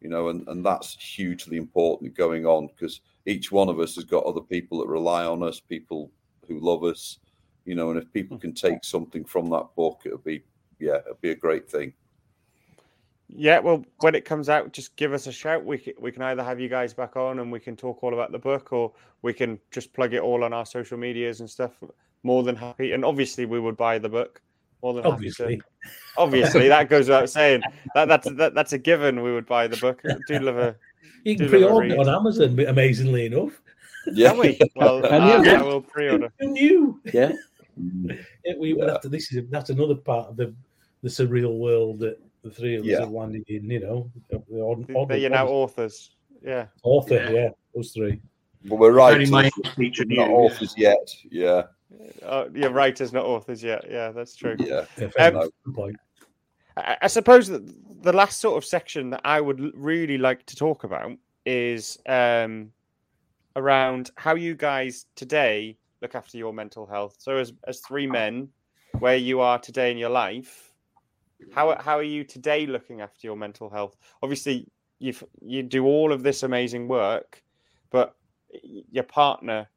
You 0.00 0.10
know, 0.10 0.28
and, 0.28 0.46
and 0.48 0.64
that's 0.64 0.94
hugely 1.02 1.56
important 1.56 2.14
going 2.14 2.44
on 2.44 2.66
because 2.66 3.00
each 3.26 3.50
one 3.50 3.68
of 3.70 3.80
us 3.80 3.94
has 3.94 4.04
got 4.04 4.24
other 4.24 4.42
people 4.42 4.78
that 4.80 4.88
rely 4.88 5.24
on 5.24 5.42
us, 5.42 5.60
people 5.60 6.12
who 6.46 6.60
love 6.60 6.84
us. 6.84 7.18
You 7.64 7.74
know, 7.74 7.90
and 7.90 7.98
if 7.98 8.04
Hmm. 8.04 8.10
people 8.12 8.38
can 8.38 8.52
take 8.54 8.84
something 8.84 9.24
from 9.24 9.48
that 9.50 9.74
book, 9.76 10.02
it'll 10.04 10.18
be, 10.18 10.44
yeah, 10.78 10.96
it'll 10.98 11.18
be 11.22 11.30
a 11.30 11.34
great 11.36 11.70
thing. 11.70 11.94
Yeah, 13.28 13.60
well, 13.60 13.84
when 14.00 14.14
it 14.14 14.26
comes 14.26 14.50
out, 14.50 14.72
just 14.72 14.94
give 14.96 15.14
us 15.14 15.26
a 15.26 15.32
shout. 15.32 15.64
We 15.64 15.78
can, 15.78 15.94
we 15.98 16.12
can 16.12 16.22
either 16.22 16.44
have 16.44 16.60
you 16.60 16.68
guys 16.68 16.92
back 16.92 17.16
on 17.16 17.38
and 17.38 17.50
we 17.50 17.58
can 17.58 17.74
talk 17.74 18.04
all 18.04 18.12
about 18.12 18.32
the 18.32 18.38
book, 18.38 18.72
or 18.72 18.92
we 19.22 19.32
can 19.32 19.58
just 19.70 19.92
plug 19.94 20.12
it 20.12 20.20
all 20.20 20.44
on 20.44 20.52
our 20.52 20.66
social 20.66 20.98
medias 20.98 21.40
and 21.40 21.48
stuff. 21.48 21.72
More 22.22 22.42
than 22.42 22.56
happy, 22.56 22.92
and 22.92 23.04
obviously 23.04 23.46
we 23.46 23.58
would 23.60 23.76
buy 23.76 23.98
the 23.98 24.08
book. 24.10 24.42
More 24.84 24.92
than 24.92 25.06
Obviously. 25.06 25.44
happy 25.54 25.56
to. 25.56 25.90
Obviously, 26.18 26.68
that 26.68 26.90
goes 26.90 27.08
without 27.08 27.30
saying. 27.30 27.62
That 27.94 28.06
that's 28.06 28.30
that, 28.32 28.52
that's 28.54 28.74
a 28.74 28.78
given. 28.78 29.22
We 29.22 29.32
would 29.32 29.46
buy 29.46 29.66
the 29.66 29.78
book. 29.78 30.02
I 30.04 30.16
do 30.28 30.40
love 30.40 30.58
a. 30.58 30.76
You 31.24 31.36
can 31.36 31.46
Do 31.48 31.52
love 31.58 31.62
a 31.62 31.66
pre-order 31.66 31.94
it 31.94 31.98
on 32.06 32.14
Amazon, 32.14 32.54
but 32.54 32.68
amazingly 32.68 33.24
enough. 33.24 33.62
Yeah. 34.12 34.34
We? 34.34 34.58
Well, 34.76 35.00
Can 35.00 35.22
uh, 35.22 35.42
you? 35.42 35.50
I 35.52 35.62
will 35.62 35.80
pre-order. 35.80 36.30
Who 36.38 36.48
knew? 36.48 37.00
Yeah. 37.14 37.32
Yeah, 38.44 38.52
we 38.60 38.76
Yeah. 38.76 38.92
have 38.92 39.00
to. 39.00 39.08
This 39.08 39.32
is 39.32 39.48
that's 39.50 39.70
another 39.70 39.94
part 39.94 40.28
of 40.28 40.36
the 40.36 40.54
the 41.02 41.08
surreal 41.08 41.58
world 41.58 41.98
that 42.00 42.20
the 42.42 42.50
three 42.50 42.76
of 42.76 42.82
us 42.82 42.86
Yeah. 42.88 43.00
have 43.00 43.10
landed 43.10 43.44
in. 43.48 43.68
You 43.70 43.80
know, 43.80 44.10
the, 44.28 44.42
the 44.50 44.60
odd, 44.62 44.88
odd, 44.94 45.08
They're 45.08 45.30
now 45.30 45.48
authors. 45.48 46.10
Yeah. 46.44 46.66
author. 46.82 47.14
Yeah. 47.14 47.30
Yeah. 47.30 47.48
those 47.74 47.90
three. 47.92 48.20
But 48.66 48.76
we're 48.76 49.00
Only 49.00 49.30
my 49.30 49.50
English 49.78 50.00
not 50.08 50.28
authors 50.28 50.74
yet. 50.76 51.10
Yeah, 51.30 51.62
Uh, 52.22 52.46
yeah, 52.54 52.66
writers, 52.66 53.12
not 53.12 53.24
authors 53.24 53.62
yet. 53.62 53.84
Yeah, 53.90 54.10
that's 54.10 54.36
true. 54.36 54.56
yeah. 54.58 54.84
Yeah, 54.98 55.08
Um. 55.18 55.50
Good 55.64 55.74
point. 55.74 55.96
I, 56.76 56.96
I 57.02 57.06
suppose 57.06 57.48
that 57.48 57.62
the 58.02 58.12
last 58.12 58.40
sort 58.40 58.56
of 58.56 58.64
section 58.64 59.10
that 59.10 59.22
I 59.24 59.40
would 59.40 59.72
really 59.74 60.18
like 60.18 60.44
to 60.46 60.56
talk 60.56 60.84
about 60.84 61.12
is 61.46 61.98
um, 62.06 62.70
around 63.56 64.10
how 64.16 64.34
you 64.34 64.54
guys 64.54 65.06
today 65.16 65.76
look 66.02 66.14
after 66.14 66.38
your 66.38 66.52
mental 66.52 66.86
health. 66.86 67.16
So, 67.18 67.36
as 67.36 67.52
as 67.66 67.80
three 67.80 68.06
men, 68.06 68.48
where 68.98 69.16
you 69.16 69.40
are 69.40 69.58
today 69.58 69.90
in 69.90 69.98
your 69.98 70.10
life, 70.10 70.72
how 71.52 71.76
how 71.80 71.98
are 71.98 72.02
you 72.02 72.24
today 72.24 72.66
looking 72.66 73.00
after 73.00 73.26
your 73.26 73.36
mental 73.36 73.70
health? 73.70 73.96
Obviously, 74.22 74.66
you 74.98 75.14
you 75.40 75.62
do 75.62 75.84
all 75.84 76.12
of 76.12 76.22
this 76.22 76.42
amazing 76.42 76.88
work, 76.88 77.42
but 77.90 78.16
your 78.62 79.04
partner, 79.04 79.68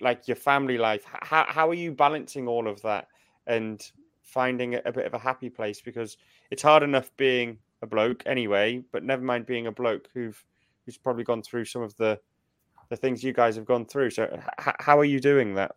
like 0.00 0.28
your 0.28 0.36
family 0.36 0.78
life, 0.78 1.04
how 1.06 1.44
how 1.48 1.68
are 1.68 1.74
you 1.74 1.92
balancing 1.92 2.48
all 2.48 2.68
of 2.68 2.80
that 2.82 3.08
and 3.46 3.90
finding 4.22 4.74
a, 4.74 4.82
a 4.84 4.92
bit 4.92 5.06
of 5.06 5.14
a 5.14 5.18
happy 5.18 5.50
place? 5.50 5.80
Because 5.80 6.16
it's 6.50 6.62
hard 6.62 6.82
enough 6.82 7.10
being 7.16 7.58
a 7.82 7.86
bloke 7.86 8.22
anyway, 8.26 8.82
but 8.92 9.04
never 9.04 9.22
mind 9.22 9.46
being 9.46 9.66
a 9.66 9.72
bloke 9.72 10.08
who've 10.14 10.42
who's 10.84 10.96
probably 10.96 11.24
gone 11.24 11.42
through 11.42 11.64
some 11.64 11.82
of 11.82 11.96
the 11.96 12.18
the 12.88 12.96
things 12.96 13.22
you 13.22 13.32
guys 13.32 13.56
have 13.56 13.64
gone 13.64 13.86
through. 13.86 14.10
So, 14.10 14.24
h- 14.58 14.74
how 14.80 14.98
are 14.98 15.04
you 15.04 15.20
doing 15.20 15.54
that? 15.54 15.72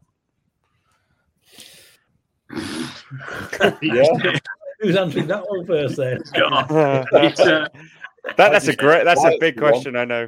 Yeah. 3.82 4.04
Who's 4.80 4.98
answering 4.98 5.28
that 5.28 5.48
one 5.48 5.66
first? 5.66 5.96
There. 5.96 6.20
God. 6.34 6.68
that, 7.12 7.40
uh, 7.40 7.70
that's 8.36 8.68
a 8.68 8.76
great. 8.76 9.06
That's 9.06 9.24
a 9.24 9.38
big 9.40 9.56
go 9.56 9.68
on. 9.68 9.72
question. 9.72 9.96
I 9.96 10.04
know. 10.04 10.28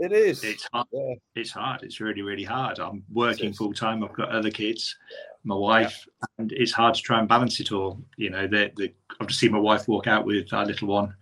It 0.00 0.12
is. 0.12 0.42
it's 0.44 0.66
hard. 0.72 0.86
Yeah. 0.92 1.14
It's 1.34 1.50
hard. 1.50 1.82
It's 1.82 2.00
really, 2.00 2.22
really 2.22 2.42
hard. 2.42 2.78
I'm 2.78 3.04
working 3.12 3.52
full 3.52 3.74
time. 3.74 4.02
I've 4.02 4.14
got 4.14 4.30
other 4.30 4.50
kids, 4.50 4.96
my 5.44 5.54
wife, 5.54 6.08
and 6.38 6.50
it's 6.52 6.72
hard 6.72 6.94
to 6.94 7.02
try 7.02 7.18
and 7.18 7.28
balance 7.28 7.60
it 7.60 7.70
all. 7.70 8.00
You 8.16 8.30
know, 8.30 8.46
the, 8.46 8.72
the 8.76 8.94
I've 9.20 9.26
just 9.26 9.40
seen 9.40 9.52
my 9.52 9.58
wife 9.58 9.88
walk 9.88 10.06
out 10.06 10.24
with 10.24 10.50
our 10.54 10.64
little 10.64 10.88
one 10.88 11.14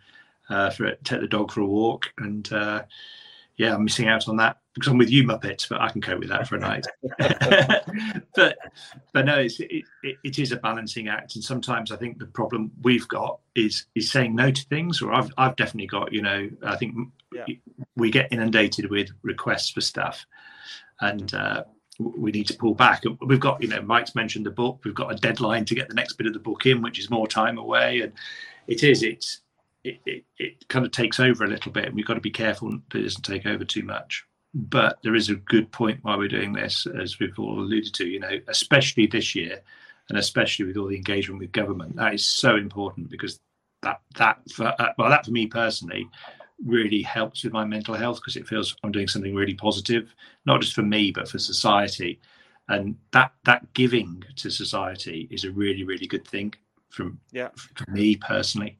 uh, 0.49 0.71
for 0.71 0.95
take 1.03 1.21
the 1.21 1.27
dog 1.27 1.51
for 1.51 1.63
a 1.63 1.67
walk, 1.67 2.07
and 2.19 2.51
uh, 2.53 2.85
yeah, 3.57 3.75
I'm 3.75 3.83
missing 3.83 4.07
out 4.07 4.29
on 4.29 4.37
that 4.37 4.59
because 4.75 4.93
I'm 4.93 4.99
with 4.99 5.11
you 5.11 5.25
Muppets, 5.25 5.69
but 5.69 5.81
I 5.81 5.91
can 5.91 6.01
cope 6.01 6.21
with 6.21 6.29
that 6.29 6.47
for 6.47 6.55
a 6.55 6.61
night. 6.61 6.87
but 8.37 8.59
but 9.13 9.25
no, 9.25 9.41
it's 9.41 9.59
it, 9.59 9.85
it, 10.05 10.17
it 10.23 10.39
is 10.39 10.53
a 10.53 10.57
balancing 10.57 11.09
act, 11.09 11.35
and 11.35 11.43
sometimes 11.43 11.91
I 11.91 11.97
think 11.97 12.19
the 12.19 12.27
problem 12.27 12.71
we've 12.83 13.09
got 13.09 13.41
is 13.57 13.87
is 13.97 14.09
saying 14.09 14.37
no 14.37 14.53
to 14.53 14.65
things, 14.67 15.03
or 15.03 15.13
I've 15.13 15.33
I've 15.37 15.57
definitely 15.57 15.89
got. 15.89 16.13
You 16.13 16.23
know, 16.23 16.49
I 16.63 16.77
think 16.77 16.95
Yeah. 17.33 17.45
we 17.97 18.11
get 18.11 18.33
inundated 18.33 18.91
with 18.91 19.11
requests 19.23 19.71
for 19.71 19.81
stuff, 19.81 20.25
and 21.01 21.33
uh, 21.35 21.65
we 21.99 22.31
need 22.31 22.47
to 22.47 22.57
pull 22.57 22.75
back. 22.75 23.03
We've 23.21 23.41
got, 23.41 23.63
you 23.63 23.69
know, 23.69 23.83
Mike's 23.83 24.15
mentioned 24.15 24.47
the 24.47 24.51
book. 24.51 24.81
We've 24.85 24.95
got 24.95 25.13
a 25.13 25.17
deadline 25.17 25.65
to 25.67 25.75
get 25.75 25.89
the 25.89 25.95
next 25.95 26.15
bit 26.15 26.27
of 26.27 26.33
the 26.33 26.39
book 26.39 26.65
in, 26.67 26.81
which 26.81 26.99
is 26.99 27.11
more 27.11 27.27
time 27.27 27.59
away, 27.59 28.01
and 28.01 28.13
it 28.67 28.83
is 28.83 29.03
it's 29.03 29.41
it, 29.85 30.01
it, 30.07 30.25
it 30.39 30.69
kind 30.69 30.85
of 30.85 30.93
takes 30.93 31.21
over 31.21 31.45
a 31.45 31.49
little 31.49 31.73
bit, 31.73 31.87
and 31.87 31.95
we've 31.95 32.07
got 32.07 32.15
to 32.15 32.21
be 32.21 32.31
careful 32.31 32.71
that 32.71 32.99
it 32.99 33.03
doesn't 33.03 33.25
take 33.25 33.47
over 33.47 33.65
too 33.65 33.83
much. 33.83 34.25
But 34.55 34.99
there 35.03 35.15
is 35.15 35.29
a 35.29 35.35
good 35.35 35.71
point 35.73 36.01
why 36.03 36.17
we're 36.17 36.29
doing 36.29 36.53
this, 36.53 36.87
as 36.99 37.19
we've 37.19 37.39
all 37.39 37.61
alluded 37.61 37.93
to. 37.95 38.07
You 38.07 38.21
know, 38.21 38.39
especially 38.49 39.07
this 39.07 39.35
year, 39.35 39.61
and 40.09 40.19
especially 40.19 40.67
with 40.67 40.77
all 40.77 40.89
the 40.89 40.97
engagement 40.97 41.41
with 41.41 41.53
government, 41.53 41.97
that 41.97 42.15
is 42.15 42.27
so 42.27 42.57
important 42.57 43.11
because 43.11 43.41
that 43.83 44.01
that 44.17 44.39
for, 44.53 44.75
uh, 44.79 44.93
well, 44.97 45.11
that 45.11 45.25
for 45.25 45.33
me 45.33 45.47
personally 45.47 46.09
really 46.64 47.02
helps 47.02 47.44
with 47.44 47.52
my 47.52 47.64
mental 47.64 47.94
health 47.94 48.16
because 48.20 48.36
it 48.36 48.47
feels 48.48 48.74
I'm 48.82 48.93
doing 48.93 49.09
something 49.09 49.35
really 49.35 49.55
positive, 49.55 50.14
not 50.47 50.60
just 50.60 50.74
for 50.74 50.82
me 50.82 51.12
but 51.12 51.28
for 51.28 51.39
society, 51.39 52.20
and 52.68 52.97
that 53.12 53.32
that 53.44 53.72
giving 53.74 54.22
to 54.36 54.51
society 54.51 55.28
is 55.30 55.44
a 55.44 55.52
really 55.52 55.85
really 55.85 56.06
good 56.06 56.26
thing 56.26 56.55
from 56.90 57.20
Yeah. 57.32 57.51
for 57.74 57.90
me 57.90 58.16
personally. 58.16 58.78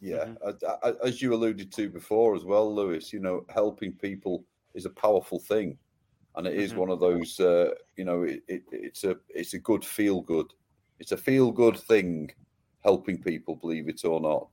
Yeah, 0.00 0.34
I- 0.44 0.90
I- 0.90 0.94
as 1.04 1.22
you 1.22 1.32
alluded 1.32 1.72
to 1.72 1.88
before 1.88 2.36
as 2.36 2.44
well, 2.44 2.72
Lewis. 2.74 3.12
You 3.12 3.20
know, 3.20 3.46
helping 3.48 3.92
people 3.92 4.44
is 4.74 4.84
a 4.84 4.90
powerful 4.90 5.38
thing, 5.38 5.78
and 6.34 6.46
it 6.46 6.54
is 6.54 6.72
Mhm. 6.72 6.76
one 6.76 6.90
of 6.90 7.00
those. 7.00 7.40
Uh, 7.40 7.74
you 7.96 8.04
know, 8.04 8.22
it, 8.24 8.42
it, 8.46 8.62
it's 8.70 9.04
a 9.04 9.18
it's 9.30 9.54
a 9.54 9.58
good 9.58 9.84
feel 9.84 10.20
good. 10.20 10.52
It's 11.00 11.12
a 11.12 11.16
feel 11.16 11.50
good 11.50 11.78
thing, 11.78 12.30
helping 12.80 13.22
people, 13.22 13.56
believe 13.56 13.88
it 13.88 14.04
or 14.04 14.20
not. 14.20 14.48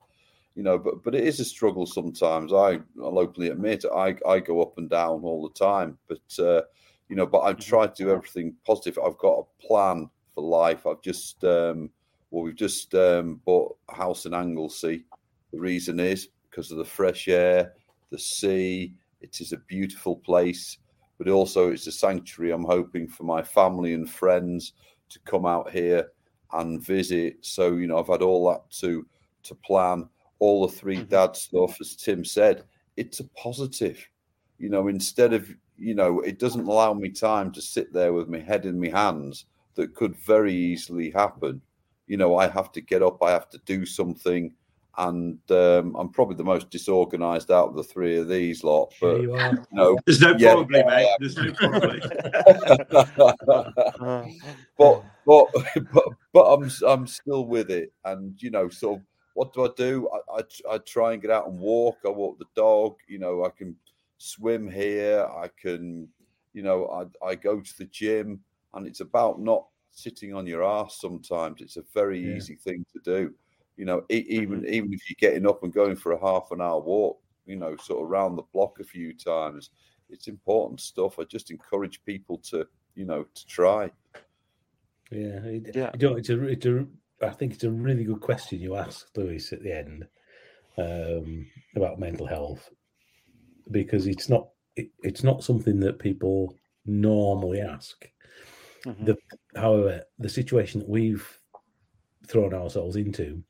You 0.56 0.64
know, 0.64 0.78
but 0.78 1.04
but 1.04 1.16
it 1.16 1.24
is 1.24 1.40
a 1.40 1.46
struggle 1.46 1.86
sometimes. 1.86 2.54
I, 2.54 2.80
I'll 3.02 3.20
openly 3.20 3.50
admit 3.50 3.86
I 3.86 4.16
I 4.28 4.40
go 4.40 4.62
up 4.62 4.78
and 4.78 4.90
down 4.90 5.24
all 5.24 5.48
the 5.48 5.66
time, 5.66 5.98
but 6.08 6.44
uh, 6.44 6.62
you 7.10 7.16
know, 7.16 7.26
but 7.26 7.42
I 7.42 7.54
try 7.54 7.88
to 7.88 8.04
do 8.04 8.12
everything 8.12 8.56
positive. 8.66 9.00
I've 9.04 9.18
got 9.18 9.46
a 9.46 9.68
plan 9.68 10.10
for 10.36 10.44
life. 10.44 10.86
I've 10.86 11.02
just 11.02 11.44
um, 11.44 11.90
well, 12.32 12.44
we've 12.44 12.56
just 12.56 12.94
um, 12.96 13.42
bought 13.46 13.78
a 13.90 13.96
house 13.96 14.26
in 14.26 14.34
Anglesey. 14.34 15.06
The 15.52 15.60
reason 15.60 16.00
is 16.00 16.30
because 16.50 16.72
of 16.72 16.78
the 16.78 16.86
fresh 16.86 17.28
air, 17.28 17.74
the 18.10 18.20
sea. 18.20 18.94
It 19.22 19.40
is 19.40 19.54
a 19.54 19.58
beautiful 19.58 20.18
place, 20.18 20.78
but 21.18 21.30
also 21.30 21.72
it's 21.72 21.88
a 21.88 21.92
sanctuary. 21.92 22.52
I'm 22.52 22.66
hoping 22.66 23.08
for 23.08 23.24
my 23.24 23.42
family 23.42 23.94
and 23.94 24.10
friends 24.10 24.74
to 25.10 25.20
come 25.20 25.46
out 25.46 25.72
here 25.72 26.10
and 26.54 26.84
visit. 26.84 27.38
So 27.42 27.76
you 27.76 27.88
know, 27.88 28.00
I've 28.00 28.08
had 28.08 28.22
all 28.22 28.50
that 28.50 28.70
to 28.80 29.06
to 29.44 29.56
plan. 29.56 30.10
All 30.44 30.68
the 30.68 30.74
3 30.74 31.04
dad 31.04 31.36
stuff, 31.36 31.78
as 31.80 31.96
Tim 31.96 32.26
said, 32.26 32.64
it's 32.98 33.22
a 33.22 33.24
positive. 33.30 34.06
You 34.58 34.70
know, 34.70 34.90
instead 34.90 35.34
of 35.34 35.50
you 35.78 35.96
know, 35.96 36.20
it 36.20 36.38
doesn't 36.38 36.68
allow 36.68 36.94
me 36.94 37.10
time 37.10 37.52
to 37.54 37.62
sit 37.62 37.92
there 37.94 38.14
with 38.14 38.28
my 38.30 38.40
head 38.40 38.66
in 38.66 38.80
my 38.80 38.90
hands. 38.90 39.46
That 39.76 39.96
could 39.96 40.16
very 40.18 40.54
easily 40.54 41.10
happen. 41.10 41.62
You 42.08 42.18
know, 42.18 42.36
I 42.38 42.48
have 42.48 42.72
to 42.74 42.82
get 42.82 43.02
up. 43.02 43.24
I 43.24 43.32
have 43.32 43.50
to 43.52 43.58
do 43.66 43.86
something 43.86 44.54
and 44.98 45.40
um, 45.50 45.96
I'm 45.96 46.10
probably 46.10 46.36
the 46.36 46.44
most 46.44 46.70
disorganized 46.70 47.50
out 47.50 47.70
of 47.70 47.76
the 47.76 47.84
three 47.84 48.18
of 48.18 48.28
these 48.28 48.64
lot. 48.64 48.94
But 49.02 49.22
you 49.22 49.34
are. 49.34 49.54
you 49.54 49.66
know, 49.72 49.98
There's 50.06 50.22
no 50.22 50.36
Yeah. 50.38 50.54
probably, 50.54 50.84
mate. 50.84 51.10
There's 51.20 51.38
no 51.38 51.52
probably. 51.54 52.00
But 54.78 55.04
but 55.26 55.48
but 55.94 56.04
but 56.34 56.42
I'm 56.42 56.70
I'm 56.86 57.08
still 57.08 57.46
with 57.46 57.72
it, 57.72 57.92
and 58.06 58.40
you 58.42 58.52
know, 58.52 58.70
sort 58.70 59.00
of, 59.00 59.06
what 59.34 59.54
do 59.54 59.66
I 59.66 59.70
do? 59.76 60.10
I, 60.14 60.40
I 60.40 60.76
I 60.76 60.78
try 60.80 61.14
and 61.14 61.22
get 61.22 61.32
out 61.32 61.48
and 61.48 61.60
walk. 61.60 61.98
I 62.06 62.10
walk 62.10 62.40
the 62.40 62.46
dog. 62.56 62.98
You 63.08 63.20
know, 63.20 63.46
I 63.46 63.50
can 63.50 63.76
swim 64.18 64.70
here. 64.70 65.26
I 65.26 65.50
can, 65.60 66.08
you 66.54 66.64
know, 66.64 66.88
I 66.90 67.26
I 67.26 67.36
go 67.36 67.60
to 67.62 67.78
the 67.78 67.86
gym, 67.86 68.44
and 68.74 68.88
it's 68.88 69.00
about 69.02 69.42
not 69.42 69.68
sitting 69.92 70.34
on 70.34 70.48
your 70.48 70.64
ass. 70.64 71.00
Sometimes 71.00 71.62
it's 71.62 71.78
a 71.78 71.84
very 71.94 72.20
Yeah. 72.20 72.36
easy 72.36 72.56
thing 72.56 72.86
to 72.94 73.00
do. 73.04 73.34
You 73.78 73.86
know, 73.86 74.06
e- 74.10 74.22
mm-hmm. 74.22 74.42
even 74.44 74.66
even 74.68 74.94
if 74.94 75.10
you're 75.10 75.18
getting 75.32 75.48
up 75.48 75.64
and 75.64 75.74
going 75.74 75.96
for 75.96 76.12
a 76.14 76.20
half 76.20 76.52
an 76.52 76.62
hour 76.62 76.80
walk, 76.80 77.22
you 77.46 77.56
know, 77.56 77.76
sort 77.78 78.04
of 78.04 78.10
around 78.10 78.36
the 78.36 78.44
block 78.54 78.80
a 78.80 78.84
few 78.84 79.14
times, 79.14 79.72
it's 80.10 80.28
important 80.28 80.80
stuff. 80.80 81.18
I 81.20 81.24
just 81.24 81.50
encourage 81.52 82.04
people 82.06 82.38
to, 82.50 82.68
you 82.96 83.06
know, 83.06 83.24
to 83.24 83.46
try. 83.48 83.92
Yeah, 85.12 85.40
it, 85.46 85.76
Yeah. 85.76 85.92
You 86.00 86.10
know, 86.10 86.16
it's 86.18 86.30
a, 86.30 86.44
it's 86.48 86.66
a, 86.66 86.88
I 87.24 87.32
think 87.32 87.54
it's 87.54 87.64
a 87.64 87.72
really 87.72 88.04
good 88.04 88.22
question 88.22 88.60
you 88.60 88.76
asked, 88.76 89.18
Lewis, 89.18 89.54
at 89.54 89.64
the 89.64 89.76
end 89.76 90.08
um, 90.78 91.48
about 91.76 92.00
mental 92.00 92.26
health, 92.26 92.70
because 93.72 94.08
it's 94.08 94.30
not, 94.30 94.50
it, 94.76 94.90
it's 95.04 95.24
not 95.24 95.44
something 95.44 95.80
that 95.82 96.00
people 96.00 96.58
normally 96.86 97.62
ask. 97.62 98.10
mhm. 98.86 99.06
The, 99.06 99.18
however, 99.56 100.04
the 100.20 100.30
situation 100.30 100.80
that 100.80 100.90
we've 100.90 101.40
thrown 102.28 102.54
ourselves 102.54 102.96
into, 102.96 103.44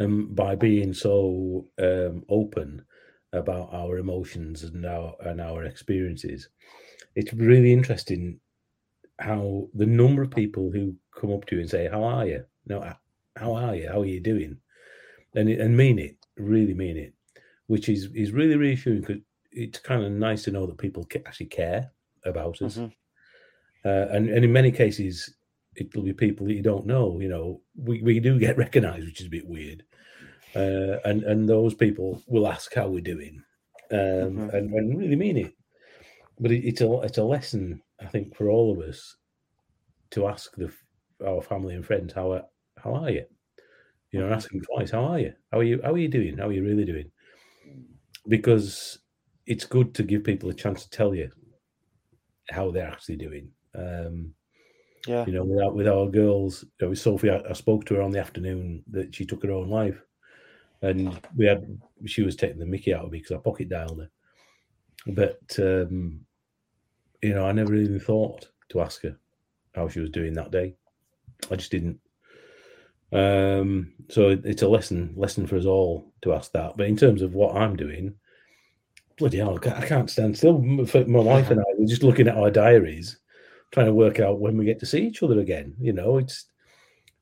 um, 0.00 0.34
by 0.34 0.54
being 0.54 0.92
so 0.92 1.66
um, 1.78 2.24
open 2.28 2.84
about 3.32 3.72
our 3.72 3.98
emotions 3.98 4.62
and 4.62 4.84
our 4.86 5.14
and 5.20 5.40
our 5.40 5.64
experiences, 5.64 6.48
it's 7.14 7.32
really 7.32 7.72
interesting 7.72 8.40
how 9.18 9.68
the 9.74 9.86
number 9.86 10.22
of 10.22 10.30
people 10.30 10.70
who 10.70 10.94
come 11.18 11.32
up 11.32 11.46
to 11.46 11.56
you 11.56 11.60
and 11.62 11.70
say, 11.70 11.88
"How 11.88 12.02
are 12.04 12.26
you?" 12.26 12.44
No, 12.66 12.80
how 13.36 13.54
are 13.54 13.74
you? 13.76 13.88
How 13.88 14.00
are 14.02 14.06
you 14.06 14.20
doing? 14.20 14.58
And 15.34 15.48
and 15.48 15.76
mean 15.76 15.98
it, 15.98 16.16
really 16.36 16.74
mean 16.74 16.96
it, 16.96 17.14
which 17.66 17.88
is 17.88 18.06
is 18.14 18.32
really 18.32 18.56
reassuring 18.56 19.00
because 19.02 19.22
it's 19.52 19.78
kind 19.78 20.02
of 20.04 20.12
nice 20.12 20.42
to 20.44 20.50
know 20.50 20.66
that 20.66 20.78
people 20.78 21.06
actually 21.26 21.46
care 21.46 21.90
about 22.24 22.60
us. 22.62 22.76
Mhm. 22.76 22.92
Uh, 23.84 24.06
and 24.10 24.28
and 24.28 24.44
in 24.44 24.52
many 24.52 24.70
cases, 24.72 25.34
it'll 25.76 26.02
be 26.02 26.12
people 26.12 26.46
that 26.46 26.54
you 26.54 26.62
don't 26.62 26.86
know. 26.86 27.20
You 27.20 27.28
know, 27.28 27.60
we, 27.76 28.02
we 28.02 28.20
do 28.20 28.38
get 28.38 28.56
recognised, 28.64 29.06
which 29.06 29.20
is 29.20 29.26
a 29.28 29.30
bit 29.30 29.46
weird. 29.46 29.84
Uh, 30.54 30.98
and 31.04 31.22
and 31.24 31.48
those 31.48 31.74
people 31.74 32.22
will 32.26 32.48
ask 32.48 32.74
how 32.74 32.88
we're 32.88 33.00
doing, 33.00 33.42
um, 33.92 33.98
Mhm. 33.98 34.54
and, 34.54 34.72
and 34.74 34.98
really 34.98 35.16
mean 35.16 35.36
it. 35.36 35.52
But 36.40 36.50
it, 36.52 36.64
it's 36.66 36.80
a 36.80 37.00
it's 37.02 37.18
a 37.18 37.24
lesson, 37.24 37.82
I 38.00 38.06
think, 38.06 38.36
for 38.36 38.50
all 38.50 38.72
of 38.72 38.86
us 38.88 39.16
to 40.10 40.26
ask 40.28 40.54
the 40.56 40.72
our 41.26 41.40
family 41.40 41.74
and 41.74 41.84
friends 41.84 42.12
how 42.12 42.32
are- 42.32 42.48
how 42.76 42.94
are 42.94 43.10
you? 43.10 43.24
You 44.10 44.20
know, 44.20 44.30
asking 44.30 44.60
twice, 44.62 44.90
how 44.90 45.04
are 45.04 45.18
you? 45.18 45.32
How 45.50 45.58
are 45.60 45.62
you? 45.64 45.80
How 45.82 45.92
are 45.92 45.98
you 45.98 46.08
doing? 46.08 46.36
How 46.36 46.48
are 46.48 46.52
you 46.52 46.62
really 46.62 46.84
doing? 46.84 47.10
Because 48.28 48.98
it's 49.46 49.64
good 49.64 49.94
to 49.94 50.02
give 50.02 50.24
people 50.24 50.50
a 50.50 50.54
chance 50.54 50.84
to 50.84 50.90
tell 50.90 51.14
you 51.14 51.30
how 52.50 52.70
they're 52.70 52.88
actually 52.88 53.16
doing. 53.16 53.50
Um, 53.74 54.34
Yeah. 55.06 55.24
you 55.26 55.32
know, 55.32 55.44
with 55.44 55.60
our, 55.62 55.72
with 55.72 55.88
our 55.88 56.08
girls, 56.08 56.64
you 56.64 56.70
know, 56.82 56.88
with 56.90 56.98
Sophie, 56.98 57.30
I, 57.30 57.40
I 57.48 57.52
spoke 57.52 57.84
to 57.86 57.94
her 57.94 58.02
on 58.02 58.10
the 58.10 58.20
afternoon 58.20 58.84
that 58.90 59.14
she 59.14 59.24
took 59.24 59.42
her 59.42 59.52
own 59.52 59.68
life, 59.68 60.02
and 60.82 61.18
we 61.36 61.46
had 61.46 61.80
she 62.04 62.22
was 62.22 62.36
taking 62.36 62.58
the 62.58 62.66
Mickey 62.66 62.92
out 62.92 63.04
of 63.06 63.10
me 63.10 63.18
because 63.18 63.32
I 63.36 63.38
pocket 63.38 63.68
dialed 63.68 64.00
her. 64.00 64.10
But 65.06 65.58
um, 65.58 66.25
you 67.22 67.34
know, 67.34 67.46
I 67.46 67.52
never 67.52 67.74
even 67.74 68.00
thought 68.00 68.48
to 68.70 68.80
ask 68.80 69.02
her 69.02 69.18
how 69.74 69.88
she 69.88 70.00
was 70.00 70.10
doing 70.10 70.34
that 70.34 70.50
day. 70.50 70.74
I 71.50 71.56
just 71.56 71.70
didn't. 71.70 72.00
Um, 73.12 73.92
so 74.08 74.30
it's 74.30 74.62
a 74.62 74.68
lesson 74.68 75.14
lesson 75.16 75.46
for 75.46 75.56
us 75.56 75.64
all 75.64 76.12
to 76.22 76.32
ask 76.32 76.52
that. 76.52 76.76
But 76.76 76.88
in 76.88 76.96
terms 76.96 77.22
of 77.22 77.34
what 77.34 77.56
I'm 77.56 77.76
doing, 77.76 78.14
bloody 79.18 79.38
hell, 79.38 79.58
I 79.64 79.86
can't, 79.86 80.10
stand 80.10 80.36
still. 80.36 80.58
My 80.58 81.20
wife 81.20 81.50
and 81.50 81.60
I 81.60 81.64
we're 81.78 81.86
just 81.86 82.02
looking 82.02 82.28
at 82.28 82.36
our 82.36 82.50
diaries, 82.50 83.18
trying 83.70 83.86
to 83.86 83.94
work 83.94 84.18
out 84.20 84.40
when 84.40 84.56
we 84.56 84.64
get 84.64 84.80
to 84.80 84.86
see 84.86 85.06
each 85.06 85.22
other 85.22 85.40
again. 85.40 85.74
You 85.80 85.92
know, 85.92 86.18
it's 86.18 86.46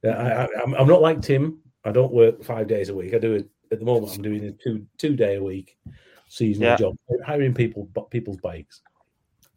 I, 0.05 0.09
I, 0.09 0.49
I'm, 0.63 0.75
I'm 0.75 0.89
not 0.89 1.03
like 1.03 1.21
Tim. 1.23 1.59
I 1.85 1.93
don't 1.93 2.13
work 2.13 2.43
five 2.43 2.67
days 2.67 2.89
a 2.89 2.95
week. 2.95 3.15
I 3.15 3.19
do 3.19 3.35
it 3.35 3.49
at 3.71 3.79
the 3.79 3.85
moment. 3.85 4.17
I'm 4.17 4.23
doing 4.23 4.45
a 4.45 4.53
two 4.53 4.87
two 4.97 5.17
day 5.17 5.37
a 5.37 5.43
week 5.43 5.77
seasonal 6.29 6.71
Yeah. 6.71 6.77
job, 6.77 6.97
hiring 7.25 7.55
people 7.55 7.89
people's 8.11 8.39
bikes, 8.39 8.83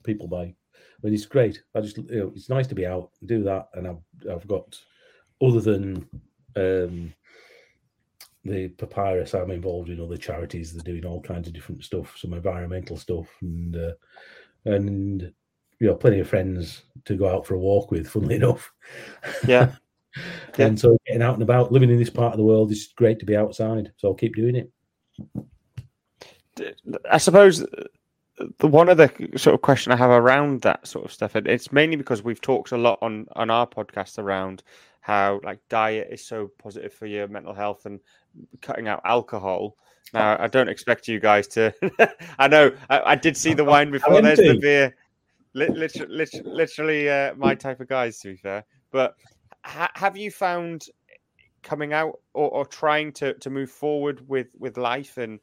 people 0.08 0.28
bike. 0.28 0.56
But 1.02 1.12
it's 1.14 1.28
great. 1.28 1.62
I 1.76 1.82
just 1.82 1.98
you 1.98 2.06
know 2.20 2.32
it's 2.36 2.50
nice 2.50 2.66
to 2.68 2.76
be 2.76 2.88
out 2.88 3.12
and 3.20 3.30
do 3.30 3.44
that. 3.44 3.68
And 3.76 3.88
I've 3.88 4.02
I've 4.32 4.48
got 4.48 4.76
other 5.42 5.62
than 5.62 6.08
um, 6.56 7.14
the 8.44 8.70
papyrus, 8.70 9.36
I'm 9.36 9.52
involved 9.52 9.90
in 9.90 10.02
other 10.02 10.18
charities. 10.18 10.74
They're 10.74 10.82
doing 10.94 11.06
all 11.06 11.22
kinds 11.22 11.48
of 11.48 11.54
different 11.54 11.84
stuff, 11.84 12.16
some 12.18 12.34
environmental 12.34 12.98
stuff, 12.98 13.28
and 13.42 13.76
uh, 13.76 13.92
and 14.66 15.22
you 15.80 15.88
know 15.88 15.96
plenty 15.96 16.20
of 16.20 16.28
friends 16.30 16.82
to 17.06 17.16
go 17.16 17.30
out 17.30 17.46
for 17.46 17.54
a 17.54 17.60
walk 17.60 17.92
with. 17.92 18.10
Funnily 18.14 18.36
enough, 18.36 18.72
Yeah. 19.48 19.74
Yeah. 20.58 20.66
and 20.66 20.80
so 20.80 20.98
getting 21.06 21.22
out 21.22 21.36
and 21.36 21.44
about, 21.44 21.72
living 21.72 21.92
in 21.92 22.00
this 22.00 22.10
part 22.10 22.34
of 22.34 22.38
the 22.40 22.44
world 22.44 22.72
is 22.72 22.92
great 22.96 23.20
to 23.20 23.26
be 23.26 23.36
outside. 23.36 23.92
So 23.98 24.08
I'll 24.08 24.16
keep 24.16 24.34
doing 24.36 24.56
it. 24.56 24.72
I 27.08 27.20
suppose 27.20 27.62
uh, 27.62 27.84
the 28.60 28.68
one 28.68 28.90
other 28.90 29.12
sort 29.36 29.54
of 29.54 29.62
question 29.62 29.92
I 29.92 29.96
have 29.96 30.10
around 30.10 30.62
that 30.62 30.86
sort 30.88 31.06
of 31.06 31.12
stuff, 31.12 31.36
and 31.36 31.48
it's 31.48 31.72
mainly 31.72 31.96
because 31.96 32.24
we've 32.24 32.42
talked 32.42 32.72
a 32.72 32.78
lot 32.78 33.00
on 33.02 33.28
on 33.36 33.50
our 33.50 33.68
podcast 33.68 34.20
around 34.20 34.64
how 35.02 35.40
like 35.44 35.60
diet 35.70 36.10
is 36.12 36.26
so 36.26 36.52
positive 36.58 36.94
for 36.94 37.06
your 37.06 37.28
mental 37.28 37.54
health 37.54 37.86
and 37.86 38.00
cutting 38.62 38.88
out 38.88 39.02
alcohol. 39.06 39.78
Now, 40.14 40.38
I 40.40 40.48
don't 40.48 40.70
expect 40.70 41.08
you 41.08 41.20
guys 41.20 41.48
to. 41.50 41.74
I 42.40 42.48
know 42.48 42.72
I, 42.90 43.02
I 43.12 43.16
did 43.16 43.36
see 43.36 43.54
the 43.54 43.66
wine 43.66 43.92
before. 43.92 44.22
There's 44.22 44.38
the 44.38 44.58
beer. 44.60 44.96
Literally, 45.54 46.08
literally, 46.08 46.50
literally 46.50 47.10
uh, 47.10 47.34
my 47.36 47.56
type 47.56 47.80
of 47.80 47.88
guys, 47.88 48.20
to 48.20 48.30
be 48.30 48.36
fair. 48.38 48.64
But 48.92 49.16
ha- 49.64 49.92
have 49.96 50.16
you 50.16 50.32
found 50.32 50.88
coming 51.64 51.94
out 51.94 52.20
or, 52.34 52.50
or 52.50 52.66
trying 52.66 53.12
to, 53.14 53.34
to 53.36 53.50
move 53.50 53.70
forward 53.70 54.28
with, 54.30 54.48
with 54.58 54.78
life 54.78 55.18
and 55.18 55.40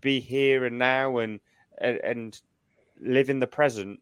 be 0.00 0.20
here 0.20 0.64
and 0.64 0.78
now 0.78 1.18
and, 1.18 1.38
and 1.78 1.98
and 1.98 2.40
live 3.00 3.30
in 3.30 3.40
the 3.40 3.46
present? 3.46 4.00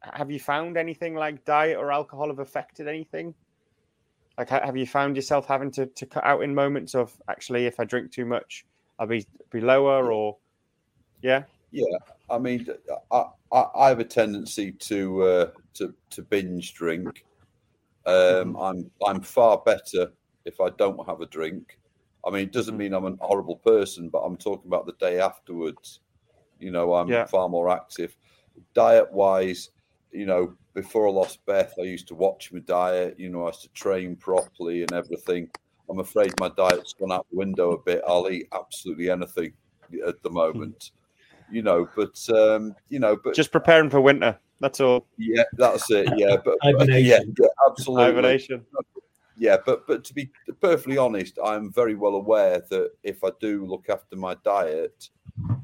Have 0.00 0.30
you 0.30 0.38
found 0.38 0.76
anything 0.76 1.14
like 1.14 1.44
diet 1.44 1.76
or 1.76 1.90
alcohol 1.92 2.28
have 2.28 2.38
affected 2.38 2.86
anything? 2.86 3.34
Like, 4.36 4.50
have 4.50 4.76
you 4.76 4.86
found 4.86 5.16
yourself 5.16 5.46
having 5.46 5.72
to, 5.72 5.86
to 5.86 6.06
cut 6.06 6.24
out 6.24 6.44
in 6.44 6.54
moments 6.54 6.94
of 6.94 7.12
actually, 7.28 7.66
if 7.66 7.80
I 7.80 7.84
drink 7.84 8.12
too 8.12 8.24
much, 8.24 8.64
I'll 8.98 9.08
be 9.08 9.26
be 9.50 9.60
lower 9.60 10.12
or 10.12 10.36
yeah, 11.22 11.42
Yeah, 11.70 11.98
I 12.30 12.38
mean, 12.38 12.66
I, 13.10 13.24
I, 13.52 13.64
I 13.74 13.88
have 13.88 14.00
a 14.00 14.04
tendency 14.04 14.72
to 14.72 15.22
uh, 15.22 15.50
to 15.74 15.94
to 16.10 16.22
binge 16.22 16.74
drink. 16.74 17.24
Um, 18.06 18.56
I'm 18.56 18.90
I'm 19.06 19.20
far 19.20 19.58
better 19.58 20.12
if 20.44 20.60
I 20.60 20.70
don't 20.70 21.06
have 21.06 21.20
a 21.20 21.26
drink. 21.26 21.78
I 22.26 22.30
mean, 22.30 22.42
it 22.42 22.52
doesn't 22.52 22.76
mean 22.76 22.94
I'm 22.94 23.04
an 23.04 23.18
horrible 23.20 23.56
person, 23.56 24.08
but 24.08 24.20
I'm 24.20 24.36
talking 24.36 24.68
about 24.68 24.86
the 24.86 24.94
day 24.94 25.20
afterwards. 25.20 26.00
You 26.58 26.70
know, 26.70 26.94
I'm 26.94 27.08
Yeah. 27.08 27.26
far 27.26 27.48
more 27.48 27.70
active. 27.70 28.16
Diet 28.74 29.12
wise, 29.12 29.70
you 30.10 30.26
know, 30.26 30.56
before 30.74 31.08
I 31.08 31.10
lost 31.10 31.44
Beth, 31.46 31.74
I 31.78 31.82
used 31.82 32.08
to 32.08 32.14
watch 32.14 32.52
my 32.52 32.60
diet. 32.60 33.18
You 33.18 33.30
know, 33.30 33.44
I 33.44 33.48
used 33.48 33.62
to 33.62 33.68
train 33.70 34.16
properly 34.16 34.82
and 34.82 34.92
everything. 34.92 35.50
I'm 35.90 36.00
afraid 36.00 36.38
my 36.38 36.50
diet's 36.56 36.92
gone 36.92 37.12
out 37.12 37.26
the 37.30 37.36
window 37.36 37.72
a 37.72 37.82
bit. 37.82 38.02
I'll 38.06 38.28
eat 38.30 38.46
absolutely 38.52 39.10
anything 39.10 39.52
at 40.06 40.22
the 40.22 40.30
moment. 40.30 40.90
You 41.50 41.62
know, 41.62 41.88
but 41.96 42.18
um, 42.30 42.74
you 42.90 42.98
know, 42.98 43.16
but 43.16 43.34
Just 43.34 43.52
preparing 43.52 43.88
for 43.90 44.00
winter. 44.00 44.38
That's 44.60 44.80
all. 44.80 45.06
yeah, 45.16 45.44
that's 45.56 45.90
it. 45.90 46.08
Yeah, 46.16 46.36
but, 46.44 46.44
but 46.44 46.54
yeah, 46.54 46.72
Hibernation. 46.72 47.34
yeah, 47.38 47.46
absolutely. 47.68 48.04
Hibernation. 48.04 48.66
Yeah, 49.36 49.56
but 49.64 49.86
but 49.86 50.04
to 50.04 50.14
be 50.14 50.30
perfectly 50.60 50.98
honest, 50.98 51.38
I'm 51.42 51.72
very 51.72 51.94
well 51.94 52.16
aware 52.16 52.60
that 52.70 52.90
if 53.02 53.22
I 53.24 53.30
do 53.40 53.64
look 53.64 53.88
after 53.88 54.16
my 54.16 54.34
diet 54.44 55.08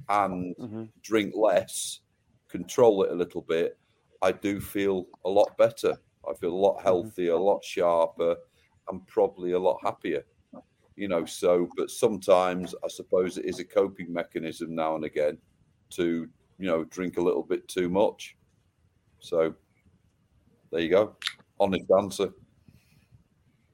and 0.09 0.57
Mhm. 0.57 0.91
drink 1.03 1.35
less, 1.37 2.01
control 2.49 3.03
it 3.05 3.11
a 3.11 3.15
little 3.15 3.43
bit, 3.43 3.79
I 4.23 4.33
do 4.33 4.61
feel 4.61 5.07
a 5.25 5.31
lot 5.31 5.57
better. 5.59 5.97
I 6.29 6.35
feel 6.35 6.53
a 6.53 6.57
lot 6.57 6.83
healthier, 6.83 7.33
a 7.33 7.39
lot 7.39 7.63
sharper, 7.65 8.37
and 8.89 9.07
probably 9.07 9.53
a 9.53 9.59
lot 9.59 9.79
happier. 9.83 10.25
You 10.97 11.09
know, 11.09 11.25
so 11.25 11.69
but 11.77 11.91
sometimes 11.91 12.75
I 12.85 12.89
suppose 12.89 13.37
it 13.37 13.45
is 13.45 13.59
a 13.59 13.65
coping 13.65 14.13
mechanism 14.13 14.75
now 14.75 14.95
and 14.95 15.05
again 15.05 15.39
to, 15.91 16.31
you 16.59 16.67
know, 16.67 16.85
drink 16.85 17.19
a 17.19 17.21
little 17.21 17.43
bit 17.43 17.67
too 17.67 17.89
much. 17.89 18.37
So 19.21 19.55
there 20.71 20.81
you 20.81 20.89
go. 20.91 21.17
Honest 21.59 21.91
answer. 21.91 22.33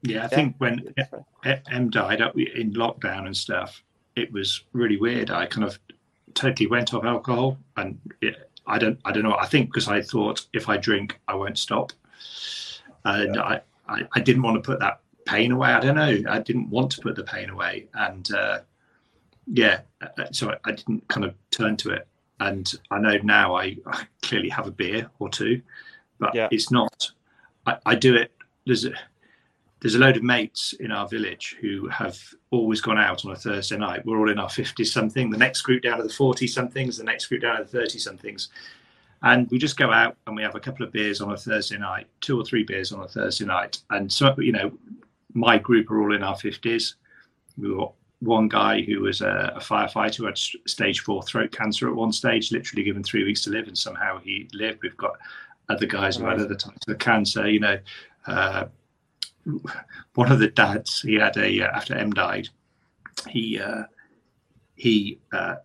Yeah, 0.02 0.24
I 0.24 0.28
think 0.28 0.56
when 0.58 0.94
M 1.70 1.90
died 1.90 2.22
up 2.22 2.34
in 2.38 2.72
lockdown 2.72 3.26
and 3.26 3.36
stuff, 3.36 3.84
it 4.16 4.32
was 4.32 4.64
really 4.72 4.96
weird. 4.96 5.30
I 5.30 5.44
kind 5.46 5.64
of 5.64 5.78
totally 6.34 6.66
went 6.66 6.94
off 6.94 7.04
alcohol, 7.04 7.58
and 7.76 7.98
it, 8.20 8.50
I 8.66 8.78
don't, 8.78 8.98
I 9.04 9.12
don't 9.12 9.22
know. 9.24 9.36
I 9.36 9.46
think 9.46 9.68
because 9.68 9.88
I 9.88 10.00
thought 10.02 10.46
if 10.52 10.68
I 10.68 10.76
drink, 10.76 11.18
I 11.28 11.34
won't 11.34 11.58
stop, 11.58 11.92
and 13.04 13.36
I, 13.38 13.60
I, 13.88 14.02
I 14.14 14.20
didn't 14.20 14.42
want 14.42 14.62
to 14.62 14.66
put 14.66 14.80
that 14.80 15.00
pain 15.26 15.52
away. 15.52 15.70
I 15.70 15.80
don't 15.80 15.96
know. 15.96 16.22
I 16.30 16.38
didn't 16.40 16.70
want 16.70 16.92
to 16.92 17.00
put 17.00 17.16
the 17.16 17.24
pain 17.24 17.50
away, 17.50 17.88
and 17.94 18.32
uh, 18.32 18.60
yeah, 19.46 19.80
uh, 20.02 20.24
so 20.32 20.50
I, 20.50 20.56
I 20.64 20.72
didn't 20.72 21.06
kind 21.08 21.24
of 21.24 21.34
turn 21.50 21.76
to 21.78 21.90
it. 21.90 22.06
And 22.40 22.72
I 22.90 22.98
know 22.98 23.18
now 23.22 23.54
I, 23.54 23.76
I 23.86 24.06
clearly 24.22 24.48
have 24.48 24.66
a 24.66 24.70
beer 24.70 25.10
or 25.18 25.28
two, 25.28 25.60
but 26.18 26.34
Yeah. 26.34 26.48
it's 26.50 26.70
not. 26.70 27.10
I, 27.66 27.76
I 27.84 27.94
do 27.94 28.14
it. 28.16 28.32
There's 28.66 28.86
a, 28.86 28.92
there's 29.80 29.94
a 29.94 29.98
load 29.98 30.16
of 30.16 30.22
mates 30.22 30.74
in 30.74 30.92
our 30.92 31.08
village 31.08 31.56
who 31.60 31.88
have 31.88 32.18
always 32.50 32.80
gone 32.80 32.98
out 32.98 33.24
on 33.24 33.32
a 33.32 33.36
Thursday 33.36 33.78
night. 33.78 34.04
We're 34.04 34.18
all 34.18 34.30
in 34.30 34.38
our 34.38 34.48
50s 34.48 34.88
something. 34.88 35.30
The 35.30 35.38
next 35.38 35.62
group 35.62 35.82
down 35.82 35.96
to 35.96 36.02
the 36.02 36.12
40 36.12 36.46
somethings, 36.46 36.98
the 36.98 37.04
next 37.04 37.26
group 37.26 37.42
down 37.42 37.56
to 37.56 37.64
the 37.64 37.70
30 37.70 37.98
somethings. 37.98 38.50
And 39.22 39.50
we 39.50 39.58
just 39.58 39.78
go 39.78 39.90
out 39.90 40.16
and 40.26 40.36
we 40.36 40.42
have 40.42 40.54
a 40.54 40.60
couple 40.60 40.84
of 40.84 40.92
beers 40.92 41.20
on 41.20 41.32
a 41.32 41.36
Thursday 41.36 41.78
night, 41.78 42.06
two 42.20 42.38
or 42.38 42.44
three 42.44 42.62
beers 42.62 42.92
on 42.92 43.00
a 43.00 43.08
Thursday 43.08 43.46
night. 43.46 43.78
And 43.90 44.10
so, 44.10 44.34
you 44.38 44.52
know, 44.52 44.72
my 45.32 45.56
group 45.56 45.90
are 45.90 46.02
all 46.02 46.14
in 46.14 46.22
our 46.22 46.36
50s. 46.36 46.94
We 47.56 47.74
got 47.74 47.92
one 48.20 48.48
guy 48.48 48.82
who 48.82 49.00
was 49.00 49.22
a, 49.22 49.54
a 49.56 49.60
firefighter 49.60 50.16
who 50.16 50.26
had 50.26 50.38
stage 50.38 51.00
four 51.00 51.22
throat 51.22 51.52
cancer 51.52 51.88
at 51.88 51.94
one 51.94 52.12
stage, 52.12 52.52
literally 52.52 52.82
given 52.82 53.02
three 53.02 53.24
weeks 53.24 53.42
to 53.44 53.50
live, 53.50 53.66
and 53.66 53.76
somehow 53.76 54.18
he 54.18 54.48
lived. 54.52 54.80
We've 54.82 54.96
got 54.96 55.16
other 55.70 55.86
guys 55.86 56.16
who 56.16 56.24
had 56.24 56.40
other 56.40 56.54
types 56.54 56.86
of 56.86 56.98
cancer, 56.98 57.48
you 57.48 57.60
know. 57.60 57.78
Uh, 58.26 58.66
one 60.14 60.30
of 60.30 60.38
the 60.38 60.48
dads 60.48 61.00
he 61.02 61.14
had 61.14 61.36
a 61.36 61.62
uh, 61.62 61.76
after 61.76 61.94
M 61.94 62.10
died, 62.10 62.48
he 63.28 63.58
uh, 63.58 63.84
he 64.76 65.18
uh, 65.32 65.56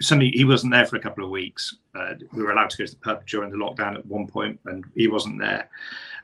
suddenly 0.00 0.30
he 0.30 0.44
wasn't 0.44 0.72
there 0.72 0.86
for 0.86 0.96
a 0.96 1.00
couple 1.00 1.24
of 1.24 1.30
weeks. 1.30 1.76
Uh, 1.94 2.14
we 2.32 2.42
were 2.42 2.52
allowed 2.52 2.70
to 2.70 2.78
go 2.78 2.86
to 2.86 2.92
the 2.92 2.98
pub 2.98 3.26
during 3.26 3.50
the 3.50 3.56
lockdown 3.56 3.96
at 3.96 4.06
one 4.06 4.26
point, 4.26 4.58
and 4.66 4.84
he 4.94 5.08
wasn't 5.08 5.38
there. 5.40 5.68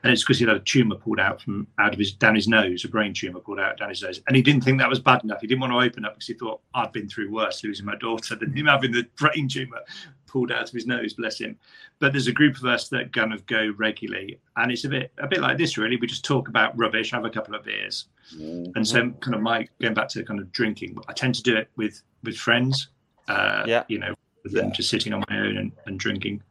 And 0.03 0.11
it's 0.11 0.23
because 0.23 0.39
he 0.39 0.45
had 0.45 0.55
a 0.55 0.59
tumor 0.59 0.95
pulled 0.95 1.19
out 1.19 1.41
from 1.41 1.67
out 1.77 1.93
of 1.93 1.99
his 1.99 2.11
down 2.11 2.33
his 2.35 2.47
nose, 2.47 2.83
a 2.85 2.87
brain 2.87 3.13
tumor 3.13 3.39
pulled 3.39 3.59
out 3.59 3.77
down 3.77 3.89
his 3.89 4.01
nose, 4.01 4.19
and 4.27 4.35
he 4.35 4.41
didn't 4.41 4.63
think 4.63 4.79
that 4.79 4.89
was 4.89 4.99
bad 4.99 5.23
enough. 5.23 5.41
He 5.41 5.47
didn't 5.47 5.61
want 5.61 5.73
to 5.73 5.77
open 5.79 6.05
up 6.05 6.15
because 6.15 6.27
he 6.27 6.33
thought 6.33 6.59
I'd 6.73 6.91
been 6.91 7.07
through 7.07 7.31
worse, 7.31 7.63
losing 7.63 7.85
my 7.85 7.95
daughter, 7.97 8.35
than 8.35 8.51
him 8.55 8.65
having 8.65 8.91
the 8.91 9.05
brain 9.17 9.47
tumor 9.47 9.81
pulled 10.25 10.51
out 10.51 10.63
of 10.67 10.71
his 10.73 10.87
nose. 10.87 11.13
Bless 11.13 11.39
him. 11.39 11.57
But 11.99 12.13
there's 12.13 12.27
a 12.27 12.31
group 12.31 12.57
of 12.57 12.65
us 12.65 12.87
that 12.89 13.13
kind 13.13 13.31
of 13.31 13.45
go 13.45 13.73
regularly, 13.77 14.39
and 14.55 14.71
it's 14.71 14.85
a 14.85 14.89
bit 14.89 15.11
a 15.19 15.27
bit 15.27 15.39
like 15.41 15.57
this 15.59 15.77
really. 15.77 15.97
We 15.97 16.07
just 16.07 16.25
talk 16.25 16.47
about 16.47 16.75
rubbish, 16.77 17.11
have 17.11 17.25
a 17.25 17.29
couple 17.29 17.53
of 17.55 17.63
beers, 17.63 18.05
Mm. 18.35 18.71
and 18.75 18.87
so 18.87 19.11
kind 19.19 19.35
of 19.35 19.41
my 19.41 19.67
going 19.81 19.93
back 19.93 20.07
to 20.09 20.23
kind 20.23 20.39
of 20.39 20.51
drinking. 20.51 20.97
I 21.07 21.13
tend 21.13 21.35
to 21.35 21.43
do 21.43 21.55
it 21.57 21.69
with 21.75 22.01
with 22.23 22.37
friends. 22.37 22.87
Uh, 23.27 23.63
Yeah. 23.67 23.83
you 23.87 23.99
know, 23.99 24.15
than 24.45 24.65
Yeah. 24.69 24.71
just 24.73 24.89
sitting 24.89 25.13
on 25.13 25.23
my 25.29 25.37
own 25.37 25.57
and, 25.57 25.71
and 25.85 25.99
drinking. 25.99 26.41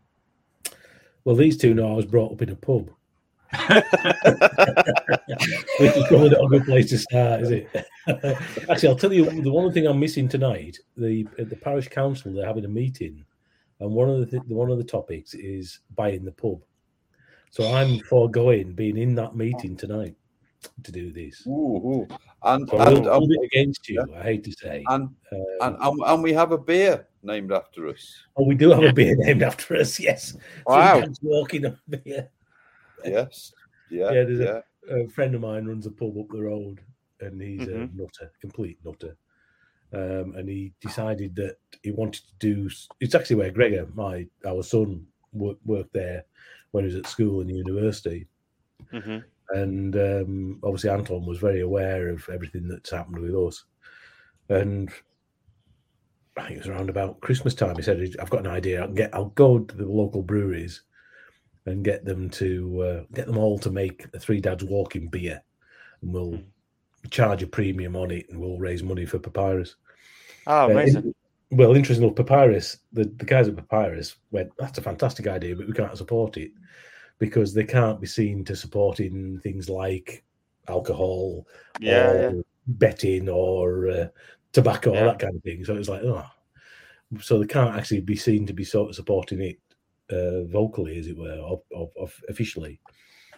Well, 1.25 1.35
these 1.37 1.57
two 1.57 1.75
know 1.75 1.91
I 1.93 1.97
was 1.97 2.07
brought 2.07 2.33
up 2.33 2.43
in 2.43 2.49
a 2.49 2.55
pub. 2.55 2.91
Which 5.79 5.97
is 5.97 6.05
probably 6.09 6.31
not 6.31 6.45
a 6.45 6.49
good 6.49 6.65
place 6.65 6.91
to 6.91 6.99
start, 6.99 7.43
is 7.43 7.51
it? 7.51 7.69
Actually, 8.69 8.89
I'll 8.89 8.97
tell 8.97 9.13
you 9.13 9.43
the 9.43 9.53
one 9.53 9.73
thing 9.73 9.87
I'm 9.87 9.99
missing 10.01 10.29
tonight. 10.29 10.79
The 10.97 11.27
at 11.39 11.51
the 11.51 11.57
parish 11.57 11.89
council 11.89 12.33
they're 12.33 12.47
having 12.47 12.65
a 12.65 12.69
meeting, 12.69 13.25
and 13.81 13.91
one 13.93 14.09
of 14.09 14.19
the 14.21 14.27
th- 14.27 14.43
one 14.49 14.71
of 14.71 14.79
the 14.79 14.85
topics 14.85 15.35
is 15.35 15.81
buying 15.95 16.25
the 16.25 16.33
pub. 16.33 16.61
So 17.51 17.73
I'm 17.73 17.99
foregoing 18.01 18.73
being 18.73 18.97
in 18.97 19.15
that 19.17 19.35
meeting 19.35 19.77
tonight 19.77 20.15
to 20.85 20.93
do 20.93 21.13
this. 21.13 21.45
Ooh, 21.47 21.51
ooh. 21.51 22.09
And, 22.45 22.69
So 22.69 22.79
and, 22.79 22.99
and, 22.99 23.07
hold 23.07 23.33
against 23.45 23.89
you. 23.89 24.05
I 24.17 24.23
hate 24.23 24.45
to 24.45 24.53
say. 24.53 24.85
and, 24.89 25.05
Um, 25.05 25.17
and, 25.61 25.77
and, 25.81 26.01
and 26.07 26.23
we 26.23 26.33
have 26.33 26.53
a 26.53 26.59
beer 26.59 27.07
named 27.23 27.51
after 27.53 27.89
us. 27.89 28.25
oh, 28.37 28.45
we 28.45 28.55
do 28.55 28.71
have 28.71 28.85
a 28.85 28.93
beer 28.93 29.17
named 29.19 29.43
after 29.43 29.75
us. 29.77 29.99
Yes. 29.99 30.37
Wow. 30.67 31.03
Walking 31.23 31.67
up 31.67 31.77
beer. 31.89 32.31
Yes. 33.05 33.53
Yeah. 33.91 34.13
Yeah, 34.13 34.25
there's 34.25 34.41
a- 34.41 34.65
yeah. 34.89 34.97
a 34.97 35.09
friend 35.09 35.35
of 35.35 35.41
mine 35.41 35.67
runs 35.67 35.87
a 35.87 35.91
pub 35.91 36.17
up 36.19 36.29
the 36.31 36.43
road, 36.43 36.81
and 37.21 37.41
he's 37.41 37.67
Mhm. 37.69 37.93
a 37.93 37.97
nutter, 37.97 38.33
complete 38.41 38.79
nutter. 38.85 39.17
Um, 39.93 40.35
and 40.37 40.49
he 40.49 40.73
decided 40.81 41.35
that 41.37 41.59
he 41.83 41.91
wanted 41.91 42.23
to 42.25 42.35
do. 42.39 42.71
It's 43.01 43.15
actually 43.15 43.37
where 43.37 43.51
Gregor, 43.51 43.87
my 43.95 44.29
our 44.45 44.63
son, 44.63 45.07
work, 45.33 45.59
worked 45.65 45.93
there 45.93 46.25
when 46.71 46.85
he 46.85 46.87
was 46.87 46.97
at 46.97 47.07
school 47.07 47.41
and 47.41 47.51
university. 47.51 48.29
hmm 48.91 49.19
And 49.51 49.97
um, 49.97 50.61
obviously, 50.63 50.91
Anton 50.91 51.27
was 51.27 51.39
very 51.39 51.61
aware 51.61 52.09
of 52.09 52.29
everything 52.29 52.69
that's 52.69 52.91
happened 52.91 53.19
with 53.19 53.35
us. 53.35 53.65
And 54.49 54.91
I 56.37 56.43
think 56.43 56.57
it 56.57 56.59
was 56.59 56.69
around 56.69 56.89
about 56.91 57.21
Christmas 57.21 57.55
time. 57.55 57.77
He 57.77 57.83
said, 57.83 58.01
"I've 58.21 58.31
got 58.31 58.41
an 58.47 58.53
idea. 58.53 58.83
I 58.83 58.87
can 58.87 58.95
get. 58.95 59.15
I'll 59.15 59.31
go 59.31 59.59
to 59.59 59.77
the 59.77 59.87
local 59.87 60.23
breweries 60.23 60.83
and 61.67 61.85
get 61.85 62.05
them 62.05 62.31
to 62.31 62.83
uh, 62.83 63.05
get 63.15 63.27
them 63.27 63.37
all 63.39 63.59
to 63.59 63.71
make 63.71 64.07
a 64.15 64.19
Three 64.19 64.41
Dads 64.41 64.65
Walking 64.65 65.09
beer, 65.09 65.43
and 66.03 66.13
we'll 66.13 66.41
charge 67.11 67.43
a 67.43 67.47
premium 67.47 67.97
on 67.97 68.11
it, 68.11 68.27
and 68.31 68.41
we'll 68.41 68.59
raise 68.59 68.83
money 68.83 69.07
for 69.07 69.19
Papyrus." 69.19 69.77
Oh, 70.47 70.65
Uh, 70.65 70.71
amazing. 70.71 71.05
in- 71.05 71.15
well, 71.53 71.75
interesting 71.75 72.05
enough, 72.07 72.17
Papyrus, 72.17 72.79
the, 72.93 73.05
the 73.17 73.25
guys 73.25 73.49
at 73.49 73.57
Papyrus 73.57 74.15
went, 74.31 74.53
that's 74.57 74.79
a 74.79 74.83
fantastic 74.83 75.27
idea, 75.27 75.57
but 75.57 75.67
we 75.67 75.73
can't 75.73 75.99
support 75.99 76.37
it 76.37 76.53
because 77.19 77.53
they 77.53 77.65
can't 77.65 78.01
be 78.01 78.07
seen 78.07 78.45
to 78.45 78.55
supporting 78.55 79.41
things 79.41 79.69
like 79.69 80.23
alcohol 80.69 81.49
Yeah, 81.81 82.09
or 82.09 82.35
yeah. 82.37 82.43
betting 82.69 83.29
or 83.29 83.91
uh, 83.91 84.09
tobacco 84.53 84.95
Yeah. 84.95 85.01
or 85.01 85.05
that 85.07 85.19
kind 85.19 85.35
of 85.35 85.43
thing. 85.43 85.65
So 85.65 85.75
it's 85.75 85.89
like, 85.89 86.05
oh, 86.05 86.25
so 87.21 87.41
they 87.41 87.47
can't 87.49 87.75
actually 87.77 88.01
be 88.03 88.15
seen 88.15 88.47
to 88.47 88.53
be 88.53 88.63
sort 88.65 88.91
of 88.91 88.95
supporting 88.95 89.41
it 89.41 89.59
uh, 90.11 90.45
vocally, 90.45 90.99
as 90.99 91.07
it 91.07 91.17
were, 91.17 91.37
or, 91.39 91.63
or, 91.73 91.91
or 91.97 92.09
officially. 92.29 92.81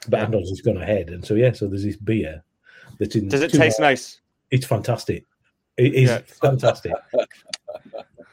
But 0.08 0.18
Yeah. 0.18 0.24
Anton's 0.26 0.50
just 0.50 0.64
gone 0.64 0.78
ahead, 0.78 1.10
and 1.10 1.24
so 1.24 1.34
yeah, 1.34 1.52
so 1.52 1.66
there's 1.68 1.84
this 1.84 1.96
beer 1.96 2.42
that's 2.98 3.14
in. 3.16 3.28
Does 3.28 3.42
it 3.42 3.50
two 3.52 3.58
taste 3.58 3.80
nice? 3.80 4.20
it's 4.50 4.66
fantastic. 4.66 5.24
It 5.78 5.94
is 5.94 6.10
Yeah. 6.10 6.18
fantastic. 6.26 6.92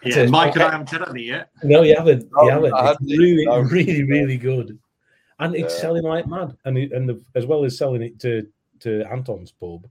Yeah, 0.03 0.14
So- 0.14 0.28
Michael, 0.28 0.64
I 0.64 0.72
haven't 0.72 0.90
had 0.90 1.07
any 1.10 1.24
yet. 1.24 1.49
No, 1.64 1.82
you 1.84 1.95
haven't. 1.95 2.30
No, 2.32 2.44
you 2.44 2.52
haven't. 2.52 2.74
It's 2.74 2.82
haven't 2.82 3.07
really, 3.07 3.45
no. 3.45 3.60
really, 3.60 4.03
really 4.03 4.38
good, 4.38 4.78
and 5.40 5.56
it's 5.56 5.74
Yeah. 5.76 5.82
selling 5.82 6.03
like 6.03 6.28
mad. 6.28 6.56
And 6.66 6.78
it, 6.78 6.91
and 6.91 7.07
the, 7.07 7.22
as 7.36 7.45
well 7.45 7.64
as 7.66 7.78
selling 7.78 8.02
it 8.02 8.20
to 8.22 8.48
to 8.80 9.03
Anton's 9.11 9.52
pub, 9.52 9.86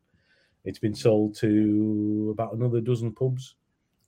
it's 0.64 0.78
been 0.78 0.94
sold 0.94 1.34
to 1.36 2.30
about 2.32 2.54
another 2.54 2.80
dozen 2.80 3.12
pubs, 3.12 3.54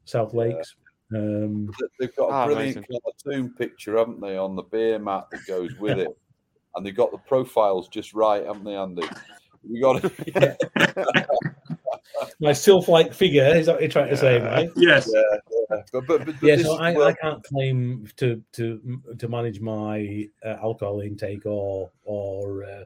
South 0.07 0.33
Lakes. 0.35 0.75
Um, 1.15 1.71
They've 1.99 2.15
got 2.17 2.29
a 2.31 2.33
Ah, 2.33 2.47
brilliant 2.47 2.87
cartoon 3.03 3.51
picture, 3.51 3.97
haven't 3.99 4.21
they, 4.21 4.37
on 4.37 4.55
the 4.57 4.63
beer 4.63 4.99
mat 4.99 5.27
that 5.31 5.47
goes 5.47 5.75
with 5.77 5.99
it, 6.07 6.09
and 6.75 6.87
they've 6.87 6.95
got 6.97 7.11
the 7.11 7.19
profiles 7.19 7.89
just 7.89 8.15
right, 8.15 8.45
haven't 8.47 8.65
they, 8.65 8.77
Andy? 8.77 9.03
We 9.69 9.81
got 9.81 10.03
it. 10.05 10.57
my 12.41 12.53
sylph-like 12.53 13.13
figure 13.13 13.45
is 13.45 13.67
that 13.67 13.73
what 13.73 13.83
you're 13.83 13.91
trying 13.91 14.09
to 14.09 14.17
say, 14.17 14.39
Mike? 14.39 14.71
Yes. 14.77 15.11
Yeah, 15.13 15.23
yeah. 15.71 15.83
But, 15.93 16.07
but, 16.07 16.07
but, 16.07 16.27
but 16.27 16.43
Yeah, 16.43 16.57
so 16.57 16.77
I, 16.77 16.93
where- 16.95 17.09
I 17.09 17.13
can't 17.15 17.43
claim 17.45 18.09
to 18.17 18.43
to 18.53 19.01
to 19.19 19.29
manage 19.29 19.61
my 19.61 20.29
uh, 20.45 20.57
alcohol 20.63 21.01
intake 21.01 21.45
or 21.47 21.91
or 22.05 22.65
uh, 22.65 22.85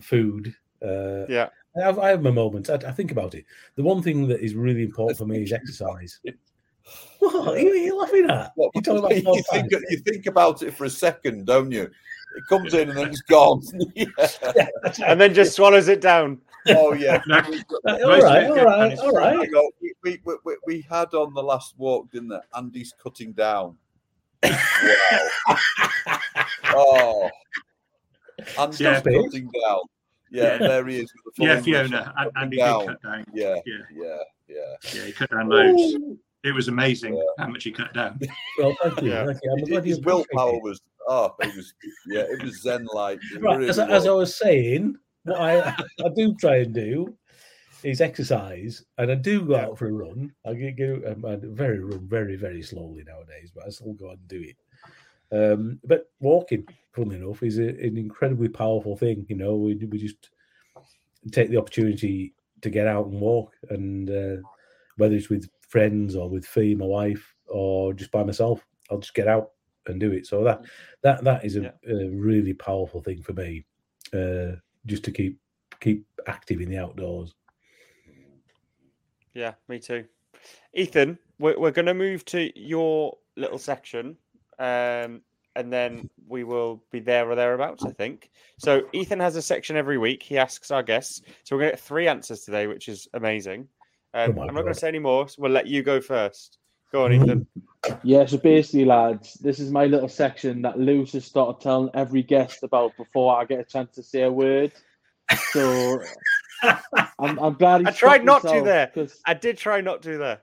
food. 0.00 0.54
Uh, 0.82 1.26
Yeah. 1.28 1.48
I 1.76 1.84
have, 1.84 1.98
I 1.98 2.08
have 2.08 2.22
my 2.22 2.30
moments. 2.30 2.70
I, 2.70 2.76
I 2.76 2.92
think 2.92 3.10
about 3.12 3.34
it. 3.34 3.44
The 3.74 3.82
one 3.82 4.00
thing 4.02 4.26
that 4.28 4.40
is 4.40 4.54
really 4.54 4.82
important 4.82 5.18
for 5.18 5.26
me 5.26 5.42
is 5.42 5.52
exercise. 5.52 6.20
What 7.18 7.48
are 7.54 7.58
you, 7.58 7.96
laughing 7.98 8.28
at? 8.30 8.52
Well, 8.56 8.70
You're 8.74 8.82
talking 8.82 8.98
about 8.98 9.16
you, 9.36 9.42
think, 9.50 9.72
you 9.90 9.98
think 9.98 10.26
about 10.26 10.62
it 10.62 10.74
for 10.74 10.84
a 10.84 10.90
second, 10.90 11.46
don't 11.46 11.72
you? 11.72 11.82
It 11.84 12.42
comes 12.48 12.74
in 12.74 12.90
and 12.90 12.98
then 12.98 13.08
it's 13.08 13.22
gone. 13.22 13.62
yeah. 13.94 14.06
and 15.06 15.18
then 15.20 15.32
just 15.32 15.54
swallows 15.56 15.88
it 15.88 16.00
down. 16.00 16.40
Oh 16.68 16.94
yeah. 16.94 17.22
No, 17.28 17.36
all 17.36 18.08
Most 18.08 18.22
right, 18.24 18.42
of 18.44 18.50
all 18.50 18.56
it- 18.58 18.64
right, 18.64 18.98
all 18.98 19.12
right. 19.12 19.48
We, 19.80 19.94
we, 20.02 20.20
we, 20.24 20.34
we- 20.44 20.56
we 20.66 20.80
had 20.90 21.14
on 21.14 21.32
the 21.32 21.40
last 21.42 21.76
walk, 21.78 22.10
didn't 22.10 22.32
it? 22.32 22.40
Andy's 22.56 22.92
cutting 23.00 23.30
down. 23.34 23.76
Wow. 24.42 25.58
oh, 26.74 27.30
Andy's 28.58 28.80
Yeah. 28.80 29.00
cutting 29.00 29.48
down. 29.64 29.80
Yeah, 30.32 30.42
Yeah. 30.42 30.58
there 30.58 30.86
he 30.88 30.96
is. 31.02 31.12
With 31.24 31.34
the 31.36 31.44
yeah, 31.44 31.60
Fiona. 31.60 32.30
Andy 32.34 32.56
down. 32.56 32.80
did 32.80 32.88
cut 32.88 33.02
down. 33.02 33.24
Yeah, 33.32 33.54
Yeah. 33.64 33.74
yeah, 33.94 34.16
yeah. 34.48 34.92
Yeah, 34.92 35.04
he 35.04 35.12
cut 35.12 35.30
down 35.30 35.48
loads. 35.48 35.96
It 36.46 36.54
was 36.54 36.68
amazing 36.68 37.20
how 37.38 37.48
much 37.48 37.64
he 37.64 37.72
cut 37.72 37.92
down. 37.92 38.20
Well, 38.58 38.74
thank 38.82 39.02
you. 39.02 39.10
Yeah. 39.10 39.26
Thank 39.26 39.38
you. 39.42 39.76
I'm 39.76 39.84
His 39.84 40.00
willpower 40.00 40.58
was 40.60 40.80
oh, 41.08 41.34
it 41.40 41.54
was 41.56 41.74
yeah, 42.06 42.20
it 42.20 42.42
was 42.42 42.62
zen 42.62 42.86
like. 42.92 43.20
Right, 43.40 43.62
as, 43.62 43.78
I- 43.78 43.88
as 43.88 44.06
I 44.06 44.12
was 44.12 44.34
saying, 44.36 44.96
what 45.24 45.40
I, 45.40 45.68
I 46.04 46.08
do 46.14 46.34
try 46.36 46.58
and 46.58 46.72
do 46.72 47.16
is 47.82 48.00
exercise, 48.00 48.84
and 48.98 49.10
I 49.10 49.16
do 49.16 49.42
go 49.42 49.56
out 49.56 49.78
for 49.78 49.88
a 49.88 49.92
run. 49.92 50.32
I 50.46 50.54
get 50.54 50.78
go 50.78 51.00
um, 51.06 51.24
I 51.24 51.36
very 51.42 51.80
run 51.80 52.06
very 52.06 52.36
very 52.36 52.62
slowly 52.62 53.04
nowadays, 53.04 53.50
but 53.54 53.66
I 53.66 53.70
still 53.70 53.92
go 53.94 54.10
out 54.10 54.18
and 54.18 54.28
do 54.28 54.42
it. 54.42 54.56
Um, 55.32 55.80
but 55.84 56.08
walking, 56.20 56.66
funnily 56.92 57.16
enough, 57.16 57.42
is 57.42 57.58
a, 57.58 57.68
an 57.68 57.96
incredibly 57.98 58.48
powerful 58.48 58.96
thing. 58.96 59.26
You 59.28 59.36
know, 59.36 59.56
we 59.56 59.74
we 59.74 59.98
just 59.98 60.30
take 61.32 61.50
the 61.50 61.58
opportunity 61.58 62.32
to 62.62 62.70
get 62.70 62.86
out 62.86 63.06
and 63.06 63.20
walk, 63.20 63.52
and 63.70 64.08
uh, 64.08 64.36
whether 64.96 65.14
it's 65.14 65.28
with 65.28 65.48
friends 65.66 66.16
or 66.16 66.28
with 66.28 66.46
Fee, 66.46 66.74
my 66.74 66.86
wife, 66.86 67.34
or 67.48 67.92
just 67.92 68.10
by 68.10 68.22
myself, 68.22 68.64
I'll 68.90 68.98
just 68.98 69.14
get 69.14 69.28
out 69.28 69.50
and 69.86 70.00
do 70.00 70.12
it. 70.12 70.26
So 70.26 70.42
that 70.44 70.64
that 71.02 71.24
that 71.24 71.44
is 71.44 71.56
a, 71.56 71.62
Yeah. 71.62 71.94
a 71.94 72.08
really 72.10 72.52
powerful 72.54 73.00
thing 73.00 73.22
for 73.22 73.32
me, 73.32 73.64
uh, 74.12 74.56
just 74.86 75.04
to 75.04 75.12
keep 75.12 75.38
keep 75.80 76.06
active 76.26 76.60
in 76.60 76.70
the 76.70 76.78
outdoors. 76.78 77.34
Yeah, 79.34 79.54
me 79.68 79.78
too. 79.78 80.04
Ethan, 80.72 81.18
we're, 81.38 81.58
we're 81.58 81.70
going 81.70 81.86
to 81.86 81.94
move 81.94 82.24
to 82.26 82.50
your 82.58 83.16
little 83.36 83.58
section, 83.58 84.16
um, 84.58 85.20
and 85.54 85.70
then 85.72 86.08
we 86.26 86.44
will 86.44 86.82
be 86.90 87.00
there 87.00 87.30
or 87.30 87.34
thereabouts, 87.34 87.84
I 87.84 87.90
think. 87.90 88.30
So 88.58 88.82
Ethan 88.92 89.20
has 89.20 89.36
a 89.36 89.42
section 89.42 89.76
every 89.76 89.98
week. 89.98 90.22
He 90.22 90.38
asks 90.38 90.70
our 90.70 90.82
guests. 90.82 91.22
So 91.44 91.56
we're 91.56 91.62
going 91.62 91.70
to 91.72 91.76
get 91.76 91.84
three 91.84 92.08
answers 92.08 92.42
today, 92.44 92.66
which 92.66 92.88
is 92.88 93.08
amazing. 93.14 93.68
Um, 94.14 94.38
Oh 94.38 94.42
I'm 94.42 94.54
not 94.54 94.62
going 94.62 94.74
to 94.74 94.80
say 94.80 94.88
any 94.88 94.98
more, 94.98 95.28
so 95.28 95.42
we'll 95.42 95.52
let 95.52 95.66
you 95.66 95.82
go 95.82 96.00
first. 96.00 96.58
Go 96.92 97.04
on, 97.04 97.12
Ethan. 97.12 97.46
Yeah, 98.02 98.24
so 98.26 98.38
basically, 98.38 98.84
lads, 98.84 99.34
this 99.34 99.58
is 99.58 99.70
my 99.70 99.86
little 99.86 100.08
section 100.08 100.62
that 100.62 100.78
Lewis 100.78 101.12
has 101.12 101.24
started 101.24 101.60
telling 101.60 101.90
every 101.94 102.22
guest 102.22 102.62
about 102.62 102.96
before 102.96 103.36
I 103.36 103.44
get 103.44 103.60
a 103.60 103.64
chance 103.64 103.94
to 103.96 104.02
say 104.02 104.22
a 104.22 104.32
word. 104.32 104.72
So 105.52 106.00
I'm, 106.62 107.38
I'm 107.38 107.54
glad 107.54 107.82
he 107.82 107.86
I 107.88 107.90
tried 107.90 108.24
not 108.24 108.42
to 108.42 108.48
there. 108.48 108.62
there. 108.62 108.86
'cause 108.94 109.20
I 109.26 109.34
did 109.34 109.58
try 109.58 109.80
not 109.80 110.02
to 110.02 110.16
there. 110.18 110.40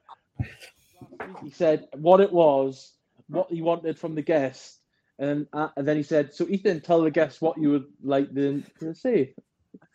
he 1.43 1.49
said 1.49 1.87
what 1.95 2.19
it 2.21 2.31
was, 2.31 2.93
what 3.27 3.49
he 3.49 3.61
wanted 3.61 3.97
from 3.97 4.15
the 4.15 4.21
guest, 4.21 4.79
and, 5.19 5.47
uh, 5.53 5.69
and 5.77 5.87
then 5.87 5.97
he 5.97 6.03
said, 6.03 6.33
"So 6.33 6.47
Ethan, 6.47 6.81
tell 6.81 7.01
the 7.01 7.11
guest 7.11 7.41
what 7.41 7.57
you 7.57 7.69
would 7.71 7.85
like 8.03 8.33
them 8.33 8.65
to 8.79 8.93
say." 8.93 9.33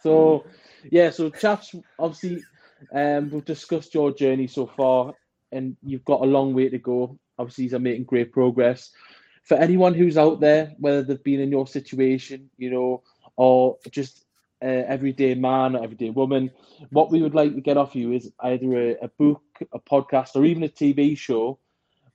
So, 0.03 0.47
yeah, 0.91 1.11
so 1.11 1.31
chaps, 1.31 1.75
obviously, 1.99 2.43
um, 2.93 3.31
we've 3.31 3.45
discussed 3.45 3.95
your 3.95 4.13
journey 4.13 4.47
so 4.47 4.67
far, 4.67 5.15
and 5.53 5.77
you've 5.83 6.05
got 6.05 6.23
a 6.23 6.27
long 6.27 6.55
way 6.55 6.69
to 6.69 6.79
go. 6.79 7.19
Obviously, 7.39 7.67
you're 7.67 7.79
making 7.81 8.05
great 8.05 8.33
progress. 8.33 8.91
For 9.45 9.57
anyone 9.57 9.95
who's 9.95 10.19
out 10.19 10.41
there, 10.41 10.75
whether 10.79 11.03
they've 11.03 11.23
been 11.23 11.41
in 11.41 11.51
your 11.51 11.67
situation, 11.67 12.51
you 12.59 12.71
know, 12.71 13.03
or 13.37 13.79
just 13.91 14.25
uh, 14.63 14.67
everyday 14.67 15.35
man 15.35 15.77
or 15.77 15.83
everyday 15.83 16.11
woman, 16.11 16.51
what 16.91 17.11
we 17.11 17.23
would 17.23 17.35
like 17.35 17.55
to 17.55 17.61
get 17.61 17.77
off 17.77 17.97
you 17.97 18.13
is 18.13 18.31
either 18.41 18.91
a, 18.91 18.97
a 19.03 19.09
book, 19.09 19.43
a 19.73 19.79
podcast, 19.79 20.37
or 20.37 20.45
even 20.45 20.65
a 20.65 20.69
TV 20.69 21.17
show 21.17 21.59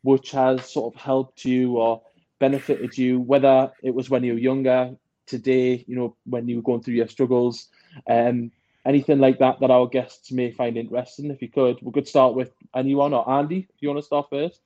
which 0.03 0.31
has 0.31 0.72
sort 0.72 0.94
of 0.94 1.02
helped 1.02 1.45
you 1.45 1.77
or 1.77 2.02
benefited 2.40 2.98
you, 2.98 3.19
whether 3.22 3.72
it 3.81 3.95
was 3.95 4.10
when 4.10 4.23
you 4.23 4.34
were 4.34 4.40
younger, 4.40 4.94
today, 5.26 5.84
you 5.88 5.95
know, 5.95 6.15
when 6.26 6.48
you 6.48 6.57
were 6.57 6.61
going 6.61 6.81
through 6.81 6.95
your 6.95 7.07
struggles, 7.07 7.69
um, 8.10 8.52
anything 8.85 9.19
like 9.19 9.39
that 9.39 9.60
that 9.60 9.72
our 9.72 9.88
guests 9.88 10.31
may 10.31 10.51
find 10.51 10.77
interesting. 10.77 11.31
If 11.31 11.41
you 11.41 11.49
could, 11.49 11.77
we 11.81 11.91
could 11.91 12.07
start 12.07 12.35
with 12.35 12.51
anyone 12.76 13.14
or 13.14 13.30
Andy. 13.30 13.68
If 13.73 13.81
you 13.81 13.89
want 13.89 13.99
to 13.99 14.05
start 14.05 14.27
first. 14.30 14.61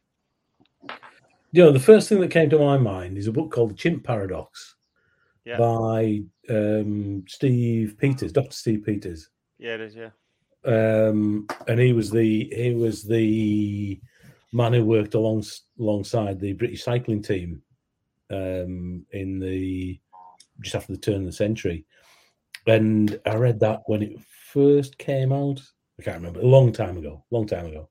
You 1.51 1.63
know, 1.63 1.71
the 1.71 1.79
first 1.79 2.09
thing 2.09 2.19
that 2.21 2.31
came 2.31 2.49
to 2.49 2.59
my 2.59 2.77
mind 2.77 3.17
is 3.17 3.27
a 3.27 3.31
book 3.31 3.51
called 3.51 3.71
The 3.71 3.75
Chimp 3.75 4.03
Paradox 4.03 4.75
Yeah. 5.45 5.57
by 5.57 6.21
um, 6.49 7.23
Steve 7.27 7.95
Peters, 7.97 8.31
Dr. 8.33 8.51
Steve 8.51 8.83
Peters. 8.85 9.29
Yeah, 9.57 9.75
it 9.75 9.81
is. 9.81 9.95
Yeah. 9.95 10.09
um, 10.65 11.47
and 11.67 11.79
he 11.79 11.93
was 11.93 12.11
the 12.11 12.51
he 12.53 12.73
was 12.73 13.03
the 13.03 13.99
man 14.51 14.73
who 14.73 14.83
worked 14.85 15.13
along 15.13 15.43
alongside 15.79 16.39
the 16.39 16.53
British 16.53 16.83
cycling 16.83 17.21
team 17.21 17.61
um, 18.29 19.05
in 19.11 19.39
the 19.39 19.99
just 20.61 20.75
after 20.75 20.93
the 20.93 20.99
turn 20.99 21.21
of 21.21 21.25
the 21.25 21.31
century. 21.31 21.85
And 22.67 23.19
I 23.25 23.35
read 23.35 23.61
that 23.61 23.83
when 23.85 24.03
it 24.03 24.19
first 24.51 24.97
came 24.97 25.31
out. 25.31 25.61
I 25.99 26.03
can't 26.03 26.17
remember 26.17 26.41
a 26.41 26.45
long 26.45 26.71
time 26.71 26.97
ago, 26.97 27.23
long 27.31 27.47
time 27.47 27.65
ago. 27.65 27.89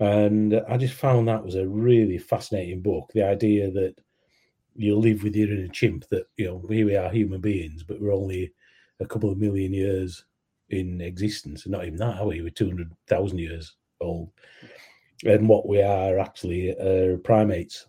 And 0.00 0.60
I 0.68 0.76
just 0.76 0.94
found 0.94 1.28
that 1.28 1.44
was 1.44 1.54
a 1.54 1.66
really 1.66 2.18
fascinating 2.18 2.82
book. 2.82 3.10
The 3.14 3.22
idea 3.22 3.70
that 3.70 3.94
you 4.74 4.96
live 4.96 5.22
with 5.22 5.36
your 5.36 5.50
inner 5.52 5.68
chimp, 5.68 6.08
that 6.08 6.26
you 6.36 6.46
know, 6.46 6.64
here 6.68 6.86
we 6.86 6.96
are 6.96 7.10
human 7.10 7.40
beings, 7.40 7.84
but 7.84 8.00
we're 8.00 8.12
only 8.12 8.52
a 9.00 9.06
couple 9.06 9.30
of 9.30 9.38
million 9.38 9.72
years 9.72 10.24
in 10.70 11.00
existence, 11.00 11.66
not 11.66 11.84
even 11.84 11.98
that, 11.98 12.18
are 12.18 12.26
we? 12.26 12.40
We're 12.40 12.50
200,000 12.50 13.38
years 13.38 13.76
old. 14.00 14.30
And 15.24 15.48
what 15.48 15.68
we 15.68 15.80
are 15.80 16.18
actually 16.18 16.70
are 16.70 17.18
primates. 17.18 17.86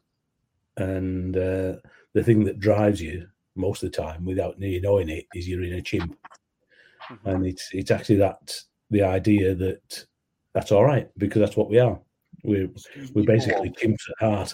And 0.78 1.36
uh, 1.36 1.78
the 2.14 2.24
thing 2.24 2.44
that 2.44 2.60
drives 2.60 3.02
you 3.02 3.28
most 3.56 3.84
of 3.84 3.92
the 3.92 3.98
time 3.98 4.26
without 4.26 4.60
you 4.60 4.82
knowing 4.82 5.10
it 5.10 5.26
is 5.34 5.48
you're 5.48 5.64
in 5.64 5.74
a 5.74 5.82
chimp. 5.82 6.18
And 7.26 7.46
it's 7.46 7.70
it's 7.74 7.92
actually 7.92 8.18
that 8.18 8.56
the 8.90 9.04
idea 9.04 9.56
that 9.56 10.06
that's 10.54 10.72
all 10.72 10.86
right 10.86 11.10
because 11.18 11.42
that's 11.42 11.58
what 11.58 11.70
we 11.70 11.80
are. 11.80 12.00
We're 12.44 12.70
we're 13.14 13.26
basically 13.26 13.72
chimps 13.72 14.10
at 14.10 14.28
heart. 14.28 14.54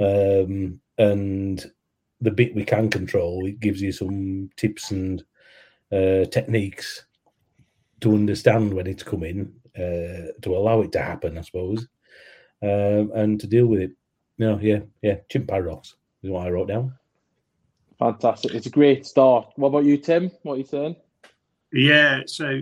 Um, 0.00 0.80
and 0.98 1.70
the 2.20 2.30
bit 2.30 2.54
we 2.54 2.64
can 2.64 2.90
control, 2.90 3.46
it 3.46 3.60
gives 3.60 3.80
you 3.80 3.92
some 3.92 4.50
tips 4.56 4.90
and 4.90 5.22
uh, 5.92 6.24
techniques 6.26 7.04
to 8.00 8.14
understand 8.14 8.72
when 8.72 8.86
it's 8.86 9.02
coming, 9.02 9.52
uh, 9.76 10.32
to 10.42 10.56
allow 10.56 10.80
it 10.82 10.92
to 10.92 11.00
happen, 11.00 11.38
I 11.38 11.42
suppose, 11.42 11.86
um, 12.62 13.12
and 13.14 13.40
to 13.40 13.46
deal 13.46 13.66
with 13.66 13.80
it. 13.80 13.92
No, 14.38 14.58
yeah, 14.58 14.80
yeah, 15.02 15.16
chimp 15.28 15.48
paradox 15.48 15.96
is 16.22 16.30
what 16.30 16.46
I 16.46 16.50
wrote 16.50 16.68
down. 16.68 16.94
Fantastic. 18.00 18.54
It's 18.54 18.66
a 18.66 18.70
great 18.70 19.04
start. 19.04 19.52
What 19.56 19.68
about 19.68 19.84
you, 19.84 19.98
Tim? 19.98 20.30
What 20.42 20.54
are 20.54 20.56
you 20.56 20.64
saying? 20.64 20.96
Yeah. 21.70 22.22
So 22.26 22.60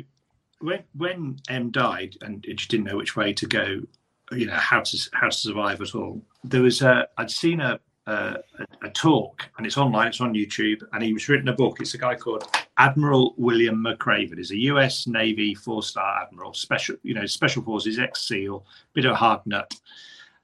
when 0.60 0.82
when 0.96 1.36
M 1.48 1.70
died 1.70 2.16
and 2.22 2.44
it 2.44 2.56
just 2.56 2.70
didn't 2.70 2.86
know 2.86 2.96
which 2.96 3.14
way 3.14 3.32
to 3.32 3.46
go, 3.46 3.80
you 4.32 4.46
know 4.46 4.54
how 4.54 4.80
to 4.80 5.10
how 5.12 5.28
to 5.28 5.36
survive 5.36 5.80
at 5.80 5.94
all. 5.94 6.20
There 6.42 6.62
was 6.62 6.82
a 6.82 7.06
I'd 7.18 7.30
seen 7.30 7.60
a 7.60 7.78
a, 8.08 8.38
a 8.82 8.90
talk 8.90 9.48
and 9.56 9.66
it's 9.66 9.76
online. 9.76 10.08
It's 10.08 10.20
on 10.20 10.34
YouTube, 10.34 10.82
and 10.92 11.04
he 11.04 11.12
was 11.12 11.28
written 11.28 11.48
a 11.48 11.52
book. 11.52 11.80
It's 11.80 11.94
a 11.94 11.98
guy 11.98 12.16
called 12.16 12.44
Admiral 12.76 13.34
William 13.36 13.84
McRaven. 13.84 14.38
He's 14.38 14.50
a 14.50 14.56
U.S. 14.56 15.06
Navy 15.06 15.54
four-star 15.54 16.22
admiral, 16.22 16.52
special 16.52 16.96
you 17.04 17.14
know 17.14 17.26
special 17.26 17.62
forces, 17.62 18.00
ex-SEAL, 18.00 18.66
bit 18.92 19.04
of 19.04 19.12
a 19.12 19.14
hard 19.14 19.42
nut. 19.46 19.72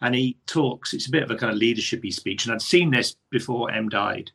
And 0.03 0.15
he 0.15 0.37
talks. 0.47 0.95
It's 0.95 1.09
a 1.09 1.11
bit 1.11 1.25
of 1.25 1.33
a 1.33 1.37
kind 1.37 1.53
of 1.53 1.59
leadershipy 1.59 2.13
speech, 2.13 2.45
and 2.45 2.55
I'd 2.55 2.63
seen 2.63 2.93
this 2.93 3.17
before 3.31 3.73
M 3.73 3.89
died 3.89 4.31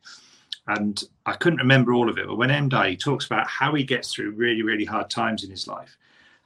and 0.66 1.02
I 1.26 1.32
couldn't 1.32 1.58
remember 1.58 1.92
all 1.92 2.08
of 2.08 2.18
it. 2.18 2.26
But 2.26 2.36
when 2.36 2.50
M 2.50 2.68
died, 2.68 2.90
he 2.90 2.96
talks 2.96 3.26
about 3.26 3.46
how 3.48 3.74
he 3.74 3.82
gets 3.82 4.12
through 4.12 4.32
really, 4.32 4.62
really 4.62 4.84
hard 4.84 5.10
times 5.10 5.44
in 5.44 5.50
his 5.50 5.66
life. 5.66 5.96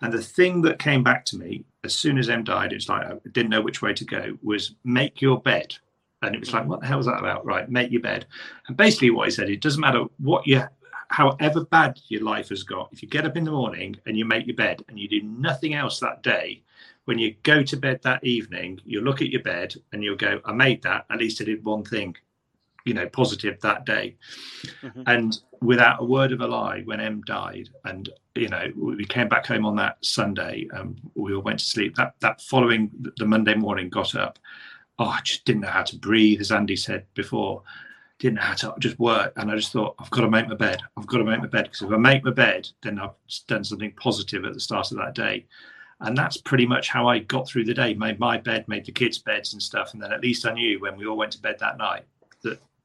And 0.01 0.13
the 0.13 0.23
thing 0.23 0.63
that 0.63 0.79
came 0.79 1.03
back 1.03 1.25
to 1.27 1.37
me 1.37 1.65
as 1.85 1.95
soon 1.95 2.19
as 2.19 2.29
M 2.29 2.45
died, 2.45 2.73
it's 2.73 2.89
like 2.89 3.07
I 3.07 3.15
didn't 3.33 3.51
know 3.51 3.63
which 3.63 3.83
way 3.83 3.93
to 3.95 4.05
go. 4.05 4.39
Was 4.43 4.75
make 4.85 5.21
your 5.21 5.41
bed, 5.41 5.77
and 6.23 6.35
it 6.35 6.41
was 6.41 6.53
like, 6.53 6.67
what 6.67 6.81
the 6.81 6.87
hell 6.87 7.01
is 7.01 7.07
that 7.07 7.19
about? 7.19 7.45
Right, 7.45 7.69
make 7.71 7.91
your 7.91 8.03
bed. 8.03 8.27
And 8.69 8.77
basically, 8.77 9.11
what 9.11 9.29
he 9.29 9.31
said, 9.31 9.51
it 9.51 9.61
doesn't 9.61 9.81
matter 9.81 10.05
what 10.19 10.47
you, 10.47 10.63
however 11.09 11.65
bad 11.65 12.01
your 12.09 12.23
life 12.23 12.49
has 12.49 12.63
got. 12.63 12.89
If 12.93 13.03
you 13.03 13.09
get 13.09 13.27
up 13.27 13.37
in 13.37 13.45
the 13.45 13.51
morning 13.51 13.97
and 14.07 14.17
you 14.17 14.25
make 14.25 14.47
your 14.47 14.57
bed 14.57 14.85
and 14.89 14.99
you 14.99 15.09
do 15.09 15.23
nothing 15.23 15.75
else 15.75 16.01
that 16.01 16.23
day, 16.23 16.63
when 17.05 17.19
you 17.19 17.35
go 17.43 17.63
to 17.63 17.77
bed 17.77 18.01
that 18.03 18.25
evening, 18.25 18.81
you 18.85 19.01
look 19.03 19.21
at 19.21 19.29
your 19.29 19.43
bed 19.43 19.75
and 19.93 20.03
you'll 20.03 20.17
go, 20.17 20.41
I 20.45 20.53
made 20.53 20.83
that. 20.83 21.05
At 21.11 21.19
least 21.19 21.41
I 21.41 21.45
did 21.45 21.65
one 21.65 21.85
thing 21.85 22.17
you 22.85 22.95
know 22.95 23.09
positive 23.09 23.61
that 23.61 23.85
day 23.87 24.17
Mhm. 24.83 25.03
and 25.07 25.39
without 25.61 26.01
a 26.01 26.05
word 26.05 26.33
of 26.33 26.41
a 26.41 26.47
lie 26.47 26.83
when 26.83 27.01
m 27.01 27.23
died 27.23 27.71
and 27.85 28.11
you 28.35 28.49
know 28.49 28.71
we 28.77 29.05
came 29.05 29.29
back 29.29 29.47
home 29.47 29.65
on 29.67 29.77
that 29.77 29.97
sunday 30.05 30.69
and 30.73 31.01
we 31.15 31.35
all 31.35 31.43
went 31.43 31.59
to 31.59 31.65
sleep 31.65 31.95
that 31.97 32.15
that 32.21 32.41
following 32.43 32.91
the 33.17 33.27
monday 33.27 33.55
morning 33.55 33.89
got 33.89 34.15
up 34.15 34.39
oh 34.99 35.07
i 35.07 35.21
just 35.23 35.45
didn't 35.45 35.63
know 35.63 35.69
how 35.69 35.83
to 35.83 35.97
breathe 35.97 36.41
as 36.41 36.53
andy 36.53 36.77
said 36.77 37.07
before 37.15 37.63
didn't 38.21 38.37
know 38.37 38.43
how 38.43 38.55
to 38.55 38.75
just 38.79 38.97
work. 39.01 39.33
And 39.37 39.51
I 39.51 39.57
just 39.57 39.73
thought, 39.73 39.97
I've 39.99 40.09
got 40.09 40.21
to 40.21 40.31
make 40.31 40.47
my 40.49 40.55
bed. 40.55 40.81
I've 40.97 41.07
got 41.09 41.19
to 41.19 41.25
make 41.25 41.41
my 41.41 41.49
bed 41.49 41.65
because 41.65 41.83
if 41.83 41.91
I 41.91 41.97
make 41.97 42.23
my 42.25 42.31
bed, 42.31 42.69
then 42.81 43.01
I've 43.01 43.11
done 43.49 43.65
something 43.65 43.91
positive 43.97 44.45
at 44.45 44.55
the 44.55 44.61
start 44.61 44.93
of 44.93 44.99
that 44.99 45.17
day. 45.17 45.47
And 45.99 46.17
that's 46.17 46.37
pretty 46.37 46.65
much 46.65 46.89
how 46.89 47.09
I 47.09 47.19
got 47.19 47.49
through 47.49 47.65
the 47.65 47.75
day. 47.75 47.93
Made 47.93 48.21
my 48.21 48.39
bed, 48.39 48.69
made 48.69 48.85
the 48.87 48.93
kids' 48.93 49.19
beds 49.19 49.53
and 49.53 49.61
stuff. 49.61 49.95
And 49.95 50.01
then 50.03 50.13
at 50.13 50.21
least 50.21 50.47
I 50.47 50.53
knew 50.53 50.79
when 50.79 50.97
we 50.97 51.07
all 51.07 51.17
went 51.17 51.33
to 51.33 51.43
bed 51.43 51.57
that 51.59 51.77
night 51.77 52.05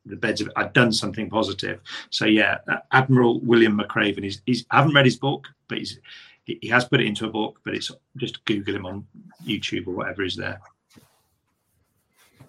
the 0.09 0.15
beds 0.15 0.41
of 0.41 0.49
I'd 0.55 0.73
done 0.73 0.91
something 0.91 1.29
positive. 1.29 1.81
So 2.09 2.25
yeah, 2.25 2.59
Admiral 2.91 3.39
William 3.41 3.77
McRaven. 3.77 4.23
He's, 4.23 4.41
he's 4.45 4.65
I 4.71 4.77
haven't 4.77 4.95
read 4.95 5.05
his 5.05 5.17
book, 5.17 5.47
but 5.67 5.77
he's 5.77 5.99
he 6.45 6.67
has 6.69 6.85
put 6.85 6.99
it 6.99 7.07
into 7.07 7.25
a 7.25 7.29
book. 7.29 7.59
But 7.63 7.75
it's 7.75 7.91
just 8.17 8.43
Google 8.45 8.75
him 8.75 8.85
on 8.85 9.05
YouTube 9.45 9.87
or 9.87 9.91
whatever 9.91 10.23
is 10.23 10.35
there. 10.35 10.59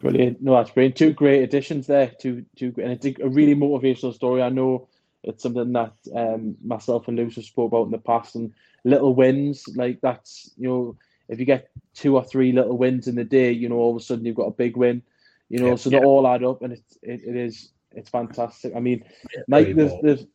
Brilliant. 0.01 0.41
No, 0.41 0.55
that's 0.57 0.71
brilliant. 0.71 0.97
Two 0.97 1.13
great 1.13 1.43
additions 1.43 1.87
there. 1.87 2.11
Two, 2.19 2.45
two, 2.57 2.75
and 2.79 2.93
it's 2.93 3.21
a 3.21 3.29
really 3.29 3.55
motivational 3.55 4.15
story. 4.15 4.43
I 4.43 4.49
know 4.49 4.89
it's 5.23 5.43
something 5.43 5.73
that 5.73 5.93
um, 6.15 6.57
myself 6.65 7.09
and 7.09 7.19
have 7.19 7.33
spoke 7.45 7.71
about 7.71 7.85
in 7.85 7.91
the 7.91 7.99
past, 7.99 8.35
and 8.35 8.53
little 8.85 9.15
wins 9.15 9.65
like 9.77 10.01
that's 10.01 10.53
you 10.57 10.67
know 10.67 10.97
if 11.29 11.39
you 11.39 11.45
get 11.45 11.69
two 11.95 12.17
or 12.17 12.25
three 12.25 12.51
little 12.51 12.79
wins 12.79 13.09
in 13.09 13.15
the 13.15 13.25
day, 13.25 13.53
you 13.53 13.69
know 13.69 13.77
all 13.77 13.91
of 13.91 14.01
a 14.01 14.05
sudden 14.05 14.25
you've 14.25 14.37
got 14.37 14.47
a 14.47 14.53
big 14.53 14.77
win. 14.77 15.03
You 15.51 15.59
know, 15.59 15.71
yeah, 15.71 15.75
so 15.75 15.91
they 15.91 15.97
yeah. 15.97 16.05
all 16.05 16.27
add 16.27 16.45
up, 16.45 16.63
and 16.63 16.73
it's 16.73 16.97
it, 17.03 17.23
it 17.27 17.37
is 17.37 17.73
it's 17.93 18.09
fantastic. 18.09 18.73
I 18.75 18.81
mean, 18.81 19.05
yeah, 19.35 19.43
Mike, 19.49 19.75
there's, 19.75 19.93
there's 20.01 20.27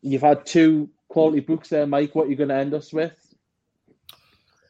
you've 0.00 0.22
had 0.22 0.46
two 0.46 0.88
quality 1.08 1.40
books 1.40 1.68
there, 1.68 1.86
Mike. 1.86 2.14
What 2.14 2.26
are 2.26 2.30
you 2.30 2.36
going 2.36 2.48
to 2.48 2.56
end 2.56 2.72
us 2.74 2.92
with? 2.92 3.14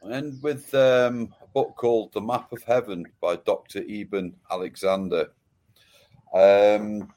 And 0.03 0.43
with 0.43 0.75
um, 0.75 1.33
a 1.41 1.47
book 1.47 1.77
called 1.77 2.13
The 2.13 2.21
Map 2.21 2.53
of 2.53 2.63
Heaven 2.65 3.07
by 3.21 3.37
Dr. 3.37 3.83
Eben 3.89 4.35
Alexander. 4.51 5.29
Um, 6.35 7.13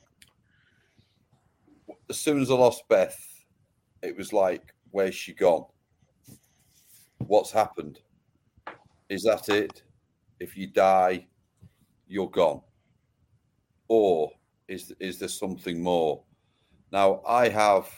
as 2.10 2.20
soon 2.20 2.42
as 2.42 2.52
I 2.52 2.54
lost 2.54 2.88
Beth, 2.88 3.20
it 4.04 4.16
was 4.16 4.32
like, 4.32 4.74
where's 4.92 5.16
she 5.16 5.34
gone? 5.34 5.66
What's 7.18 7.52
happened? 7.52 8.00
Is 9.10 9.24
that 9.24 9.50
it? 9.50 9.84
If 10.40 10.56
you 10.56 10.68
die, 10.68 11.28
you're 12.08 12.30
gone. 12.30 12.62
Or 13.88 14.32
is, 14.68 14.94
is 15.00 15.20
there 15.20 15.30
something 15.30 15.82
more? 15.82 16.24
Now, 16.92 17.22
I 17.28 17.50
have 17.50 17.90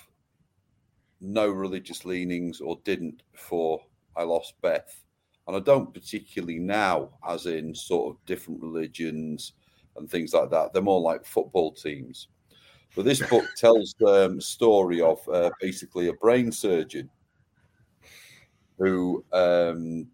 no 1.21 1.49
religious 1.49 2.05
leanings 2.05 2.61
or 2.61 2.79
didn't 2.83 3.23
before 3.33 3.81
I 4.15 4.23
lost 4.23 4.53
Beth 4.61 5.03
and 5.49 5.57
I 5.57 5.61
don't 5.61 5.91
particularly 5.91 6.59
now, 6.59 7.09
as 7.27 7.47
in 7.47 7.73
sort 7.73 8.13
of 8.13 8.23
different 8.27 8.61
religions 8.61 9.53
and 9.97 10.07
things 10.07 10.31
like 10.31 10.51
that. 10.51 10.73
They're 10.73 10.81
more 10.83 11.01
like 11.01 11.25
football 11.25 11.71
teams. 11.71 12.27
But 12.95 13.05
this 13.05 13.27
book 13.27 13.45
tells 13.57 13.95
um, 14.05 14.39
story 14.39 15.01
of 15.01 15.27
uh, 15.27 15.49
basically 15.59 16.07
a 16.07 16.13
brain 16.13 16.51
surgeon 16.51 17.09
who 18.77 19.25
um, 19.33 20.05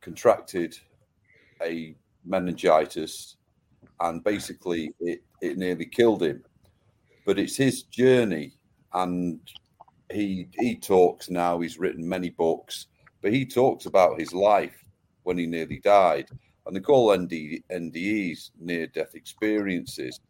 contracted 0.00 0.76
a 1.62 1.94
meningitis 2.24 3.36
and 4.00 4.22
basically 4.24 4.92
it, 5.00 5.22
it 5.40 5.58
nearly 5.58 5.86
killed 5.86 6.22
him. 6.22 6.42
But 7.24 7.38
it's 7.38 7.56
his 7.56 7.82
journey, 7.84 8.52
and 8.92 9.40
he 10.12 10.48
he 10.58 10.76
talks 10.76 11.30
now. 11.30 11.60
He's 11.60 11.78
written 11.78 12.08
many 12.08 12.30
books 12.30 12.86
but 13.26 13.32
he 13.32 13.44
talks 13.44 13.86
about 13.86 14.20
his 14.20 14.32
life 14.32 14.84
when 15.24 15.36
he 15.36 15.46
nearly 15.46 15.80
died, 15.80 16.28
and 16.64 16.76
they 16.76 16.80
call 16.80 17.12
ND, 17.12 17.60
NDEs 17.72 18.50
near 18.60 18.86
death 18.86 19.16
experiences. 19.16 20.20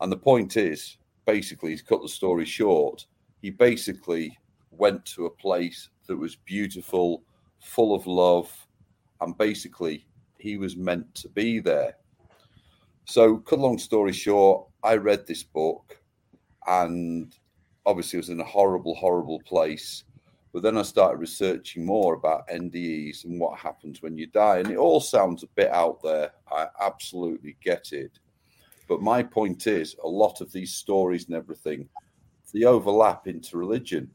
And 0.00 0.12
the 0.12 0.16
point 0.16 0.56
is, 0.56 0.98
basically, 1.26 1.76
to 1.76 1.84
cut 1.84 2.02
the 2.02 2.08
story 2.08 2.44
short, 2.44 3.06
he 3.42 3.50
basically 3.50 4.38
went 4.70 5.04
to 5.06 5.26
a 5.26 5.30
place 5.30 5.88
that 6.06 6.16
was 6.16 6.36
beautiful, 6.36 7.24
full 7.60 7.96
of 7.96 8.06
love, 8.06 8.52
and 9.20 9.36
basically 9.36 10.06
he 10.38 10.56
was 10.56 10.76
meant 10.76 11.12
to 11.16 11.28
be 11.30 11.58
there. 11.58 11.96
So, 13.04 13.38
cut 13.38 13.58
long 13.58 13.78
story 13.78 14.12
short, 14.12 14.66
I 14.82 14.96
read 14.96 15.26
this 15.26 15.42
book, 15.42 16.00
and 16.66 17.34
obviously 17.86 18.18
it 18.18 18.20
was 18.20 18.28
in 18.28 18.40
a 18.40 18.44
horrible, 18.44 18.94
horrible 18.94 19.40
place. 19.40 20.04
But 20.52 20.62
then 20.62 20.76
I 20.76 20.82
started 20.82 21.18
researching 21.18 21.84
more 21.84 22.14
about 22.14 22.48
NDEs 22.48 23.24
and 23.24 23.38
what 23.38 23.58
happens 23.58 24.02
when 24.02 24.18
you 24.18 24.26
die. 24.26 24.58
And 24.58 24.70
it 24.70 24.78
all 24.78 25.00
sounds 25.00 25.44
a 25.44 25.48
bit 25.48 25.70
out 25.70 26.02
there. 26.02 26.32
I 26.50 26.66
absolutely 26.80 27.56
get 27.62 27.92
it. 27.92 28.18
But 28.88 29.00
my 29.00 29.22
point 29.22 29.68
is, 29.68 29.94
a 30.02 30.08
lot 30.08 30.40
of 30.40 30.50
these 30.50 30.74
stories 30.74 31.26
and 31.26 31.36
everything, 31.36 31.88
they 32.52 32.64
overlap 32.64 33.28
into 33.28 33.56
religion. 33.56 34.10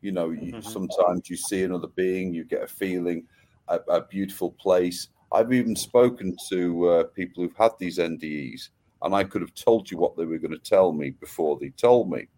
You 0.00 0.10
know, 0.10 0.30
you, 0.30 0.54
mm-hmm. 0.54 0.68
sometimes 0.68 1.30
you 1.30 1.36
see 1.36 1.62
another 1.62 1.88
being, 1.94 2.34
you 2.34 2.44
get 2.44 2.64
a 2.64 2.66
feeling, 2.66 3.24
a, 3.68 3.78
a 3.88 4.00
beautiful 4.02 4.50
place. 4.50 5.08
I've 5.32 5.52
even 5.52 5.76
spoken 5.76 6.36
to 6.48 6.88
uh, 6.88 7.04
people 7.04 7.42
who've 7.42 7.56
had 7.56 7.72
these 7.78 7.98
NDEs, 7.98 8.68
and 9.02 9.14
I 9.14 9.24
could 9.24 9.42
have 9.42 9.54
told 9.54 9.90
you 9.90 9.98
what 9.98 10.16
they 10.16 10.24
were 10.24 10.38
going 10.38 10.52
to 10.52 10.58
tell 10.58 10.92
me 10.92 11.10
before 11.10 11.58
they 11.58 11.70
told 11.70 12.10
me. 12.10 12.28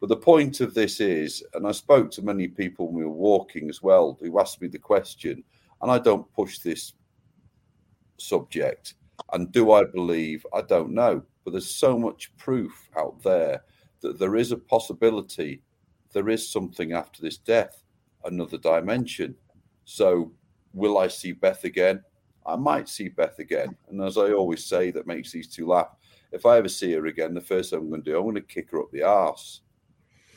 But 0.00 0.08
the 0.08 0.16
point 0.16 0.60
of 0.60 0.74
this 0.74 1.00
is, 1.00 1.44
and 1.54 1.66
I 1.66 1.72
spoke 1.72 2.10
to 2.12 2.22
many 2.22 2.48
people 2.48 2.86
when 2.86 2.96
we 2.96 3.04
were 3.04 3.10
walking 3.10 3.68
as 3.68 3.82
well 3.82 4.18
who 4.20 4.40
asked 4.40 4.60
me 4.60 4.68
the 4.68 4.78
question, 4.78 5.42
and 5.82 5.90
I 5.90 5.98
don't 5.98 6.30
push 6.32 6.58
this 6.58 6.94
subject. 8.18 8.94
And 9.32 9.52
do 9.52 9.72
I 9.72 9.84
believe? 9.84 10.46
I 10.54 10.62
don't 10.62 10.92
know. 10.92 11.22
But 11.44 11.52
there's 11.52 11.74
so 11.74 11.98
much 11.98 12.34
proof 12.36 12.88
out 12.96 13.22
there 13.22 13.62
that 14.00 14.18
there 14.18 14.36
is 14.36 14.52
a 14.52 14.56
possibility 14.56 15.62
there 16.12 16.28
is 16.28 16.50
something 16.50 16.92
after 16.92 17.22
this 17.22 17.38
death, 17.38 17.82
another 18.24 18.58
dimension. 18.58 19.34
So, 19.84 20.32
will 20.72 20.98
I 20.98 21.08
see 21.08 21.32
Beth 21.32 21.64
again? 21.64 22.02
I 22.46 22.56
might 22.56 22.88
see 22.88 23.08
Beth 23.08 23.38
again. 23.38 23.76
And 23.88 24.02
as 24.02 24.18
I 24.18 24.32
always 24.32 24.64
say, 24.64 24.90
that 24.90 25.06
makes 25.06 25.32
these 25.32 25.48
two 25.48 25.66
laugh. 25.66 25.96
If 26.32 26.46
I 26.46 26.58
ever 26.58 26.68
see 26.68 26.92
her 26.92 27.06
again, 27.06 27.34
the 27.34 27.40
first 27.40 27.70
thing 27.70 27.80
I'm 27.80 27.88
going 27.88 28.02
to 28.02 28.10
do, 28.10 28.16
I'm 28.16 28.24
going 28.24 28.34
to 28.36 28.40
kick 28.40 28.70
her 28.70 28.80
up 28.80 28.90
the 28.92 29.02
arse 29.02 29.62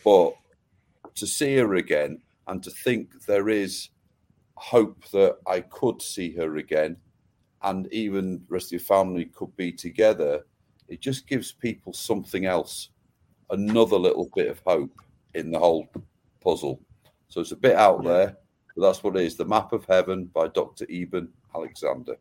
but 0.03 0.33
to 1.15 1.25
see 1.25 1.57
her 1.57 1.75
again 1.75 2.21
and 2.47 2.61
to 2.63 2.69
think 2.69 3.25
there 3.25 3.49
is 3.49 3.89
hope 4.55 5.03
that 5.11 5.37
I 5.47 5.61
could 5.61 6.01
see 6.01 6.35
her 6.35 6.57
again 6.57 6.97
and 7.63 7.91
even 7.93 8.43
the 8.47 8.53
rest 8.53 8.67
of 8.67 8.71
your 8.73 8.79
family 8.81 9.25
could 9.25 9.55
be 9.55 9.71
together, 9.71 10.45
it 10.89 10.99
just 10.99 11.27
gives 11.27 11.51
people 11.51 11.93
something 11.93 12.45
else, 12.45 12.89
another 13.51 13.95
little 13.95 14.29
bit 14.35 14.49
of 14.49 14.61
hope 14.65 14.91
in 15.33 15.49
the 15.49 15.59
whole 15.59 15.87
puzzle. 16.41 16.81
So 17.29 17.39
it's 17.39 17.53
a 17.53 17.57
bit 17.57 17.75
out 17.75 18.03
there, 18.03 18.37
but 18.75 18.81
that's 18.87 19.03
what 19.03 19.15
it 19.15 19.23
is. 19.23 19.35
The 19.35 19.45
Map 19.45 19.73
of 19.73 19.85
Heaven 19.85 20.25
by 20.25 20.47
Dr. 20.47 20.85
Eben 20.89 21.29
Alexander. 21.55 22.17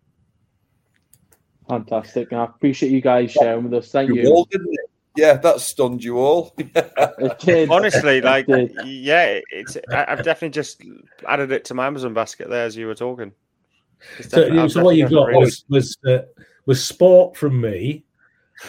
Fantastic. 1.68 2.32
And 2.32 2.40
I 2.40 2.44
appreciate 2.44 2.92
you 2.92 3.00
guys 3.00 3.32
sharing 3.32 3.64
with 3.64 3.74
us. 3.74 3.90
Thank 3.90 4.10
you. 4.10 4.22
you. 4.22 4.28
All, 4.28 4.48
yeah, 5.16 5.34
that 5.34 5.60
stunned 5.60 6.02
you 6.02 6.18
all. 6.18 6.54
Honestly, 7.70 8.20
like, 8.20 8.46
yeah, 8.48 9.40
it's. 9.50 9.76
I've 9.90 10.24
definitely 10.24 10.50
just 10.50 10.82
added 11.28 11.52
it 11.52 11.64
to 11.66 11.74
my 11.74 11.86
Amazon 11.86 12.14
basket 12.14 12.48
there 12.48 12.64
as 12.64 12.76
you 12.76 12.86
were 12.86 12.94
talking. 12.94 13.32
So, 14.20 14.68
so 14.68 14.82
what 14.82 14.96
you 14.96 15.08
got 15.08 15.32
was 15.32 15.64
was, 15.68 15.96
uh, 16.06 16.18
was 16.66 16.84
sport 16.84 17.36
from 17.36 17.60
me. 17.60 18.04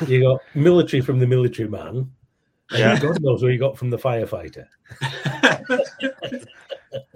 You 0.08 0.24
got 0.24 0.42
military 0.54 1.02
from 1.02 1.20
the 1.20 1.28
military 1.28 1.70
man. 1.70 2.12
yeah. 2.72 3.00
God 3.00 3.22
knows 3.22 3.42
what 3.42 3.52
you 3.52 3.60
got 3.60 3.78
from 3.78 3.90
the 3.90 3.98
firefighter. 3.98 4.66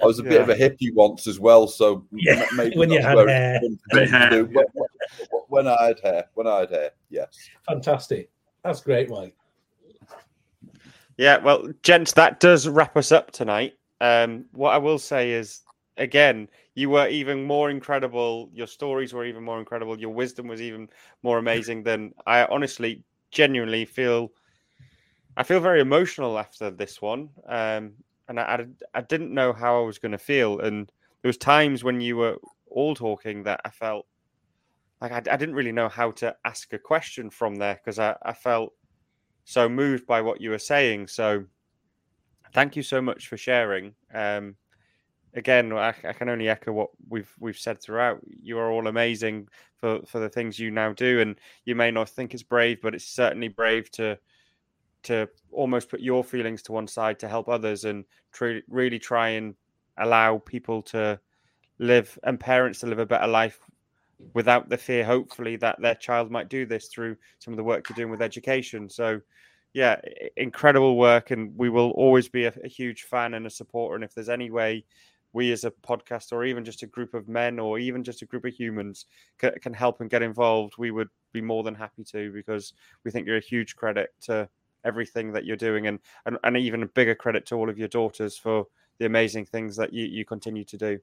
I 0.01 0.05
was 0.05 0.19
a 0.19 0.23
bit 0.23 0.33
yeah. 0.33 0.39
of 0.39 0.49
a 0.49 0.55
hippie 0.55 0.93
once 0.93 1.27
as 1.27 1.39
well, 1.39 1.67
so 1.67 2.05
yeah. 2.11 2.45
maybe 2.55 2.77
when 2.77 2.91
you 2.91 3.01
had 3.01 3.17
hair. 3.27 3.59
When, 3.61 3.79
when 5.49 5.67
I 5.67 5.87
had 5.87 5.99
hair, 5.99 6.25
when 6.33 6.47
I 6.47 6.59
had 6.61 6.71
hair, 6.71 6.91
yes. 7.09 7.29
Fantastic. 7.67 8.29
That's 8.63 8.81
great, 8.81 9.09
Mike. 9.09 9.35
Yeah, 11.17 11.37
well, 11.37 11.67
gents, 11.81 12.11
that 12.13 12.39
does 12.39 12.67
wrap 12.67 12.95
us 12.95 13.11
up 13.11 13.31
tonight. 13.31 13.73
Um, 14.01 14.45
what 14.51 14.71
I 14.71 14.77
will 14.77 14.99
say 14.99 15.31
is, 15.31 15.61
again, 15.97 16.47
you 16.75 16.91
were 16.91 17.07
even 17.07 17.43
more 17.43 17.71
incredible. 17.71 18.51
Your 18.53 18.67
stories 18.67 19.13
were 19.13 19.25
even 19.25 19.43
more 19.43 19.57
incredible. 19.57 19.99
Your 19.99 20.13
wisdom 20.13 20.47
was 20.47 20.61
even 20.61 20.89
more 21.23 21.39
amazing 21.39 21.83
than 21.83 22.13
I 22.27 22.45
honestly, 22.45 23.03
genuinely 23.31 23.85
feel. 23.85 24.31
I 25.37 25.43
feel 25.43 25.59
very 25.59 25.81
emotional 25.81 26.37
after 26.37 26.69
this 26.69 27.01
one, 27.01 27.29
um, 27.47 27.93
and 28.27 28.39
I, 28.39 28.65
I, 28.93 29.01
didn't 29.01 29.33
know 29.33 29.53
how 29.53 29.81
I 29.81 29.85
was 29.85 29.99
going 29.99 30.11
to 30.11 30.17
feel. 30.17 30.59
And 30.59 30.91
there 31.21 31.29
was 31.29 31.37
times 31.37 31.83
when 31.83 32.01
you 32.01 32.17
were 32.17 32.37
all 32.69 32.95
talking 32.95 33.43
that 33.43 33.61
I 33.63 33.69
felt 33.69 34.05
like 35.01 35.11
I, 35.11 35.17
I 35.17 35.37
didn't 35.37 35.55
really 35.55 35.71
know 35.71 35.89
how 35.89 36.11
to 36.11 36.35
ask 36.45 36.73
a 36.73 36.79
question 36.79 37.29
from 37.29 37.55
there 37.55 37.75
because 37.75 37.99
I, 37.99 38.15
I 38.23 38.33
felt 38.33 38.73
so 39.45 39.69
moved 39.69 40.05
by 40.05 40.21
what 40.21 40.41
you 40.41 40.49
were 40.49 40.59
saying. 40.59 41.07
So 41.07 41.45
thank 42.53 42.75
you 42.75 42.83
so 42.83 43.01
much 43.01 43.27
for 43.27 43.37
sharing. 43.37 43.93
Um, 44.13 44.55
again, 45.33 45.71
I, 45.71 45.93
I, 46.03 46.13
can 46.13 46.29
only 46.29 46.49
echo 46.49 46.71
what 46.71 46.89
we've 47.07 47.31
we've 47.39 47.57
said 47.57 47.81
throughout. 47.81 48.19
You 48.41 48.57
are 48.59 48.71
all 48.71 48.87
amazing 48.87 49.47
for 49.75 50.01
for 50.05 50.19
the 50.19 50.29
things 50.29 50.59
you 50.59 50.71
now 50.71 50.93
do, 50.93 51.21
and 51.21 51.39
you 51.65 51.75
may 51.75 51.91
not 51.91 52.09
think 52.09 52.33
it's 52.33 52.43
brave, 52.43 52.81
but 52.81 52.95
it's 52.95 53.05
certainly 53.05 53.47
brave 53.47 53.89
to 53.91 54.17
to 55.03 55.27
almost 55.51 55.89
put 55.89 55.99
your 55.99 56.23
feelings 56.23 56.61
to 56.63 56.71
one 56.71 56.87
side 56.87 57.19
to 57.19 57.27
help 57.27 57.47
others 57.49 57.85
and 57.85 58.05
tr- 58.31 58.59
really 58.67 58.99
try 58.99 59.29
and 59.29 59.55
allow 59.97 60.37
people 60.39 60.81
to 60.81 61.19
live 61.79 62.17
and 62.23 62.39
parents 62.39 62.79
to 62.79 62.87
live 62.87 62.99
a 62.99 63.05
better 63.05 63.27
life 63.27 63.59
without 64.33 64.69
the 64.69 64.77
fear, 64.77 65.03
hopefully, 65.03 65.55
that 65.57 65.79
their 65.81 65.95
child 65.95 66.31
might 66.31 66.49
do 66.49 66.65
this 66.65 66.87
through 66.87 67.15
some 67.39 67.53
of 67.53 67.57
the 67.57 67.63
work 67.63 67.87
you're 67.87 67.95
doing 67.95 68.09
with 68.09 68.21
education. 68.21 68.89
So, 68.89 69.21
yeah, 69.73 69.99
incredible 70.37 70.97
work, 70.97 71.31
and 71.31 71.55
we 71.55 71.69
will 71.69 71.91
always 71.91 72.27
be 72.27 72.45
a, 72.45 72.53
a 72.63 72.67
huge 72.67 73.03
fan 73.03 73.35
and 73.35 73.45
a 73.45 73.49
supporter. 73.49 73.95
And 73.95 74.03
if 74.03 74.13
there's 74.13 74.29
any 74.29 74.49
way 74.49 74.83
we 75.33 75.51
as 75.51 75.65
a 75.65 75.71
podcast 75.71 76.31
or 76.31 76.45
even 76.45 76.65
just 76.65 76.83
a 76.83 76.87
group 76.87 77.13
of 77.13 77.27
men 77.27 77.59
or 77.59 77.77
even 77.77 78.03
just 78.03 78.21
a 78.21 78.25
group 78.25 78.45
of 78.45 78.53
humans 78.53 79.05
can, 79.37 79.51
can 79.61 79.73
help 79.73 80.01
and 80.01 80.09
get 80.09 80.23
involved, 80.23 80.75
we 80.77 80.89
would 80.89 81.09
be 81.31 81.41
more 81.41 81.63
than 81.63 81.75
happy 81.75 82.03
to 82.03 82.31
because 82.31 82.73
we 83.03 83.11
think 83.11 83.27
you're 83.27 83.37
a 83.37 83.41
huge 83.41 83.75
credit 83.75 84.09
to 84.21 84.49
everything 84.87 85.31
that 85.33 85.45
you're 85.45 85.57
doing 85.57 85.87
and, 85.87 85.99
and, 86.25 86.37
and 86.43 86.57
even 86.57 86.81
a 86.83 86.87
bigger 86.87 87.13
credit 87.13 87.45
to 87.47 87.55
all 87.55 87.69
of 87.69 87.77
your 87.77 87.89
daughters 87.89 88.37
for 88.37 88.65
the 88.99 89.05
amazing 89.05 89.45
things 89.45 89.75
that 89.75 89.93
you, 89.93 90.05
you 90.05 90.25
continue 90.25 90.63
to 90.63 90.77
do. 90.77 90.99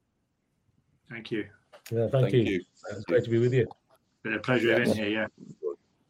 Thank 1.10 1.30
you. 1.30 1.46
Yeah, 1.92 2.08
thank, 2.08 2.12
thank 2.12 2.32
you. 2.32 2.40
you. 2.40 2.64
It's 2.90 3.04
great 3.04 3.24
to 3.24 3.30
be 3.30 3.38
with 3.38 3.52
you. 3.52 3.68
Been 4.22 4.34
a 4.34 4.38
pleasure 4.38 4.68
yes. 4.68 4.84
being 4.84 4.96
here. 4.96 5.08
Yeah. 5.08 5.26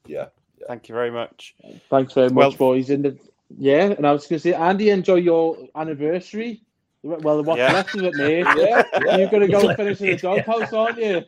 yeah. 0.06 0.26
Yeah. 0.59 0.66
Thank 0.68 0.88
you 0.88 0.94
very 0.94 1.10
much. 1.10 1.55
Thanks 1.90 2.12
very 2.12 2.30
much, 2.30 2.36
well, 2.36 2.51
boys. 2.52 2.90
In 2.90 3.02
the, 3.02 3.18
yeah, 3.59 3.86
and 3.86 4.06
I 4.06 4.12
was 4.12 4.26
going 4.26 4.40
to 4.40 4.51
say, 4.51 4.55
Andy, 4.55 4.90
enjoy 4.90 5.16
your 5.16 5.59
anniversary. 5.74 6.62
Well, 7.02 7.42
what's 7.42 7.59
yeah. 7.59 7.72
left 7.72 7.94
of 7.96 8.05
it, 8.05 8.14
mate? 8.14 8.46
Yeah, 8.56 8.82
yeah. 9.05 9.16
you're 9.18 9.30
going 9.30 9.42
to 9.42 9.48
go 9.48 9.68
and 9.68 9.76
finish 9.76 10.01
in 10.01 10.06
the 10.12 10.16
doghouse, 10.22 10.72
aren't 10.72 10.98
you? 10.98 11.22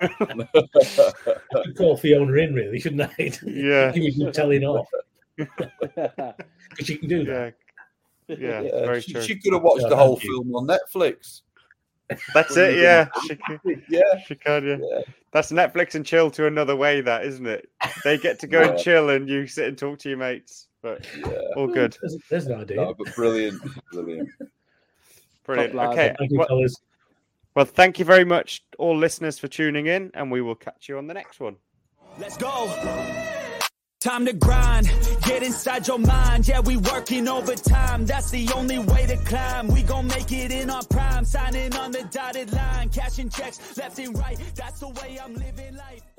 call 1.76 1.96
Fiona 1.96 2.32
in, 2.32 2.54
really, 2.54 2.80
shouldn't 2.80 3.02
I? 3.02 3.32
Yeah. 3.44 3.92
Give 3.94 4.16
you 4.16 4.32
telling 4.32 4.64
off. 4.64 4.88
Because 5.36 6.34
she 6.82 6.96
can 6.96 7.08
do 7.08 7.24
that. 7.24 7.54
Yeah, 8.28 8.36
yeah, 8.38 8.60
yeah. 8.60 8.70
very 8.86 9.00
she, 9.00 9.12
true. 9.12 9.22
She 9.22 9.36
could 9.36 9.52
have 9.52 9.62
watched 9.62 9.88
the 9.88 9.96
whole 9.96 10.16
film 10.16 10.54
on 10.54 10.66
Netflix. 10.66 11.42
That's 12.34 12.56
it, 12.56 12.78
yeah. 12.78 13.08
She 13.26 13.36
can, 13.36 13.82
yeah, 13.88 14.00
she 14.26 14.34
can, 14.34 14.66
yeah. 14.66 14.76
yeah. 14.80 15.00
That's 15.32 15.50
Netflix 15.50 15.94
and 15.94 16.04
chill 16.04 16.30
to 16.32 16.46
another 16.46 16.76
way, 16.76 17.00
that 17.00 17.24
isn't 17.24 17.46
it? 17.46 17.68
They 18.04 18.18
get 18.18 18.38
to 18.40 18.46
go 18.46 18.60
yeah. 18.62 18.70
and 18.70 18.78
chill, 18.78 19.10
and 19.10 19.28
you 19.28 19.46
sit 19.46 19.68
and 19.68 19.78
talk 19.78 19.98
to 20.00 20.08
your 20.08 20.18
mates. 20.18 20.68
But 20.82 21.06
yeah. 21.16 21.38
all 21.56 21.68
good. 21.68 21.96
There's, 22.00 22.16
there's 22.28 22.46
an 22.46 22.60
idea. 22.60 22.76
No, 22.78 22.94
but 22.94 23.14
brilliant, 23.14 23.62
brilliant, 23.92 24.28
brilliant. 25.44 25.74
Okay, 25.74 26.14
thank 26.18 26.32
well, 26.32 26.66
well, 27.54 27.64
thank 27.64 27.98
you 27.98 28.04
very 28.04 28.24
much, 28.24 28.64
all 28.78 28.96
listeners, 28.96 29.38
for 29.38 29.48
tuning 29.48 29.86
in, 29.86 30.10
and 30.14 30.30
we 30.30 30.42
will 30.42 30.54
catch 30.54 30.88
you 30.88 30.98
on 30.98 31.06
the 31.06 31.14
next 31.14 31.38
one. 31.38 31.56
Let's 32.18 32.36
go. 32.36 33.38
Time 34.02 34.26
to 34.26 34.32
grind, 34.32 34.90
get 35.22 35.44
inside 35.44 35.86
your 35.86 36.00
mind. 36.00 36.48
Yeah, 36.48 36.58
we 36.58 36.76
working 36.76 37.28
overtime. 37.28 38.04
That's 38.04 38.32
the 38.32 38.50
only 38.52 38.80
way 38.80 39.06
to 39.06 39.16
climb. 39.18 39.68
We 39.68 39.84
gon' 39.84 40.08
make 40.08 40.32
it 40.32 40.50
in 40.50 40.70
our 40.70 40.82
prime. 40.90 41.24
Signing 41.24 41.72
on 41.76 41.92
the 41.92 42.02
dotted 42.10 42.52
line, 42.52 42.88
cashing 42.88 43.28
checks 43.28 43.76
left 43.76 44.00
and 44.00 44.18
right. 44.18 44.36
That's 44.56 44.80
the 44.80 44.88
way 44.88 45.20
I'm 45.22 45.34
living 45.34 45.76
life. 45.76 46.11